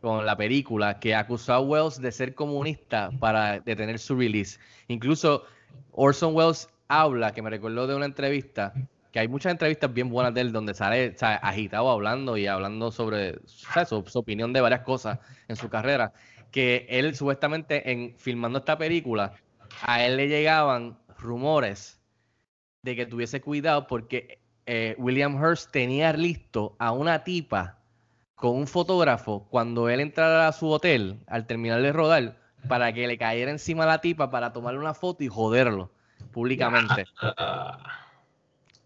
con 0.00 0.26
la 0.26 0.36
película 0.36 0.98
que 0.98 1.14
acusó 1.14 1.54
a 1.54 1.60
Wells 1.60 2.00
de 2.00 2.10
ser 2.10 2.34
comunista 2.34 3.10
para 3.20 3.60
detener 3.60 3.98
su 3.98 4.16
release. 4.16 4.58
Incluso 4.88 5.44
Orson 5.92 6.34
Welles 6.34 6.68
habla, 6.88 7.32
que 7.32 7.40
me 7.40 7.50
recordó 7.50 7.86
de 7.86 7.94
una 7.94 8.06
entrevista, 8.06 8.72
que 9.12 9.20
hay 9.20 9.28
muchas 9.28 9.52
entrevistas 9.52 9.92
bien 9.92 10.08
buenas 10.08 10.34
de 10.34 10.40
él 10.40 10.52
donde 10.52 10.74
sale 10.74 11.16
sea, 11.16 11.36
agitado 11.36 11.90
hablando 11.90 12.36
y 12.36 12.46
hablando 12.46 12.90
sobre 12.90 13.38
su, 13.44 14.04
su 14.06 14.18
opinión 14.18 14.52
de 14.52 14.60
varias 14.60 14.80
cosas 14.80 15.18
en 15.48 15.56
su 15.56 15.68
carrera, 15.68 16.12
que 16.50 16.86
él 16.88 17.14
supuestamente 17.14 17.90
en 17.90 18.14
filmando 18.16 18.58
esta 18.58 18.76
película, 18.76 19.34
a 19.80 20.04
él 20.04 20.16
le 20.16 20.28
llegaban 20.28 20.98
rumores 21.18 22.00
de 22.82 22.96
que 22.96 23.06
tuviese 23.06 23.40
cuidado 23.40 23.86
porque 23.86 24.40
eh, 24.66 24.94
William 24.98 25.36
Hearst 25.42 25.70
tenía 25.72 26.12
listo 26.12 26.76
a 26.78 26.92
una 26.92 27.24
tipa 27.24 27.78
con 28.34 28.56
un 28.56 28.66
fotógrafo 28.66 29.46
cuando 29.50 29.88
él 29.88 30.00
entrara 30.00 30.48
a 30.48 30.52
su 30.52 30.68
hotel 30.68 31.20
al 31.26 31.46
terminar 31.46 31.80
de 31.80 31.92
rodar 31.92 32.36
para 32.68 32.92
que 32.92 33.06
le 33.06 33.18
cayera 33.18 33.50
encima 33.50 33.84
a 33.84 33.86
la 33.86 34.00
tipa 34.00 34.30
para 34.30 34.52
tomarle 34.52 34.80
una 34.80 34.94
foto 34.94 35.22
y 35.24 35.28
joderlo 35.28 35.90
públicamente. 36.32 37.04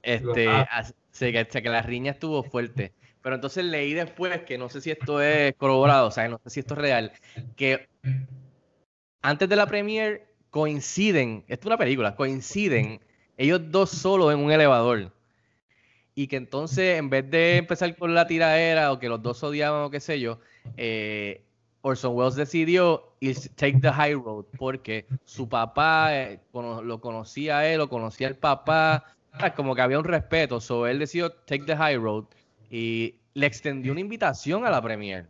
Este, 0.03 0.49
Ah. 0.49 0.69
así 0.71 1.33
que, 1.33 1.41
así 1.41 1.63
que 1.63 1.69
la 1.69 1.83
riña 1.83 2.13
estuvo 2.13 2.45
fuerte. 2.45 2.93
Pero 3.23 3.35
entonces 3.35 3.65
leí 3.65 3.93
después, 3.93 4.43
que 4.43 4.57
no 4.57 4.69
sé 4.69 4.81
si 4.81 4.93
esto 4.93 5.21
es 5.21 5.53
corroborado, 5.57 6.07
o 6.07 6.11
sea, 6.13 6.29
no 6.29 6.39
sé 6.45 6.51
si 6.51 6.61
esto 6.61 6.75
es 6.75 6.81
real, 6.81 7.13
que 7.57 7.89
antes 9.23 9.49
de 9.49 9.57
la 9.57 9.67
premiere 9.67 10.29
coinciden, 10.57 11.45
esto 11.49 11.65
es 11.65 11.67
una 11.67 11.77
película, 11.77 12.17
coinciden 12.17 12.99
ellos 13.37 13.61
dos 13.71 13.91
solos 13.91 14.33
en 14.33 14.41
un 14.41 14.51
elevador. 14.51 15.13
Y 16.15 16.29
que 16.29 16.37
entonces, 16.37 16.99
en 16.99 17.11
vez 17.11 17.31
de 17.31 17.59
empezar 17.59 17.95
con 17.95 18.15
la 18.15 18.27
tiradera 18.27 18.91
o 18.91 18.99
que 18.99 19.11
los 19.11 19.21
dos 19.21 19.43
odiaban 19.43 19.83
o 19.83 19.91
qué 19.91 20.01
sé 20.01 20.19
yo, 20.19 20.39
eh, 20.79 21.45
Orson 21.83 22.17
Welles 22.17 22.37
decidió 22.37 23.13
take 23.57 23.81
the 23.83 23.93
high 23.93 24.15
road 24.15 24.47
porque 24.57 25.05
su 25.27 25.47
papá 25.47 26.17
eh, 26.17 26.41
lo 26.55 27.03
conocía 27.03 27.59
a 27.59 27.69
él, 27.69 27.77
lo 27.77 27.91
conocía 27.91 28.27
el 28.27 28.37
papá, 28.37 29.15
ah, 29.33 29.55
como 29.55 29.75
que 29.75 29.83
había 29.83 29.99
un 29.99 30.07
respeto. 30.07 30.59
So 30.63 30.87
él 30.87 30.99
decidió 30.99 31.33
take 31.33 31.65
the 31.67 31.77
high 31.77 31.99
road 31.99 32.25
y 32.71 33.17
le 33.35 33.47
extendió 33.47 33.93
una 33.93 34.01
invitación 34.01 34.65
a 34.65 34.71
la 34.71 34.81
premiere. 34.81 35.27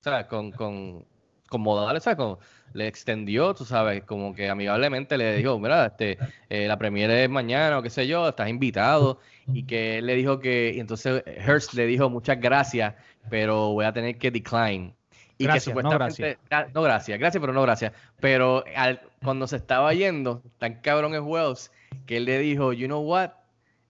O 0.00 0.02
sea, 0.02 0.26
con, 0.26 1.04
con 1.48 1.60
modales, 1.62 2.02
¿sabes? 2.02 2.16
Con- 2.16 2.38
le 2.74 2.86
extendió, 2.86 3.54
tú 3.54 3.64
sabes, 3.64 4.04
como 4.04 4.34
que 4.34 4.50
amigablemente 4.50 5.16
le 5.16 5.36
dijo, 5.36 5.58
mira, 5.58 5.86
este, 5.86 6.18
eh, 6.50 6.68
la 6.68 6.76
premiere 6.78 7.24
es 7.24 7.30
mañana 7.30 7.78
o 7.78 7.82
qué 7.82 7.88
sé 7.88 8.06
yo, 8.06 8.28
estás 8.28 8.48
invitado. 8.50 9.18
Y 9.54 9.62
que 9.62 9.98
él 9.98 10.06
le 10.06 10.14
dijo 10.14 10.38
que, 10.38 10.72
y 10.76 10.80
entonces 10.80 11.22
Hearst 11.26 11.72
le 11.72 11.86
dijo 11.86 12.10
muchas 12.10 12.38
gracias, 12.38 12.94
pero 13.30 13.72
voy 13.72 13.86
a 13.86 13.92
tener 13.94 14.18
que 14.18 14.30
decline. 14.30 14.94
Y 15.38 15.44
Gracias, 15.44 15.64
que 15.74 15.82
no 15.82 15.90
supuestamente, 15.92 16.38
no 16.74 16.82
gracias, 16.82 17.18
gracias, 17.18 17.40
pero 17.40 17.52
no 17.54 17.62
gracias. 17.62 17.92
Pero 18.20 18.64
al- 18.76 19.00
cuando 19.24 19.46
se 19.46 19.56
estaba 19.56 19.94
yendo, 19.94 20.42
tan 20.58 20.80
cabrón 20.82 21.14
es 21.14 21.20
Wells, 21.22 21.70
que 22.04 22.18
él 22.18 22.26
le 22.26 22.38
dijo, 22.38 22.72
you 22.74 22.86
know 22.86 23.00
what, 23.00 23.30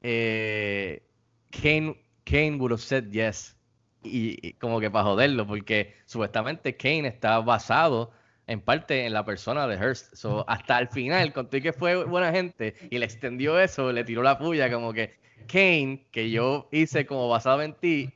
eh, 0.03 1.03
Kane, 1.51 1.97
Kane 2.25 2.57
would 2.59 2.71
have 2.71 2.81
said 2.83 3.11
yes. 3.11 3.57
Y, 4.03 4.47
y 4.47 4.53
como 4.55 4.81
que 4.81 4.91
para 4.91 5.05
joderlo, 5.05 5.47
porque 5.47 5.95
supuestamente 6.07 6.77
Kane 6.77 7.09
está 7.09 7.41
basado 7.41 8.13
en 8.47 8.61
parte 8.61 9.05
en 9.05 9.13
la 9.13 9.25
persona 9.25 9.67
de 9.67 9.77
Hearst. 9.77 10.15
So, 10.15 10.45
hasta 10.49 10.79
el 10.79 10.89
final, 10.89 11.33
conté 11.33 11.63
que 11.63 11.73
fue 11.73 12.05
buena 12.05 12.33
gente 12.33 12.75
y 12.91 12.99
le 12.99 13.05
extendió 13.05 13.61
eso, 13.61 13.93
le 13.93 14.05
tiró 14.05 14.23
la 14.23 14.39
puya, 14.39 14.73
como 14.73 14.93
que 14.93 15.19
Kane, 15.47 16.07
que 16.11 16.31
yo 16.31 16.69
hice 16.73 17.07
como 17.07 17.29
basado 17.29 17.63
en 17.63 17.75
ti, 17.75 18.11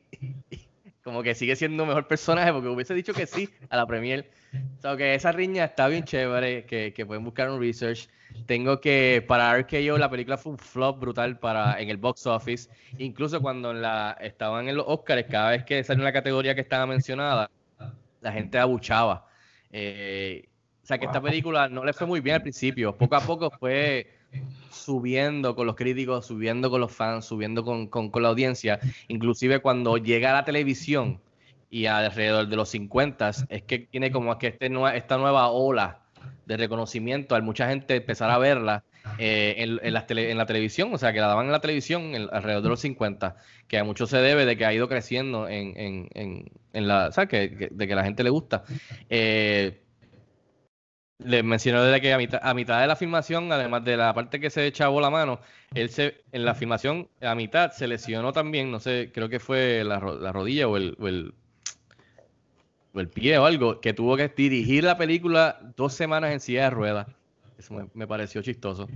como 1.02 1.22
que 1.22 1.34
sigue 1.34 1.56
siendo 1.56 1.84
mejor 1.84 2.06
personaje 2.06 2.52
porque 2.52 2.68
hubiese 2.68 2.94
dicho 2.94 3.12
que 3.12 3.26
sí 3.26 3.48
a 3.70 3.76
la 3.76 3.86
premier. 3.86 4.30
O 4.78 4.80
sea, 4.80 4.96
que 4.96 5.14
esa 5.14 5.32
riña 5.32 5.64
está 5.64 5.88
bien 5.88 6.04
chévere, 6.04 6.64
que, 6.64 6.92
que 6.92 7.06
pueden 7.06 7.24
buscar 7.24 7.50
un 7.50 7.60
research. 7.60 8.08
Tengo 8.46 8.80
que, 8.80 9.24
para 9.26 9.56
RKO, 9.56 9.98
la 9.98 10.10
película 10.10 10.36
fue 10.36 10.52
un 10.52 10.58
flop 10.58 11.00
brutal 11.00 11.38
para, 11.38 11.80
en 11.80 11.90
el 11.90 11.96
box 11.96 12.26
office. 12.26 12.70
Incluso 12.98 13.40
cuando 13.40 13.72
en 13.72 13.82
la, 13.82 14.16
estaban 14.20 14.68
en 14.68 14.76
los 14.76 14.86
Oscars, 14.88 15.24
cada 15.28 15.50
vez 15.50 15.64
que 15.64 15.82
salió 15.84 16.02
una 16.02 16.12
categoría 16.12 16.54
que 16.54 16.60
estaba 16.60 16.86
mencionada, 16.86 17.50
la 18.20 18.32
gente 18.32 18.58
abuchaba. 18.58 19.26
Eh, 19.70 20.48
o 20.82 20.86
sea, 20.86 20.98
que 20.98 21.06
esta 21.06 21.20
película 21.20 21.68
no 21.68 21.84
le 21.84 21.92
fue 21.92 22.06
muy 22.06 22.20
bien 22.20 22.36
al 22.36 22.42
principio. 22.42 22.96
Poco 22.96 23.16
a 23.16 23.20
poco 23.20 23.50
fue 23.50 24.21
subiendo 24.70 25.54
con 25.54 25.66
los 25.66 25.76
críticos, 25.76 26.26
subiendo 26.26 26.70
con 26.70 26.80
los 26.80 26.92
fans, 26.92 27.24
subiendo 27.26 27.64
con, 27.64 27.86
con- 27.88 28.10
con 28.10 28.22
la 28.22 28.28
audiencia. 28.30 28.80
Inclusive 29.09 29.60
cuando 29.60 29.96
llega 29.98 30.30
a 30.30 30.34
la 30.34 30.44
televisión 30.44 31.20
y 31.70 31.86
alrededor 31.86 32.48
de 32.48 32.56
los 32.56 32.68
50 32.70 33.30
es 33.48 33.62
que 33.62 33.78
tiene 33.80 34.10
como 34.10 34.36
que 34.38 34.48
este 34.48 34.70
esta 34.94 35.18
nueva 35.18 35.48
ola 35.48 36.00
de 36.46 36.56
reconocimiento 36.56 37.34
al 37.34 37.42
mucha 37.42 37.68
gente 37.68 37.96
empezar 37.96 38.30
a 38.30 38.38
verla 38.38 38.84
eh, 39.18 39.54
en, 39.59 39.92
las 39.92 40.06
tele- 40.06 40.30
en 40.30 40.38
la 40.38 40.46
televisión, 40.46 40.92
o 40.94 40.98
sea, 40.98 41.12
que 41.12 41.20
la 41.20 41.26
daban 41.28 41.46
en 41.46 41.52
la 41.52 41.60
televisión 41.60 42.12
alrededor 42.32 42.62
de 42.62 42.68
los 42.68 42.80
50, 42.80 43.36
que 43.68 43.78
a 43.78 43.84
mucho 43.84 44.06
se 44.06 44.18
debe 44.18 44.44
de 44.44 44.56
que 44.56 44.64
ha 44.64 44.72
ido 44.72 44.88
creciendo 44.88 45.48
en, 45.48 45.68
la, 46.72 47.10
que, 47.28 47.56
que- 47.56 47.68
de 47.70 47.86
que 47.88 47.94
la 47.94 48.04
gente 48.04 48.22
le 48.24 48.30
gusta. 48.30 48.62
Eh, 49.09 49.82
les 51.24 51.44
mencioné 51.44 51.80
desde 51.80 52.00
que 52.00 52.12
a 52.12 52.18
mitad, 52.18 52.40
a 52.42 52.54
mitad 52.54 52.80
de 52.80 52.86
la 52.86 52.96
filmación, 52.96 53.50
además 53.52 53.84
de 53.84 53.96
la 53.96 54.14
parte 54.14 54.40
que 54.40 54.50
se 54.50 54.66
echabó 54.66 55.00
la 55.00 55.10
mano, 55.10 55.40
él 55.74 55.90
se, 55.90 56.24
en 56.32 56.44
la 56.44 56.54
filmación, 56.54 57.08
a 57.20 57.34
mitad, 57.34 57.72
se 57.72 57.86
lesionó 57.88 58.32
también, 58.32 58.70
no 58.70 58.80
sé, 58.80 59.10
creo 59.12 59.28
que 59.28 59.40
fue 59.40 59.84
la, 59.84 59.98
la 60.00 60.32
rodilla 60.32 60.68
o 60.68 60.76
el, 60.76 60.96
o 61.00 61.08
el, 61.08 61.34
o 62.94 63.00
el 63.00 63.08
pie 63.08 63.38
o 63.38 63.46
algo, 63.46 63.80
que 63.80 63.94
tuvo 63.94 64.16
que 64.16 64.28
dirigir 64.28 64.84
la 64.84 64.96
película 64.98 65.58
dos 65.76 65.94
semanas 65.94 66.32
en 66.32 66.40
silla 66.40 66.64
de 66.64 66.70
ruedas. 66.70 67.06
Eso 67.58 67.74
me, 67.74 67.88
me 67.94 68.06
pareció 68.06 68.42
chistoso. 68.42 68.92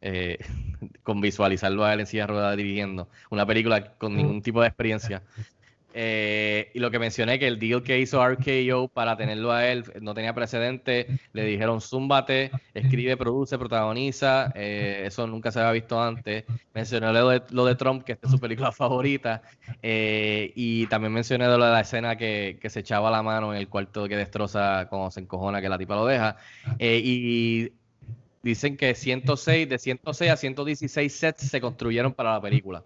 eh, 0.00 0.38
con 1.02 1.20
visualizarlo 1.20 1.84
a 1.84 1.94
él 1.94 2.00
en 2.00 2.06
silla 2.06 2.24
de 2.24 2.28
ruedas 2.28 2.56
dirigiendo 2.56 3.10
una 3.30 3.46
película 3.46 3.94
con 3.98 4.16
ningún 4.16 4.42
tipo 4.42 4.60
de 4.62 4.68
experiencia. 4.68 5.24
Eh, 5.94 6.70
y 6.74 6.78
lo 6.78 6.90
que 6.90 6.98
mencioné, 6.98 7.38
que 7.38 7.46
el 7.46 7.58
deal 7.58 7.82
que 7.82 7.98
hizo 7.98 8.22
RKO 8.26 8.88
para 8.88 9.16
tenerlo 9.16 9.52
a 9.52 9.66
él 9.68 9.84
no 10.00 10.14
tenía 10.14 10.34
precedente. 10.34 11.06
Le 11.32 11.44
dijeron, 11.44 11.80
zúmbate, 11.80 12.50
escribe, 12.74 13.16
produce, 13.16 13.58
protagoniza. 13.58 14.52
Eh, 14.54 15.04
eso 15.06 15.26
nunca 15.26 15.50
se 15.50 15.60
había 15.60 15.72
visto 15.72 16.02
antes. 16.02 16.44
Mencioné 16.74 17.12
lo 17.12 17.64
de, 17.66 17.74
Trump, 17.74 18.04
que 18.04 18.12
es 18.12 18.30
su 18.30 18.38
película 18.38 18.72
favorita. 18.72 19.42
Eh, 19.82 20.52
y 20.54 20.86
también 20.86 21.12
mencioné 21.12 21.46
lo 21.46 21.52
de 21.52 21.58
la 21.58 21.80
escena 21.80 22.16
que, 22.16 22.58
que, 22.60 22.70
se 22.70 22.80
echaba 22.80 23.10
la 23.10 23.22
mano 23.22 23.52
en 23.52 23.58
el 23.58 23.68
cuarto 23.68 24.08
que 24.08 24.16
destroza 24.16 24.86
cuando 24.88 25.10
se 25.10 25.20
encojona, 25.20 25.60
que 25.60 25.68
la 25.68 25.78
tipa 25.78 25.94
lo 25.96 26.06
deja. 26.06 26.36
y 26.78 27.72
dicen 28.42 28.76
que 28.76 28.94
106, 28.94 29.68
de 29.68 29.78
106 29.78 30.30
a 30.30 30.36
116 30.36 31.12
sets 31.12 31.48
se 31.48 31.60
construyeron 31.60 32.12
para 32.12 32.32
la 32.32 32.40
película. 32.40 32.84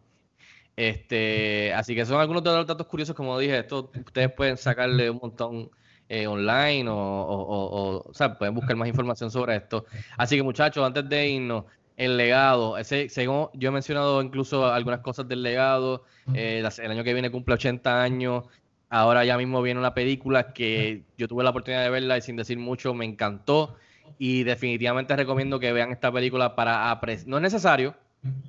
Este, 0.76 1.72
así 1.72 1.94
que 1.94 2.04
son 2.04 2.20
algunos 2.20 2.44
de 2.44 2.50
los 2.50 2.66
datos 2.66 2.86
curiosos, 2.86 3.16
como 3.16 3.38
dije, 3.38 3.58
esto 3.58 3.90
ustedes 3.94 4.30
pueden 4.32 4.58
sacarle 4.58 5.08
un 5.08 5.18
montón 5.22 5.70
eh, 6.08 6.26
online 6.26 6.88
o, 6.88 8.04
o, 8.06 8.14
sea, 8.14 8.36
pueden 8.36 8.54
buscar 8.54 8.76
más 8.76 8.86
información 8.86 9.30
sobre 9.30 9.56
esto. 9.56 9.86
Así 10.16 10.36
que 10.36 10.42
muchachos, 10.42 10.86
antes 10.86 11.08
de 11.08 11.28
irnos, 11.28 11.64
el 11.96 12.16
legado, 12.18 12.76
ese, 12.76 13.08
según 13.08 13.48
yo 13.54 13.70
he 13.70 13.72
mencionado 13.72 14.20
incluso 14.22 14.66
algunas 14.66 15.00
cosas 15.00 15.26
del 15.26 15.42
legado, 15.42 16.04
eh, 16.34 16.62
el 16.78 16.90
año 16.90 17.02
que 17.02 17.14
viene 17.14 17.30
cumple 17.30 17.54
80 17.54 18.02
años, 18.02 18.44
ahora 18.90 19.24
ya 19.24 19.38
mismo 19.38 19.62
viene 19.62 19.80
una 19.80 19.94
película 19.94 20.52
que 20.52 21.04
yo 21.16 21.26
tuve 21.26 21.42
la 21.42 21.50
oportunidad 21.50 21.82
de 21.82 21.90
verla 21.90 22.18
y 22.18 22.20
sin 22.20 22.36
decir 22.36 22.58
mucho 22.58 22.92
me 22.92 23.06
encantó 23.06 23.76
y 24.18 24.44
definitivamente 24.44 25.16
recomiendo 25.16 25.58
que 25.58 25.72
vean 25.72 25.90
esta 25.90 26.12
película 26.12 26.54
para 26.54 26.90
apreciar, 26.90 27.28
no 27.28 27.36
es 27.38 27.42
necesario, 27.42 27.94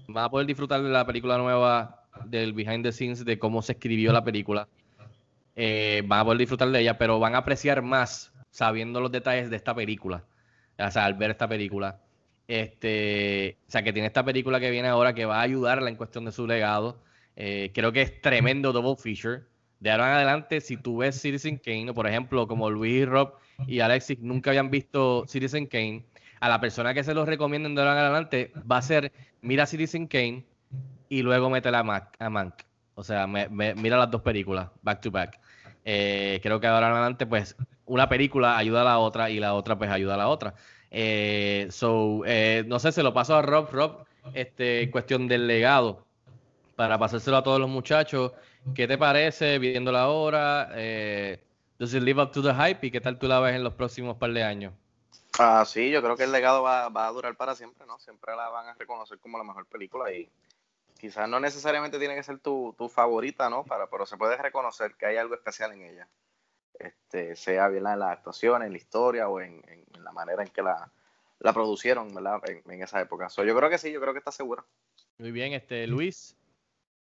van 0.07 0.25
a 0.25 0.29
poder 0.29 0.45
disfrutar 0.45 0.83
de 0.83 0.89
la 0.89 1.05
película 1.05 1.37
nueva 1.37 1.96
del 2.25 2.53
behind 2.53 2.83
the 2.83 2.91
scenes 2.91 3.25
de 3.25 3.39
cómo 3.39 3.61
se 3.61 3.73
escribió 3.73 4.11
la 4.11 4.23
película. 4.23 4.67
Eh, 5.55 6.03
van 6.05 6.19
a 6.19 6.23
poder 6.23 6.39
disfrutar 6.39 6.69
de 6.69 6.79
ella, 6.79 6.97
pero 6.97 7.19
van 7.19 7.35
a 7.35 7.39
apreciar 7.39 7.81
más 7.81 8.31
sabiendo 8.51 9.01
los 9.01 9.11
detalles 9.11 9.49
de 9.49 9.55
esta 9.55 9.73
película. 9.73 10.23
O 10.77 10.91
sea, 10.91 11.05
al 11.05 11.15
ver 11.15 11.31
esta 11.31 11.47
película. 11.47 11.99
Este, 12.47 13.57
o 13.67 13.71
sea, 13.71 13.83
que 13.83 13.91
tiene 13.91 14.07
esta 14.07 14.23
película 14.23 14.59
que 14.59 14.71
viene 14.71 14.87
ahora 14.87 15.13
que 15.13 15.25
va 15.25 15.39
a 15.39 15.41
ayudarla 15.41 15.89
en 15.89 15.95
cuestión 15.95 16.25
de 16.25 16.31
su 16.31 16.47
legado. 16.47 17.01
Eh, 17.35 17.71
creo 17.73 17.91
que 17.91 18.01
es 18.01 18.21
tremendo 18.21 18.71
double 18.71 18.95
feature. 18.95 19.43
De 19.79 19.91
ahora 19.91 20.07
en 20.07 20.13
adelante, 20.15 20.61
si 20.61 20.77
tú 20.77 20.97
ves 20.97 21.21
Citizen 21.21 21.57
Kane, 21.57 21.93
por 21.93 22.07
ejemplo, 22.07 22.47
como 22.47 22.69
Luis 22.69 23.01
y 23.01 23.05
Rob 23.05 23.33
y 23.67 23.79
Alexis 23.79 24.19
nunca 24.19 24.49
habían 24.49 24.71
visto 24.71 25.25
Citizen 25.27 25.67
Kane, 25.67 26.03
a 26.39 26.49
la 26.49 26.59
persona 26.59 26.93
que 26.93 27.03
se 27.03 27.13
los 27.13 27.27
recomienden 27.27 27.75
de 27.75 27.81
ahora 27.81 27.93
en 27.93 27.99
adelante 27.99 28.51
va 28.69 28.77
a 28.77 28.81
ser 28.81 29.11
mira 29.41 29.65
Citizen 29.65 30.07
Kane, 30.07 30.45
y 31.09 31.21
luego 31.21 31.49
mete 31.49 31.69
a, 31.69 31.83
Mac, 31.83 32.15
a 32.19 32.29
Mank. 32.29 32.55
O 32.95 33.03
sea, 33.03 33.27
mira 33.27 33.97
las 33.97 34.11
dos 34.11 34.21
películas, 34.21 34.69
back 34.81 35.01
to 35.01 35.11
back. 35.11 35.39
Eh, 35.85 36.39
creo 36.41 36.59
que 36.59 36.67
ahora 36.67 36.87
en 36.87 36.93
adelante, 36.93 37.25
pues, 37.25 37.55
una 37.85 38.09
película 38.09 38.57
ayuda 38.57 38.81
a 38.81 38.85
la 38.85 38.99
otra 38.99 39.29
y 39.29 39.39
la 39.39 39.53
otra, 39.53 39.77
pues, 39.77 39.89
ayuda 39.89 40.15
a 40.15 40.17
la 40.17 40.27
otra. 40.27 40.55
Eh, 40.91 41.67
so, 41.69 42.23
eh, 42.25 42.63
no 42.67 42.79
sé, 42.79 42.91
se 42.91 43.03
lo 43.03 43.13
paso 43.13 43.35
a 43.35 43.41
Rob. 43.41 43.69
Rob, 43.71 44.05
este, 44.33 44.89
cuestión 44.91 45.27
del 45.27 45.47
legado, 45.47 46.05
para 46.75 46.97
pasárselo 46.97 47.37
a 47.37 47.43
todos 47.43 47.59
los 47.59 47.69
muchachos. 47.69 48.31
¿Qué 48.75 48.87
te 48.87 48.97
parece 48.97 49.59
viéndola 49.59 50.01
ahora? 50.01 50.69
Eh, 50.73 51.41
does 51.79 51.93
it 51.93 52.03
live 52.03 52.21
up 52.21 52.31
to 52.31 52.41
the 52.41 52.53
hype? 52.53 52.85
¿Y 52.85 52.91
qué 52.91 52.99
tal 52.99 53.17
tú 53.17 53.27
la 53.27 53.39
ves 53.39 53.55
en 53.55 53.63
los 53.63 53.73
próximos 53.73 54.17
par 54.17 54.31
de 54.33 54.43
años? 54.43 54.73
Ah, 55.39 55.63
sí, 55.65 55.91
yo 55.91 56.01
creo 56.01 56.17
que 56.17 56.23
el 56.23 56.31
legado 56.31 56.63
va, 56.63 56.89
va 56.89 57.07
a 57.07 57.11
durar 57.11 57.35
para 57.35 57.55
siempre, 57.55 57.85
¿no? 57.85 57.99
Siempre 57.99 58.35
la 58.35 58.49
van 58.49 58.67
a 58.67 58.73
reconocer 58.73 59.19
como 59.19 59.37
la 59.37 59.43
mejor 59.43 59.65
película 59.67 60.11
y 60.11 60.27
quizás 60.97 61.29
no 61.29 61.39
necesariamente 61.39 61.99
tiene 61.99 62.15
que 62.15 62.23
ser 62.23 62.39
tu, 62.39 62.73
favorita, 62.89 63.49
¿no? 63.49 63.63
Para, 63.63 63.87
pero 63.87 64.05
se 64.05 64.17
puede 64.17 64.37
reconocer 64.37 64.95
que 64.95 65.05
hay 65.05 65.17
algo 65.17 65.35
especial 65.35 65.73
en 65.73 65.83
ella. 65.83 66.07
Este, 66.79 67.35
sea 67.35 67.67
bien 67.69 67.87
en 67.87 67.99
las 67.99 68.11
actuaciones, 68.11 68.67
en 68.67 68.71
la 68.71 68.77
historia 68.77 69.29
o 69.29 69.39
en, 69.41 69.61
la 70.03 70.11
manera 70.11 70.43
en 70.43 70.49
que 70.49 70.61
la, 70.61 70.91
la 71.39 71.53
producieron, 71.53 72.13
¿verdad? 72.13 72.41
En, 72.47 72.81
esa 72.81 73.01
época. 73.01 73.27
yo 73.29 73.55
creo 73.55 73.69
que 73.69 73.77
sí, 73.77 73.91
yo 73.91 73.99
creo 73.99 74.13
que 74.13 74.19
está 74.19 74.31
seguro. 74.31 74.65
Muy 75.17 75.31
bien, 75.31 75.53
este 75.53 75.87
Luis, 75.87 76.37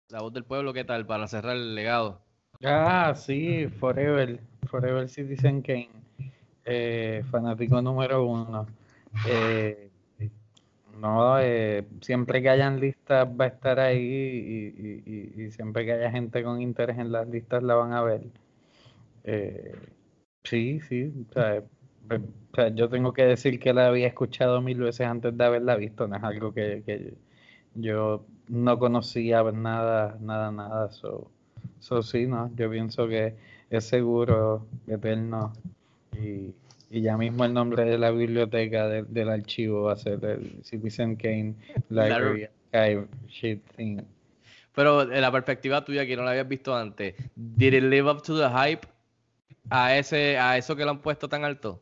la 0.09 0.21
voz 0.21 0.33
del 0.33 0.45
pueblo, 0.45 0.73
¿qué 0.73 0.85
tal? 0.85 1.05
Para 1.05 1.27
cerrar 1.27 1.55
el 1.55 1.75
legado. 1.75 2.21
Ah, 2.63 3.13
sí, 3.15 3.67
Forever, 3.67 4.39
Forever 4.69 5.09
Citizen 5.09 5.61
Kane, 5.61 5.89
eh, 6.63 7.23
fanático 7.29 7.81
número 7.81 8.25
uno. 8.25 8.65
Eh, 9.27 9.84
no, 10.99 11.39
eh, 11.39 11.85
siempre 12.01 12.41
que 12.41 12.49
hayan 12.49 12.79
listas 12.79 13.27
va 13.27 13.45
a 13.45 13.47
estar 13.49 13.79
ahí 13.79 15.03
y, 15.05 15.51
siempre 15.51 15.85
que 15.85 15.93
haya 15.93 16.11
gente 16.11 16.43
con 16.43 16.61
interés 16.61 16.97
en 16.97 17.11
las 17.11 17.27
listas 17.27 17.63
la 17.63 17.75
van 17.75 17.93
a 17.93 18.01
ver. 18.01 18.21
Eh, 19.23 19.75
sí, 20.43 20.79
sí, 20.81 21.13
eh, 21.35 21.63
o 22.09 22.55
sea, 22.55 22.69
yo 22.69 22.89
tengo 22.89 23.13
que 23.13 23.25
decir 23.25 23.59
que 23.59 23.73
la 23.73 23.87
había 23.87 24.07
escuchado 24.07 24.61
mil 24.61 24.79
veces 24.79 25.07
antes 25.07 25.37
de 25.37 25.43
haberla 25.43 25.75
visto, 25.75 26.07
no 26.07 26.17
es 26.17 26.23
algo 26.23 26.53
que, 26.53 27.15
yo 27.75 28.25
no 28.47 28.79
conocía 28.79 29.43
nada, 29.51 30.17
nada, 30.21 30.51
nada. 30.51 30.89
Eso 30.89 31.29
so, 31.79 32.01
sí, 32.03 32.27
no, 32.27 32.51
yo 32.55 32.69
pienso 32.69 33.07
que 33.07 33.35
es 33.69 33.85
seguro, 33.85 34.65
eterno 34.87 35.53
y 36.13 36.53
y 36.89 37.01
ya 37.01 37.17
mismo 37.17 37.45
el 37.45 37.53
nombre 37.53 37.85
de 37.85 37.97
la 37.97 38.11
biblioteca 38.11 38.87
del 38.87 39.29
archivo 39.29 39.83
va 39.83 39.93
a 39.93 39.97
ser 39.97 40.23
el 40.23 40.63
Citizen 40.63 41.15
Kane 41.15 41.55
Library 41.89 42.47
Archive 42.71 43.07
Shit 43.27 43.61
Thing. 43.75 44.01
Pero 44.73 45.03
en 45.03 45.21
la 45.21 45.31
perspectiva 45.31 45.83
tuya, 45.85 46.05
que 46.05 46.17
no 46.17 46.23
la 46.23 46.31
habías 46.31 46.47
visto 46.47 46.75
antes, 46.75 47.15
¿did 47.35 47.73
it 47.73 47.83
live 47.83 48.09
up 48.09 48.21
to 48.21 48.37
the 48.37 48.49
hype 48.49 48.85
a, 49.69 49.97
ese, 49.97 50.37
a 50.37 50.57
eso 50.57 50.75
que 50.75 50.83
lo 50.83 50.91
han 50.91 51.01
puesto 51.01 51.29
tan 51.29 51.45
alto? 51.45 51.81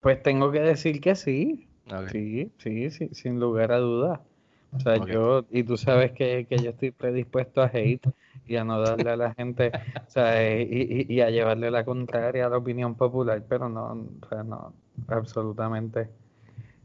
Pues 0.00 0.22
tengo 0.22 0.50
que 0.50 0.60
decir 0.60 1.00
que 1.00 1.14
sí. 1.14 1.68
Sí, 2.10 2.50
sí, 2.58 2.90
sí, 2.90 3.08
sin 3.12 3.38
lugar 3.38 3.70
a 3.70 3.78
dudas. 3.78 4.20
O 4.72 4.80
sea, 4.80 4.96
yo, 5.06 5.46
y 5.50 5.62
tú 5.62 5.76
sabes 5.76 6.12
que, 6.12 6.46
que 6.48 6.58
yo 6.58 6.70
estoy 6.70 6.90
predispuesto 6.90 7.62
a 7.62 7.70
hate 7.72 8.08
y 8.46 8.56
a 8.56 8.64
no 8.64 8.80
darle 8.80 9.10
a 9.10 9.16
la 9.16 9.34
gente, 9.34 9.72
o 10.06 10.10
sea, 10.10 10.52
y, 10.52 11.06
y, 11.08 11.20
a 11.20 11.30
llevarle 11.30 11.70
la 11.70 11.84
contraria 11.84 12.46
a 12.46 12.48
la 12.48 12.58
opinión 12.58 12.94
popular, 12.94 13.42
pero 13.48 13.68
no, 13.68 14.06
o 14.22 14.28
sea, 14.28 14.42
no, 14.42 14.72
absolutamente 15.08 16.08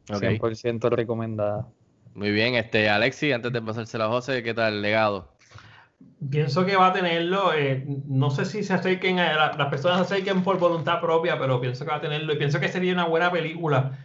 100% 0.08 0.90
recomendada. 0.90 1.68
Muy 2.16 2.32
bien, 2.32 2.56
este 2.56 2.90
Alexi, 2.90 3.32
antes 3.32 3.54
de 3.54 3.62
pasársela 3.62 4.06
a 4.06 4.10
José, 4.10 4.44
¿qué 4.44 4.54
tal 4.54 4.76
el 4.76 4.82
legado? 4.82 5.32
Pienso 6.30 6.66
que 6.66 6.76
va 6.76 6.88
a 6.88 6.94
tenerlo, 6.94 7.54
eh, 7.54 7.86
no 8.08 8.32
sé 8.32 8.46
si 8.46 8.64
se 8.64 8.74
acerquen, 8.74 9.20
a, 9.20 9.56
las 9.56 9.68
personas 9.70 9.98
se 10.08 10.16
acerquen 10.16 10.44
por 10.44 10.58
voluntad 10.60 11.00
propia, 11.00 11.38
pero 11.40 11.62
pienso 11.62 11.86
que 11.86 11.92
va 11.92 11.98
a 11.98 12.02
tenerlo 12.02 12.34
y 12.34 12.38
pienso 12.38 12.60
que 12.60 12.68
sería 12.68 12.94
una 12.94 13.06
buena 13.06 13.32
película 13.32 13.98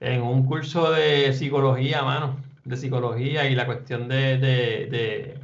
en 0.00 0.22
un 0.22 0.44
curso 0.46 0.90
de 0.90 1.32
psicología, 1.32 2.02
mano, 2.02 2.36
de 2.64 2.76
psicología 2.76 3.48
y 3.48 3.54
la 3.54 3.66
cuestión 3.66 4.08
de, 4.08 4.38
de 4.38 5.38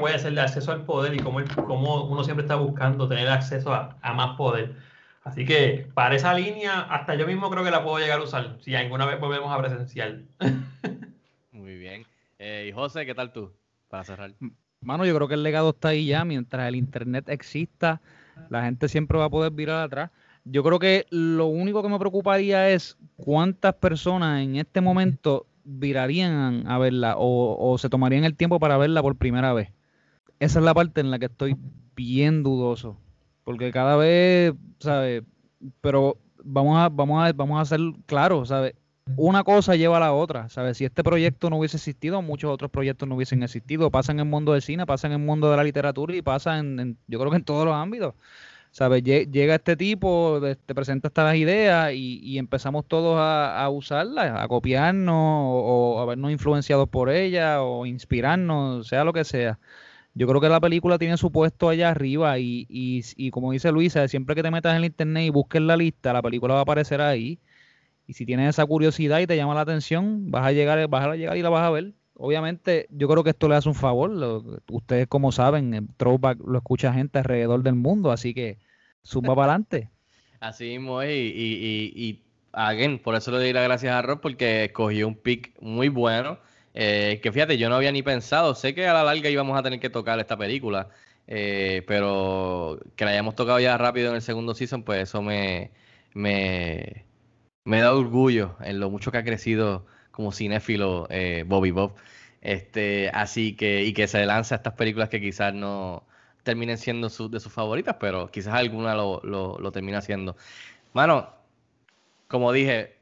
puede 0.00 0.18
ser 0.18 0.34
de 0.34 0.40
acceso 0.40 0.72
al 0.72 0.84
poder 0.84 1.14
y 1.14 1.18
cómo, 1.18 1.40
cómo 1.66 2.04
uno 2.04 2.24
siempre 2.24 2.44
está 2.44 2.56
buscando 2.56 3.08
tener 3.08 3.28
acceso 3.28 3.72
a, 3.72 3.96
más 4.14 4.36
poder. 4.36 4.74
Así 5.24 5.44
que 5.44 5.86
para 5.94 6.14
esa 6.14 6.34
línea, 6.34 6.80
hasta 6.80 7.14
yo 7.14 7.26
mismo 7.26 7.50
creo 7.50 7.64
que 7.64 7.70
la 7.70 7.84
puedo 7.84 7.98
llegar 7.98 8.20
a 8.20 8.22
usar, 8.22 8.56
si 8.60 8.74
alguna 8.74 9.06
vez 9.06 9.20
volvemos 9.20 9.52
a 9.52 9.58
presencial. 9.58 10.26
Muy 11.52 11.76
bien. 11.76 12.06
Eh, 12.38 12.66
y 12.68 12.72
José, 12.72 13.04
¿qué 13.04 13.14
tal 13.14 13.32
tú? 13.32 13.52
Para 13.88 14.04
cerrar. 14.04 14.32
Mano, 14.80 15.04
yo 15.04 15.14
creo 15.14 15.28
que 15.28 15.34
el 15.34 15.42
legado 15.42 15.70
está 15.70 15.88
ahí 15.88 16.06
ya. 16.06 16.24
Mientras 16.24 16.68
el 16.68 16.76
Internet 16.76 17.28
exista, 17.28 18.00
la 18.48 18.64
gente 18.64 18.88
siempre 18.88 19.18
va 19.18 19.24
a 19.24 19.30
poder 19.30 19.52
virar 19.52 19.82
atrás. 19.84 20.10
Yo 20.44 20.62
creo 20.62 20.78
que 20.78 21.06
lo 21.10 21.46
único 21.46 21.82
que 21.82 21.88
me 21.88 21.98
preocuparía 21.98 22.70
es 22.70 22.96
cuántas 23.16 23.74
personas 23.74 24.40
en 24.40 24.56
este 24.56 24.80
momento 24.80 25.46
virarían 25.68 26.64
a 26.66 26.78
verla 26.78 27.14
o, 27.18 27.76
se 27.78 27.90
tomarían 27.90 28.24
el 28.24 28.34
tiempo 28.34 28.58
para 28.58 28.78
verla 28.78 29.02
por 29.02 29.16
primera 29.16 29.52
vez. 29.52 29.70
Esa 30.40 30.60
es 30.60 30.64
la 30.64 30.72
parte 30.72 31.00
en 31.00 31.10
la 31.10 31.18
que 31.18 31.26
estoy 31.26 31.56
bien 31.94 32.42
dudoso. 32.42 32.96
Porque 33.44 33.70
cada 33.70 33.96
vez, 33.96 34.54
¿sabes? 34.80 35.24
Pero 35.80 36.16
vamos 36.42 36.78
a, 36.78 36.88
vamos 36.88 37.22
a, 37.22 37.32
vamos 37.32 37.60
a 37.60 37.64
ser 37.64 37.80
claros, 38.06 38.48
¿sabes? 38.48 38.74
Una 39.16 39.42
cosa 39.42 39.74
lleva 39.74 39.96
a 39.96 40.00
la 40.00 40.12
otra, 40.12 40.48
¿sabes? 40.48 40.76
Si 40.76 40.84
este 40.84 41.02
proyecto 41.02 41.48
no 41.50 41.58
hubiese 41.58 41.78
existido, 41.78 42.20
muchos 42.22 42.50
otros 42.50 42.70
proyectos 42.70 43.08
no 43.08 43.16
hubiesen 43.16 43.42
existido. 43.42 43.90
Pasan 43.90 44.16
en 44.16 44.26
el 44.26 44.30
mundo 44.30 44.52
del 44.52 44.62
cine, 44.62 44.86
pasan 44.86 45.12
en 45.12 45.20
el 45.20 45.26
mundo 45.26 45.50
de 45.50 45.56
la 45.56 45.64
literatura 45.64 46.14
y 46.14 46.22
pasan 46.22 46.78
en 46.78 46.98
yo 47.06 47.18
creo 47.18 47.30
que 47.30 47.38
en 47.38 47.44
todos 47.44 47.64
los 47.64 47.74
ámbitos. 47.74 48.14
¿Sabes? 48.70 49.02
Llega 49.02 49.54
este 49.54 49.76
tipo, 49.76 50.40
te 50.42 50.74
presenta 50.74 51.08
estas 51.08 51.36
ideas 51.36 51.92
y, 51.94 52.38
empezamos 52.38 52.86
todos 52.86 53.16
a, 53.18 53.68
usarlas, 53.70 54.40
a 54.40 54.48
copiarnos 54.48 55.14
o, 55.16 56.00
a 56.00 56.06
vernos 56.06 56.30
influenciados 56.30 56.88
por 56.88 57.10
ella 57.10 57.62
o 57.62 57.86
inspirarnos, 57.86 58.88
sea 58.88 59.04
lo 59.04 59.12
que 59.12 59.24
sea. 59.24 59.58
Yo 60.14 60.26
creo 60.26 60.40
que 60.40 60.48
la 60.48 60.60
película 60.60 60.98
tiene 60.98 61.16
su 61.16 61.30
puesto 61.32 61.68
allá 61.68 61.90
arriba 61.90 62.38
y, 62.38 62.66
y, 62.68 63.30
como 63.30 63.52
dice 63.52 63.72
Luisa, 63.72 64.08
siempre 64.08 64.34
que 64.34 64.42
te 64.42 64.50
metas 64.50 64.72
en 64.72 64.78
el 64.78 64.84
internet 64.86 65.24
y 65.26 65.30
busques 65.30 65.62
la 65.62 65.76
lista, 65.76 66.12
la 66.12 66.22
película 66.22 66.54
va 66.54 66.60
a 66.60 66.62
aparecer 66.64 67.00
ahí. 67.00 67.40
Y 68.06 68.14
si 68.14 68.26
tienes 68.26 68.50
esa 68.50 68.66
curiosidad 68.66 69.20
y 69.20 69.26
te 69.26 69.36
llama 69.36 69.54
la 69.54 69.62
atención, 69.62 70.30
vas 70.30 70.46
a 70.46 70.52
llegar, 70.52 70.88
vas 70.88 71.06
a 71.06 71.16
llegar 71.16 71.36
y 71.36 71.42
la 71.42 71.50
vas 71.50 71.64
a 71.66 71.70
ver. 71.70 71.94
Obviamente 72.18 72.88
yo 72.90 73.08
creo 73.08 73.24
que 73.24 73.30
esto 73.30 73.48
le 73.48 73.56
hace 73.56 73.68
un 73.70 73.76
favor. 73.76 74.10
Lo- 74.10 74.44
ustedes 74.72 75.08
como 75.08 75.32
saben, 75.32 75.74
en 75.74 75.88
Throwback 75.96 76.40
lo 76.46 76.58
escucha 76.58 76.92
gente 76.94 77.18
alrededor 77.20 77.62
del 77.64 77.76
mundo, 77.76 78.12
así 78.12 78.34
que 78.34 78.58
suma 79.02 79.34
para 79.36 79.52
adelante. 79.54 79.90
Así 80.40 80.64
mismo 80.66 81.02
y, 81.02 81.08
y, 81.08 81.12
y, 81.94 82.08
y, 82.10 82.24
again, 82.52 82.98
por 83.02 83.14
eso 83.16 83.30
le 83.32 83.38
doy 83.38 83.52
las 83.52 83.64
gracias 83.64 83.92
a 83.94 84.02
Rob, 84.02 84.20
porque 84.20 84.64
escogió 84.66 85.08
un 85.08 85.16
pick 85.16 85.52
muy 85.60 85.88
bueno. 85.88 86.38
eh, 86.74 87.18
que 87.22 87.32
fíjate, 87.32 87.58
yo 87.58 87.68
no 87.68 87.74
había 87.76 87.90
ni 87.92 88.02
pensado, 88.02 88.54
sé 88.54 88.74
que 88.74 88.86
a 88.86 88.94
la 88.94 89.02
larga 89.04 89.30
íbamos 89.30 89.58
a 89.58 89.62
tener 89.64 89.80
que 89.80 89.90
tocar 89.90 90.20
esta 90.20 90.36
película, 90.36 90.90
eh, 91.26 91.82
pero 91.88 92.78
que 92.96 93.04
la 93.04 93.10
hayamos 93.12 93.34
tocado 93.34 93.58
ya 93.60 93.76
rápido 93.78 94.10
en 94.10 94.16
el 94.16 94.22
segundo 94.22 94.54
season, 94.54 94.84
pues 94.84 95.02
eso 95.02 95.22
me, 95.22 95.72
me, 96.14 97.04
me 97.64 97.80
da 97.80 97.94
orgullo 97.94 98.56
en 98.62 98.80
lo 98.80 98.90
mucho 98.90 99.12
que 99.12 99.18
ha 99.18 99.24
crecido 99.24 99.86
como 100.18 100.32
cinéfilo 100.32 101.06
eh, 101.10 101.44
Bobby 101.46 101.70
Bob. 101.70 101.94
Este, 102.40 103.10
así 103.14 103.54
que, 103.56 103.84
y 103.84 103.92
que 103.94 104.08
se 104.08 104.26
lanza 104.26 104.56
estas 104.56 104.74
películas 104.74 105.08
que 105.10 105.20
quizás 105.20 105.54
no 105.54 106.04
terminen 106.42 106.78
siendo 106.78 107.08
su- 107.10 107.30
de 107.30 107.38
sus 107.40 107.52
favoritas, 107.52 107.96
pero 108.00 108.30
quizás 108.32 108.54
alguna 108.54 108.94
lo, 108.96 109.20
lo, 109.24 109.58
lo 109.60 109.72
termina 109.72 109.98
haciendo. 109.98 110.36
Mano, 110.94 111.34
como 112.28 112.52
dije, 112.52 112.98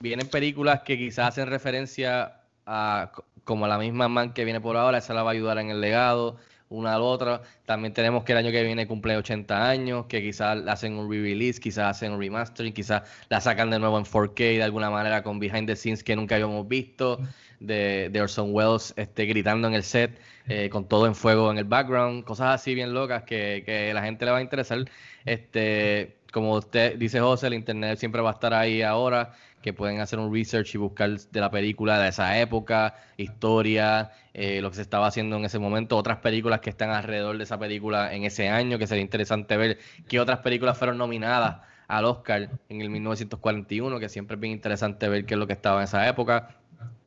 vienen 0.00 0.30
películas 0.30 0.82
que 0.82 0.98
quizás 0.98 1.28
hacen 1.30 1.48
referencia 1.48 2.42
a 2.66 3.12
co- 3.14 3.26
como 3.44 3.66
la 3.68 3.78
misma 3.78 4.08
man 4.08 4.32
que 4.34 4.44
viene 4.44 4.60
por 4.60 4.76
ahora, 4.76 4.98
esa 4.98 5.14
la 5.14 5.22
va 5.22 5.30
a 5.30 5.34
ayudar 5.34 5.58
en 5.58 5.70
el 5.70 5.80
legado, 5.80 6.38
una 6.72 6.94
al 6.94 7.02
otra. 7.02 7.42
También 7.64 7.92
tenemos 7.92 8.24
que 8.24 8.32
el 8.32 8.38
año 8.38 8.50
que 8.50 8.62
viene 8.62 8.86
cumple 8.86 9.16
80 9.16 9.68
años, 9.68 10.06
que 10.06 10.22
quizás 10.22 10.58
hacen 10.66 10.94
un 10.94 11.10
re-release, 11.10 11.60
quizás 11.60 11.96
hacen 11.96 12.12
un 12.12 12.20
remastering, 12.20 12.72
quizás 12.72 13.02
la 13.28 13.40
sacan 13.40 13.70
de 13.70 13.78
nuevo 13.78 13.98
en 13.98 14.04
4K 14.04 14.56
de 14.56 14.62
alguna 14.62 14.90
manera 14.90 15.22
con 15.22 15.38
behind 15.38 15.66
the 15.66 15.76
scenes 15.76 16.02
que 16.02 16.16
nunca 16.16 16.34
habíamos 16.36 16.66
visto, 16.68 17.20
de, 17.60 18.10
Orson 18.20 18.48
Welles 18.52 18.94
este, 18.96 19.26
gritando 19.26 19.68
en 19.68 19.74
el 19.74 19.82
set, 19.82 20.18
eh, 20.48 20.68
con 20.70 20.88
todo 20.88 21.06
en 21.06 21.14
fuego 21.14 21.50
en 21.50 21.58
el 21.58 21.64
background, 21.64 22.24
cosas 22.24 22.60
así 22.60 22.74
bien 22.74 22.92
locas 22.94 23.22
que, 23.24 23.62
que 23.64 23.90
a 23.90 23.94
la 23.94 24.02
gente 24.02 24.24
le 24.24 24.32
va 24.32 24.38
a 24.38 24.42
interesar. 24.42 24.78
Este, 25.24 26.16
como 26.32 26.54
usted 26.54 26.96
dice 26.98 27.20
José, 27.20 27.46
el 27.46 27.54
internet 27.54 27.98
siempre 27.98 28.22
va 28.22 28.30
a 28.30 28.32
estar 28.32 28.54
ahí 28.54 28.82
ahora, 28.82 29.34
que 29.62 29.72
pueden 29.72 30.00
hacer 30.00 30.18
un 30.18 30.32
research 30.34 30.74
y 30.74 30.78
buscar 30.78 31.18
de 31.18 31.40
la 31.40 31.50
película 31.50 31.98
de 31.98 32.08
esa 32.08 32.38
época, 32.40 32.96
historia, 33.16 34.10
eh, 34.34 34.60
lo 34.60 34.70
que 34.70 34.76
se 34.76 34.82
estaba 34.82 35.06
haciendo 35.06 35.36
en 35.36 35.44
ese 35.44 35.58
momento, 35.58 35.96
otras 35.96 36.18
películas 36.18 36.60
que 36.60 36.70
están 36.70 36.90
alrededor 36.90 37.38
de 37.38 37.44
esa 37.44 37.58
película 37.58 38.12
en 38.12 38.24
ese 38.24 38.48
año, 38.48 38.78
que 38.78 38.86
sería 38.86 39.02
interesante 39.02 39.56
ver 39.56 39.78
qué 40.08 40.20
otras 40.20 40.40
películas 40.40 40.76
fueron 40.76 40.98
nominadas 40.98 41.62
al 41.88 42.04
Oscar 42.04 42.50
en 42.68 42.80
el 42.80 42.90
1941, 42.90 44.00
que 44.00 44.08
siempre 44.08 44.34
es 44.34 44.40
bien 44.40 44.52
interesante 44.52 45.08
ver 45.08 45.24
qué 45.24 45.34
es 45.34 45.38
lo 45.38 45.46
que 45.46 45.52
estaba 45.52 45.80
en 45.80 45.84
esa 45.84 46.08
época. 46.08 46.56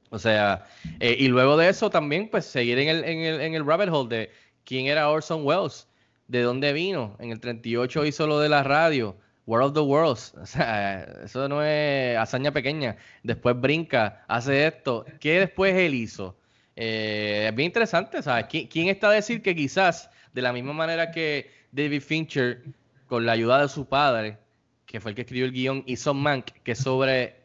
O 0.10 0.20
sea, 0.20 0.66
eh, 1.00 1.16
y 1.20 1.28
luego 1.28 1.58
de 1.58 1.70
eso 1.70 1.90
también, 1.90 2.30
pues 2.30 2.46
seguir 2.46 2.80
en 2.80 2.90
el, 2.90 3.04
en 3.04 3.20
el, 3.20 3.42
en 3.42 3.54
el 3.56 3.66
rabbit 3.66 3.90
hole 3.92 4.16
de 4.16 4.32
quién 4.64 4.88
era 4.88 5.10
Orson 5.10 5.46
Welles, 5.46 5.88
de 6.28 6.42
dónde 6.42 6.74
vino. 6.74 7.16
En 7.20 7.32
el 7.32 7.40
38 7.40 8.06
hizo 8.06 8.28
lo 8.28 8.40
de 8.40 8.50
la 8.50 8.64
radio, 8.64 9.18
War 9.46 9.62
of 9.62 9.74
the 9.74 9.82
Worlds. 9.82 10.34
O 10.42 10.46
sea, 10.46 11.04
eso 11.24 11.48
no 11.48 11.64
es 11.64 12.18
hazaña 12.18 12.52
pequeña. 12.52 12.98
Después 13.24 13.60
brinca, 13.60 14.24
hace 14.28 14.68
esto. 14.68 15.06
¿Qué 15.20 15.40
después 15.40 15.76
él 15.76 15.94
hizo? 15.94 16.38
Eh, 16.76 17.48
es 17.50 17.56
bien 17.56 17.68
interesante, 17.68 18.22
¿sabes? 18.22 18.46
¿Quién, 18.50 18.90
está 18.90 19.10
a 19.10 19.12
decir 19.12 19.42
que 19.42 19.56
quizás, 19.56 20.10
de 20.34 20.42
la 20.42 20.52
misma 20.52 20.74
manera 20.74 21.12
que 21.12 21.50
David 21.72 22.02
Fincher, 22.02 22.64
con 23.08 23.26
la 23.26 23.34
ayuda 23.34 23.62
de 23.62 23.70
su 23.70 23.86
padre, 23.86 24.38
que 24.86 25.00
fue 25.00 25.12
el 25.12 25.16
que 25.16 25.22
escribió 25.22 25.46
el 25.46 25.52
guion, 25.52 25.84
hizo 25.86 26.14
Mank, 26.14 26.48
que 26.64 26.74
es 26.74 26.80
sobre 26.80 27.36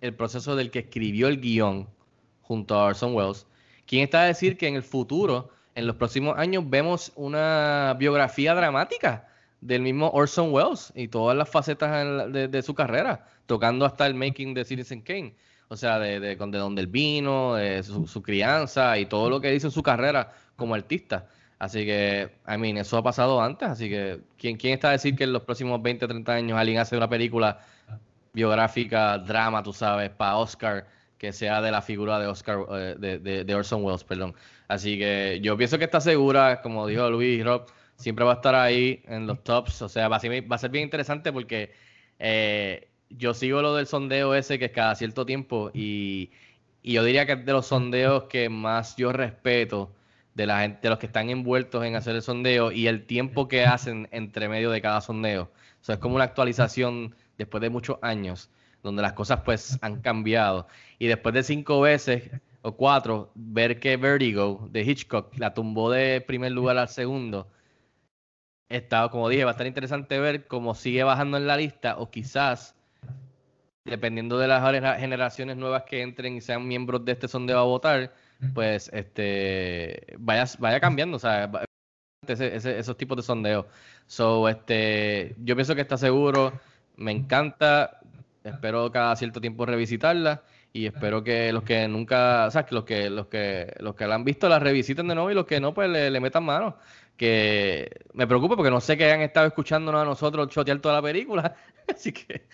el 0.00 0.14
proceso 0.14 0.56
del 0.56 0.70
que 0.70 0.80
escribió 0.80 1.28
el 1.28 1.40
guion 1.40 1.88
junto 2.42 2.74
a 2.74 2.86
Orson 2.86 3.14
Welles. 3.14 3.46
¿Quién 3.86 4.04
está 4.04 4.22
a 4.22 4.26
decir 4.26 4.56
que 4.56 4.66
en 4.68 4.74
el 4.74 4.82
futuro, 4.82 5.50
en 5.74 5.86
los 5.86 5.96
próximos 5.96 6.36
años, 6.38 6.68
vemos 6.68 7.12
una 7.14 7.94
biografía 7.98 8.54
dramática 8.54 9.28
del 9.62 9.80
mismo 9.80 10.10
Orson 10.10 10.52
Welles 10.52 10.92
y 10.94 11.08
todas 11.08 11.34
las 11.36 11.48
facetas 11.48 12.04
la- 12.06 12.26
de, 12.28 12.62
su 12.62 12.74
carrera, 12.74 13.24
tocando 13.46 13.86
hasta 13.86 14.06
el 14.06 14.14
making 14.14 14.52
de 14.52 14.64
Citizen 14.66 15.00
Kane? 15.00 15.34
O 15.68 15.76
sea, 15.76 15.98
de, 15.98 16.20
de, 16.20 16.36
de 16.36 16.58
dónde 16.58 16.82
él 16.82 16.86
vino, 16.88 17.54
de 17.54 17.82
su, 17.82 18.06
su 18.06 18.20
crianza 18.22 18.98
y 18.98 19.06
todo 19.06 19.30
lo 19.30 19.40
que 19.40 19.54
hizo 19.54 19.68
en 19.68 19.70
su 19.72 19.82
carrera 19.82 20.30
como 20.56 20.74
artista. 20.74 21.26
Así 21.58 21.86
que, 21.86 22.28
I 22.46 22.58
mean, 22.58 22.76
eso 22.76 22.98
ha 22.98 23.02
pasado 23.02 23.40
antes, 23.40 23.68
así 23.68 23.88
que, 23.88 24.20
¿quién, 24.36 24.56
quién 24.58 24.74
está 24.74 24.88
a 24.88 24.92
decir 24.92 25.14
que 25.16 25.24
en 25.24 25.32
los 25.32 25.42
próximos 25.42 25.80
20, 25.80 26.06
30 26.08 26.32
años 26.34 26.58
alguien 26.58 26.78
hace 26.78 26.96
una 26.96 27.08
película 27.08 27.60
biográfica, 28.32 29.18
drama, 29.18 29.62
tú 29.62 29.72
sabes, 29.72 30.10
para 30.10 30.36
Oscar, 30.36 30.86
que 31.18 31.32
sea 31.32 31.60
de 31.60 31.70
la 31.70 31.82
figura 31.82 32.18
de 32.18 32.26
Oscar, 32.26 32.58
eh, 32.72 32.96
de, 32.98 33.18
de- 33.18 33.44
de 33.44 33.54
Orson 33.54 33.84
Welles, 33.84 34.04
perdón. 34.04 34.34
Así 34.68 34.98
que 34.98 35.38
yo 35.42 35.56
pienso 35.56 35.78
que 35.78 35.84
está 35.84 36.00
segura, 36.00 36.60
como 36.62 36.86
dijo 36.86 37.08
Luis 37.10 37.44
Rob, 37.44 37.66
siempre 38.02 38.24
va 38.24 38.32
a 38.32 38.34
estar 38.34 38.54
ahí 38.54 39.02
en 39.06 39.26
los 39.26 39.42
tops. 39.44 39.82
O 39.82 39.88
sea, 39.88 40.08
va 40.08 40.16
a 40.16 40.20
ser, 40.58 40.70
bien 40.70 40.84
interesante 40.84 41.32
porque 41.32 41.72
eh, 42.18 42.88
yo 43.10 43.34
sigo 43.34 43.62
lo 43.62 43.74
del 43.74 43.86
sondeo 43.86 44.34
ese 44.34 44.58
que 44.58 44.66
es 44.66 44.72
cada 44.72 44.94
cierto 44.94 45.24
tiempo 45.26 45.70
y, 45.72 46.30
y 46.82 46.94
yo 46.94 47.04
diría 47.04 47.26
que 47.26 47.32
es 47.32 47.46
de 47.46 47.52
los 47.52 47.66
sondeos 47.66 48.24
que 48.24 48.48
más 48.48 48.96
yo 48.96 49.12
respeto 49.12 49.94
de 50.34 50.46
la 50.46 50.60
gente, 50.60 50.80
de 50.82 50.90
los 50.90 50.98
que 50.98 51.06
están 51.06 51.30
envueltos 51.30 51.84
en 51.84 51.94
hacer 51.96 52.16
el 52.16 52.22
sondeo 52.22 52.72
y 52.72 52.86
el 52.86 53.06
tiempo 53.06 53.48
que 53.48 53.64
hacen 53.64 54.08
entre 54.12 54.48
medio 54.48 54.70
de 54.70 54.80
cada 54.80 55.00
sondeo. 55.00 55.44
O 55.44 55.84
sea, 55.84 55.96
es 55.96 56.00
como 56.00 56.14
una 56.16 56.24
actualización 56.24 57.14
después 57.38 57.60
de 57.60 57.70
muchos 57.70 57.98
años, 58.02 58.50
donde 58.82 59.02
las 59.02 59.12
cosas 59.12 59.40
pues 59.44 59.78
han 59.82 60.00
cambiado. 60.00 60.66
Y 60.98 61.06
después 61.06 61.34
de 61.34 61.42
cinco 61.42 61.80
veces 61.80 62.30
o 62.62 62.76
cuatro, 62.76 63.32
ver 63.34 63.80
que 63.80 63.96
Vertigo 63.96 64.68
de 64.70 64.82
Hitchcock 64.82 65.36
la 65.38 65.52
tumbó 65.54 65.90
de 65.90 66.20
primer 66.20 66.52
lugar 66.52 66.78
al 66.78 66.88
segundo, 66.88 67.48
está, 68.76 69.08
como 69.08 69.28
dije, 69.28 69.44
va 69.44 69.50
a 69.50 69.52
estar 69.52 69.66
interesante 69.66 70.18
ver 70.18 70.46
cómo 70.46 70.74
sigue 70.74 71.02
bajando 71.04 71.36
en 71.36 71.46
la 71.46 71.56
lista 71.56 71.96
o 71.98 72.10
quizás, 72.10 72.74
dependiendo 73.84 74.38
de 74.38 74.48
las 74.48 74.62
genera- 74.64 74.98
generaciones 74.98 75.56
nuevas 75.56 75.82
que 75.84 76.02
entren 76.02 76.36
y 76.36 76.40
sean 76.40 76.66
miembros 76.66 77.04
de 77.04 77.12
este 77.12 77.28
sondeo 77.28 77.58
a 77.58 77.64
votar, 77.64 78.12
pues 78.54 78.90
este 78.92 80.16
vaya, 80.18 80.44
vaya 80.58 80.80
cambiando, 80.80 81.16
o 81.16 81.20
sea, 81.20 81.50
esos 82.26 82.96
tipos 82.96 83.16
de 83.16 83.22
sondeos. 83.22 83.66
So, 84.06 84.48
este, 84.48 85.34
yo 85.38 85.54
pienso 85.56 85.74
que 85.74 85.80
está 85.80 85.96
seguro, 85.96 86.52
me 86.96 87.12
encanta, 87.12 88.00
espero 88.44 88.90
cada 88.92 89.16
cierto 89.16 89.40
tiempo 89.40 89.66
revisitarla 89.66 90.42
y 90.72 90.86
espero 90.86 91.22
que 91.22 91.52
los 91.52 91.64
que 91.64 91.86
nunca, 91.88 92.46
o 92.46 92.50
sea, 92.50 92.64
que 92.64 92.74
los 92.74 92.84
que 92.84 93.10
los 93.10 93.26
que 93.26 93.74
los 93.80 93.94
que 93.94 94.06
la 94.06 94.14
han 94.14 94.24
visto 94.24 94.48
la 94.48 94.58
revisiten 94.58 95.06
de 95.08 95.14
nuevo 95.14 95.30
y 95.30 95.34
los 95.34 95.46
que 95.46 95.60
no 95.60 95.74
pues 95.74 95.88
le, 95.90 96.10
le 96.10 96.20
metan 96.20 96.44
mano. 96.44 96.76
Que 97.22 97.88
me 98.14 98.26
preocupa 98.26 98.56
porque 98.56 98.72
no 98.72 98.80
sé 98.80 98.96
que 98.96 99.08
han 99.08 99.20
estado 99.20 99.46
escuchándonos 99.46 100.02
a 100.02 100.04
nosotros 100.04 100.48
chotear 100.48 100.80
toda 100.80 100.96
la 100.96 101.02
película, 101.02 101.54
así 101.88 102.10
que 102.10 102.48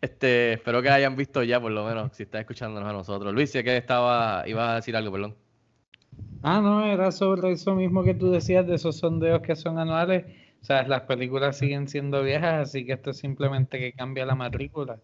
este 0.00 0.54
espero 0.54 0.80
que 0.80 0.88
hayan 0.88 1.14
visto 1.14 1.42
ya 1.42 1.60
por 1.60 1.72
lo 1.72 1.84
menos 1.84 2.10
si 2.16 2.22
están 2.22 2.40
escuchándonos 2.40 2.88
a 2.88 2.92
nosotros. 2.94 3.34
Luis, 3.34 3.50
sé 3.50 3.62
que 3.62 3.76
estaba 3.76 4.48
ibas 4.48 4.70
a 4.70 4.74
decir 4.76 4.96
algo, 4.96 5.12
perdón. 5.12 5.36
Ah, 6.42 6.62
no, 6.62 6.82
era 6.86 7.12
sobre 7.12 7.52
eso 7.52 7.74
mismo 7.74 8.02
que 8.02 8.14
tú 8.14 8.30
decías 8.30 8.66
de 8.66 8.76
esos 8.76 8.96
sondeos 8.96 9.42
que 9.42 9.56
son 9.56 9.78
anuales. 9.78 10.24
O 10.62 10.64
sea, 10.64 10.88
las 10.88 11.02
películas 11.02 11.58
siguen 11.58 11.86
siendo 11.86 12.22
viejas, 12.22 12.70
así 12.70 12.86
que 12.86 12.94
esto 12.94 13.10
es 13.10 13.18
simplemente 13.18 13.78
que 13.78 13.92
cambia 13.92 14.24
la 14.24 14.34
matrícula. 14.34 15.00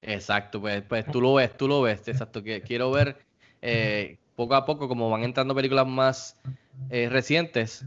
Exacto, 0.00 0.58
pues, 0.58 0.80
pues 0.88 1.04
tú 1.04 1.20
lo 1.20 1.34
ves, 1.34 1.54
tú 1.54 1.68
lo 1.68 1.82
ves, 1.82 2.08
exacto. 2.08 2.42
Que 2.42 2.62
quiero 2.62 2.90
ver 2.90 3.18
eh, 3.60 4.16
poco 4.36 4.54
a 4.54 4.64
poco 4.64 4.88
como 4.88 5.10
van 5.10 5.22
entrando 5.22 5.54
películas 5.54 5.86
más 5.86 6.40
eh, 6.88 7.10
recientes 7.10 7.86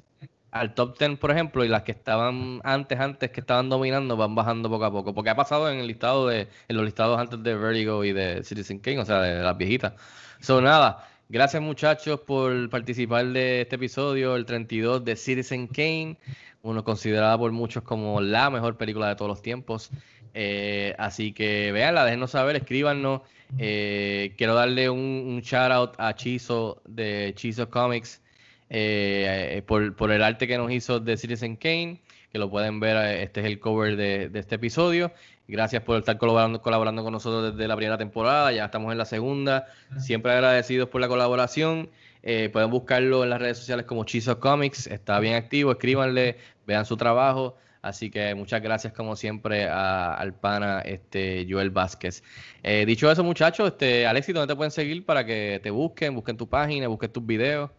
al 0.56 0.73
top 0.73 0.98
10, 0.98 1.19
por 1.19 1.32
ejemplo, 1.32 1.65
y 1.65 1.68
las 1.68 1.84
que 1.84 1.91
estaban 1.91 2.61
antes, 2.64 2.98
antes 2.98 3.30
que 3.30 3.41
estaban 3.41 3.68
dominando, 3.68 4.15
van 4.15 4.36
bajando 4.36 4.69
poco 4.69 4.86
a 4.86 4.91
poco. 4.91 5.14
Porque 5.14 5.30
ha 5.30 5.36
pasado 5.36 5.69
en 5.69 5.80
el 5.80 5.88
listado 5.88 6.27
de, 6.27 6.48
en 6.69 6.77
los 6.77 6.86
listados 6.86 7.19
antes 7.19 7.44
de 7.44 7.56
Vertigo 7.56 8.06
y 8.06 8.14
de 8.14 8.41
Citizen 8.41 8.80
Kane, 8.80 8.99
o 8.99 9.06
sea, 9.06 9.22
de 9.22 9.44
las 9.44 9.57
viejitas. 9.57 9.94
So, 10.40 10.61
nada, 10.61 11.10
gracias 11.27 11.61
muchachos 11.61 12.22
por 12.22 12.69
participar 12.69 13.26
de 13.27 13.61
este 13.61 13.76
episodio, 13.76 14.38
el 14.38 14.45
32 14.45 15.03
de 15.03 15.18
Citizen 15.18 15.68
Kane, 15.68 16.18
uno 16.61 16.86
considerada 16.86 17.38
por 17.38 17.52
muchos 17.52 17.84
como 17.84 18.22
la 18.22 18.49
mejor 18.49 18.77
película 18.77 19.10
de 19.10 19.15
todos 19.18 19.27
los 19.27 19.41
tiempos. 19.41 19.90
Eh, 20.34 20.95
así 20.98 21.34
que 21.34 21.73
véanla, 21.73 22.06
déjenos 22.06 22.32
saber, 22.32 22.56
escríbanos. 22.56 23.23
Eh, 23.57 24.34
quiero 24.38 24.56
darle 24.56 24.90
un, 24.90 24.99
un 24.99 25.41
shout 25.41 25.72
out 25.72 25.95
a 25.98 26.15
Chizo 26.15 26.82
de 26.86 27.34
Chizo 27.36 27.69
Comics 27.69 28.22
eh, 28.70 29.62
por, 29.66 30.12
el 30.12 30.24
arte 30.24 30.48
que 30.48 30.58
nos 30.58 30.72
hizo 30.72 31.00
de 31.00 31.18
Citizen 31.18 31.56
Kane, 31.56 32.02
que 32.32 32.40
lo 32.40 32.50
pueden 32.50 32.80
ver, 32.80 32.98
eh, 32.98 33.24
este 33.24 33.42
es 33.42 33.46
el 33.46 33.60
cover 33.60 33.96
de, 33.96 34.30
este 34.34 34.56
episodio. 34.56 35.12
Gracias 35.48 35.84
por 35.84 35.98
estar 35.98 36.18
colaborando, 36.18 36.62
colaborando 36.62 37.04
con 37.04 37.14
nosotros 37.14 37.56
desde 37.56 37.68
la 37.68 37.76
primera 37.76 37.98
temporada, 37.98 38.52
ya 38.52 38.66
estamos 38.66 38.92
en 38.92 38.98
la 38.98 39.06
segunda. 39.06 39.68
Siempre 40.00 40.32
agradecidos 40.32 40.90
por 40.90 41.02
la 41.02 41.08
colaboración. 41.08 41.90
Eh, 42.24 42.50
pueden 42.52 42.72
buscarlo 42.72 43.24
en 43.24 43.30
las 43.30 43.40
redes 43.40 43.60
sociales 43.60 43.86
como 43.86 44.04
Chizo 44.04 44.40
Comics, 44.40 44.88
está 44.88 45.20
bien 45.20 45.36
activo, 45.36 45.72
escríbanle, 45.72 46.38
vean 46.66 46.86
su 46.86 46.98
trabajo. 46.98 47.56
Así 47.84 48.10
que 48.10 48.34
muchas 48.34 48.64
gracias 48.64 48.94
como 48.94 49.16
siempre 49.16 49.70
al 49.70 50.34
pana 50.34 50.80
este, 50.80 51.46
Joel 51.48 51.70
Vázquez. 51.70 52.24
Eh, 52.64 52.84
dicho 52.88 53.12
eso 53.12 53.24
muchachos, 53.24 53.68
este, 53.68 54.08
Alexis, 54.08 54.34
¿dónde 54.34 54.52
te 54.52 54.58
pueden 54.58 54.72
seguir 54.72 55.06
para 55.06 55.24
que 55.24 55.60
te 55.62 55.70
busquen, 55.70 56.16
busquen 56.16 56.36
tu 56.36 56.50
página, 56.50 56.88
busquen 56.88 57.12
tus 57.12 57.24
videos? 57.24 57.70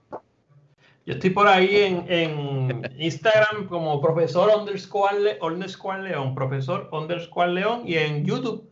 Yo 1.06 1.14
estoy 1.14 1.30
por 1.30 1.46
ahí 1.46 1.76
en, 1.76 2.04
en 2.08 2.82
Instagram 2.98 3.66
como 3.68 4.00
profesor 4.00 4.50
underscore, 4.58 5.38
underscore 5.40 6.02
león, 6.02 6.34
profesor 6.34 6.88
underscore 6.92 7.52
león 7.52 7.82
y 7.86 7.94
en 7.96 8.24
YouTube 8.26 8.68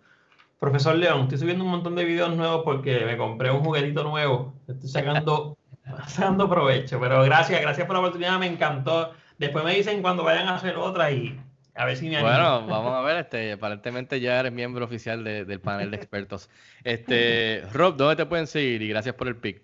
profesor 0.58 0.96
león. 0.96 1.22
Estoy 1.22 1.38
subiendo 1.38 1.62
un 1.64 1.70
montón 1.70 1.94
de 1.94 2.04
videos 2.04 2.34
nuevos 2.36 2.62
porque 2.64 3.04
me 3.04 3.16
compré 3.16 3.50
un 3.50 3.62
juguetito 3.62 4.02
nuevo. 4.02 4.52
Estoy 4.66 4.88
sacando, 4.88 5.56
sacando 6.08 6.48
provecho. 6.48 6.98
Pero 6.98 7.22
gracias, 7.22 7.60
gracias 7.60 7.86
por 7.86 7.94
la 7.94 8.00
oportunidad, 8.00 8.38
me 8.38 8.46
encantó. 8.46 9.12
Después 9.38 9.64
me 9.64 9.74
dicen 9.74 10.02
cuando 10.02 10.24
vayan 10.24 10.48
a 10.48 10.56
hacer 10.56 10.76
otra 10.76 11.10
y 11.10 11.38
a 11.74 11.84
ver 11.84 11.96
si 11.96 12.08
me 12.08 12.16
animo. 12.16 12.30
Bueno, 12.30 12.66
vamos 12.66 12.94
a 12.94 13.00
ver, 13.02 13.16
este, 13.18 13.52
aparentemente 13.52 14.18
ya 14.20 14.40
eres 14.40 14.52
miembro 14.52 14.84
oficial 14.86 15.22
de- 15.22 15.44
del 15.44 15.60
panel 15.60 15.90
de 15.90 15.96
expertos. 15.98 16.48
Este, 16.82 17.62
Rob, 17.72 17.96
¿dónde 17.96 18.16
te 18.16 18.26
pueden 18.26 18.46
seguir? 18.46 18.80
Y 18.82 18.88
gracias 18.88 19.14
por 19.14 19.28
el 19.28 19.36
pick. 19.36 19.62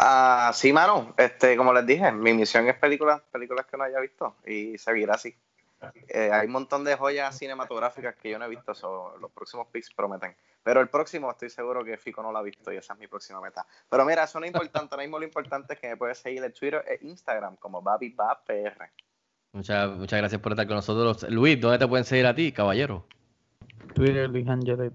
Ah, 0.00 0.52
sí, 0.54 0.72
mano. 0.72 1.12
Este, 1.16 1.56
como 1.56 1.72
les 1.72 1.84
dije, 1.84 2.12
mi 2.12 2.32
misión 2.32 2.68
es 2.68 2.76
películas, 2.76 3.20
películas 3.32 3.66
que 3.66 3.76
no 3.76 3.82
haya 3.82 3.98
visto 3.98 4.36
y 4.46 4.78
seguir 4.78 5.10
así. 5.10 5.34
Eh, 6.08 6.30
hay 6.32 6.46
un 6.46 6.52
montón 6.52 6.84
de 6.84 6.96
joyas 6.96 7.36
cinematográficas 7.36 8.14
que 8.16 8.30
yo 8.30 8.38
no 8.38 8.44
he 8.44 8.48
visto, 8.48 8.74
so, 8.74 9.16
los 9.20 9.30
próximos 9.32 9.66
picks 9.72 9.92
prometen. 9.92 10.36
Pero 10.62 10.80
el 10.80 10.88
próximo 10.88 11.30
estoy 11.30 11.50
seguro 11.50 11.84
que 11.84 11.96
Fico 11.96 12.22
no 12.22 12.30
lo 12.30 12.38
ha 12.38 12.42
visto 12.42 12.72
y 12.72 12.76
esa 12.76 12.92
es 12.92 12.98
mi 13.00 13.08
próxima 13.08 13.40
meta. 13.40 13.66
Pero 13.88 14.04
mira, 14.04 14.22
eso 14.22 14.38
no 14.38 14.46
es 14.46 14.52
importante, 14.52 14.94
ahora 14.94 15.02
mismo 15.02 15.18
lo 15.18 15.24
importante 15.24 15.74
es 15.74 15.80
que 15.80 15.88
me 15.88 15.96
puedes 15.96 16.18
seguir 16.18 16.44
en 16.44 16.52
Twitter 16.52 16.84
e 16.86 17.04
Instagram 17.04 17.56
como 17.56 17.82
BabiBabPR. 17.82 18.90
Muchas, 19.52 19.90
muchas 19.90 20.18
gracias 20.20 20.40
por 20.40 20.52
estar 20.52 20.66
con 20.68 20.76
nosotros. 20.76 21.28
Luis, 21.28 21.60
¿dónde 21.60 21.78
te 21.78 21.88
pueden 21.88 22.04
seguir 22.04 22.26
a 22.26 22.34
ti, 22.34 22.52
caballero? 22.52 23.04
Twitter, 23.94 24.30
Luis 24.30 24.46
Angelet. 24.48 24.92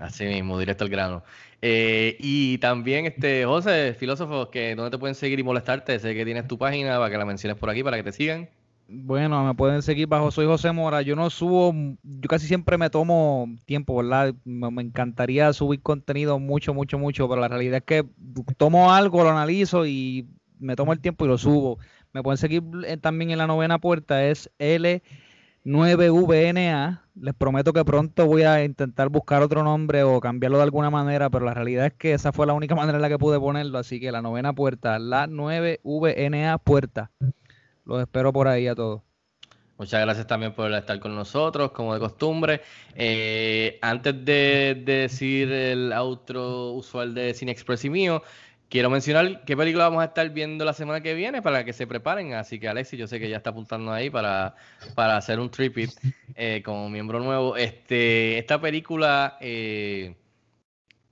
Así 0.00 0.24
mismo, 0.24 0.58
directo 0.58 0.84
al 0.84 0.90
grano. 0.90 1.22
Eh, 1.60 2.16
y 2.18 2.56
también, 2.56 3.04
este, 3.04 3.44
José, 3.44 3.94
filósofo, 3.94 4.50
que 4.50 4.74
¿dónde 4.74 4.90
te 4.90 4.98
pueden 4.98 5.14
seguir 5.14 5.38
y 5.38 5.42
molestarte? 5.42 5.98
Sé 5.98 6.14
que 6.14 6.24
tienes 6.24 6.48
tu 6.48 6.56
página 6.56 6.96
para 6.98 7.10
que 7.10 7.18
la 7.18 7.26
menciones 7.26 7.58
por 7.58 7.68
aquí, 7.68 7.82
para 7.82 7.98
que 7.98 8.04
te 8.04 8.12
sigan. 8.12 8.48
Bueno, 8.88 9.44
me 9.44 9.54
pueden 9.54 9.82
seguir 9.82 10.08
bajo 10.08 10.30
Soy 10.30 10.46
José 10.46 10.72
Mora. 10.72 11.02
Yo 11.02 11.16
no 11.16 11.28
subo, 11.28 11.74
yo 12.02 12.28
casi 12.28 12.46
siempre 12.46 12.78
me 12.78 12.88
tomo 12.88 13.46
tiempo, 13.66 13.94
¿verdad? 13.94 14.34
Me, 14.44 14.82
encantaría 14.82 15.52
subir 15.52 15.82
contenido 15.82 16.38
mucho, 16.38 16.72
mucho, 16.72 16.98
mucho, 16.98 17.28
pero 17.28 17.42
la 17.42 17.48
realidad 17.48 17.76
es 17.76 17.84
que 17.84 18.06
tomo 18.56 18.92
algo, 18.92 19.22
lo 19.22 19.30
analizo 19.30 19.86
y 19.86 20.26
me 20.58 20.76
tomo 20.76 20.94
el 20.94 21.00
tiempo 21.00 21.26
y 21.26 21.28
lo 21.28 21.36
subo. 21.36 21.78
Me 22.14 22.22
pueden 22.22 22.38
seguir 22.38 22.62
eh, 22.86 22.96
también 22.96 23.30
en 23.30 23.38
la 23.38 23.46
novena 23.46 23.78
puerta, 23.78 24.26
es 24.26 24.50
L9VNA. 25.64 27.02
Les 27.20 27.34
prometo 27.34 27.72
que 27.72 27.84
pronto 27.84 28.26
voy 28.26 28.42
a 28.42 28.64
intentar 28.64 29.08
buscar 29.10 29.42
otro 29.42 29.62
nombre 29.62 30.02
o 30.02 30.20
cambiarlo 30.20 30.56
de 30.56 30.64
alguna 30.64 30.90
manera, 30.90 31.28
pero 31.28 31.44
la 31.44 31.54
realidad 31.54 31.86
es 31.86 31.94
que 31.94 32.14
esa 32.14 32.32
fue 32.32 32.46
la 32.46 32.54
única 32.54 32.74
manera 32.76 32.96
en 32.96 33.02
la 33.02 33.08
que 33.08 33.18
pude 33.18 33.38
ponerlo, 33.38 33.78
así 33.78 34.00
que 34.00 34.10
la 34.12 34.22
novena 34.22 34.52
puerta, 34.54 34.98
la 34.98 35.26
9VNA 35.26 36.58
puerta. 36.62 37.10
Los 37.84 38.00
espero 38.00 38.32
por 38.32 38.48
ahí 38.48 38.68
a 38.68 38.74
todos. 38.74 39.02
Muchas 39.76 40.02
gracias 40.02 40.26
también 40.26 40.52
por 40.52 40.70
estar 40.72 41.00
con 41.00 41.14
nosotros, 41.14 41.70
como 41.72 41.94
de 41.94 42.00
costumbre. 42.00 42.60
Eh, 42.94 43.78
antes 43.80 44.14
de, 44.26 44.82
de 44.84 44.92
decir 44.92 45.50
el 45.50 45.90
outro 45.94 46.72
usual 46.72 47.14
de 47.14 47.32
Cine 47.32 47.52
Express 47.52 47.86
y 47.86 47.90
mío, 47.90 48.22
quiero 48.70 48.88
mencionar 48.88 49.44
qué 49.44 49.56
película 49.56 49.88
vamos 49.88 50.02
a 50.02 50.06
estar 50.06 50.30
viendo 50.30 50.64
la 50.64 50.72
semana 50.72 51.02
que 51.02 51.12
viene 51.12 51.42
para 51.42 51.64
que 51.64 51.74
se 51.74 51.86
preparen. 51.86 52.32
Así 52.34 52.58
que 52.58 52.68
Alexis, 52.68 52.98
yo 52.98 53.06
sé 53.06 53.20
que 53.20 53.28
ya 53.28 53.36
está 53.36 53.50
apuntando 53.50 53.92
ahí 53.92 54.08
para, 54.08 54.54
para 54.94 55.16
hacer 55.16 55.40
un 55.40 55.50
tripit 55.50 55.90
eh, 56.36 56.62
como 56.64 56.88
miembro 56.88 57.20
nuevo. 57.20 57.56
Este, 57.56 58.38
esta 58.38 58.60
película, 58.60 59.36
eh, 59.40 60.14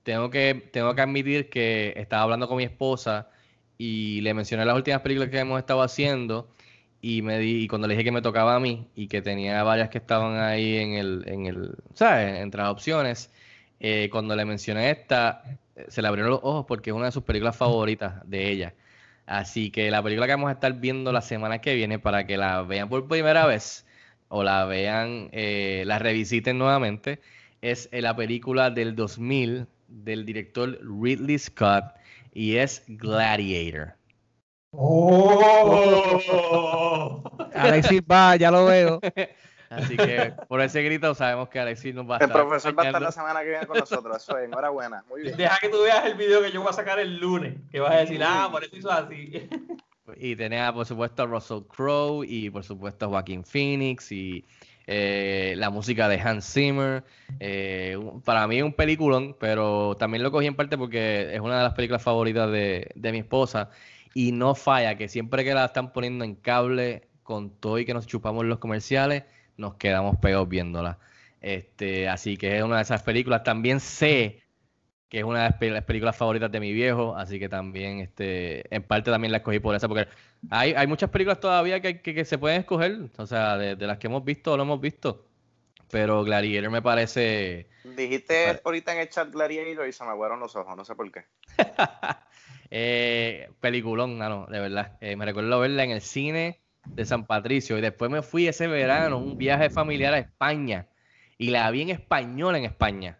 tengo 0.03 0.29
que, 0.29 0.69
tengo 0.71 0.95
que 0.95 1.01
admitir 1.01 1.49
que 1.49 1.93
estaba 1.97 2.23
hablando 2.23 2.47
con 2.47 2.57
mi 2.57 2.63
esposa 2.63 3.29
y 3.77 4.21
le 4.21 4.33
mencioné 4.33 4.65
las 4.65 4.75
últimas 4.75 5.01
películas 5.01 5.29
que 5.29 5.39
hemos 5.39 5.59
estado 5.59 5.81
haciendo 5.81 6.49
y 7.01 7.21
me 7.21 7.39
di, 7.39 7.67
cuando 7.67 7.87
le 7.87 7.93
dije 7.93 8.05
que 8.05 8.11
me 8.11 8.21
tocaba 8.21 8.55
a 8.55 8.59
mí 8.59 8.87
y 8.95 9.07
que 9.07 9.21
tenía 9.21 9.63
varias 9.63 9.89
que 9.89 9.99
estaban 9.99 10.37
ahí 10.37 10.77
en 10.77 10.93
el, 10.93 11.23
en 11.27 11.45
el, 11.45 11.75
¿sabes? 11.93 12.39
Entre 12.41 12.61
las 12.61 12.71
opciones, 12.71 13.31
eh, 13.79 14.09
cuando 14.11 14.35
le 14.35 14.45
mencioné 14.45 14.91
esta, 14.91 15.43
se 15.87 16.01
le 16.01 16.07
abrieron 16.07 16.31
los 16.31 16.41
ojos 16.43 16.65
porque 16.67 16.89
es 16.89 16.95
una 16.95 17.05
de 17.05 17.11
sus 17.11 17.23
películas 17.23 17.55
favoritas 17.55 18.21
de 18.25 18.49
ella. 18.49 18.73
Así 19.25 19.71
que 19.71 19.91
la 19.91 20.01
película 20.01 20.25
que 20.25 20.33
vamos 20.33 20.49
a 20.49 20.53
estar 20.53 20.73
viendo 20.73 21.11
la 21.11 21.21
semana 21.21 21.59
que 21.59 21.75
viene 21.75 21.99
para 21.99 22.25
que 22.25 22.37
la 22.37 22.63
vean 22.63 22.89
por 22.89 23.07
primera 23.07 23.45
vez 23.45 23.85
o 24.27 24.43
la 24.43 24.65
vean, 24.65 25.29
eh, 25.31 25.83
la 25.85 25.99
revisiten 25.99 26.57
nuevamente, 26.57 27.19
es 27.61 27.89
eh, 27.91 28.01
la 28.01 28.15
película 28.15 28.71
del 28.71 28.95
2000 28.95 29.67
del 29.87 30.25
director 30.25 30.79
Ridley 30.81 31.37
Scott 31.37 31.85
y 32.33 32.55
es 32.55 32.83
Gladiator. 32.87 33.95
¡Oh! 34.71 36.11
Alexis 37.53 38.01
va, 38.01 38.35
ya 38.35 38.51
lo 38.51 38.65
veo. 38.65 38.99
Así 39.69 39.97
que 39.97 40.33
por 40.47 40.61
ese 40.61 40.81
grito 40.81 41.13
sabemos 41.13 41.49
que 41.49 41.59
Alexis 41.59 41.93
nos 41.93 42.09
va 42.09 42.15
a 42.15 42.17
El 42.17 42.25
estar 42.25 42.41
profesor 42.41 42.77
va 42.77 42.83
a 42.83 42.85
estar 42.87 43.01
la 43.01 43.11
semana 43.11 43.41
que 43.41 43.49
viene 43.49 43.67
con 43.67 43.77
nosotros. 43.77 44.17
Eso 44.17 44.37
es, 44.37 44.45
enhorabuena. 44.45 45.03
Muy 45.07 45.21
bien. 45.21 45.37
Deja 45.37 45.57
que 45.59 45.69
tú 45.69 45.81
veas 45.83 46.05
el 46.05 46.15
video 46.15 46.41
que 46.41 46.51
yo 46.51 46.61
voy 46.61 46.69
a 46.69 46.73
sacar 46.73 46.99
el 46.99 47.19
lunes, 47.19 47.55
que 47.71 47.79
vas 47.79 47.91
a 47.93 47.97
decir, 47.97 48.21
ah, 48.23 48.49
por 48.51 48.63
eso 48.63 48.75
hizo 48.75 48.91
así. 48.91 49.47
Y 50.15 50.35
tenía, 50.35 50.73
por 50.73 50.85
supuesto, 50.85 51.23
a 51.23 51.25
Russell 51.27 51.63
Crowe 51.67 52.25
y, 52.25 52.49
por 52.49 52.63
supuesto, 52.63 53.05
a 53.05 53.09
Joaquín 53.09 53.43
Phoenix 53.43 54.11
y 54.11 54.43
eh, 54.87 55.53
la 55.55 55.69
música 55.69 56.07
de 56.07 56.19
Hans 56.19 56.51
Zimmer. 56.51 57.03
Eh, 57.39 57.95
para 58.25 58.47
mí 58.47 58.57
es 58.57 58.63
un 58.63 58.73
peliculón, 58.73 59.35
pero 59.39 59.95
también 59.97 60.23
lo 60.23 60.31
cogí 60.31 60.47
en 60.47 60.55
parte 60.55 60.79
porque 60.79 61.33
es 61.33 61.39
una 61.39 61.57
de 61.57 61.63
las 61.63 61.73
películas 61.75 62.01
favoritas 62.01 62.51
de, 62.51 62.89
de 62.95 63.11
mi 63.11 63.19
esposa 63.19 63.69
y 64.15 64.31
no 64.31 64.55
falla, 64.55 64.97
que 64.97 65.07
siempre 65.07 65.43
que 65.43 65.53
la 65.53 65.65
están 65.65 65.93
poniendo 65.93 66.25
en 66.25 66.33
cable 66.33 67.07
con 67.21 67.51
todo 67.51 67.77
y 67.77 67.85
que 67.85 67.93
nos 67.93 68.07
chupamos 68.07 68.45
los 68.45 68.57
comerciales, 68.57 69.25
nos 69.59 69.75
quedamos 69.75 70.17
pegados 70.17 70.49
viéndola. 70.49 70.97
Este, 71.41 72.09
así 72.09 72.37
que 72.37 72.57
es 72.57 72.63
una 72.63 72.77
de 72.77 72.81
esas 72.83 73.03
películas. 73.03 73.43
También 73.43 73.79
sé 73.79 74.41
que 75.09 75.19
es 75.19 75.23
una 75.23 75.39
de 75.43 75.49
las 75.49 75.57
pe- 75.57 75.71
las 75.71 75.83
películas 75.85 76.15
favoritas 76.15 76.51
de 76.51 76.59
mi 76.59 76.71
viejo, 76.73 77.15
así 77.15 77.39
que 77.39 77.49
también, 77.49 77.99
este, 77.99 78.73
en 78.75 78.83
parte 78.83 79.09
también 79.11 79.31
la 79.31 79.39
escogí 79.39 79.59
por 79.59 79.75
eso, 79.75 79.87
porque 79.89 80.07
hay, 80.51 80.73
hay 80.73 80.85
muchas 80.87 81.09
películas 81.09 81.39
todavía 81.39 81.79
que, 81.81 82.01
que- 82.01 82.13
que 82.13 82.25
se 82.25 82.37
pueden 82.37 82.59
escoger, 82.61 83.09
o 83.17 83.25
sea, 83.25 83.57
de, 83.57 83.75
de 83.75 83.87
las 83.87 83.97
que 83.97 84.07
hemos 84.07 84.23
visto 84.23 84.53
o 84.53 84.57
no 84.57 84.63
hemos 84.63 84.79
visto, 84.79 85.25
pero 85.89 86.23
Gladiator 86.23 86.69
me 86.69 86.81
parece, 86.83 87.67
Dijiste 87.83 88.59
ahorita 88.63 88.93
en 88.93 88.99
el 88.99 89.09
chat 89.09 89.31
Gladiator 89.31 89.87
y 89.87 89.93
se 89.93 90.03
me 90.03 90.11
aguaron 90.11 90.39
los 90.39 90.55
ojos, 90.55 90.77
no 90.77 90.85
sé 90.85 90.93
por 90.95 91.11
qué. 91.11 91.25
eh, 92.71 93.49
peliculón, 93.59 94.17
no, 94.17 94.45
de 94.45 94.59
verdad, 94.59 94.97
Eh, 95.01 95.15
me 95.15 95.25
recuerdo 95.25 95.59
verla 95.59 95.83
en 95.83 95.91
el 95.91 96.01
cine 96.01 96.59
de 96.95 97.05
San 97.05 97.25
Patricio 97.25 97.77
y 97.77 97.81
después 97.81 98.11
me 98.11 98.21
fui 98.21 98.47
ese 98.47 98.67
verano, 98.67 99.17
un 99.17 99.37
viaje 99.37 99.69
familiar 99.69 100.13
a 100.13 100.19
España, 100.19 100.87
y 101.37 101.49
la 101.49 101.69
vi 101.71 101.83
en 101.83 101.89
español 101.89 102.55
en 102.55 102.65
España. 102.65 103.17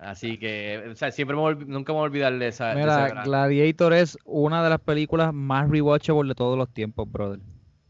Así 0.00 0.38
que, 0.38 0.82
o 0.90 0.96
sea, 0.96 1.10
siempre 1.10 1.36
me 1.36 1.54
nunca 1.66 1.92
me 1.92 1.98
voy 1.98 2.04
a 2.04 2.06
olvidar 2.06 2.38
de 2.38 2.48
esa. 2.48 2.74
Mira. 2.74 3.22
Gladiator 3.22 3.92
es 3.92 4.16
una 4.24 4.64
de 4.64 4.70
las 4.70 4.80
películas 4.80 5.34
más 5.34 5.68
rewatchable 5.68 6.30
de 6.30 6.34
todos 6.34 6.56
los 6.56 6.72
tiempos, 6.72 7.10
brother. 7.10 7.40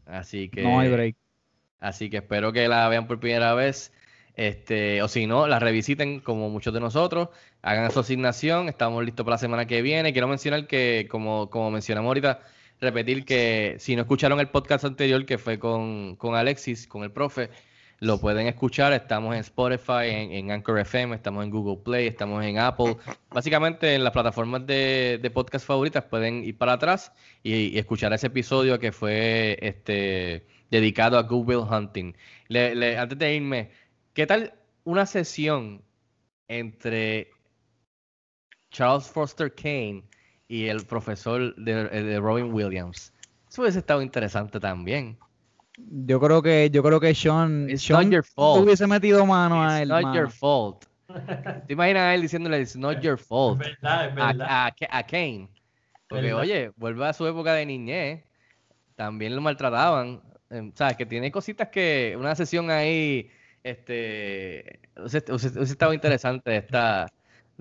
Así 0.05 0.49
que. 0.49 0.61
No 0.61 0.81
hay 0.81 0.91
break. 0.91 1.15
Así 1.79 2.09
que 2.09 2.17
espero 2.17 2.51
que 2.51 2.67
la 2.67 2.87
vean 2.89 3.07
por 3.07 3.19
primera 3.19 3.53
vez. 3.53 3.93
Este, 4.35 5.01
o 5.01 5.07
si 5.07 5.25
no, 5.25 5.47
la 5.47 5.59
revisiten 5.59 6.19
como 6.19 6.49
muchos 6.49 6.73
de 6.73 6.81
nosotros. 6.81 7.29
Hagan 7.61 7.91
su 7.91 8.01
asignación. 8.01 8.67
Estamos 8.67 9.05
listos 9.05 9.23
para 9.23 9.35
la 9.35 9.39
semana 9.39 9.65
que 9.65 9.81
viene. 9.81 10.11
Quiero 10.11 10.27
mencionar 10.27 10.67
que, 10.67 11.07
como, 11.09 11.49
como 11.49 11.71
mencionamos 11.71 12.09
ahorita, 12.09 12.41
repetir 12.81 13.23
que 13.25 13.75
si 13.79 13.95
no 13.95 14.01
escucharon 14.01 14.39
el 14.39 14.49
podcast 14.49 14.83
anterior 14.85 15.25
que 15.25 15.37
fue 15.37 15.59
con, 15.59 16.15
con 16.15 16.35
Alexis, 16.35 16.87
con 16.87 17.03
el 17.03 17.11
profe, 17.11 17.49
lo 17.99 18.19
pueden 18.19 18.47
escuchar. 18.47 18.91
Estamos 18.93 19.35
en 19.35 19.41
Spotify, 19.41 20.07
en, 20.09 20.49
Anchor 20.49 20.79
FM, 20.79 21.15
estamos 21.15 21.43
en 21.43 21.51
Google 21.51 21.77
Play, 21.83 22.07
estamos 22.07 22.43
en 22.43 22.57
Apple. 22.57 22.97
Básicamente 23.29 23.93
en 23.93 24.03
las 24.03 24.11
plataformas 24.11 24.65
de, 24.65 25.19
de 25.21 25.29
podcast 25.29 25.65
favoritas 25.65 26.03
pueden 26.05 26.43
ir 26.43 26.57
para 26.57 26.73
atrás 26.73 27.11
y, 27.43 27.53
y 27.67 27.77
escuchar 27.77 28.11
ese 28.13 28.27
episodio 28.27 28.79
que 28.79 28.91
fue 28.91 29.57
este 29.61 30.47
dedicado 30.71 31.19
a 31.19 31.23
Google 31.23 31.57
Hunting. 31.57 32.13
Le- 32.47 32.73
le- 32.73 32.97
antes 32.97 33.17
de 33.19 33.35
irme, 33.35 33.69
¿qué 34.13 34.25
tal 34.25 34.55
una 34.83 35.05
sesión 35.05 35.83
entre 36.47 37.29
Charles 38.71 39.07
Foster 39.07 39.53
Kane 39.53 40.03
y 40.51 40.67
el 40.67 40.85
profesor 40.85 41.55
de, 41.55 41.85
de 41.85 42.19
Robin 42.19 42.53
Williams? 42.53 43.13
Eso 43.49 43.61
hubiese 43.61 43.79
estado 43.79 44.01
interesante 44.01 44.59
también. 44.59 45.17
Yo 45.77 46.19
creo 46.19 46.41
que, 46.41 46.69
yo 46.69 46.83
creo 46.83 46.99
que 46.99 47.15
Sean, 47.15 47.69
It's 47.69 47.81
Sean 47.83 48.03
not 48.05 48.13
your 48.13 48.23
fault. 48.23 48.63
hubiese 48.63 48.85
metido 48.87 49.25
mano 49.25 49.63
a 49.63 49.75
It's 49.77 49.83
él. 49.83 49.87
not 49.89 50.01
mano. 50.03 50.15
your 50.15 50.29
fault. 50.31 50.85
¿Te 51.67 51.73
imaginas 51.73 52.01
a 52.03 52.13
él 52.15 52.21
diciéndole 52.21 52.59
It's 52.61 52.75
not 52.75 52.99
your 53.01 53.17
fault? 53.17 53.61
Es 53.61 53.67
verdad, 53.81 54.05
es 54.07 54.11
a, 54.11 54.15
verdad. 54.27 54.47
a, 54.49 54.97
a 54.97 55.03
Kane. 55.07 55.49
Porque, 56.07 56.25
Verdad. 56.25 56.39
oye, 56.41 56.71
vuelve 56.75 57.05
a 57.07 57.13
su 57.13 57.25
época 57.25 57.53
de 57.53 57.65
niñez. 57.65 58.23
También 58.95 59.33
lo 59.35 59.41
maltrataban. 59.41 60.21
em, 60.49 60.71
¿sabes? 60.75 60.97
Que 60.97 61.05
tiene 61.05 61.31
cositas 61.31 61.69
que, 61.69 62.15
una 62.19 62.35
sesión 62.35 62.69
ahí, 62.69 63.29
este, 63.63 64.81
hubiese, 64.97 65.19
hubiese- 65.31 65.57
hubiese 65.57 65.71
estado 65.73 65.93
interesante 65.93 66.57
esta, 66.57 67.07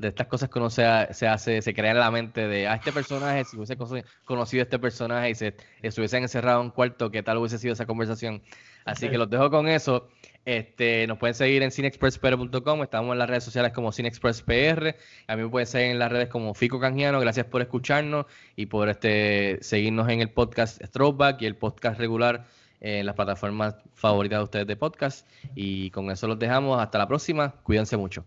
de 0.00 0.08
estas 0.08 0.26
cosas 0.26 0.48
que 0.48 0.58
uno 0.58 0.70
se, 0.70 0.84
se 1.12 1.28
hace, 1.28 1.62
se 1.62 1.74
crea 1.74 1.90
en 1.92 1.98
la 1.98 2.10
mente 2.10 2.48
de, 2.48 2.66
a 2.66 2.74
este 2.74 2.90
personaje, 2.92 3.44
si 3.44 3.56
hubiese 3.56 3.76
cono- 3.76 4.02
conocido 4.24 4.62
a 4.62 4.64
este 4.64 4.78
personaje 4.78 5.30
y 5.30 5.34
se 5.34 5.54
estuviesen 5.82 6.22
encerrado 6.22 6.60
en 6.60 6.66
un 6.66 6.70
cuarto, 6.72 7.10
¿qué 7.10 7.22
tal 7.22 7.38
hubiese 7.38 7.58
sido 7.58 7.74
esa 7.74 7.86
conversación? 7.86 8.42
Así 8.84 9.08
que 9.10 9.18
los 9.18 9.28
dejo 9.28 9.50
con 9.50 9.68
eso. 9.68 10.08
Este, 10.46 11.06
nos 11.06 11.18
pueden 11.18 11.34
seguir 11.34 11.62
en 11.62 11.70
cineexpresspr.com, 11.70 12.82
estamos 12.82 13.12
en 13.12 13.18
las 13.18 13.28
redes 13.28 13.44
sociales 13.44 13.72
como 13.72 13.92
cineexpresspr, 13.92 14.96
a 15.26 15.36
mí 15.36 15.42
me 15.42 15.48
pueden 15.50 15.66
seguir 15.66 15.90
en 15.90 15.98
las 15.98 16.10
redes 16.10 16.28
como 16.28 16.54
Fico 16.54 16.80
Canjiano, 16.80 17.20
gracias 17.20 17.44
por 17.44 17.60
escucharnos 17.60 18.24
y 18.56 18.66
por 18.66 18.88
este 18.88 19.58
seguirnos 19.60 20.08
en 20.08 20.22
el 20.22 20.30
podcast 20.30 20.82
Throwback 20.92 21.42
y 21.42 21.46
el 21.46 21.56
podcast 21.56 22.00
regular 22.00 22.46
en 22.80 23.04
las 23.04 23.14
plataformas 23.14 23.74
favoritas 23.94 24.38
de 24.38 24.44
ustedes 24.44 24.66
de 24.66 24.76
podcast 24.76 25.28
y 25.54 25.90
con 25.90 26.10
eso 26.10 26.26
los 26.26 26.38
dejamos, 26.38 26.80
hasta 26.80 26.96
la 26.96 27.06
próxima, 27.06 27.56
cuídense 27.62 27.98
mucho. 27.98 28.24